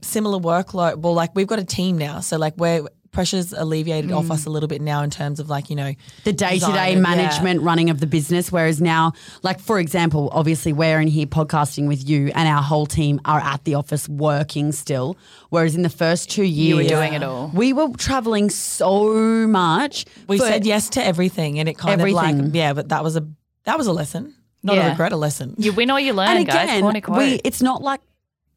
Similar 0.00 0.38
workload. 0.38 0.96
Well, 0.96 1.14
like 1.14 1.34
we've 1.34 1.46
got 1.46 1.58
a 1.58 1.64
team 1.64 1.96
now, 1.96 2.20
so 2.20 2.36
like 2.36 2.54
we're 2.58 2.86
pressure's 3.14 3.52
alleviated 3.54 4.12
off 4.12 4.30
us 4.30 4.44
a 4.44 4.50
little 4.50 4.68
bit 4.68 4.82
now 4.82 5.02
in 5.02 5.08
terms 5.08 5.40
of 5.40 5.48
like 5.48 5.70
you 5.70 5.76
know 5.76 5.94
the 6.24 6.32
day 6.32 6.58
to 6.58 6.66
day 6.66 6.94
design, 6.94 7.00
management 7.02 7.62
running 7.62 7.88
of 7.88 8.00
the 8.00 8.06
business. 8.06 8.52
Whereas 8.52 8.80
now, 8.82 9.12
like 9.42 9.60
for 9.60 9.78
example, 9.78 10.28
obviously 10.32 10.72
we're 10.74 11.00
in 11.00 11.08
here 11.08 11.26
podcasting 11.26 11.88
with 11.88 12.06
you, 12.06 12.30
and 12.34 12.46
our 12.48 12.62
whole 12.62 12.84
team 12.86 13.20
are 13.24 13.40
at 13.40 13.64
the 13.64 13.74
office 13.76 14.08
working 14.08 14.72
still. 14.72 15.16
Whereas 15.48 15.74
in 15.74 15.82
the 15.82 15.88
first 15.88 16.28
two 16.30 16.42
years, 16.44 16.68
You 16.68 16.76
were 16.76 16.84
doing 16.88 17.14
it 17.14 17.22
all. 17.22 17.50
We 17.54 17.72
were 17.72 17.88
traveling 17.96 18.50
so 18.50 19.46
much. 19.48 20.04
We 20.28 20.38
said 20.38 20.66
yes 20.66 20.88
to 20.90 21.04
everything, 21.04 21.58
and 21.58 21.68
it 21.68 21.78
kind 21.78 22.00
of 22.00 22.08
like 22.10 22.36
yeah, 22.52 22.72
but 22.74 22.88
that 22.90 23.02
was 23.02 23.16
a 23.16 23.26
that 23.64 23.78
was 23.78 23.86
a 23.86 23.92
lesson, 23.92 24.34
not 24.62 24.76
Yeah. 24.76 24.88
a 24.88 24.90
regret, 24.90 25.12
a 25.12 25.16
lesson. 25.16 25.54
You 25.56 25.72
win 25.72 25.90
or 25.90 26.00
you 26.00 26.12
learn, 26.12 26.36
and 26.36 26.46
guys. 26.46 26.64
again, 26.64 26.82
Corny 26.82 27.00
quote. 27.00 27.18
we 27.18 27.40
it's 27.44 27.62
not 27.62 27.80
like 27.82 28.00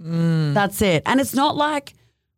Mm. 0.04 0.54
that's 0.54 0.82
it, 0.82 1.02
and 1.06 1.20
it's 1.20 1.34
not 1.34 1.56
like 1.56 1.94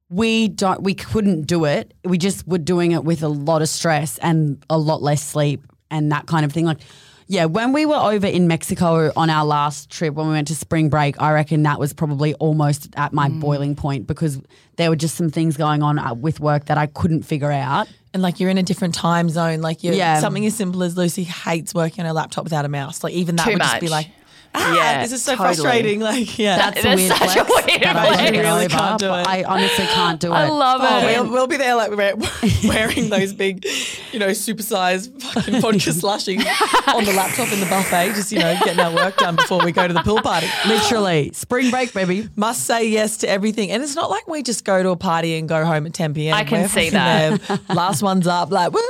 we 0.09 0.47
don't 0.47 0.81
we 0.81 0.93
couldn't 0.95 1.43
do 1.47 1.65
it. 1.65 1.93
We 2.03 2.17
just 2.17 2.47
were 2.47 2.57
doing 2.57 2.91
it 2.91 3.03
with 3.03 3.21
a 3.23 3.27
lot 3.27 3.61
of 3.61 3.69
stress 3.69 4.17
and 4.19 4.63
a 4.69 4.77
lot 4.77 5.01
less 5.01 5.21
sleep 5.23 5.61
and 5.91 6.11
that 6.11 6.25
kind 6.25 6.45
of 6.45 6.51
thing. 6.51 6.65
Like, 6.65 6.79
yeah, 7.27 7.45
when 7.45 7.73
we 7.73 7.85
were 7.85 7.95
over 7.95 8.25
in 8.25 8.47
Mexico 8.47 9.11
on 9.15 9.29
our 9.29 9.45
last 9.45 9.91
trip 9.91 10.15
when 10.15 10.25
we 10.27 10.33
went 10.33 10.47
to 10.47 10.55
spring 10.55 10.89
break, 10.89 11.21
I 11.21 11.31
reckon 11.33 11.61
that 11.63 11.79
was 11.79 11.93
probably 11.93 12.33
almost 12.35 12.89
at 12.95 13.13
my 13.13 13.29
Mm. 13.29 13.39
boiling 13.39 13.75
point 13.75 14.07
because 14.07 14.41
there 14.77 14.89
were 14.89 14.95
just 14.95 15.15
some 15.15 15.29
things 15.29 15.55
going 15.57 15.83
on 15.83 15.99
uh, 15.99 16.15
with 16.15 16.39
work 16.39 16.65
that 16.65 16.77
I 16.79 16.87
couldn't 16.87 17.21
figure 17.23 17.51
out. 17.51 17.87
And 18.11 18.23
like 18.23 18.39
you're 18.39 18.49
in 18.49 18.57
a 18.57 18.63
different 18.63 18.95
time 18.95 19.29
zone. 19.29 19.61
Like 19.61 19.83
you're 19.83 19.93
Yeah. 19.93 20.19
something 20.19 20.43
as 20.47 20.55
simple 20.55 20.81
as 20.81 20.97
Lucy 20.97 21.23
hates 21.23 21.75
working 21.75 21.99
on 22.01 22.07
her 22.07 22.13
laptop 22.13 22.45
without 22.45 22.65
a 22.65 22.69
mouse. 22.69 23.03
Like 23.03 23.13
even 23.13 23.35
that 23.35 23.45
Too 23.45 23.51
would 23.51 23.61
just 23.61 23.79
be 23.79 23.89
like, 23.89 24.07
ah, 24.55 24.75
Yeah, 24.75 25.01
this 25.03 25.11
is 25.11 25.23
so 25.23 25.35
totally. 25.35 25.55
frustrating. 25.55 25.99
Like 25.99 26.37
yeah, 26.39 26.57
That's, 26.57 26.83
That's 26.83 26.85
a 26.85 26.95
weird 26.95 27.17
such 27.17 27.35
a 27.37 27.43
weird 27.43 27.81
that 27.83 27.95
I 27.95 28.07
flex. 28.07 28.21
should 28.23 28.35
You 28.35 28.41
really 28.41 28.67
can't 28.67 28.99
do 28.99 29.05
it. 29.13 29.27
I 29.27 29.43
honestly 29.43 29.85
can't 29.85 30.19
do 30.19 30.27
it. 30.31 30.35
I 30.35 30.49
love 30.49 30.81
Oh, 30.83 30.99
it. 30.99 31.05
we'll, 31.21 31.31
we'll 31.31 31.47
be 31.47 31.57
there 31.57 31.75
like 31.75 31.91
we're 31.91 32.15
wearing 32.67 33.09
those 33.09 33.33
big, 33.33 33.65
you 34.11 34.19
know, 34.19 34.29
supersized 34.29 35.21
fucking 35.21 35.61
vodka 35.61 35.77
slushies 35.91 36.39
on 36.93 37.03
the 37.05 37.13
laptop 37.13 37.51
in 37.53 37.59
the 37.59 37.65
buffet, 37.67 38.13
just, 38.13 38.31
you 38.31 38.39
know, 38.39 38.57
getting 38.63 38.79
our 38.79 38.93
work 38.93 39.17
done 39.17 39.35
before 39.35 39.63
we 39.63 39.71
go 39.71 39.87
to 39.87 39.93
the 39.93 40.01
pool 40.03 40.21
party. 40.21 40.47
Literally, 40.67 41.31
spring 41.33 41.69
break, 41.71 41.93
baby. 41.93 42.29
Must 42.35 42.65
say 42.65 42.87
yes 42.89 43.17
to 43.17 43.29
everything. 43.29 43.71
And 43.71 43.83
it's 43.83 43.95
not 43.95 44.09
like 44.09 44.27
we 44.27 44.43
just 44.43 44.65
go 44.65 44.81
to 44.83 44.89
a 44.89 44.95
party 44.97 45.37
and 45.37 45.47
go 45.47 45.65
home 45.65 45.85
at 45.85 45.93
10 45.93 46.13
p.m. 46.13 46.33
I 46.35 46.43
can 46.43 46.61
We're 46.61 46.67
see 46.67 46.89
that. 46.91 47.39
there, 47.41 47.59
last 47.75 48.01
one's 48.01 48.27
up, 48.27 48.51
like, 48.51 48.71
woo, 48.73 48.81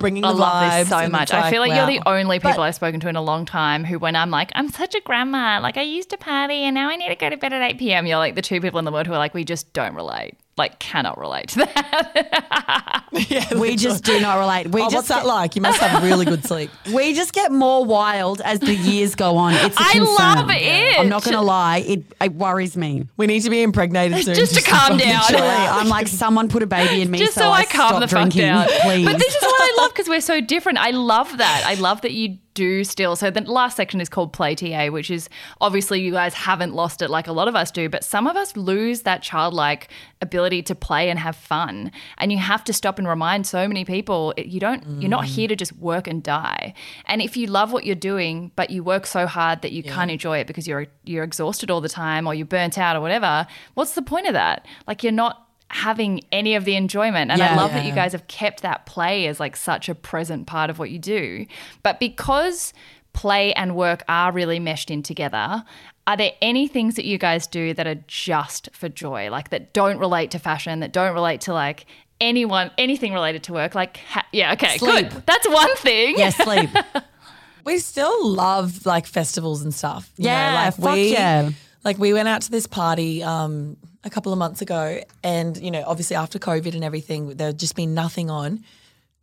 bringing 0.00 0.24
I 0.24 0.32
the 0.32 0.38
love 0.38 0.62
vibes. 0.64 0.78
this 0.80 0.88
so 0.88 1.08
much. 1.08 1.22
it's 1.24 1.32
I 1.32 1.50
feel 1.50 1.60
like 1.60 1.70
wow. 1.70 1.88
you're 1.88 1.98
the 2.00 2.08
only 2.08 2.38
people 2.40 2.62
I've 2.62 2.74
spoken 2.74 3.00
to 3.00 3.08
in 3.08 3.16
a 3.16 3.22
long 3.22 3.44
time 3.44 3.84
who, 3.84 3.98
when 3.98 4.16
I'm 4.16 4.30
like, 4.30 4.50
I'm 4.54 4.68
such 4.70 4.94
a 4.94 5.00
grandma, 5.04 5.60
like 5.62 5.76
I 5.76 5.82
used 5.82 6.10
to 6.10 6.16
party 6.16 6.64
and 6.64 6.74
now 6.74 6.88
I 6.88 6.96
need 6.96 7.08
to 7.08 7.14
go 7.16 7.30
to 7.30 7.36
bed 7.36 7.52
at 7.52 7.62
8 7.62 7.78
p.m. 7.78 8.06
You're 8.06 8.18
like 8.18 8.34
the 8.34 8.42
two 8.42 8.60
people 8.60 8.78
in 8.78 8.84
the 8.84 8.92
world 8.92 9.06
who 9.06 9.12
are 9.12 9.18
like, 9.18 9.34
we 9.34 9.44
just 9.44 9.72
don't 9.72 9.94
relate, 9.94 10.36
like 10.56 10.78
cannot 10.78 11.18
relate 11.18 11.48
to 11.48 11.58
that. 11.60 13.00
Yeah, 13.28 13.54
We 13.58 13.76
just 13.76 14.02
do 14.02 14.18
not 14.20 14.38
relate. 14.40 14.68
We 14.72 14.80
Oh, 14.80 14.86
just 14.86 14.94
what's 14.96 15.08
that 15.08 15.24
like? 15.24 15.54
You 15.54 15.62
must 15.62 15.80
have 15.80 16.02
really 16.02 16.24
good 16.24 16.44
sleep. 16.44 16.68
We 16.92 17.14
just 17.14 17.32
get 17.32 17.52
more 17.52 17.84
wild 17.84 18.40
as 18.40 18.58
the 18.60 18.74
years 18.74 19.14
go 19.14 19.36
on. 19.36 19.54
It's 19.54 19.76
a 19.78 19.82
I 19.82 19.92
concern. 19.92 20.04
love 20.16 20.50
it. 20.50 20.98
I'm 20.98 21.08
not 21.08 21.22
going 21.24 21.36
to 21.36 21.40
lie. 21.40 21.78
It, 21.78 22.04
it 22.20 22.32
worries 22.34 22.76
me. 22.76 23.06
We 23.16 23.26
need 23.28 23.40
to 23.42 23.50
be 23.50 23.62
impregnated 23.62 24.24
soon. 24.24 24.34
Just 24.34 24.54
to 24.56 24.62
calm 24.62 24.96
down. 24.98 25.22
chill 25.28 25.38
Literally, 25.38 25.48
out. 25.48 25.80
I'm 25.80 25.88
like, 25.88 26.08
someone 26.08 26.48
put 26.48 26.62
a 26.62 26.66
baby 26.66 27.02
in 27.02 27.10
me 27.10 27.18
just 27.18 27.34
so, 27.34 27.42
so, 27.42 27.48
I, 27.50 27.58
I 27.60 27.64
calm 27.66 27.88
stop 27.90 28.00
the 28.00 28.08
fuck 28.08 28.30
down. 28.30 28.66
please. 28.82 29.04
But 29.06 29.18
this 29.18 29.34
is 29.34 29.42
what 29.42 29.60
I 29.60 29.82
love 29.82 29.92
because 29.92 30.08
we're 30.08 30.20
so 30.20 30.40
different. 30.40 30.78
I 30.78 30.90
love 30.90 31.38
that. 31.38 31.62
I 31.66 31.74
love 31.74 32.00
that 32.02 32.12
you 32.12 32.38
do 32.54 32.84
still. 32.84 33.16
So 33.16 33.30
the 33.30 33.40
last 33.42 33.76
section 33.76 34.00
is 34.00 34.08
called 34.08 34.32
Play 34.32 34.54
TA, 34.54 34.86
which 34.88 35.10
is 35.10 35.28
obviously 35.60 36.00
you 36.00 36.12
guys 36.12 36.34
haven't 36.34 36.72
lost 36.74 37.02
it 37.02 37.10
like 37.10 37.26
a 37.26 37.32
lot 37.32 37.48
of 37.48 37.56
us 37.56 37.70
do, 37.72 37.88
but 37.88 38.04
some 38.04 38.26
of 38.28 38.36
us 38.36 38.56
lose 38.56 39.02
that 39.02 39.22
childlike 39.22 39.88
ability 40.22 40.43
to 40.50 40.74
play 40.74 41.10
and 41.10 41.18
have 41.18 41.36
fun. 41.36 41.92
And 42.18 42.32
you 42.32 42.38
have 42.38 42.64
to 42.64 42.72
stop 42.72 42.98
and 42.98 43.06
remind 43.08 43.46
so 43.46 43.66
many 43.68 43.84
people 43.84 44.34
you 44.36 44.60
don't. 44.60 45.00
You're 45.00 45.10
not 45.10 45.24
mm. 45.24 45.28
here 45.28 45.48
to 45.48 45.56
just 45.56 45.72
work 45.76 46.06
and 46.06 46.22
die. 46.22 46.74
And 47.06 47.22
if 47.22 47.36
you 47.36 47.46
love 47.46 47.72
what 47.72 47.84
you're 47.84 47.94
doing, 47.94 48.52
but 48.56 48.70
you 48.70 48.82
work 48.82 49.06
so 49.06 49.26
hard 49.26 49.62
that 49.62 49.72
you 49.72 49.82
can't 49.82 50.10
enjoy 50.10 50.38
it 50.38 50.46
because 50.46 50.66
you're 50.66 50.86
you're 51.04 51.24
exhausted 51.24 51.70
all 51.70 51.80
the 51.80 51.88
time 51.88 52.26
or 52.26 52.34
you're 52.34 52.46
burnt 52.46 52.78
out 52.78 52.96
or 52.96 53.00
whatever, 53.00 53.46
what's 53.74 53.94
the 53.94 54.02
point 54.02 54.26
of 54.26 54.32
that? 54.32 54.66
Like 54.86 55.02
you're 55.02 55.12
not 55.12 55.44
having 55.68 56.20
any 56.30 56.54
of 56.54 56.64
the 56.64 56.76
enjoyment. 56.76 57.30
And 57.30 57.42
I 57.42 57.46
Yeah. 57.46 57.56
love 57.56 57.72
that 57.72 57.84
you 57.84 57.92
guys 57.92 58.12
have 58.12 58.28
kept 58.28 58.62
that 58.62 58.86
play 58.86 59.26
as 59.26 59.40
like 59.40 59.56
such 59.56 59.88
a 59.88 59.94
present 59.94 60.46
part 60.46 60.70
of 60.70 60.78
what 60.78 60.90
you 60.90 60.98
do. 60.98 61.46
But 61.82 61.98
because 61.98 62.72
play 63.14 63.52
and 63.54 63.74
work 63.74 64.02
are 64.08 64.30
really 64.32 64.60
meshed 64.60 64.90
in 64.90 65.02
together, 65.02 65.64
are 66.06 66.16
there 66.18 66.32
any 66.42 66.68
things 66.68 66.96
that 66.96 67.06
you 67.06 67.16
guys 67.16 67.46
do 67.46 67.72
that 67.72 67.86
are 67.86 67.94
just 68.06 68.68
for 68.74 68.90
joy, 68.90 69.30
like 69.30 69.48
that 69.48 69.72
don't 69.72 69.98
relate 69.98 70.30
to 70.32 70.38
fashion, 70.38 70.80
that 70.80 70.92
don't 70.92 71.14
relate 71.14 71.40
to 71.42 71.54
like 71.54 71.86
anyone, 72.20 72.70
anything 72.76 73.14
related 73.14 73.42
to 73.44 73.52
work? 73.54 73.74
Like, 73.74 73.96
ha- 73.96 74.26
yeah, 74.32 74.52
okay, 74.52 74.76
Sleep. 74.76 75.08
good. 75.10 75.26
That's 75.26 75.48
one 75.48 75.74
thing. 75.76 76.16
yes, 76.18 76.36
sleep. 76.36 76.68
we 77.64 77.78
still 77.78 78.28
love 78.28 78.84
like 78.84 79.06
festivals 79.06 79.62
and 79.62 79.72
stuff. 79.72 80.10
you 80.18 80.24
know, 80.26 80.30
Yeah, 80.30 80.64
like 80.66 80.74
fuck 80.76 80.94
we, 80.94 81.12
yeah. 81.12 81.50
Like 81.84 81.98
we 81.98 82.12
went 82.12 82.28
out 82.28 82.42
to 82.42 82.50
this 82.50 82.66
party 82.66 83.22
um, 83.22 83.76
a 84.04 84.10
couple 84.10 84.32
of 84.32 84.38
months 84.38 84.60
ago, 84.62 85.00
and 85.22 85.56
you 85.56 85.70
know, 85.70 85.84
obviously 85.86 86.16
after 86.16 86.38
COVID 86.38 86.74
and 86.74 86.84
everything, 86.84 87.28
there 87.36 87.48
had 87.48 87.58
just 87.58 87.76
been 87.76 87.94
nothing 87.94 88.28
on. 88.30 88.62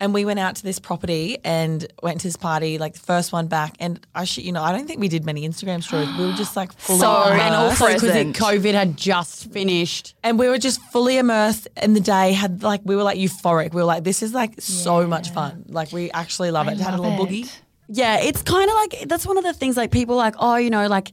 And 0.01 0.13
we 0.15 0.25
went 0.25 0.39
out 0.39 0.55
to 0.55 0.63
this 0.63 0.79
property 0.79 1.37
and 1.45 1.85
went 2.01 2.21
to 2.21 2.27
this 2.27 2.35
party, 2.35 2.77
like 2.79 2.93
the 2.93 2.99
first 2.99 3.31
one 3.31 3.45
back. 3.47 3.75
And 3.79 3.99
I, 4.15 4.25
sh- 4.25 4.39
you 4.39 4.51
know, 4.51 4.63
I 4.63 4.71
don't 4.71 4.87
think 4.87 4.99
we 4.99 5.07
did 5.07 5.23
many 5.25 5.47
Instagram 5.47 5.83
stories. 5.83 6.09
We 6.17 6.25
were 6.25 6.33
just 6.33 6.55
like 6.55 6.73
fully 6.73 6.99
So- 6.99 7.23
immersed. 7.27 7.41
and 7.43 7.55
also 7.55 7.85
because. 7.87 8.25
COVID 8.35 8.73
had 8.73 8.97
just 8.97 9.51
finished. 9.51 10.15
and 10.23 10.39
we 10.39 10.49
were 10.49 10.57
just 10.57 10.81
fully 10.91 11.17
immersed 11.19 11.67
in 11.81 11.93
the 11.93 11.99
day. 11.99 12.33
Had 12.33 12.63
like 12.63 12.81
we 12.83 12.95
were 12.95 13.03
like 13.03 13.19
euphoric. 13.19 13.73
We 13.75 13.81
were 13.81 13.85
like, 13.85 14.03
this 14.03 14.23
is 14.23 14.33
like 14.33 14.59
so 14.59 15.05
much 15.05 15.29
fun. 15.29 15.65
Like 15.69 15.91
we 15.91 16.09
actually 16.11 16.49
love 16.51 16.67
it. 16.67 16.79
Had 16.79 16.95
a 16.95 17.01
little 17.01 17.23
it. 17.23 17.29
boogie. 17.29 17.55
Yeah, 17.87 18.17
it's 18.21 18.41
kind 18.41 18.67
of 18.69 18.75
like 18.75 19.07
that's 19.07 19.27
one 19.27 19.37
of 19.37 19.43
the 19.43 19.53
things 19.53 19.77
like 19.77 19.91
people 19.91 20.15
like, 20.15 20.33
oh, 20.39 20.55
you 20.55 20.71
know, 20.71 20.87
like 20.87 21.11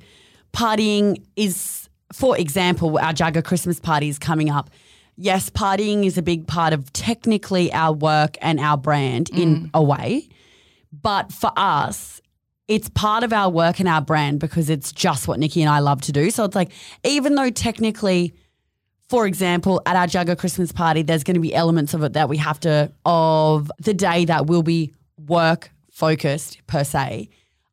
partying 0.55 1.23
is, 1.37 1.89
for 2.13 2.39
example, 2.39 2.99
our 2.99 3.13
Jagger 3.13 3.43
Christmas 3.43 3.79
party 3.81 4.09
is 4.09 4.19
coming 4.19 4.49
up. 4.51 4.71
Yes, 5.21 5.51
partying 5.51 6.07
is 6.07 6.17
a 6.17 6.23
big 6.23 6.47
part 6.47 6.73
of 6.73 6.93
technically 6.93 7.73
our 7.73 7.93
work 7.93 8.39
and 8.41 8.61
our 8.61 8.77
brand 8.77 9.31
in 9.31 9.63
mm. 9.65 9.71
a 9.75 9.83
way. 9.83 10.29
But 10.93 11.33
for 11.33 11.51
us, 11.57 12.23
it's 12.69 12.89
part 12.91 13.25
of 13.25 13.33
our 13.33 13.51
work 13.51 13.81
and 13.81 13.89
our 13.89 14.01
brand 14.01 14.39
because 14.39 14.71
it's 14.71 14.93
just 14.93 15.27
what 15.27 15.41
Nikki 15.41 15.61
and 15.61 15.69
I 15.69 15.81
love 15.81 16.01
to 16.03 16.13
do. 16.13 16.31
So 16.31 16.45
it's 16.45 16.55
like, 16.55 16.71
even 17.03 17.35
though 17.35 17.51
technically, 17.51 18.33
for 19.09 19.27
example, 19.27 19.83
at 19.87 19.97
our 19.97 20.07
Jagger 20.07 20.37
Christmas 20.37 20.71
party, 20.71 21.03
there's 21.03 21.25
going 21.25 21.35
to 21.35 21.41
be 21.41 21.53
elements 21.53 21.95
of 21.95 22.05
it 22.05 22.13
that 22.13 22.29
we 22.29 22.37
have 22.37 22.61
to, 22.61 22.93
of 23.05 23.73
the 23.81 23.95
day 23.95 24.25
that 24.27 24.47
will 24.47 24.63
be 24.63 24.95
work 25.27 25.73
focused 25.91 26.65
per 26.69 26.85
se. 26.85 27.29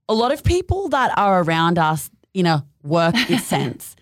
A 0.09 0.15
lot 0.15 0.31
of 0.31 0.43
people 0.43 0.89
that 0.89 1.15
are 1.15 1.43
around 1.43 1.77
us 1.77 2.09
in 2.33 2.47
a 2.47 2.65
work 2.81 3.15
sense 3.43 3.95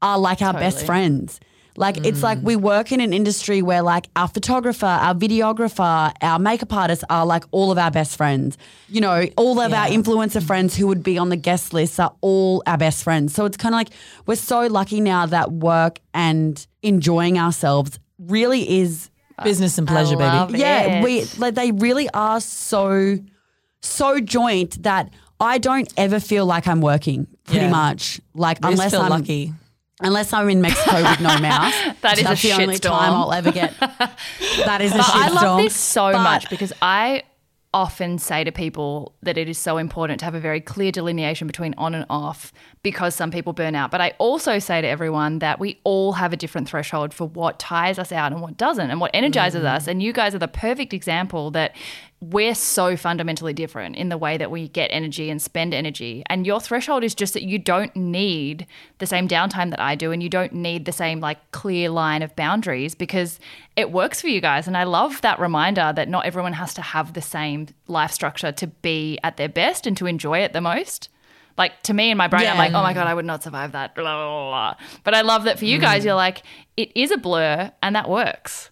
are 0.00 0.18
like 0.18 0.40
our 0.40 0.54
best 0.54 0.86
friends. 0.86 1.38
Like 1.78 2.04
it's 2.04 2.22
like 2.22 2.38
mm. 2.38 2.42
we 2.42 2.56
work 2.56 2.92
in 2.92 3.00
an 3.00 3.12
industry 3.12 3.62
where 3.62 3.82
like 3.82 4.08
our 4.16 4.28
photographer, 4.28 4.86
our 4.86 5.14
videographer, 5.14 6.12
our 6.20 6.38
makeup 6.38 6.72
artists 6.72 7.04
are 7.08 7.24
like 7.24 7.44
all 7.52 7.70
of 7.70 7.78
our 7.78 7.90
best 7.90 8.16
friends. 8.16 8.58
You 8.88 9.00
know, 9.00 9.26
all 9.36 9.60
of 9.60 9.72
our 9.72 9.86
influencer 9.86 10.42
friends 10.42 10.76
who 10.76 10.86
would 10.88 11.02
be 11.02 11.18
on 11.18 11.28
the 11.28 11.36
guest 11.36 11.72
list 11.72 12.00
are 12.00 12.12
all 12.20 12.62
our 12.66 12.76
best 12.78 13.04
friends. 13.04 13.34
So 13.34 13.44
it's 13.44 13.56
kind 13.56 13.74
of 13.74 13.78
like 13.78 13.88
we're 14.26 14.34
so 14.34 14.66
lucky 14.66 15.00
now 15.00 15.26
that 15.26 15.52
work 15.52 16.00
and 16.12 16.66
enjoying 16.82 17.38
ourselves 17.38 17.98
really 18.18 18.78
is 18.80 19.10
Business 19.44 19.78
and 19.78 19.86
pleasure, 19.86 20.20
I 20.20 20.34
love 20.38 20.48
baby. 20.48 20.58
yeah, 20.58 20.98
it. 20.98 21.04
we 21.04 21.24
like 21.38 21.54
they 21.54 21.70
really 21.70 22.08
are 22.10 22.40
so 22.40 23.18
so 23.80 24.18
joint 24.18 24.82
that 24.82 25.10
I 25.38 25.58
don't 25.58 25.88
ever 25.96 26.18
feel 26.18 26.44
like 26.44 26.66
I'm 26.66 26.80
working 26.80 27.28
pretty 27.44 27.66
Yeah. 27.66 27.70
much. 27.70 28.20
Like 28.34 28.58
I 28.64 28.72
unless 28.72 28.90
feel 28.90 29.02
I'm 29.02 29.10
lucky. 29.10 29.52
Unless 30.00 30.32
I'm 30.32 30.48
in 30.48 30.60
Mexico 30.60 31.02
with 31.02 31.20
no 31.20 31.38
mouse. 31.38 31.74
That 32.02 32.18
is 32.18 32.20
a 32.20 32.24
That's 32.24 32.42
the 32.42 32.52
only 32.52 32.76
shitstorm. 32.76 32.98
time 32.98 33.12
I'll 33.12 33.32
ever 33.32 33.50
get. 33.50 33.74
That 33.80 34.80
is 34.80 34.92
a 34.92 34.96
But 34.98 35.10
I 35.10 35.28
love 35.28 35.42
shitstorm. 35.42 35.62
this 35.64 35.76
so 35.76 36.12
But- 36.12 36.22
much 36.22 36.50
because 36.50 36.72
I 36.80 37.24
often 37.74 38.16
say 38.18 38.44
to 38.44 38.50
people 38.50 39.14
that 39.22 39.36
it 39.36 39.46
is 39.48 39.58
so 39.58 39.76
important 39.76 40.18
to 40.20 40.24
have 40.24 40.34
a 40.34 40.40
very 40.40 40.60
clear 40.60 40.90
delineation 40.90 41.46
between 41.46 41.74
on 41.76 41.94
and 41.94 42.06
off 42.08 42.50
because 42.82 43.14
some 43.14 43.30
people 43.30 43.52
burn 43.52 43.74
out. 43.74 43.90
But 43.90 44.00
I 44.00 44.14
also 44.18 44.58
say 44.58 44.80
to 44.80 44.88
everyone 44.88 45.40
that 45.40 45.60
we 45.60 45.78
all 45.84 46.12
have 46.12 46.32
a 46.32 46.36
different 46.36 46.66
threshold 46.68 47.12
for 47.12 47.28
what 47.28 47.58
tires 47.58 47.98
us 47.98 48.10
out 48.10 48.32
and 48.32 48.40
what 48.40 48.56
doesn't 48.56 48.90
and 48.90 49.00
what 49.00 49.10
energizes 49.12 49.64
mm. 49.64 49.74
us. 49.74 49.86
And 49.86 50.02
you 50.02 50.14
guys 50.14 50.34
are 50.34 50.38
the 50.38 50.48
perfect 50.48 50.94
example 50.94 51.50
that 51.50 51.76
we're 52.20 52.54
so 52.54 52.96
fundamentally 52.96 53.52
different 53.52 53.94
in 53.94 54.08
the 54.08 54.18
way 54.18 54.36
that 54.36 54.50
we 54.50 54.68
get 54.68 54.88
energy 54.88 55.30
and 55.30 55.40
spend 55.40 55.72
energy. 55.72 56.24
And 56.26 56.46
your 56.46 56.60
threshold 56.60 57.04
is 57.04 57.14
just 57.14 57.32
that 57.34 57.44
you 57.44 57.58
don't 57.58 57.94
need 57.94 58.66
the 58.98 59.06
same 59.06 59.28
downtime 59.28 59.70
that 59.70 59.80
I 59.80 59.94
do 59.94 60.10
and 60.10 60.20
you 60.20 60.28
don't 60.28 60.52
need 60.52 60.84
the 60.84 60.92
same 60.92 61.20
like 61.20 61.52
clear 61.52 61.88
line 61.90 62.22
of 62.22 62.34
boundaries 62.34 62.96
because 62.96 63.38
it 63.76 63.92
works 63.92 64.20
for 64.20 64.26
you 64.26 64.40
guys. 64.40 64.66
And 64.66 64.76
I 64.76 64.82
love 64.82 65.20
that 65.20 65.38
reminder 65.38 65.92
that 65.94 66.08
not 66.08 66.26
everyone 66.26 66.54
has 66.54 66.74
to 66.74 66.82
have 66.82 67.12
the 67.12 67.22
same 67.22 67.68
life 67.86 68.10
structure 68.10 68.50
to 68.50 68.66
be 68.66 69.20
at 69.22 69.36
their 69.36 69.48
best 69.48 69.86
and 69.86 69.96
to 69.98 70.06
enjoy 70.06 70.40
it 70.40 70.52
the 70.52 70.60
most. 70.60 71.10
Like 71.56 71.82
to 71.82 71.94
me 71.94 72.10
in 72.10 72.16
my 72.16 72.26
brain, 72.26 72.46
I'm 72.46 72.58
like, 72.58 72.72
oh 72.72 72.82
my 72.82 72.94
God, 72.94 73.06
I 73.06 73.14
would 73.14 73.24
not 73.24 73.44
survive 73.44 73.72
that. 73.72 73.94
Blah, 73.94 74.02
blah, 74.02 74.26
blah, 74.26 74.50
blah. 74.50 74.86
But 75.04 75.14
I 75.14 75.20
love 75.20 75.44
that 75.44 75.58
for 75.58 75.66
you 75.66 75.78
guys, 75.78 76.02
mm. 76.02 76.06
you're 76.06 76.14
like, 76.14 76.42
it 76.76 76.90
is 76.96 77.12
a 77.12 77.16
blur 77.16 77.70
and 77.80 77.94
that 77.94 78.08
works. 78.08 78.70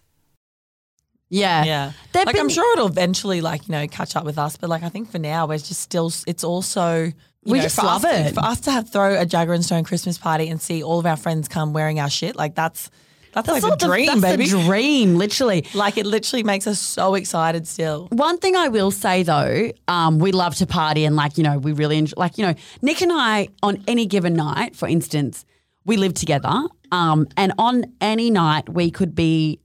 Yeah. 1.29 1.63
Yeah. 1.65 1.91
There've 2.13 2.25
like 2.25 2.37
I'm 2.39 2.49
sure 2.49 2.71
it'll 2.73 2.87
eventually 2.87 3.41
like, 3.41 3.67
you 3.67 3.73
know, 3.73 3.87
catch 3.87 4.15
up 4.15 4.23
with 4.25 4.37
us. 4.37 4.55
But 4.57 4.69
like 4.69 4.83
I 4.83 4.89
think 4.89 5.11
for 5.11 5.19
now 5.19 5.47
we're 5.47 5.57
just 5.57 5.81
still 5.81 6.11
it's 6.25 6.43
also 6.43 7.03
you 7.03 7.13
We 7.53 7.57
know, 7.59 7.63
just 7.63 7.77
love 7.81 8.03
us, 8.05 8.31
it. 8.31 8.33
For 8.33 8.41
us 8.43 8.59
to 8.61 8.71
have 8.71 8.89
throw 8.89 9.19
a 9.19 9.25
Jagger 9.25 9.53
and 9.53 9.63
Stone 9.63 9.83
Christmas 9.85 10.17
party 10.17 10.49
and 10.49 10.61
see 10.61 10.83
all 10.83 10.99
of 10.99 11.05
our 11.05 11.17
friends 11.17 11.47
come 11.47 11.73
wearing 11.73 11.99
our 11.99 12.09
shit, 12.09 12.35
like 12.35 12.55
that's 12.55 12.89
that's, 13.33 13.45
That's 13.47 13.63
like 13.63 13.77
the 13.79 13.85
dream, 13.85 14.05
that's 14.07 14.21
baby. 14.21 14.49
the 14.49 14.63
dream, 14.63 15.15
literally. 15.15 15.67
like 15.75 15.97
it 15.97 16.07
literally 16.07 16.41
makes 16.43 16.65
us 16.65 16.79
so 16.79 17.13
excited 17.13 17.67
still. 17.67 18.07
One 18.11 18.39
thing 18.39 18.55
I 18.55 18.69
will 18.69 18.89
say 18.89 19.21
though, 19.23 19.71
um, 19.87 20.17
we 20.17 20.31
love 20.31 20.55
to 20.55 20.65
party 20.65 21.05
and 21.05 21.15
like, 21.15 21.37
you 21.37 21.43
know, 21.43 21.59
we 21.59 21.71
really 21.73 21.97
enjoy, 21.99 22.15
like, 22.17 22.37
you 22.39 22.45
know, 22.47 22.55
Nick 22.81 23.01
and 23.01 23.11
I 23.13 23.49
on 23.61 23.83
any 23.87 24.07
given 24.07 24.33
night, 24.33 24.75
for 24.75 24.87
instance, 24.87 25.45
we 25.85 25.97
live 25.97 26.15
together. 26.15 26.63
Um, 26.91 27.27
and 27.37 27.53
on 27.59 27.93
any 28.01 28.31
night 28.31 28.69
we 28.69 28.89
could 28.89 29.13
be 29.13 29.59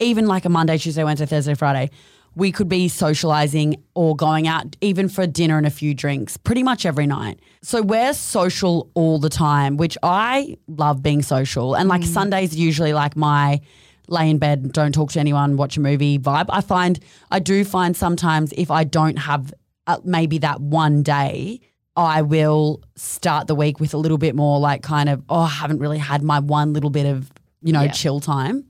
even 0.00 0.26
like 0.26 0.44
a 0.44 0.48
Monday, 0.48 0.78
Tuesday, 0.78 1.04
Wednesday, 1.04 1.26
Thursday, 1.26 1.54
Friday, 1.54 1.90
we 2.36 2.50
could 2.50 2.68
be 2.68 2.88
socializing 2.88 3.76
or 3.94 4.16
going 4.16 4.48
out 4.48 4.74
even 4.80 5.08
for 5.08 5.24
dinner 5.26 5.56
and 5.56 5.66
a 5.66 5.70
few 5.70 5.94
drinks 5.94 6.36
pretty 6.36 6.64
much 6.64 6.84
every 6.84 7.06
night. 7.06 7.38
So 7.62 7.80
we're 7.80 8.12
social 8.12 8.90
all 8.94 9.20
the 9.20 9.28
time, 9.28 9.76
which 9.76 9.96
I 10.02 10.56
love 10.66 11.00
being 11.02 11.22
social. 11.22 11.76
And 11.76 11.88
like 11.88 12.02
Sundays 12.02 12.56
usually 12.56 12.92
like 12.92 13.16
my 13.16 13.60
lay 14.08 14.28
in 14.28 14.38
bed, 14.38 14.72
don't 14.72 14.92
talk 14.92 15.12
to 15.12 15.20
anyone, 15.20 15.56
watch 15.56 15.76
a 15.76 15.80
movie 15.80 16.18
vibe. 16.18 16.46
I 16.48 16.60
find 16.60 16.98
I 17.30 17.38
do 17.38 17.64
find 17.64 17.96
sometimes 17.96 18.52
if 18.56 18.70
I 18.70 18.82
don't 18.82 19.16
have 19.18 19.54
uh, 19.86 19.98
maybe 20.04 20.38
that 20.38 20.60
one 20.60 21.02
day, 21.04 21.60
I 21.96 22.22
will 22.22 22.82
start 22.96 23.46
the 23.46 23.54
week 23.54 23.78
with 23.78 23.94
a 23.94 23.96
little 23.96 24.18
bit 24.18 24.34
more 24.34 24.58
like 24.58 24.82
kind 24.82 25.08
of 25.08 25.22
oh, 25.28 25.42
I 25.42 25.48
haven't 25.48 25.78
really 25.78 25.98
had 25.98 26.22
my 26.24 26.40
one 26.40 26.72
little 26.72 26.90
bit 26.90 27.06
of, 27.06 27.30
you 27.62 27.72
know, 27.72 27.82
Yeah. 27.82 27.92
chill 27.92 28.18
time. 28.18 28.64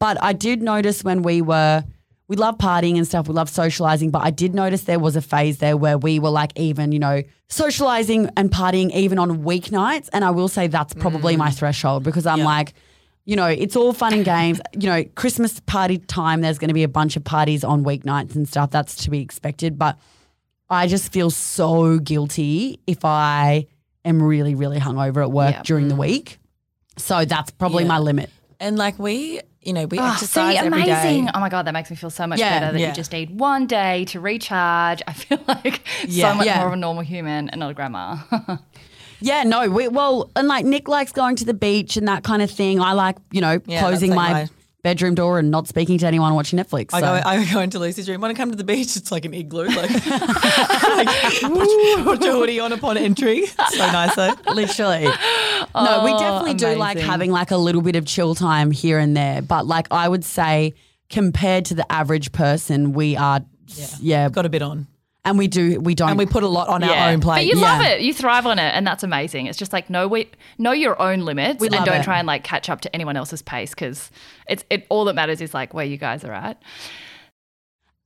But 0.00 0.20
I 0.22 0.32
did 0.32 0.62
notice 0.62 1.04
when 1.04 1.22
we 1.22 1.42
were, 1.42 1.84
we 2.26 2.34
love 2.34 2.58
partying 2.58 2.96
and 2.96 3.06
stuff, 3.06 3.28
we 3.28 3.34
love 3.34 3.50
socializing, 3.50 4.10
but 4.10 4.24
I 4.24 4.30
did 4.30 4.54
notice 4.54 4.82
there 4.84 4.98
was 4.98 5.14
a 5.14 5.22
phase 5.22 5.58
there 5.58 5.76
where 5.76 5.98
we 5.98 6.18
were 6.18 6.30
like 6.30 6.58
even, 6.58 6.90
you 6.90 6.98
know, 6.98 7.22
socializing 7.48 8.30
and 8.36 8.50
partying 8.50 8.90
even 8.92 9.18
on 9.18 9.44
weeknights. 9.44 10.08
And 10.12 10.24
I 10.24 10.30
will 10.30 10.48
say 10.48 10.66
that's 10.66 10.94
probably 10.94 11.36
my 11.36 11.50
mm. 11.50 11.54
threshold 11.54 12.02
because 12.02 12.26
I'm 12.26 12.40
like, 12.40 12.72
you 13.26 13.36
know, 13.36 13.46
it's 13.46 13.76
all 13.76 13.92
fun 13.92 14.14
and 14.14 14.24
games. 14.24 14.60
You 14.78 14.88
know, 14.88 15.04
Christmas 15.04 15.60
party 15.60 15.98
time, 15.98 16.40
there's 16.40 16.58
going 16.58 16.68
to 16.68 16.74
be 16.74 16.82
a 16.82 16.88
bunch 16.88 17.16
of 17.16 17.24
parties 17.24 17.62
on 17.62 17.84
weeknights 17.84 18.34
and 18.34 18.48
stuff. 18.48 18.70
That's 18.70 19.04
to 19.04 19.10
be 19.10 19.20
expected. 19.20 19.78
But 19.78 19.98
I 20.70 20.86
just 20.86 21.12
feel 21.12 21.28
so 21.30 21.98
guilty 21.98 22.80
if 22.86 23.04
I 23.04 23.66
am 24.04 24.22
really, 24.22 24.54
really 24.54 24.78
hungover 24.78 25.22
at 25.22 25.30
work 25.30 25.56
Yeah. 25.56 25.62
during 25.62 25.88
the 25.88 25.94
mm. 25.94 25.98
week. 25.98 26.38
So 26.96 27.26
that's 27.26 27.50
probably 27.50 27.82
Yeah. 27.82 27.88
my 27.88 27.98
limit. 27.98 28.30
And 28.58 28.78
like 28.78 28.98
we, 28.98 29.40
you 29.62 29.72
know, 29.72 29.84
we 29.86 29.98
Oh, 29.98 30.06
exercise 30.12 30.52
see, 30.54 30.58
every 30.58 30.68
amazing. 30.82 31.26
day. 31.26 31.30
Oh 31.34 31.40
my 31.40 31.48
God, 31.50 31.66
that 31.66 31.72
makes 31.72 31.90
me 31.90 31.96
feel 31.96 32.10
so 32.10 32.26
much 32.26 32.38
Yeah, 32.38 32.60
better 32.60 32.72
that 32.72 32.80
yeah. 32.80 32.88
you 32.88 32.94
just 32.94 33.12
need 33.12 33.38
one 33.38 33.66
day 33.66 34.04
to 34.06 34.20
recharge. 34.20 35.02
I 35.06 35.12
feel 35.12 35.38
like 35.48 35.82
Yeah. 36.06 36.32
so 36.32 36.36
much 36.38 36.46
more 36.56 36.66
of 36.68 36.72
a 36.72 36.76
normal 36.76 37.02
human 37.02 37.48
and 37.50 37.58
not 37.60 37.70
a 37.70 37.74
grandma. 37.74 38.16
Yeah, 39.22 39.42
no, 39.42 39.68
we 39.68 39.86
well, 39.86 40.30
and 40.34 40.48
like 40.48 40.64
Nick 40.64 40.88
likes 40.88 41.12
going 41.12 41.36
to 41.36 41.44
the 41.44 41.52
beach 41.52 41.98
and 41.98 42.08
that 42.08 42.24
kind 42.24 42.40
of 42.40 42.50
thing. 42.50 42.80
I 42.80 42.94
like, 42.94 43.16
you 43.30 43.42
know, 43.42 43.60
closing 43.60 44.12
like 44.14 44.16
my, 44.16 44.32
my- 44.32 44.48
bedroom 44.82 45.14
door 45.14 45.38
and 45.38 45.50
not 45.50 45.68
speaking 45.68 45.98
to 45.98 46.06
anyone 46.06 46.34
watching 46.34 46.58
Netflix. 46.58 46.90
I 46.92 47.00
so. 47.00 47.06
go, 47.06 47.28
I 47.28 47.52
go 47.52 47.60
into 47.60 47.78
Lucy's 47.78 48.08
room. 48.08 48.20
Want 48.20 48.34
to 48.34 48.40
come 48.40 48.50
to 48.50 48.56
the 48.56 48.64
beach? 48.64 48.96
It's 48.96 49.12
like 49.12 49.24
an 49.24 49.34
igloo. 49.34 49.66
Like, 49.66 49.90
like 49.90 51.08
put, 51.40 52.04
put 52.04 52.24
your 52.24 52.32
hoodie 52.32 52.60
on 52.60 52.72
upon 52.72 52.96
entry. 52.96 53.46
So 53.46 53.78
nice 53.78 54.14
though. 54.14 54.34
Literally. 54.52 55.04
no, 55.04 56.04
we 56.04 56.12
oh, 56.12 56.18
definitely 56.18 56.54
do 56.54 56.74
like 56.76 56.98
having 56.98 57.30
like 57.30 57.50
a 57.50 57.56
little 57.56 57.82
bit 57.82 57.96
of 57.96 58.06
chill 58.06 58.34
time 58.34 58.70
here 58.70 58.98
and 58.98 59.16
there. 59.16 59.42
But 59.42 59.66
like 59.66 59.86
I 59.90 60.08
would 60.08 60.24
say, 60.24 60.74
compared 61.08 61.66
to 61.66 61.74
the 61.74 61.90
average 61.92 62.32
person, 62.32 62.92
we 62.92 63.16
are, 63.16 63.40
yeah, 64.00 64.28
Got 64.28 64.46
a 64.46 64.48
bit 64.48 64.62
on, 64.62 64.86
and 65.24 65.36
we 65.38 65.48
do, 65.48 65.78
we 65.80 65.94
don't. 65.94 66.10
and 66.10 66.18
we 66.18 66.26
put 66.26 66.42
a 66.42 66.48
lot 66.48 66.68
on 66.68 66.82
our 66.82 67.10
own 67.10 67.20
plate. 67.20 67.36
But 67.40 67.46
you 67.46 67.56
love 67.60 67.82
it. 67.82 68.00
You 68.00 68.14
thrive 68.14 68.46
on 68.46 68.58
it, 68.58 68.74
and 68.74 68.86
that's 68.86 69.02
amazing. 69.02 69.46
It's 69.46 69.58
just 69.58 69.72
like 69.72 69.90
know 69.90 70.08
we, 70.08 70.28
know 70.58 70.72
your 70.72 71.00
own 71.00 71.20
limits, 71.20 71.60
We 71.60 71.68
and 71.68 71.84
don't 71.84 72.00
it. 72.00 72.04
try 72.04 72.18
and 72.18 72.26
like 72.26 72.42
catch 72.44 72.70
up 72.70 72.80
to 72.82 72.94
anyone 72.94 73.16
else's 73.16 73.42
pace 73.42 73.70
because 73.70 74.10
it's 74.48 74.64
it. 74.70 74.86
All 74.88 75.04
that 75.06 75.14
matters 75.14 75.40
is 75.40 75.52
like 75.54 75.74
where 75.74 75.84
you 75.84 75.96
guys 75.98 76.24
are 76.24 76.32
at. 76.32 76.60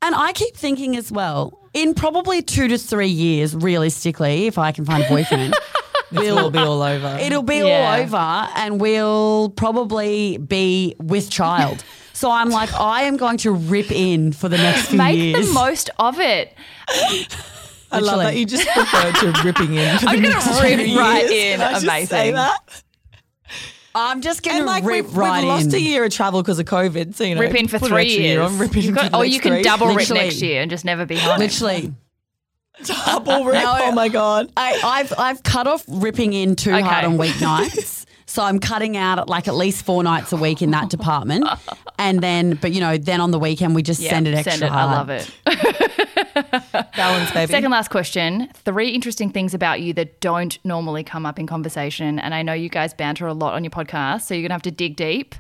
and 0.03 0.15
I 0.15 0.33
keep 0.33 0.57
thinking 0.57 0.97
as 0.97 1.11
well, 1.13 1.61
in 1.73 1.95
probably 1.95 2.43
two 2.43 2.69
to 2.69 2.79
three 2.79 3.09
years, 3.09 3.55
realistically, 3.57 4.47
if 4.47 4.59
I 4.59 4.73
can 4.73 4.85
find 4.85 5.05
a 5.05 5.09
boyfriend, 5.09 5.55
We'll 6.13 6.51
be 6.51 6.59
all 6.61 6.81
over. 6.83 7.17
It'll 7.21 7.43
be 7.43 7.57
Yeah. 7.57 7.89
all 7.97 8.01
over 8.03 8.49
and 8.57 8.81
we'll 8.81 9.51
probably 9.57 10.37
be 10.37 10.95
with 11.01 11.29
child. 11.29 11.83
So 12.15 12.31
I'm 12.31 12.49
like, 12.49 12.73
I 12.73 13.03
am 13.03 13.17
going 13.19 13.37
to 13.39 13.51
rip 13.53 13.91
in 13.93 14.33
for 14.33 14.49
the 14.49 14.57
next 14.57 14.87
few 14.87 14.99
Make 14.99 15.19
years. 15.19 15.47
the 15.49 15.53
most 15.53 15.91
of 15.99 16.19
it. 16.21 16.55
I 17.93 17.99
love 18.01 18.21
that 18.21 18.37
you 18.37 18.47
just 18.47 18.67
prefer 18.69 19.13
to 19.13 19.43
ripping 19.45 19.75
in. 19.75 19.99
For 19.99 20.07
I'm 20.09 20.17
the 20.17 20.23
gonna 20.23 20.35
next 20.35 20.63
rip 20.63 20.97
right 20.99 21.31
years. 21.31 21.55
in. 21.55 21.59
Can 21.59 21.61
I 21.61 21.73
just 21.73 21.85
Amazing. 21.85 22.07
Say 22.09 22.31
that? 22.33 22.83
I'm 23.97 24.21
just 24.23 24.43
going 24.43 24.59
to 24.59 24.65
like 24.65 24.83
rip 24.85 25.07
we've, 25.07 25.17
right 25.17 25.41
we've 25.41 25.49
lost 25.49 25.67
in. 25.69 25.75
a 25.75 25.79
year 25.79 26.05
of 26.05 26.13
travel 26.13 26.43
because 26.43 26.59
of 26.59 26.67
COVID. 26.67 27.15
So 27.15 27.23
you 27.25 27.35
know, 27.37 27.41
Rip 27.41 27.55
in 27.55 27.69
for 27.69 27.79
three 27.79 28.05
extra 28.07 28.23
year 28.23 28.33
years. 28.41 28.51
on, 28.53 28.59
rip 28.59 28.77
in 28.77 28.83
You've 28.83 28.95
for 28.97 29.03
got- 29.11 29.15
or 29.15 29.25
you 29.25 29.39
can 29.39 29.53
three. 29.53 29.63
double 29.63 29.95
rip 29.95 30.11
next 30.11 30.43
year 30.43 30.63
and 30.63 30.71
just 30.71 30.85
never 30.85 31.07
be 31.07 31.17
home. 31.17 31.39
Literally. 31.39 31.93
double 32.85 33.45
rip. 33.45 33.55
No, 33.55 33.77
oh 33.79 33.93
my 33.93 34.09
god. 34.09 34.51
I, 34.57 34.81
I've 34.85 35.13
I've 35.17 35.43
cut 35.45 35.69
off 35.69 35.85
ripping 35.87 36.33
in 36.33 36.57
too 36.57 36.73
Okay. 36.73 36.81
hard 36.83 37.05
on 37.05 37.19
weeknights. 37.19 38.01
so 38.35 38.43
I'm 38.43 38.59
cutting 38.59 38.97
out 38.97 39.19
at 39.19 39.29
like 39.29 39.47
at 39.49 39.55
least 39.55 39.85
four 39.85 40.03
nights 40.03 40.33
a 40.33 40.37
week 40.37 40.61
in 40.63 40.71
that 40.73 40.91
department. 40.97 41.47
And 41.99 42.21
then 42.21 42.55
but 42.61 42.73
you 42.73 42.81
know, 42.81 42.97
then 42.99 43.21
on 43.21 43.31
the 43.31 43.39
weekend 43.39 43.75
we 43.75 43.83
just 43.83 44.01
Yeah, 44.01 44.11
send 44.11 44.27
it 44.29 44.35
extra 44.35 44.53
Send 44.53 44.63
it. 44.65 44.71
hard. 44.71 44.91
I 44.91 44.95
love 44.97 45.11
it. 45.11 45.31
Balance, 46.97 47.31
baby. 47.33 47.51
Second 47.53 47.71
last 47.71 47.91
question. 47.91 48.49
Three 48.65 48.89
interesting 48.91 49.31
things 49.31 49.55
about 49.55 49.81
you 49.81 49.93
that 49.95 50.21
don't 50.21 50.59
normally 50.65 51.05
come 51.05 51.27
up 51.27 51.39
in 51.39 51.47
conversation. 51.47 52.19
And 52.19 52.35
I 52.35 52.43
know 52.43 52.53
you 52.53 52.69
guys 52.69 52.93
banter 52.95 53.27
a 53.27 53.33
lot 53.33 53.55
on 53.55 53.63
your 53.65 53.71
podcast, 53.71 54.23
so 54.23 54.35
you're 54.35 54.43
going 54.43 54.49
to 54.51 54.55
have 54.55 54.63
to 54.63 54.71
dig 54.71 54.97
deep. 54.97 55.35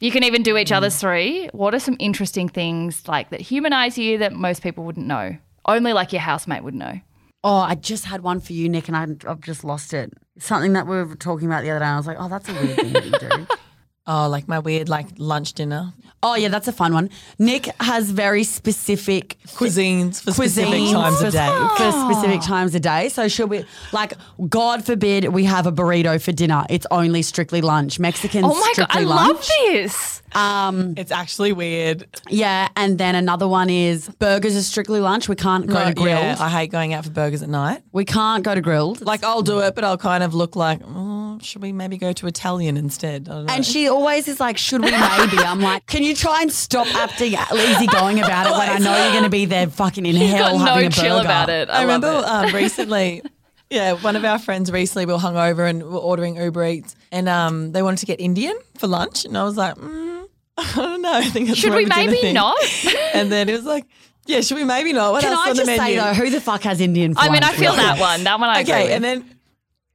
You 0.00 0.10
can 0.10 0.24
even 0.24 0.42
do 0.42 0.56
each 0.56 0.70
Mm. 0.70 0.76
other's 0.76 0.96
three. 0.98 1.48
What 1.52 1.74
are 1.74 1.78
some 1.78 1.96
interesting 2.00 2.48
things 2.48 3.06
like 3.06 3.30
that 3.30 3.40
humanize 3.40 3.96
you 3.96 4.18
that 4.18 4.32
most 4.32 4.62
people 4.62 4.84
wouldn't 4.84 5.06
know? 5.06 5.36
Only 5.66 5.92
like 5.92 6.12
your 6.12 6.20
housemate 6.20 6.62
would 6.64 6.74
know. 6.74 7.00
Oh, 7.44 7.58
I 7.58 7.74
just 7.74 8.06
had 8.06 8.22
one 8.22 8.40
for 8.40 8.54
you, 8.54 8.68
Nick, 8.68 8.88
and 8.88 8.96
I, 8.96 9.30
I've 9.30 9.40
just 9.40 9.64
lost 9.64 9.92
it. 9.92 10.12
Something 10.38 10.72
that 10.72 10.86
we 10.86 10.96
were 10.96 11.14
talking 11.14 11.46
about 11.46 11.62
the 11.62 11.70
other 11.70 11.80
day. 11.80 11.84
And 11.84 11.94
I 11.94 11.96
was 11.98 12.06
like, 12.06 12.16
oh, 12.18 12.28
that's 12.28 12.48
a 12.48 12.54
weird 12.54 12.76
thing 12.76 12.92
that 12.92 13.04
you 13.04 13.12
do. 13.12 13.46
oh, 14.06 14.28
like 14.28 14.48
my 14.48 14.58
weird 14.58 14.88
like 14.88 15.08
lunch 15.18 15.52
dinner 15.52 15.92
Oh 16.26 16.36
yeah, 16.36 16.48
that's 16.48 16.66
a 16.66 16.72
fun 16.72 16.94
one. 16.94 17.10
Nick 17.38 17.66
has 17.80 18.10
very 18.10 18.44
specific 18.44 19.36
cuisines 19.48 20.22
for 20.22 20.32
specific 20.32 20.72
cuisines 20.72 20.92
times 20.92 21.18
for, 21.18 21.24
ah. 21.36 21.72
of 21.72 21.78
day. 21.78 21.84
for 21.84 22.14
specific 22.14 22.40
times 22.40 22.74
a 22.74 22.80
day. 22.80 23.10
So 23.10 23.28
she'll 23.28 23.52
like, 23.92 24.14
God 24.48 24.86
forbid 24.86 25.28
we 25.28 25.44
have 25.44 25.66
a 25.66 25.72
burrito 25.72 26.20
for 26.22 26.32
dinner. 26.32 26.64
It's 26.70 26.86
only 26.90 27.20
strictly 27.20 27.60
lunch. 27.60 27.98
Mexican. 27.98 28.42
Oh 28.42 28.58
my 28.58 28.72
God, 28.74 28.86
I 28.88 29.02
lunch. 29.02 29.36
love 29.36 29.48
this. 29.66 30.22
Um, 30.34 30.94
It's 30.96 31.10
actually 31.12 31.52
weird. 31.52 32.06
yeah, 32.28 32.68
and 32.76 32.98
then 32.98 33.14
another 33.14 33.46
one 33.48 33.70
is 33.70 34.08
burgers 34.18 34.56
are 34.56 34.62
strictly 34.62 35.00
lunch. 35.00 35.28
We 35.28 35.36
can't 35.36 35.66
go 35.66 35.84
to 35.84 35.94
Grill'd. 35.94 36.08
Yeah, 36.08 36.36
I 36.40 36.48
hate 36.48 36.70
going 36.70 36.92
out 36.94 37.04
for 37.04 37.10
burgers 37.10 37.42
at 37.42 37.48
night. 37.48 37.82
we 37.92 38.04
can't 38.04 38.42
go 38.44 38.54
to 38.54 38.60
Grill'd. 38.60 39.00
Like 39.00 39.22
I'll 39.24 39.42
do 39.42 39.60
it, 39.60 39.74
but 39.74 39.84
I'll 39.84 39.98
kind 39.98 40.22
of 40.24 40.34
look 40.34 40.56
like, 40.56 40.80
oh, 40.84 41.38
should 41.40 41.62
we 41.62 41.72
maybe 41.72 41.96
go 41.98 42.12
to 42.12 42.26
Italian 42.26 42.76
instead? 42.76 43.28
I 43.28 43.32
don't 43.32 43.46
know. 43.46 43.52
and 43.54 43.64
she 43.64 43.88
always 43.88 44.28
is 44.28 44.40
like, 44.40 44.58
should 44.58 44.82
we 44.82 44.90
maybe? 44.90 45.38
I'm 45.38 45.60
like, 45.60 45.86
can 45.86 46.02
you 46.02 46.14
try 46.14 46.42
and 46.42 46.50
stop 46.52 46.86
acting 46.94 47.34
lazy 47.52 47.86
going 47.86 48.18
about 48.20 48.46
it 48.46 48.52
when 48.52 48.68
I 48.70 48.78
know 48.78 48.96
you're 49.02 49.12
going 49.12 49.24
to 49.24 49.30
be 49.30 49.44
there 49.46 49.68
fucking 49.68 50.04
in 50.06 50.16
You've 50.16 50.30
hell 50.30 50.58
got 50.58 50.68
having 50.68 50.82
no 50.82 50.86
a 50.88 50.90
chill 50.90 51.16
burger? 51.18 51.24
about 51.26 51.48
it. 51.48 51.70
I, 51.70 51.82
I 51.82 51.84
love 51.84 52.02
remember 52.02 52.18
it. 52.18 52.24
um, 52.24 52.54
recently 52.54 53.22
Yeah, 53.70 53.94
one 53.94 54.14
of 54.14 54.24
our 54.24 54.38
friends 54.38 54.70
recently 54.70 55.06
we 55.06 55.12
were 55.14 55.18
hungover 55.18 55.68
and 55.68 55.82
were 55.82 55.98
ordering 55.98 56.36
Uber 56.36 56.64
Eats, 56.66 56.94
and 57.10 57.28
um, 57.28 57.72
they 57.72 57.82
wanted 57.82 57.98
to 58.00 58.06
get 58.06 58.20
Indian 58.20 58.56
for 58.78 58.86
lunch, 58.86 59.24
and 59.24 59.36
I 59.36 59.42
was 59.42 59.56
like, 59.56 59.74
mm, 59.76 60.13
I 60.58 60.72
don't 60.76 61.02
know. 61.02 61.12
I 61.12 61.24
think 61.24 61.48
that's 61.48 61.58
Should 61.58 61.74
we 61.74 61.84
of 61.84 61.90
a 61.90 61.94
dinner 61.94 62.06
maybe 62.10 62.20
thing. 62.20 62.34
not? 62.34 62.56
And 63.14 63.30
then 63.30 63.48
it 63.48 63.52
was 63.52 63.64
like, 63.64 63.86
yeah, 64.26 64.40
should 64.40 64.56
we 64.56 64.64
maybe 64.64 64.92
not? 64.92 65.12
What 65.12 65.22
Can 65.22 65.32
else 65.32 65.46
I 65.46 65.50
on 65.50 65.56
just 65.56 65.66
the 65.68 65.76
say 65.76 65.96
though, 65.96 66.14
who 66.14 66.30
the 66.30 66.40
fuck 66.40 66.62
has 66.62 66.80
Indian? 66.80 67.14
For 67.14 67.20
I 67.20 67.28
mean, 67.28 67.42
I 67.44 67.52
feel 67.52 67.72
that 67.74 67.98
one. 68.00 68.24
That 68.24 68.38
one 68.40 68.48
I 68.48 68.62
okay, 68.62 68.84
with. 68.84 68.92
and 68.92 69.04
then 69.04 69.24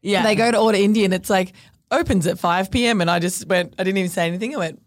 Yeah, 0.01 0.23
they 0.23 0.35
go 0.35 0.51
to 0.51 0.57
order 0.57 0.77
Indian. 0.77 1.13
It's 1.13 1.29
like 1.29 1.53
opens 1.91 2.27
at 2.27 2.37
five 2.39 2.69
p.m. 2.71 3.01
and 3.01 3.09
I 3.09 3.19
just 3.19 3.47
went. 3.47 3.73
I 3.79 3.83
didn't 3.83 3.97
even 3.97 4.09
say 4.11 4.27
anything. 4.27 4.53
I 4.55 4.59
went. 4.59 4.81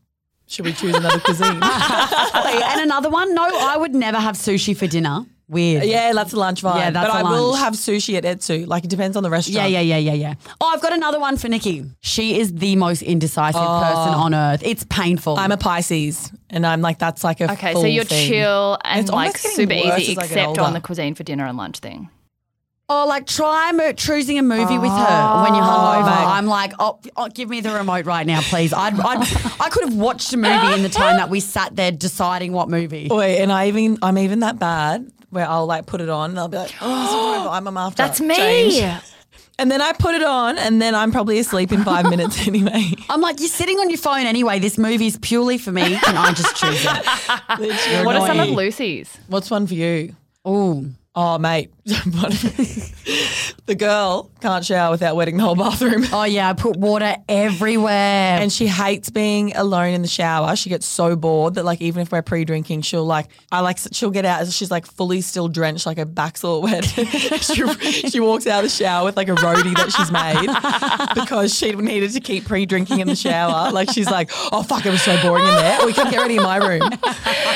Should 0.47 0.65
we 0.67 0.73
choose 0.73 0.95
another 0.95 1.19
cuisine? 1.21 1.61
And 1.63 2.81
another 2.81 3.09
one. 3.11 3.35
No, 3.35 3.43
I 3.45 3.77
would 3.77 3.95
never 3.95 4.19
have 4.19 4.37
sushi 4.37 4.77
for 4.77 4.87
dinner. 4.87 5.25
Weird. 5.53 5.85
yeah, 5.85 6.15
that's 6.15 6.33
a 6.33 6.37
lunch 6.37 6.63
vibe. 6.63 6.77
Yeah, 6.77 6.91
that's 6.91 7.13
but 7.13 7.25
a 7.25 7.27
I 7.27 7.31
will 7.31 7.53
have 7.55 7.75
sushi 7.75 8.17
at 8.17 8.25
Etsu. 8.25 8.65
Like 8.67 8.85
it 8.85 8.91
depends 8.91 9.19
on 9.19 9.23
the 9.23 9.29
restaurant. 9.29 9.71
yeah, 9.71 9.81
yeah, 9.81 9.99
yeah, 9.99 10.13
yeah. 10.13 10.15
Yeah. 10.15 10.35
Oh, 10.63 10.69
I've 10.69 10.81
got 10.81 10.95
another 10.95 11.21
one 11.21 11.37
for 11.37 11.49
Nikki. 11.49 11.85
She 12.01 12.41
is 12.41 12.55
the 12.55 12.75
most 12.77 13.03
indecisive 13.03 13.61
oh. 13.63 13.81
person 13.83 14.15
on 14.15 14.35
earth. 14.35 14.63
It's 14.65 14.85
painful. 14.85 15.37
I'm 15.37 15.53
a 15.53 15.59
Pisces, 15.59 16.33
and 16.49 16.67
I'm 16.67 16.81
like 16.81 16.99
that's 16.99 17.23
like 17.23 17.43
a 17.43 17.53
okay, 17.53 17.75
so 17.75 17.85
you're 17.85 18.05
thing. 18.05 18.29
chill 18.29 18.79
and 18.83 19.01
It's 19.01 19.11
like 19.11 19.37
super 19.37 19.75
easy, 19.75 19.87
as 20.13 20.19
I 20.19 20.23
get 20.23 20.23
except 20.23 20.59
on 20.59 20.73
the 20.73 20.81
cuisine 20.81 21.15
for 21.15 21.23
dinner 21.23 21.45
and 21.45 21.59
lunch 21.59 21.81
thing. 21.81 22.09
oh, 22.89 23.07
like 23.07 23.27
try 23.27 23.73
mo- 23.73 23.93
choosing 23.93 24.39
a 24.39 24.43
movie 24.43 24.79
with 24.79 24.91
her 24.91 25.43
when 25.43 25.55
you're 25.55 25.65
hungover. 25.65 26.17
Oh. 26.17 26.33
I'm 26.37 26.47
like, 26.47 26.73
oh, 26.79 26.99
oh, 27.17 27.29
give 27.29 27.49
me 27.49 27.61
the 27.61 27.73
remote 27.73 28.07
right 28.07 28.27
now, 28.27 28.41
please. 28.43 28.73
I'd, 28.73 28.99
I'd, 28.99 29.21
I 29.61 29.69
could 29.71 29.85
have 29.85 29.97
watched 29.97 30.33
a 30.33 30.37
movie 30.37 30.75
in 30.75 30.83
the 30.83 30.89
time 30.89 31.17
that 31.17 31.29
we 31.29 31.41
sat 31.41 31.77
there 31.77 31.93
deciding 31.93 32.53
what 32.53 32.69
movie. 32.71 33.09
Wait, 33.11 33.39
and 33.39 33.53
I 33.53 33.69
even 33.69 33.99
I'm 34.03 34.17
even 34.19 34.41
that 34.41 34.59
bad 34.59 35.11
where 35.33 35.49
I'll 35.49 35.67
like 35.67 35.87
put 35.87 36.01
it 36.03 36.09
on 36.11 36.31
and 36.31 36.39
I'll 36.39 36.49
be 36.49 36.59
like, 36.59 36.75
oh, 36.83 37.49
I'm, 37.51 37.67
I'm 37.67 37.77
after. 37.77 38.03
That's 38.03 38.21
me. 38.21 38.37
change. 38.37 39.03
And 39.59 39.71
then 39.71 39.81
I 39.83 39.93
put 39.93 40.15
it 40.15 40.23
on, 40.23 40.59
and 40.59 40.81
then 40.81 40.95
I'm 40.95 41.13
probably 41.13 41.39
asleep 41.39 41.73
in 41.73 41.85
five 41.85 42.09
minutes 42.11 42.47
anyway. 42.49 42.93
I'm 43.09 43.21
like, 43.21 43.39
you're 43.39 43.49
sitting 43.49 43.79
on 43.79 43.91
your 43.91 43.99
phone 43.99 44.27
anyway. 44.27 44.59
This 44.59 44.77
movie's 44.79 45.19
purely 45.19 45.59
for 45.59 45.73
me. 45.73 45.97
Can 45.99 46.17
I 46.17 46.33
just 46.33 46.57
choose 46.57 46.85
it? 46.85 47.07
Literally. 47.61 48.07
What 48.07 48.17
are 48.17 48.27
some 48.27 48.41
of. 48.41 48.49
Lucy's? 48.49 49.17
What's 49.29 49.51
one 49.51 49.67
for 49.67 49.75
you? 49.75 50.15
Oh, 50.45 50.85
Oh, 51.15 51.37
mate, 51.39 51.71
the 53.67 53.75
girl 53.77 54.31
can't 54.41 54.65
shower 54.65 54.93
without 54.93 55.17
wetting 55.17 55.37
the 55.37 55.43
whole 55.43 55.57
bathroom. 55.57 56.05
oh 56.13 56.23
yeah. 56.23 56.49
I 56.49 56.53
put 56.53 56.77
water 56.77 57.17
everywhere. 57.29 58.39
And 58.39 58.53
she 58.53 58.69
hates 58.69 59.11
being 59.11 59.57
alone 59.57 59.93
in 59.93 60.03
the 60.03 60.07
shower. 60.09 60.55
She 60.55 60.69
gets 60.69 60.87
so 60.87 61.17
bored 61.17 61.55
that 61.55 61.65
like 61.65 61.81
even 61.81 62.03
if 62.03 62.13
we're 62.13 62.23
pre-drinking, 62.23 62.83
she'll 62.83 63.05
like 63.05 63.27
I 63.51 63.61
like 63.61 63.79
she'll 63.91 64.13
get 64.13 64.25
out. 64.25 64.43
As 64.43 64.55
she's 64.55 64.71
like 64.71 64.87
fully 64.87 65.23
still 65.23 65.49
drenched, 65.49 65.85
like 65.85 65.99
her 65.99 66.05
back's 66.05 66.45
all 66.45 66.63
wet. 66.63 66.85
she, 66.85 67.65
she 68.11 68.21
walks 68.21 68.47
out 68.47 68.65
of 68.65 68.71
the 68.71 68.77
shower 68.77 69.05
with 69.07 69.17
like 69.17 69.29
a 69.29 69.35
roadie 69.35 69.75
that 69.75 69.91
she's 69.91 70.13
made 70.13 71.15
because 71.21 71.53
she 71.53 71.73
needed 71.73 72.13
to 72.13 72.21
keep 72.21 72.45
pre-drinking 72.45 73.01
in 73.01 73.09
the 73.09 73.17
shower. 73.17 73.73
Like 73.73 73.91
she's 73.91 74.09
like, 74.09 74.31
oh 74.53 74.63
fuck, 74.63 74.87
it 74.87 74.91
was 74.91 75.03
so 75.03 75.21
boring 75.21 75.45
in 75.45 75.55
there. 75.57 75.85
We 75.85 75.93
can't 75.93 76.13
get 76.13 76.21
ready 76.21 76.37
in 76.37 76.45
my 76.45 76.59
room. 76.59 76.89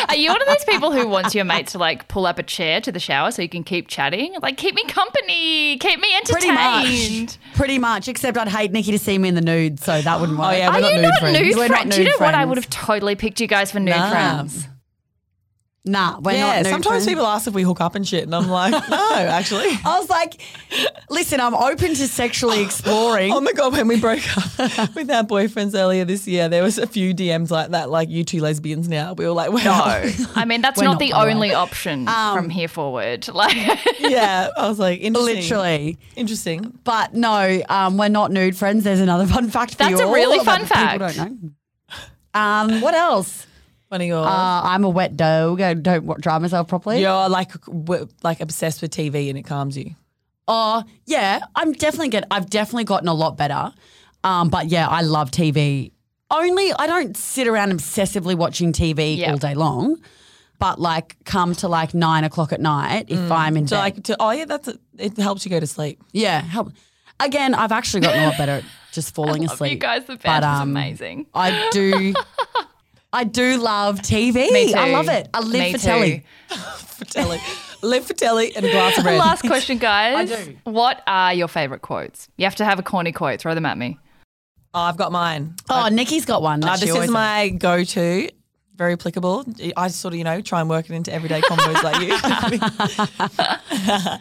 Are 0.08 0.16
you 0.16 0.30
one 0.30 0.42
of 0.42 0.48
those 0.48 0.64
people 0.64 0.90
who 0.90 1.06
wants 1.06 1.32
your 1.32 1.44
mates 1.44 1.72
to 1.72 1.78
like 1.78 2.08
pull 2.08 2.26
up 2.26 2.40
a 2.40 2.42
chair 2.42 2.80
to 2.80 2.90
the 2.90 2.98
shower 2.98 3.30
so 3.30 3.40
you 3.40 3.48
can 3.48 3.62
keep 3.62 3.86
chatting? 3.86 4.15
Like, 4.42 4.56
keep 4.56 4.74
me 4.74 4.84
company, 4.84 5.76
keep 5.78 5.98
me 6.00 6.08
Pretty 6.24 6.48
entertained. 6.48 7.38
much. 7.42 7.54
Pretty 7.56 7.78
much. 7.78 8.08
Except 8.08 8.36
I'd 8.38 8.48
hate 8.48 8.72
Nikki 8.72 8.92
to 8.92 8.98
see 8.98 9.18
me 9.18 9.28
in 9.28 9.34
the 9.34 9.40
nude, 9.40 9.80
so 9.80 10.00
that 10.00 10.20
wouldn't 10.20 10.38
oh, 10.38 10.42
work. 10.42 10.52
Oh 10.52 10.56
yeah, 10.56 10.68
Are 10.68 10.74
we're 10.74 10.80
not 10.80 10.90
you 10.90 10.96
nude 10.96 11.02
not 11.10 11.18
friends. 11.20 11.38
nude 11.40 11.56
We're 11.56 11.68
not 11.68 11.68
friends? 11.68 11.96
Do 11.96 12.02
you 12.02 12.08
know 12.08 12.14
nude 12.14 12.20
what? 12.20 12.34
I 12.34 12.44
would 12.44 12.56
have 12.58 12.70
totally 12.70 13.14
picked 13.16 13.40
you 13.40 13.46
guys 13.46 13.70
for 13.70 13.80
nude 13.80 13.94
Nah. 13.96 14.10
friends. 14.10 14.68
Nah, 15.88 16.18
we're 16.18 16.32
Yeah, 16.32 16.40
not 16.40 16.56
nude 16.56 16.66
sometimes 16.66 16.86
friends. 17.04 17.06
people 17.06 17.24
ask 17.26 17.46
if 17.46 17.54
we 17.54 17.62
hook 17.62 17.80
up 17.80 17.94
and 17.94 18.06
shit, 18.06 18.24
and 18.24 18.34
I'm 18.34 18.48
like, 18.48 18.72
no, 18.90 19.12
actually. 19.14 19.68
I 19.84 19.98
was 20.00 20.10
like, 20.10 20.40
listen, 21.08 21.38
I'm 21.40 21.54
open 21.54 21.94
to 21.94 22.08
sexually 22.08 22.60
exploring. 22.64 23.32
Oh 23.32 23.40
my 23.40 23.52
god, 23.52 23.72
when 23.72 23.86
we 23.86 24.00
broke 24.00 24.24
up 24.36 24.94
with 24.96 25.08
our 25.10 25.22
boyfriends 25.22 25.78
earlier 25.78 26.04
this 26.04 26.26
year, 26.26 26.48
there 26.48 26.64
was 26.64 26.76
a 26.78 26.88
few 26.88 27.14
DMs 27.14 27.52
like 27.52 27.70
that, 27.70 27.88
like 27.88 28.08
you 28.08 28.24
two 28.24 28.40
lesbians 28.40 28.88
now. 28.88 29.12
We 29.12 29.26
were 29.26 29.30
like, 29.32 29.52
wow. 29.52 30.02
I 30.34 30.44
mean, 30.44 30.60
that's 30.60 30.80
not, 30.80 30.84
not, 30.94 30.98
the 30.98 31.12
by 31.12 31.20
the 31.20 31.26
way. 31.26 31.32
only 31.34 31.54
option 31.54 32.06
from 32.06 32.50
here 32.50 32.66
forward. 32.68 33.28
Like, 33.28 33.54
yeah. 34.00 34.48
I 34.56 34.68
was 34.68 34.80
like, 34.80 35.00
interesting. 35.00 35.36
Literally. 35.36 35.98
Interesting. 36.16 36.78
But 36.82 37.14
no, 37.14 37.62
um, 37.68 37.96
we're 37.96 38.08
not 38.08 38.32
nude 38.32 38.56
friends. 38.56 38.82
There's 38.82 38.98
another 39.00 39.26
fun 39.26 39.50
fact 39.50 39.72
for 39.72 39.78
That's 39.78 39.90
you 39.92 39.98
a 40.00 40.06
all 40.08 40.12
really 40.14 40.38
that 40.38 40.44
fun 40.44 40.60
people 40.62 40.74
fact. 41.06 41.16
don't 41.16 41.42
know. 41.42 41.50
Um, 42.34 42.80
what 42.80 42.94
else? 42.94 43.45
One 43.88 44.00
of 44.00 44.06
yours. 44.06 44.26
Uh, 44.26 44.60
I'm 44.64 44.84
a 44.84 44.88
wet 44.88 45.16
dog. 45.16 45.60
I 45.60 45.74
don't 45.74 46.04
wa- 46.04 46.16
dry 46.18 46.38
myself 46.38 46.66
properly. 46.68 47.00
You're 47.00 47.28
like 47.28 47.52
w- 47.66 48.08
like 48.22 48.40
obsessed 48.40 48.82
with 48.82 48.90
TV 48.90 49.28
and 49.28 49.38
it 49.38 49.44
calms 49.44 49.76
you. 49.76 49.94
Oh, 50.48 50.82
yeah. 51.06 51.40
I'm 51.54 51.72
definitely 51.72 52.08
get. 52.08 52.24
I've 52.30 52.48
definitely 52.50 52.84
gotten 52.84 53.08
a 53.08 53.14
lot 53.14 53.36
better. 53.36 53.72
Um, 54.24 54.48
but 54.48 54.66
yeah, 54.68 54.88
I 54.88 55.02
love 55.02 55.30
TV. 55.30 55.92
Only 56.30 56.72
I 56.72 56.86
don't 56.88 57.16
sit 57.16 57.46
around 57.46 57.70
obsessively 57.72 58.34
watching 58.34 58.72
TV 58.72 59.16
Yeah. 59.16 59.30
all 59.32 59.36
day 59.38 59.54
long. 59.54 59.96
But 60.58 60.80
like, 60.80 61.16
come 61.24 61.54
to 61.56 61.68
like 61.68 61.94
nine 61.94 62.24
o'clock 62.24 62.52
at 62.52 62.60
night 62.60 63.06
if 63.08 63.30
I'm 63.30 63.56
in 63.56 63.68
So 63.68 63.76
bed. 63.76 63.80
like, 63.80 64.02
to, 64.04 64.16
oh 64.18 64.30
yeah, 64.30 64.46
that's 64.46 64.66
a, 64.68 64.78
it 64.98 65.16
helps 65.18 65.44
you 65.44 65.50
go 65.50 65.60
to 65.60 65.66
sleep. 65.66 66.00
yeah, 66.12 66.40
help. 66.40 66.72
Again, 67.20 67.54
I've 67.54 67.72
actually 67.72 68.00
gotten 68.00 68.22
a 68.22 68.26
lot 68.28 68.38
better 68.38 68.52
at 68.52 68.64
just 68.90 69.14
falling 69.14 69.42
love 69.42 69.52
asleep. 69.52 69.72
you 69.72 69.78
guys, 69.78 70.04
the 70.06 70.14
But, 70.16 70.22
band 70.22 70.44
is 70.44 70.48
um, 70.62 70.70
amazing. 70.70 71.26
I 71.34 71.68
do. 71.72 72.14
I 73.16 73.24
do 73.24 73.56
love 73.56 74.00
TV. 74.00 74.50
Me 74.52 74.72
too. 74.72 74.78
I 74.78 74.90
love 74.92 75.08
it. 75.08 75.28
I 75.32 75.40
live 75.40 75.52
Me 75.52 75.72
for 75.72 75.78
too. 75.78 75.84
telly. 75.84 76.24
For 76.96 77.04
telly, 77.16 77.38
live 77.82 78.06
for 78.06 78.14
telly 78.14 78.56
and 78.56 78.64
a 78.64 78.70
glass 78.70 78.96
of 78.98 79.04
red. 79.06 79.18
Last 79.18 79.42
question, 79.42 79.76
guys. 79.78 80.30
I 80.32 80.44
do. 80.44 80.56
What 80.64 81.02
are 81.06 81.34
your 81.34 81.48
favorite 81.48 81.82
quotes? 81.82 82.28
You 82.38 82.44
have 82.46 82.54
to 82.56 82.64
have 82.64 82.78
a 82.78 82.82
corny 82.82 83.12
quote. 83.12 83.38
Throw 83.40 83.54
them 83.54 83.66
at 83.66 83.76
me. 83.76 83.98
Oh, 84.72 84.80
I've 84.80 84.96
got 84.96 85.12
mine. 85.12 85.56
Oh, 85.68 85.88
Nikki's 85.88 86.24
got 86.24 86.40
one. 86.42 86.60
that 86.60 86.70
Uh, 86.70 86.76
she 86.76 86.80
this 86.80 86.88
is 86.90 86.94
always 86.94 87.10
my 87.10 87.50
go-to. 87.50 88.30
Very 88.76 88.92
applicable. 88.94 89.44
I 89.76 89.88
sort 89.88 90.14
of, 90.14 90.18
you 90.18 90.24
know, 90.24 90.40
try 90.42 90.60
and 90.60 90.68
work 90.70 90.88
it 90.90 90.94
into 90.94 91.12
everyday 91.12 91.40
combos 91.42 91.82
like 91.82 92.00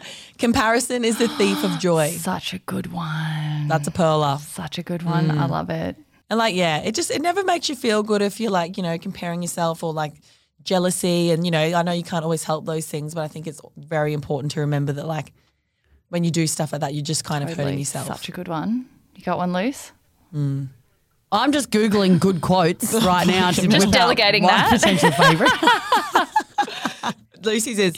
Comparison 0.38 1.04
is 1.04 1.18
the 1.18 1.28
thief 1.28 1.62
of 1.64 1.78
joy. 1.78 2.10
Such 2.10 2.52
a 2.54 2.58
good 2.60 2.92
one. 2.92 3.68
That's 3.68 3.86
a 3.88 3.90
perler. 3.90 4.38
Such 4.38 4.78
a 4.78 4.82
good 4.82 5.02
one. 5.02 5.28
Mm. 5.28 5.38
I 5.38 5.46
love 5.46 5.70
it. 5.70 5.96
And 6.28 6.38
like, 6.38 6.54
yeah, 6.54 6.78
it 6.78 6.94
just 6.94 7.10
it 7.10 7.22
never 7.22 7.44
makes 7.44 7.68
you 7.68 7.76
feel 7.76 8.02
good 8.02 8.22
if 8.22 8.40
you're 8.40 8.50
like, 8.50 8.76
you 8.76 8.82
know, 8.82 8.98
comparing 8.98 9.42
yourself 9.42 9.82
or 9.84 9.92
like 9.92 10.14
jealousy. 10.62 11.30
And 11.30 11.44
you 11.44 11.50
know, 11.50 11.60
I 11.60 11.82
know 11.82 11.92
you 11.92 12.02
can't 12.02 12.24
always 12.24 12.42
help 12.44 12.64
those 12.64 12.86
things, 12.86 13.14
but 13.14 13.22
I 13.22 13.28
think 13.28 13.46
it's 13.46 13.60
very 13.76 14.12
important 14.12 14.52
to 14.52 14.60
remember 14.60 14.92
that 14.94 15.06
like 15.06 15.32
when 16.08 16.24
you 16.24 16.30
do 16.30 16.46
stuff 16.46 16.72
like 16.72 16.80
that, 16.80 16.94
you're 16.94 17.04
just 17.04 17.24
kind 17.24 17.42
of 17.44 17.50
hurting 17.50 17.64
Totally. 17.64 17.78
yourself. 17.80 18.06
Such 18.08 18.28
a 18.28 18.32
good 18.32 18.48
one. 18.48 18.86
You 19.14 19.22
got 19.22 19.38
one 19.38 19.52
loose? 19.52 19.92
Hmm. 20.32 20.64
I'm 21.32 21.50
just 21.52 21.70
googling 21.70 22.20
good 22.20 22.40
quotes 22.40 22.92
right 23.04 23.26
now. 23.26 23.50
Just 23.50 23.68
whip 23.68 23.82
out 23.82 23.92
delegating 23.92 24.42
my 24.42 24.48
that. 24.48 24.70
potential 24.70 25.10
favorite. 25.10 25.50
Lucy 27.44 27.74
says, 27.74 27.94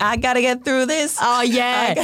"I 0.00 0.16
gotta 0.16 0.40
get 0.40 0.64
through 0.64 0.86
this." 0.86 1.16
Oh 1.20 1.42
yeah, 1.60 1.94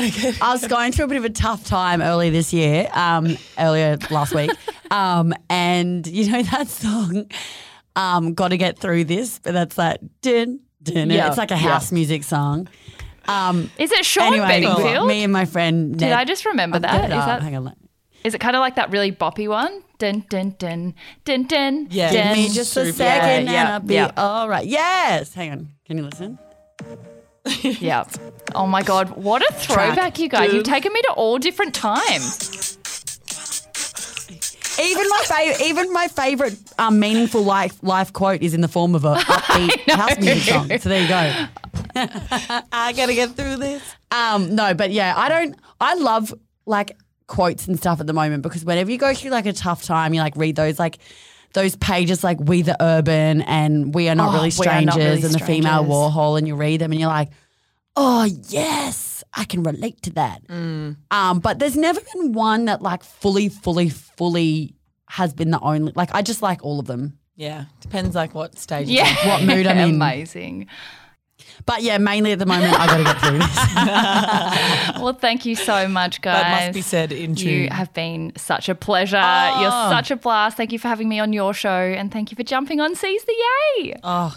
I 0.43 0.53
was 0.53 0.67
going 0.67 0.93
through 0.93 1.07
a 1.07 1.09
bit 1.09 1.17
of 1.19 1.25
a 1.25 1.31
tough 1.31 1.65
time 1.65 2.01
early 2.03 2.31
this 2.31 2.53
year, 2.53 2.89
um, 2.93 3.37
earlier 3.59 3.99
last 4.11 4.35
week, 4.35 4.51
um, 4.91 5.33
and 5.51 6.07
you 6.07 6.31
know 6.31 6.43
that 6.53 6.69
song, 6.69 7.27
um, 7.97 8.35
"Got 8.35 8.49
to 8.49 8.57
Get 8.57 8.79
Through 8.79 9.05
This," 9.05 9.39
but 9.39 9.53
that's 9.55 9.77
that 9.77 10.01
din 10.21 10.61
din. 10.83 11.11
Yeah, 11.11 11.29
It's 11.29 11.39
like 11.39 11.51
a 11.51 11.55
yeah. 11.55 11.61
house 11.61 11.91
music 11.93 12.23
song. 12.25 12.69
Um, 13.29 13.71
Is 13.77 13.91
it 13.91 14.05
Sean 14.05 14.35
anyway, 14.35 14.61
Bedingfield? 14.61 15.09
me 15.09 15.25
and 15.25 15.33
my 15.33 15.47
friend. 15.47 15.99
Did 15.99 16.13
I 16.13 16.25
just 16.25 16.45
remember 16.47 16.77
I'll 16.77 16.81
that? 16.83 16.93
get 17.03 17.11
it 17.11 17.15
Is 17.15 17.19
up. 17.19 17.27
that- 17.27 17.43
Hang 17.43 17.57
on. 17.57 17.75
Is 18.23 18.35
it 18.35 18.41
kind 18.41 18.55
of 18.57 18.61
like 18.61 18.77
that 18.77 18.91
really 18.91 19.11
boppy 19.13 19.49
one? 19.49 19.83
Dun 19.99 20.25
dun 20.29 20.55
dun 20.59 20.95
dun 21.25 21.45
dun. 21.45 21.87
Yeah. 21.91 22.13
Give 22.13 22.37
me 22.37 22.49
just 22.49 22.77
a 22.77 22.93
second 22.93 23.47
Yeah, 23.47 23.61
and 23.61 23.69
I'll 23.69 23.81
be 23.81 23.95
yeah. 23.95 24.11
all 24.17 24.49
right. 24.49 24.67
Yes. 24.67 25.33
Hang 25.35 25.51
on. 25.53 25.69
Can 25.87 25.97
you 25.99 26.05
listen? 26.05 26.39
Yeah. 27.63 28.05
Oh 28.55 28.67
my 28.67 28.83
god, 28.83 29.11
what 29.11 29.43
a 29.43 29.53
throwback, 29.55 30.19
you 30.19 30.29
guys! 30.29 30.53
You've 30.53 30.65
taken 30.65 30.93
me 30.93 31.01
to 31.03 31.13
all 31.13 31.39
different 31.39 31.75
times. 31.75 32.79
Even 34.81 35.09
my 35.09 35.23
favorite, 35.27 35.61
even 35.67 35.93
my 35.93 36.09
favorite 36.09 36.59
um, 36.79 36.99
meaningful 37.01 37.43
life 37.43 37.83
life 37.83 38.13
quote 38.13 38.43
is 38.43 38.55
in 38.55 38.61
the 38.61 38.69
form 38.69 38.95
of 38.95 39.05
a 39.05 39.15
upbeat 39.17 39.91
house 39.91 40.19
music 40.19 40.43
song. 40.43 40.79
So 40.79 40.89
there 40.89 41.03
you 41.03 41.09
go. 41.09 41.47
I 42.73 42.93
gotta 42.95 43.15
get 43.15 43.31
through 43.31 43.57
this. 43.57 43.83
Um, 44.11 44.55
no, 44.55 44.75
but 44.75 44.91
yeah, 44.91 45.15
I 45.17 45.29
don't. 45.29 45.57
I 45.81 45.95
love 45.95 46.33
like 46.67 46.97
quotes 47.27 47.67
and 47.69 47.79
stuff 47.79 48.01
at 48.01 48.07
the 48.07 48.13
moment 48.13 48.43
because 48.43 48.65
whenever 48.65 48.91
you 48.91 48.99
go 48.99 49.15
through 49.15 49.31
like 49.31 49.47
a 49.47 49.53
tough 49.53 49.83
time, 49.83 50.15
you 50.15 50.21
like 50.21 50.37
read 50.37 50.57
those 50.57 50.79
like 50.79 50.99
those 51.55 51.75
pages 51.77 52.23
like 52.23 52.39
We 52.39 52.63
the 52.63 52.77
Urban 52.83 53.41
and 53.43 53.95
We 53.95 54.09
Are 54.11 54.15
Not 54.15 54.29
Oh, 54.29 54.33
Really 54.33 54.51
Are 54.69 54.83
Not 54.83 54.93
Strangers 54.95 54.97
Really 54.97 55.23
and 55.23 55.35
the 55.35 55.39
Female 55.39 55.85
Warhol, 55.85 56.37
and 56.39 56.47
you 56.47 56.55
read 56.55 56.81
them 56.81 56.93
and 56.93 57.01
you're 57.01 57.09
like, 57.09 57.31
oh 57.97 58.25
yes, 58.49 59.25
I 59.35 59.45
can 59.45 59.63
relate 59.63 60.03
to 60.03 60.11
that. 60.11 60.47
Mm. 60.49 60.97
Um, 61.11 61.39
but 61.41 61.59
there's 61.59 61.77
never 61.77 62.01
been 62.15 62.33
one 62.33 62.67
that 62.67 62.83
like 62.83 63.03
fully, 63.03 63.49
fully, 63.49 63.89
fully 63.89 64.75
has 65.09 65.35
been 65.35 65.51
the 65.51 65.61
only. 65.61 65.93
Like 65.95 66.15
I 66.15 66.23
just 66.23 66.43
like 66.43 66.65
all 66.65 66.79
of 66.79 66.87
them. 66.87 67.19
Yeah, 67.37 67.67
depends 67.81 68.15
like 68.15 68.35
what 68.35 68.59
stage. 68.59 68.89
Yeah. 68.89 69.15
you're 69.23 69.33
What 69.33 69.43
mood 69.45 69.67
I'm 69.67 69.79
in. 69.79 69.95
Amazing. 69.97 70.69
But 71.67 71.83
yeah, 71.83 71.99
mainly 71.99 72.33
at 72.33 72.39
the 72.39 72.47
moment, 72.47 72.73
I 72.79 72.87
got 72.87 72.97
to 72.97 73.05
get 73.05 73.21
through 73.21 73.39
this. 73.39 74.97
Well, 75.03 75.13
thank 75.13 75.45
you 75.45 75.55
so 75.55 75.87
much, 75.89 76.23
guys. 76.23 76.43
That 76.43 76.67
must 76.67 76.75
be 76.75 76.83
said 76.83 77.13
in 77.13 77.37
You 77.37 77.69
have 77.71 77.93
been 77.93 78.33
such 78.37 78.69
a 78.69 78.75
pleasure. 78.75 79.21
Oh. 79.23 79.61
You're 79.61 79.71
such 79.71 80.11
a 80.11 80.17
blast. 80.17 80.57
Thank 80.57 80.73
you 80.73 80.79
for 80.79 80.89
having 80.89 81.09
me 81.09 81.21
on 81.21 81.33
your 81.33 81.53
show, 81.53 81.69
and 81.71 82.11
thank 82.11 82.31
you 82.31 82.37
for 82.37 82.43
jumping 82.43 82.81
on 82.81 82.95
Seize 82.95 83.25
the 83.25 83.35
Yay. 83.79 83.95
Oh, 84.03 84.37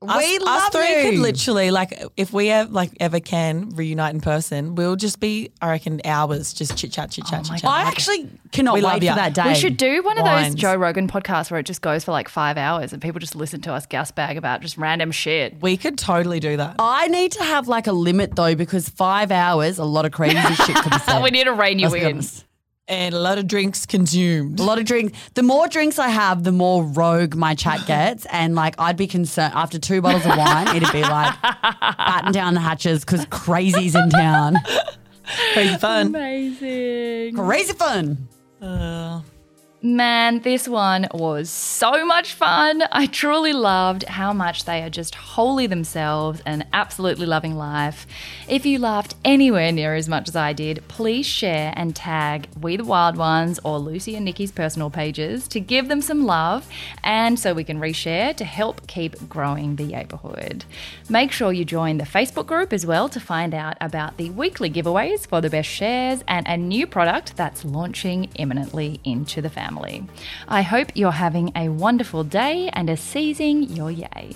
we 0.00 0.08
us, 0.08 0.40
love 0.42 0.58
us 0.62 0.68
three 0.70 1.04
you. 1.04 1.10
could 1.10 1.18
literally 1.20 1.70
like 1.72 2.02
if 2.16 2.32
we 2.32 2.50
ever 2.50 2.70
like 2.70 2.92
ever 3.00 3.18
can 3.18 3.70
reunite 3.70 4.14
in 4.14 4.20
person, 4.20 4.76
we'll 4.76 4.94
just 4.94 5.18
be 5.18 5.50
I 5.60 5.70
reckon 5.70 6.00
hours 6.04 6.52
just 6.52 6.76
chit 6.76 6.92
chat, 6.92 7.10
chit 7.10 7.26
chat, 7.26 7.46
Oh 7.46 7.48
my 7.48 7.56
chit 7.56 7.62
chat. 7.62 7.70
I 7.70 7.82
actually 7.82 8.30
cannot 8.52 8.74
We 8.74 8.80
love 8.80 9.00
wait 9.00 9.08
for 9.08 9.16
that 9.16 9.34
day. 9.34 9.48
We 9.48 9.54
should 9.56 9.76
do 9.76 10.02
one 10.04 10.16
of 10.16 10.24
those 10.24 10.54
Joe 10.54 10.76
Rogan 10.76 11.08
podcasts 11.08 11.50
where 11.50 11.58
it 11.58 11.66
just 11.66 11.82
goes 11.82 12.04
for 12.04 12.12
like 12.12 12.28
five 12.28 12.56
hours 12.56 12.92
and 12.92 13.02
people 13.02 13.18
just 13.18 13.34
listen 13.34 13.60
to 13.62 13.72
us 13.72 13.86
gas 13.86 14.12
bag 14.12 14.36
about 14.36 14.60
just 14.60 14.78
random 14.78 15.10
shit. 15.10 15.60
We 15.60 15.76
could 15.76 15.98
totally 15.98 16.38
do 16.38 16.56
that. 16.56 16.76
I 16.78 17.08
need 17.08 17.32
to 17.32 17.42
have 17.42 17.66
like 17.66 17.88
a 17.88 17.92
limit 17.92 18.36
though, 18.36 18.54
because 18.54 18.88
five 18.88 19.32
hours, 19.32 19.78
a 19.78 19.84
lot 19.84 20.04
of 20.04 20.12
crazy 20.12 20.36
shit 20.36 20.76
could 20.76 20.92
be 20.92 20.98
said. 21.06 21.22
we 21.22 21.30
need 21.30 21.44
to 21.44 21.52
rein 21.52 21.80
you 21.80 21.88
Let's 21.88 22.40
in. 22.40 22.47
Honest. 22.88 23.02
And 23.04 23.14
a 23.14 23.18
lot 23.18 23.38
of 23.38 23.46
drinks 23.46 23.86
consumed. 23.86 24.60
A 24.60 24.62
lot 24.62 24.78
of 24.78 24.84
drinks. 24.84 25.18
The 25.34 25.42
more 25.42 25.68
drinks 25.68 25.98
I 25.98 26.08
have, 26.08 26.44
the 26.44 26.52
more 26.52 26.84
rogue 26.84 27.34
my 27.34 27.54
chat 27.54 27.86
gets. 27.86 28.26
And 28.26 28.54
like, 28.54 28.74
I'd 28.78 28.96
be 28.96 29.06
concerned 29.06 29.54
after 29.54 29.78
two 29.78 30.00
bottles 30.00 30.24
of 30.26 30.36
wine, 30.36 30.76
it'd 30.76 30.92
be 30.92 31.02
like, 31.02 31.34
batten 31.42 32.32
down 32.32 32.54
the 32.54 32.60
hatches 32.60 33.04
because 33.04 33.26
crazy's 33.30 33.94
in 33.94 34.10
town. 34.10 34.56
Crazy 35.52 35.76
fun. 35.76 36.06
Amazing. 36.08 37.36
Crazy 37.36 37.72
fun. 37.74 38.28
Uh, 38.60 39.20
Man, 39.80 40.40
this 40.40 40.66
one 40.66 41.06
was 41.14 41.48
so 41.48 42.04
much 42.04 42.34
fun. 42.34 42.82
I 42.90 43.06
truly 43.06 43.52
loved 43.52 44.02
how 44.02 44.32
much 44.32 44.64
they 44.64 44.82
are 44.82 44.90
just 44.90 45.14
wholly 45.14 45.68
themselves 45.68 46.42
and 46.44 46.66
absolutely 46.72 47.26
loving 47.26 47.54
life. 47.54 48.04
If 48.48 48.66
you 48.66 48.80
laughed 48.80 49.14
anywhere 49.24 49.70
near 49.70 49.94
as 49.94 50.08
much 50.08 50.28
as 50.28 50.34
I 50.34 50.52
did, 50.52 50.82
please 50.88 51.26
share 51.26 51.72
and 51.76 51.94
tag 51.94 52.48
We 52.60 52.76
the 52.76 52.84
Wild 52.84 53.16
Ones 53.16 53.60
or 53.62 53.78
Lucy 53.78 54.16
and 54.16 54.24
Nikki's 54.24 54.50
personal 54.50 54.90
pages 54.90 55.46
to 55.46 55.60
give 55.60 55.86
them 55.86 56.02
some 56.02 56.26
love 56.26 56.66
and 57.04 57.38
so 57.38 57.54
we 57.54 57.62
can 57.62 57.78
reshare 57.78 58.34
to 58.34 58.44
help 58.44 58.88
keep 58.88 59.28
growing 59.28 59.76
the 59.76 59.86
neighborhood. 59.86 60.64
Make 61.08 61.30
sure 61.30 61.52
you 61.52 61.64
join 61.64 61.98
the 61.98 62.04
Facebook 62.04 62.46
group 62.46 62.72
as 62.72 62.84
well 62.84 63.08
to 63.10 63.20
find 63.20 63.54
out 63.54 63.76
about 63.80 64.16
the 64.16 64.30
weekly 64.30 64.70
giveaways 64.70 65.24
for 65.24 65.40
the 65.40 65.50
best 65.50 65.68
shares 65.68 66.24
and 66.26 66.48
a 66.48 66.56
new 66.56 66.84
product 66.84 67.36
that's 67.36 67.64
launching 67.64 68.28
imminently 68.34 68.98
into 69.04 69.40
the 69.40 69.48
family. 69.68 70.04
I 70.48 70.62
hope 70.62 70.88
you're 70.94 71.10
having 71.10 71.52
a 71.54 71.68
wonderful 71.68 72.24
day 72.24 72.70
and 72.72 72.88
are 72.88 72.96
seizing 72.96 73.64
your 73.64 73.90
yay. 73.90 74.34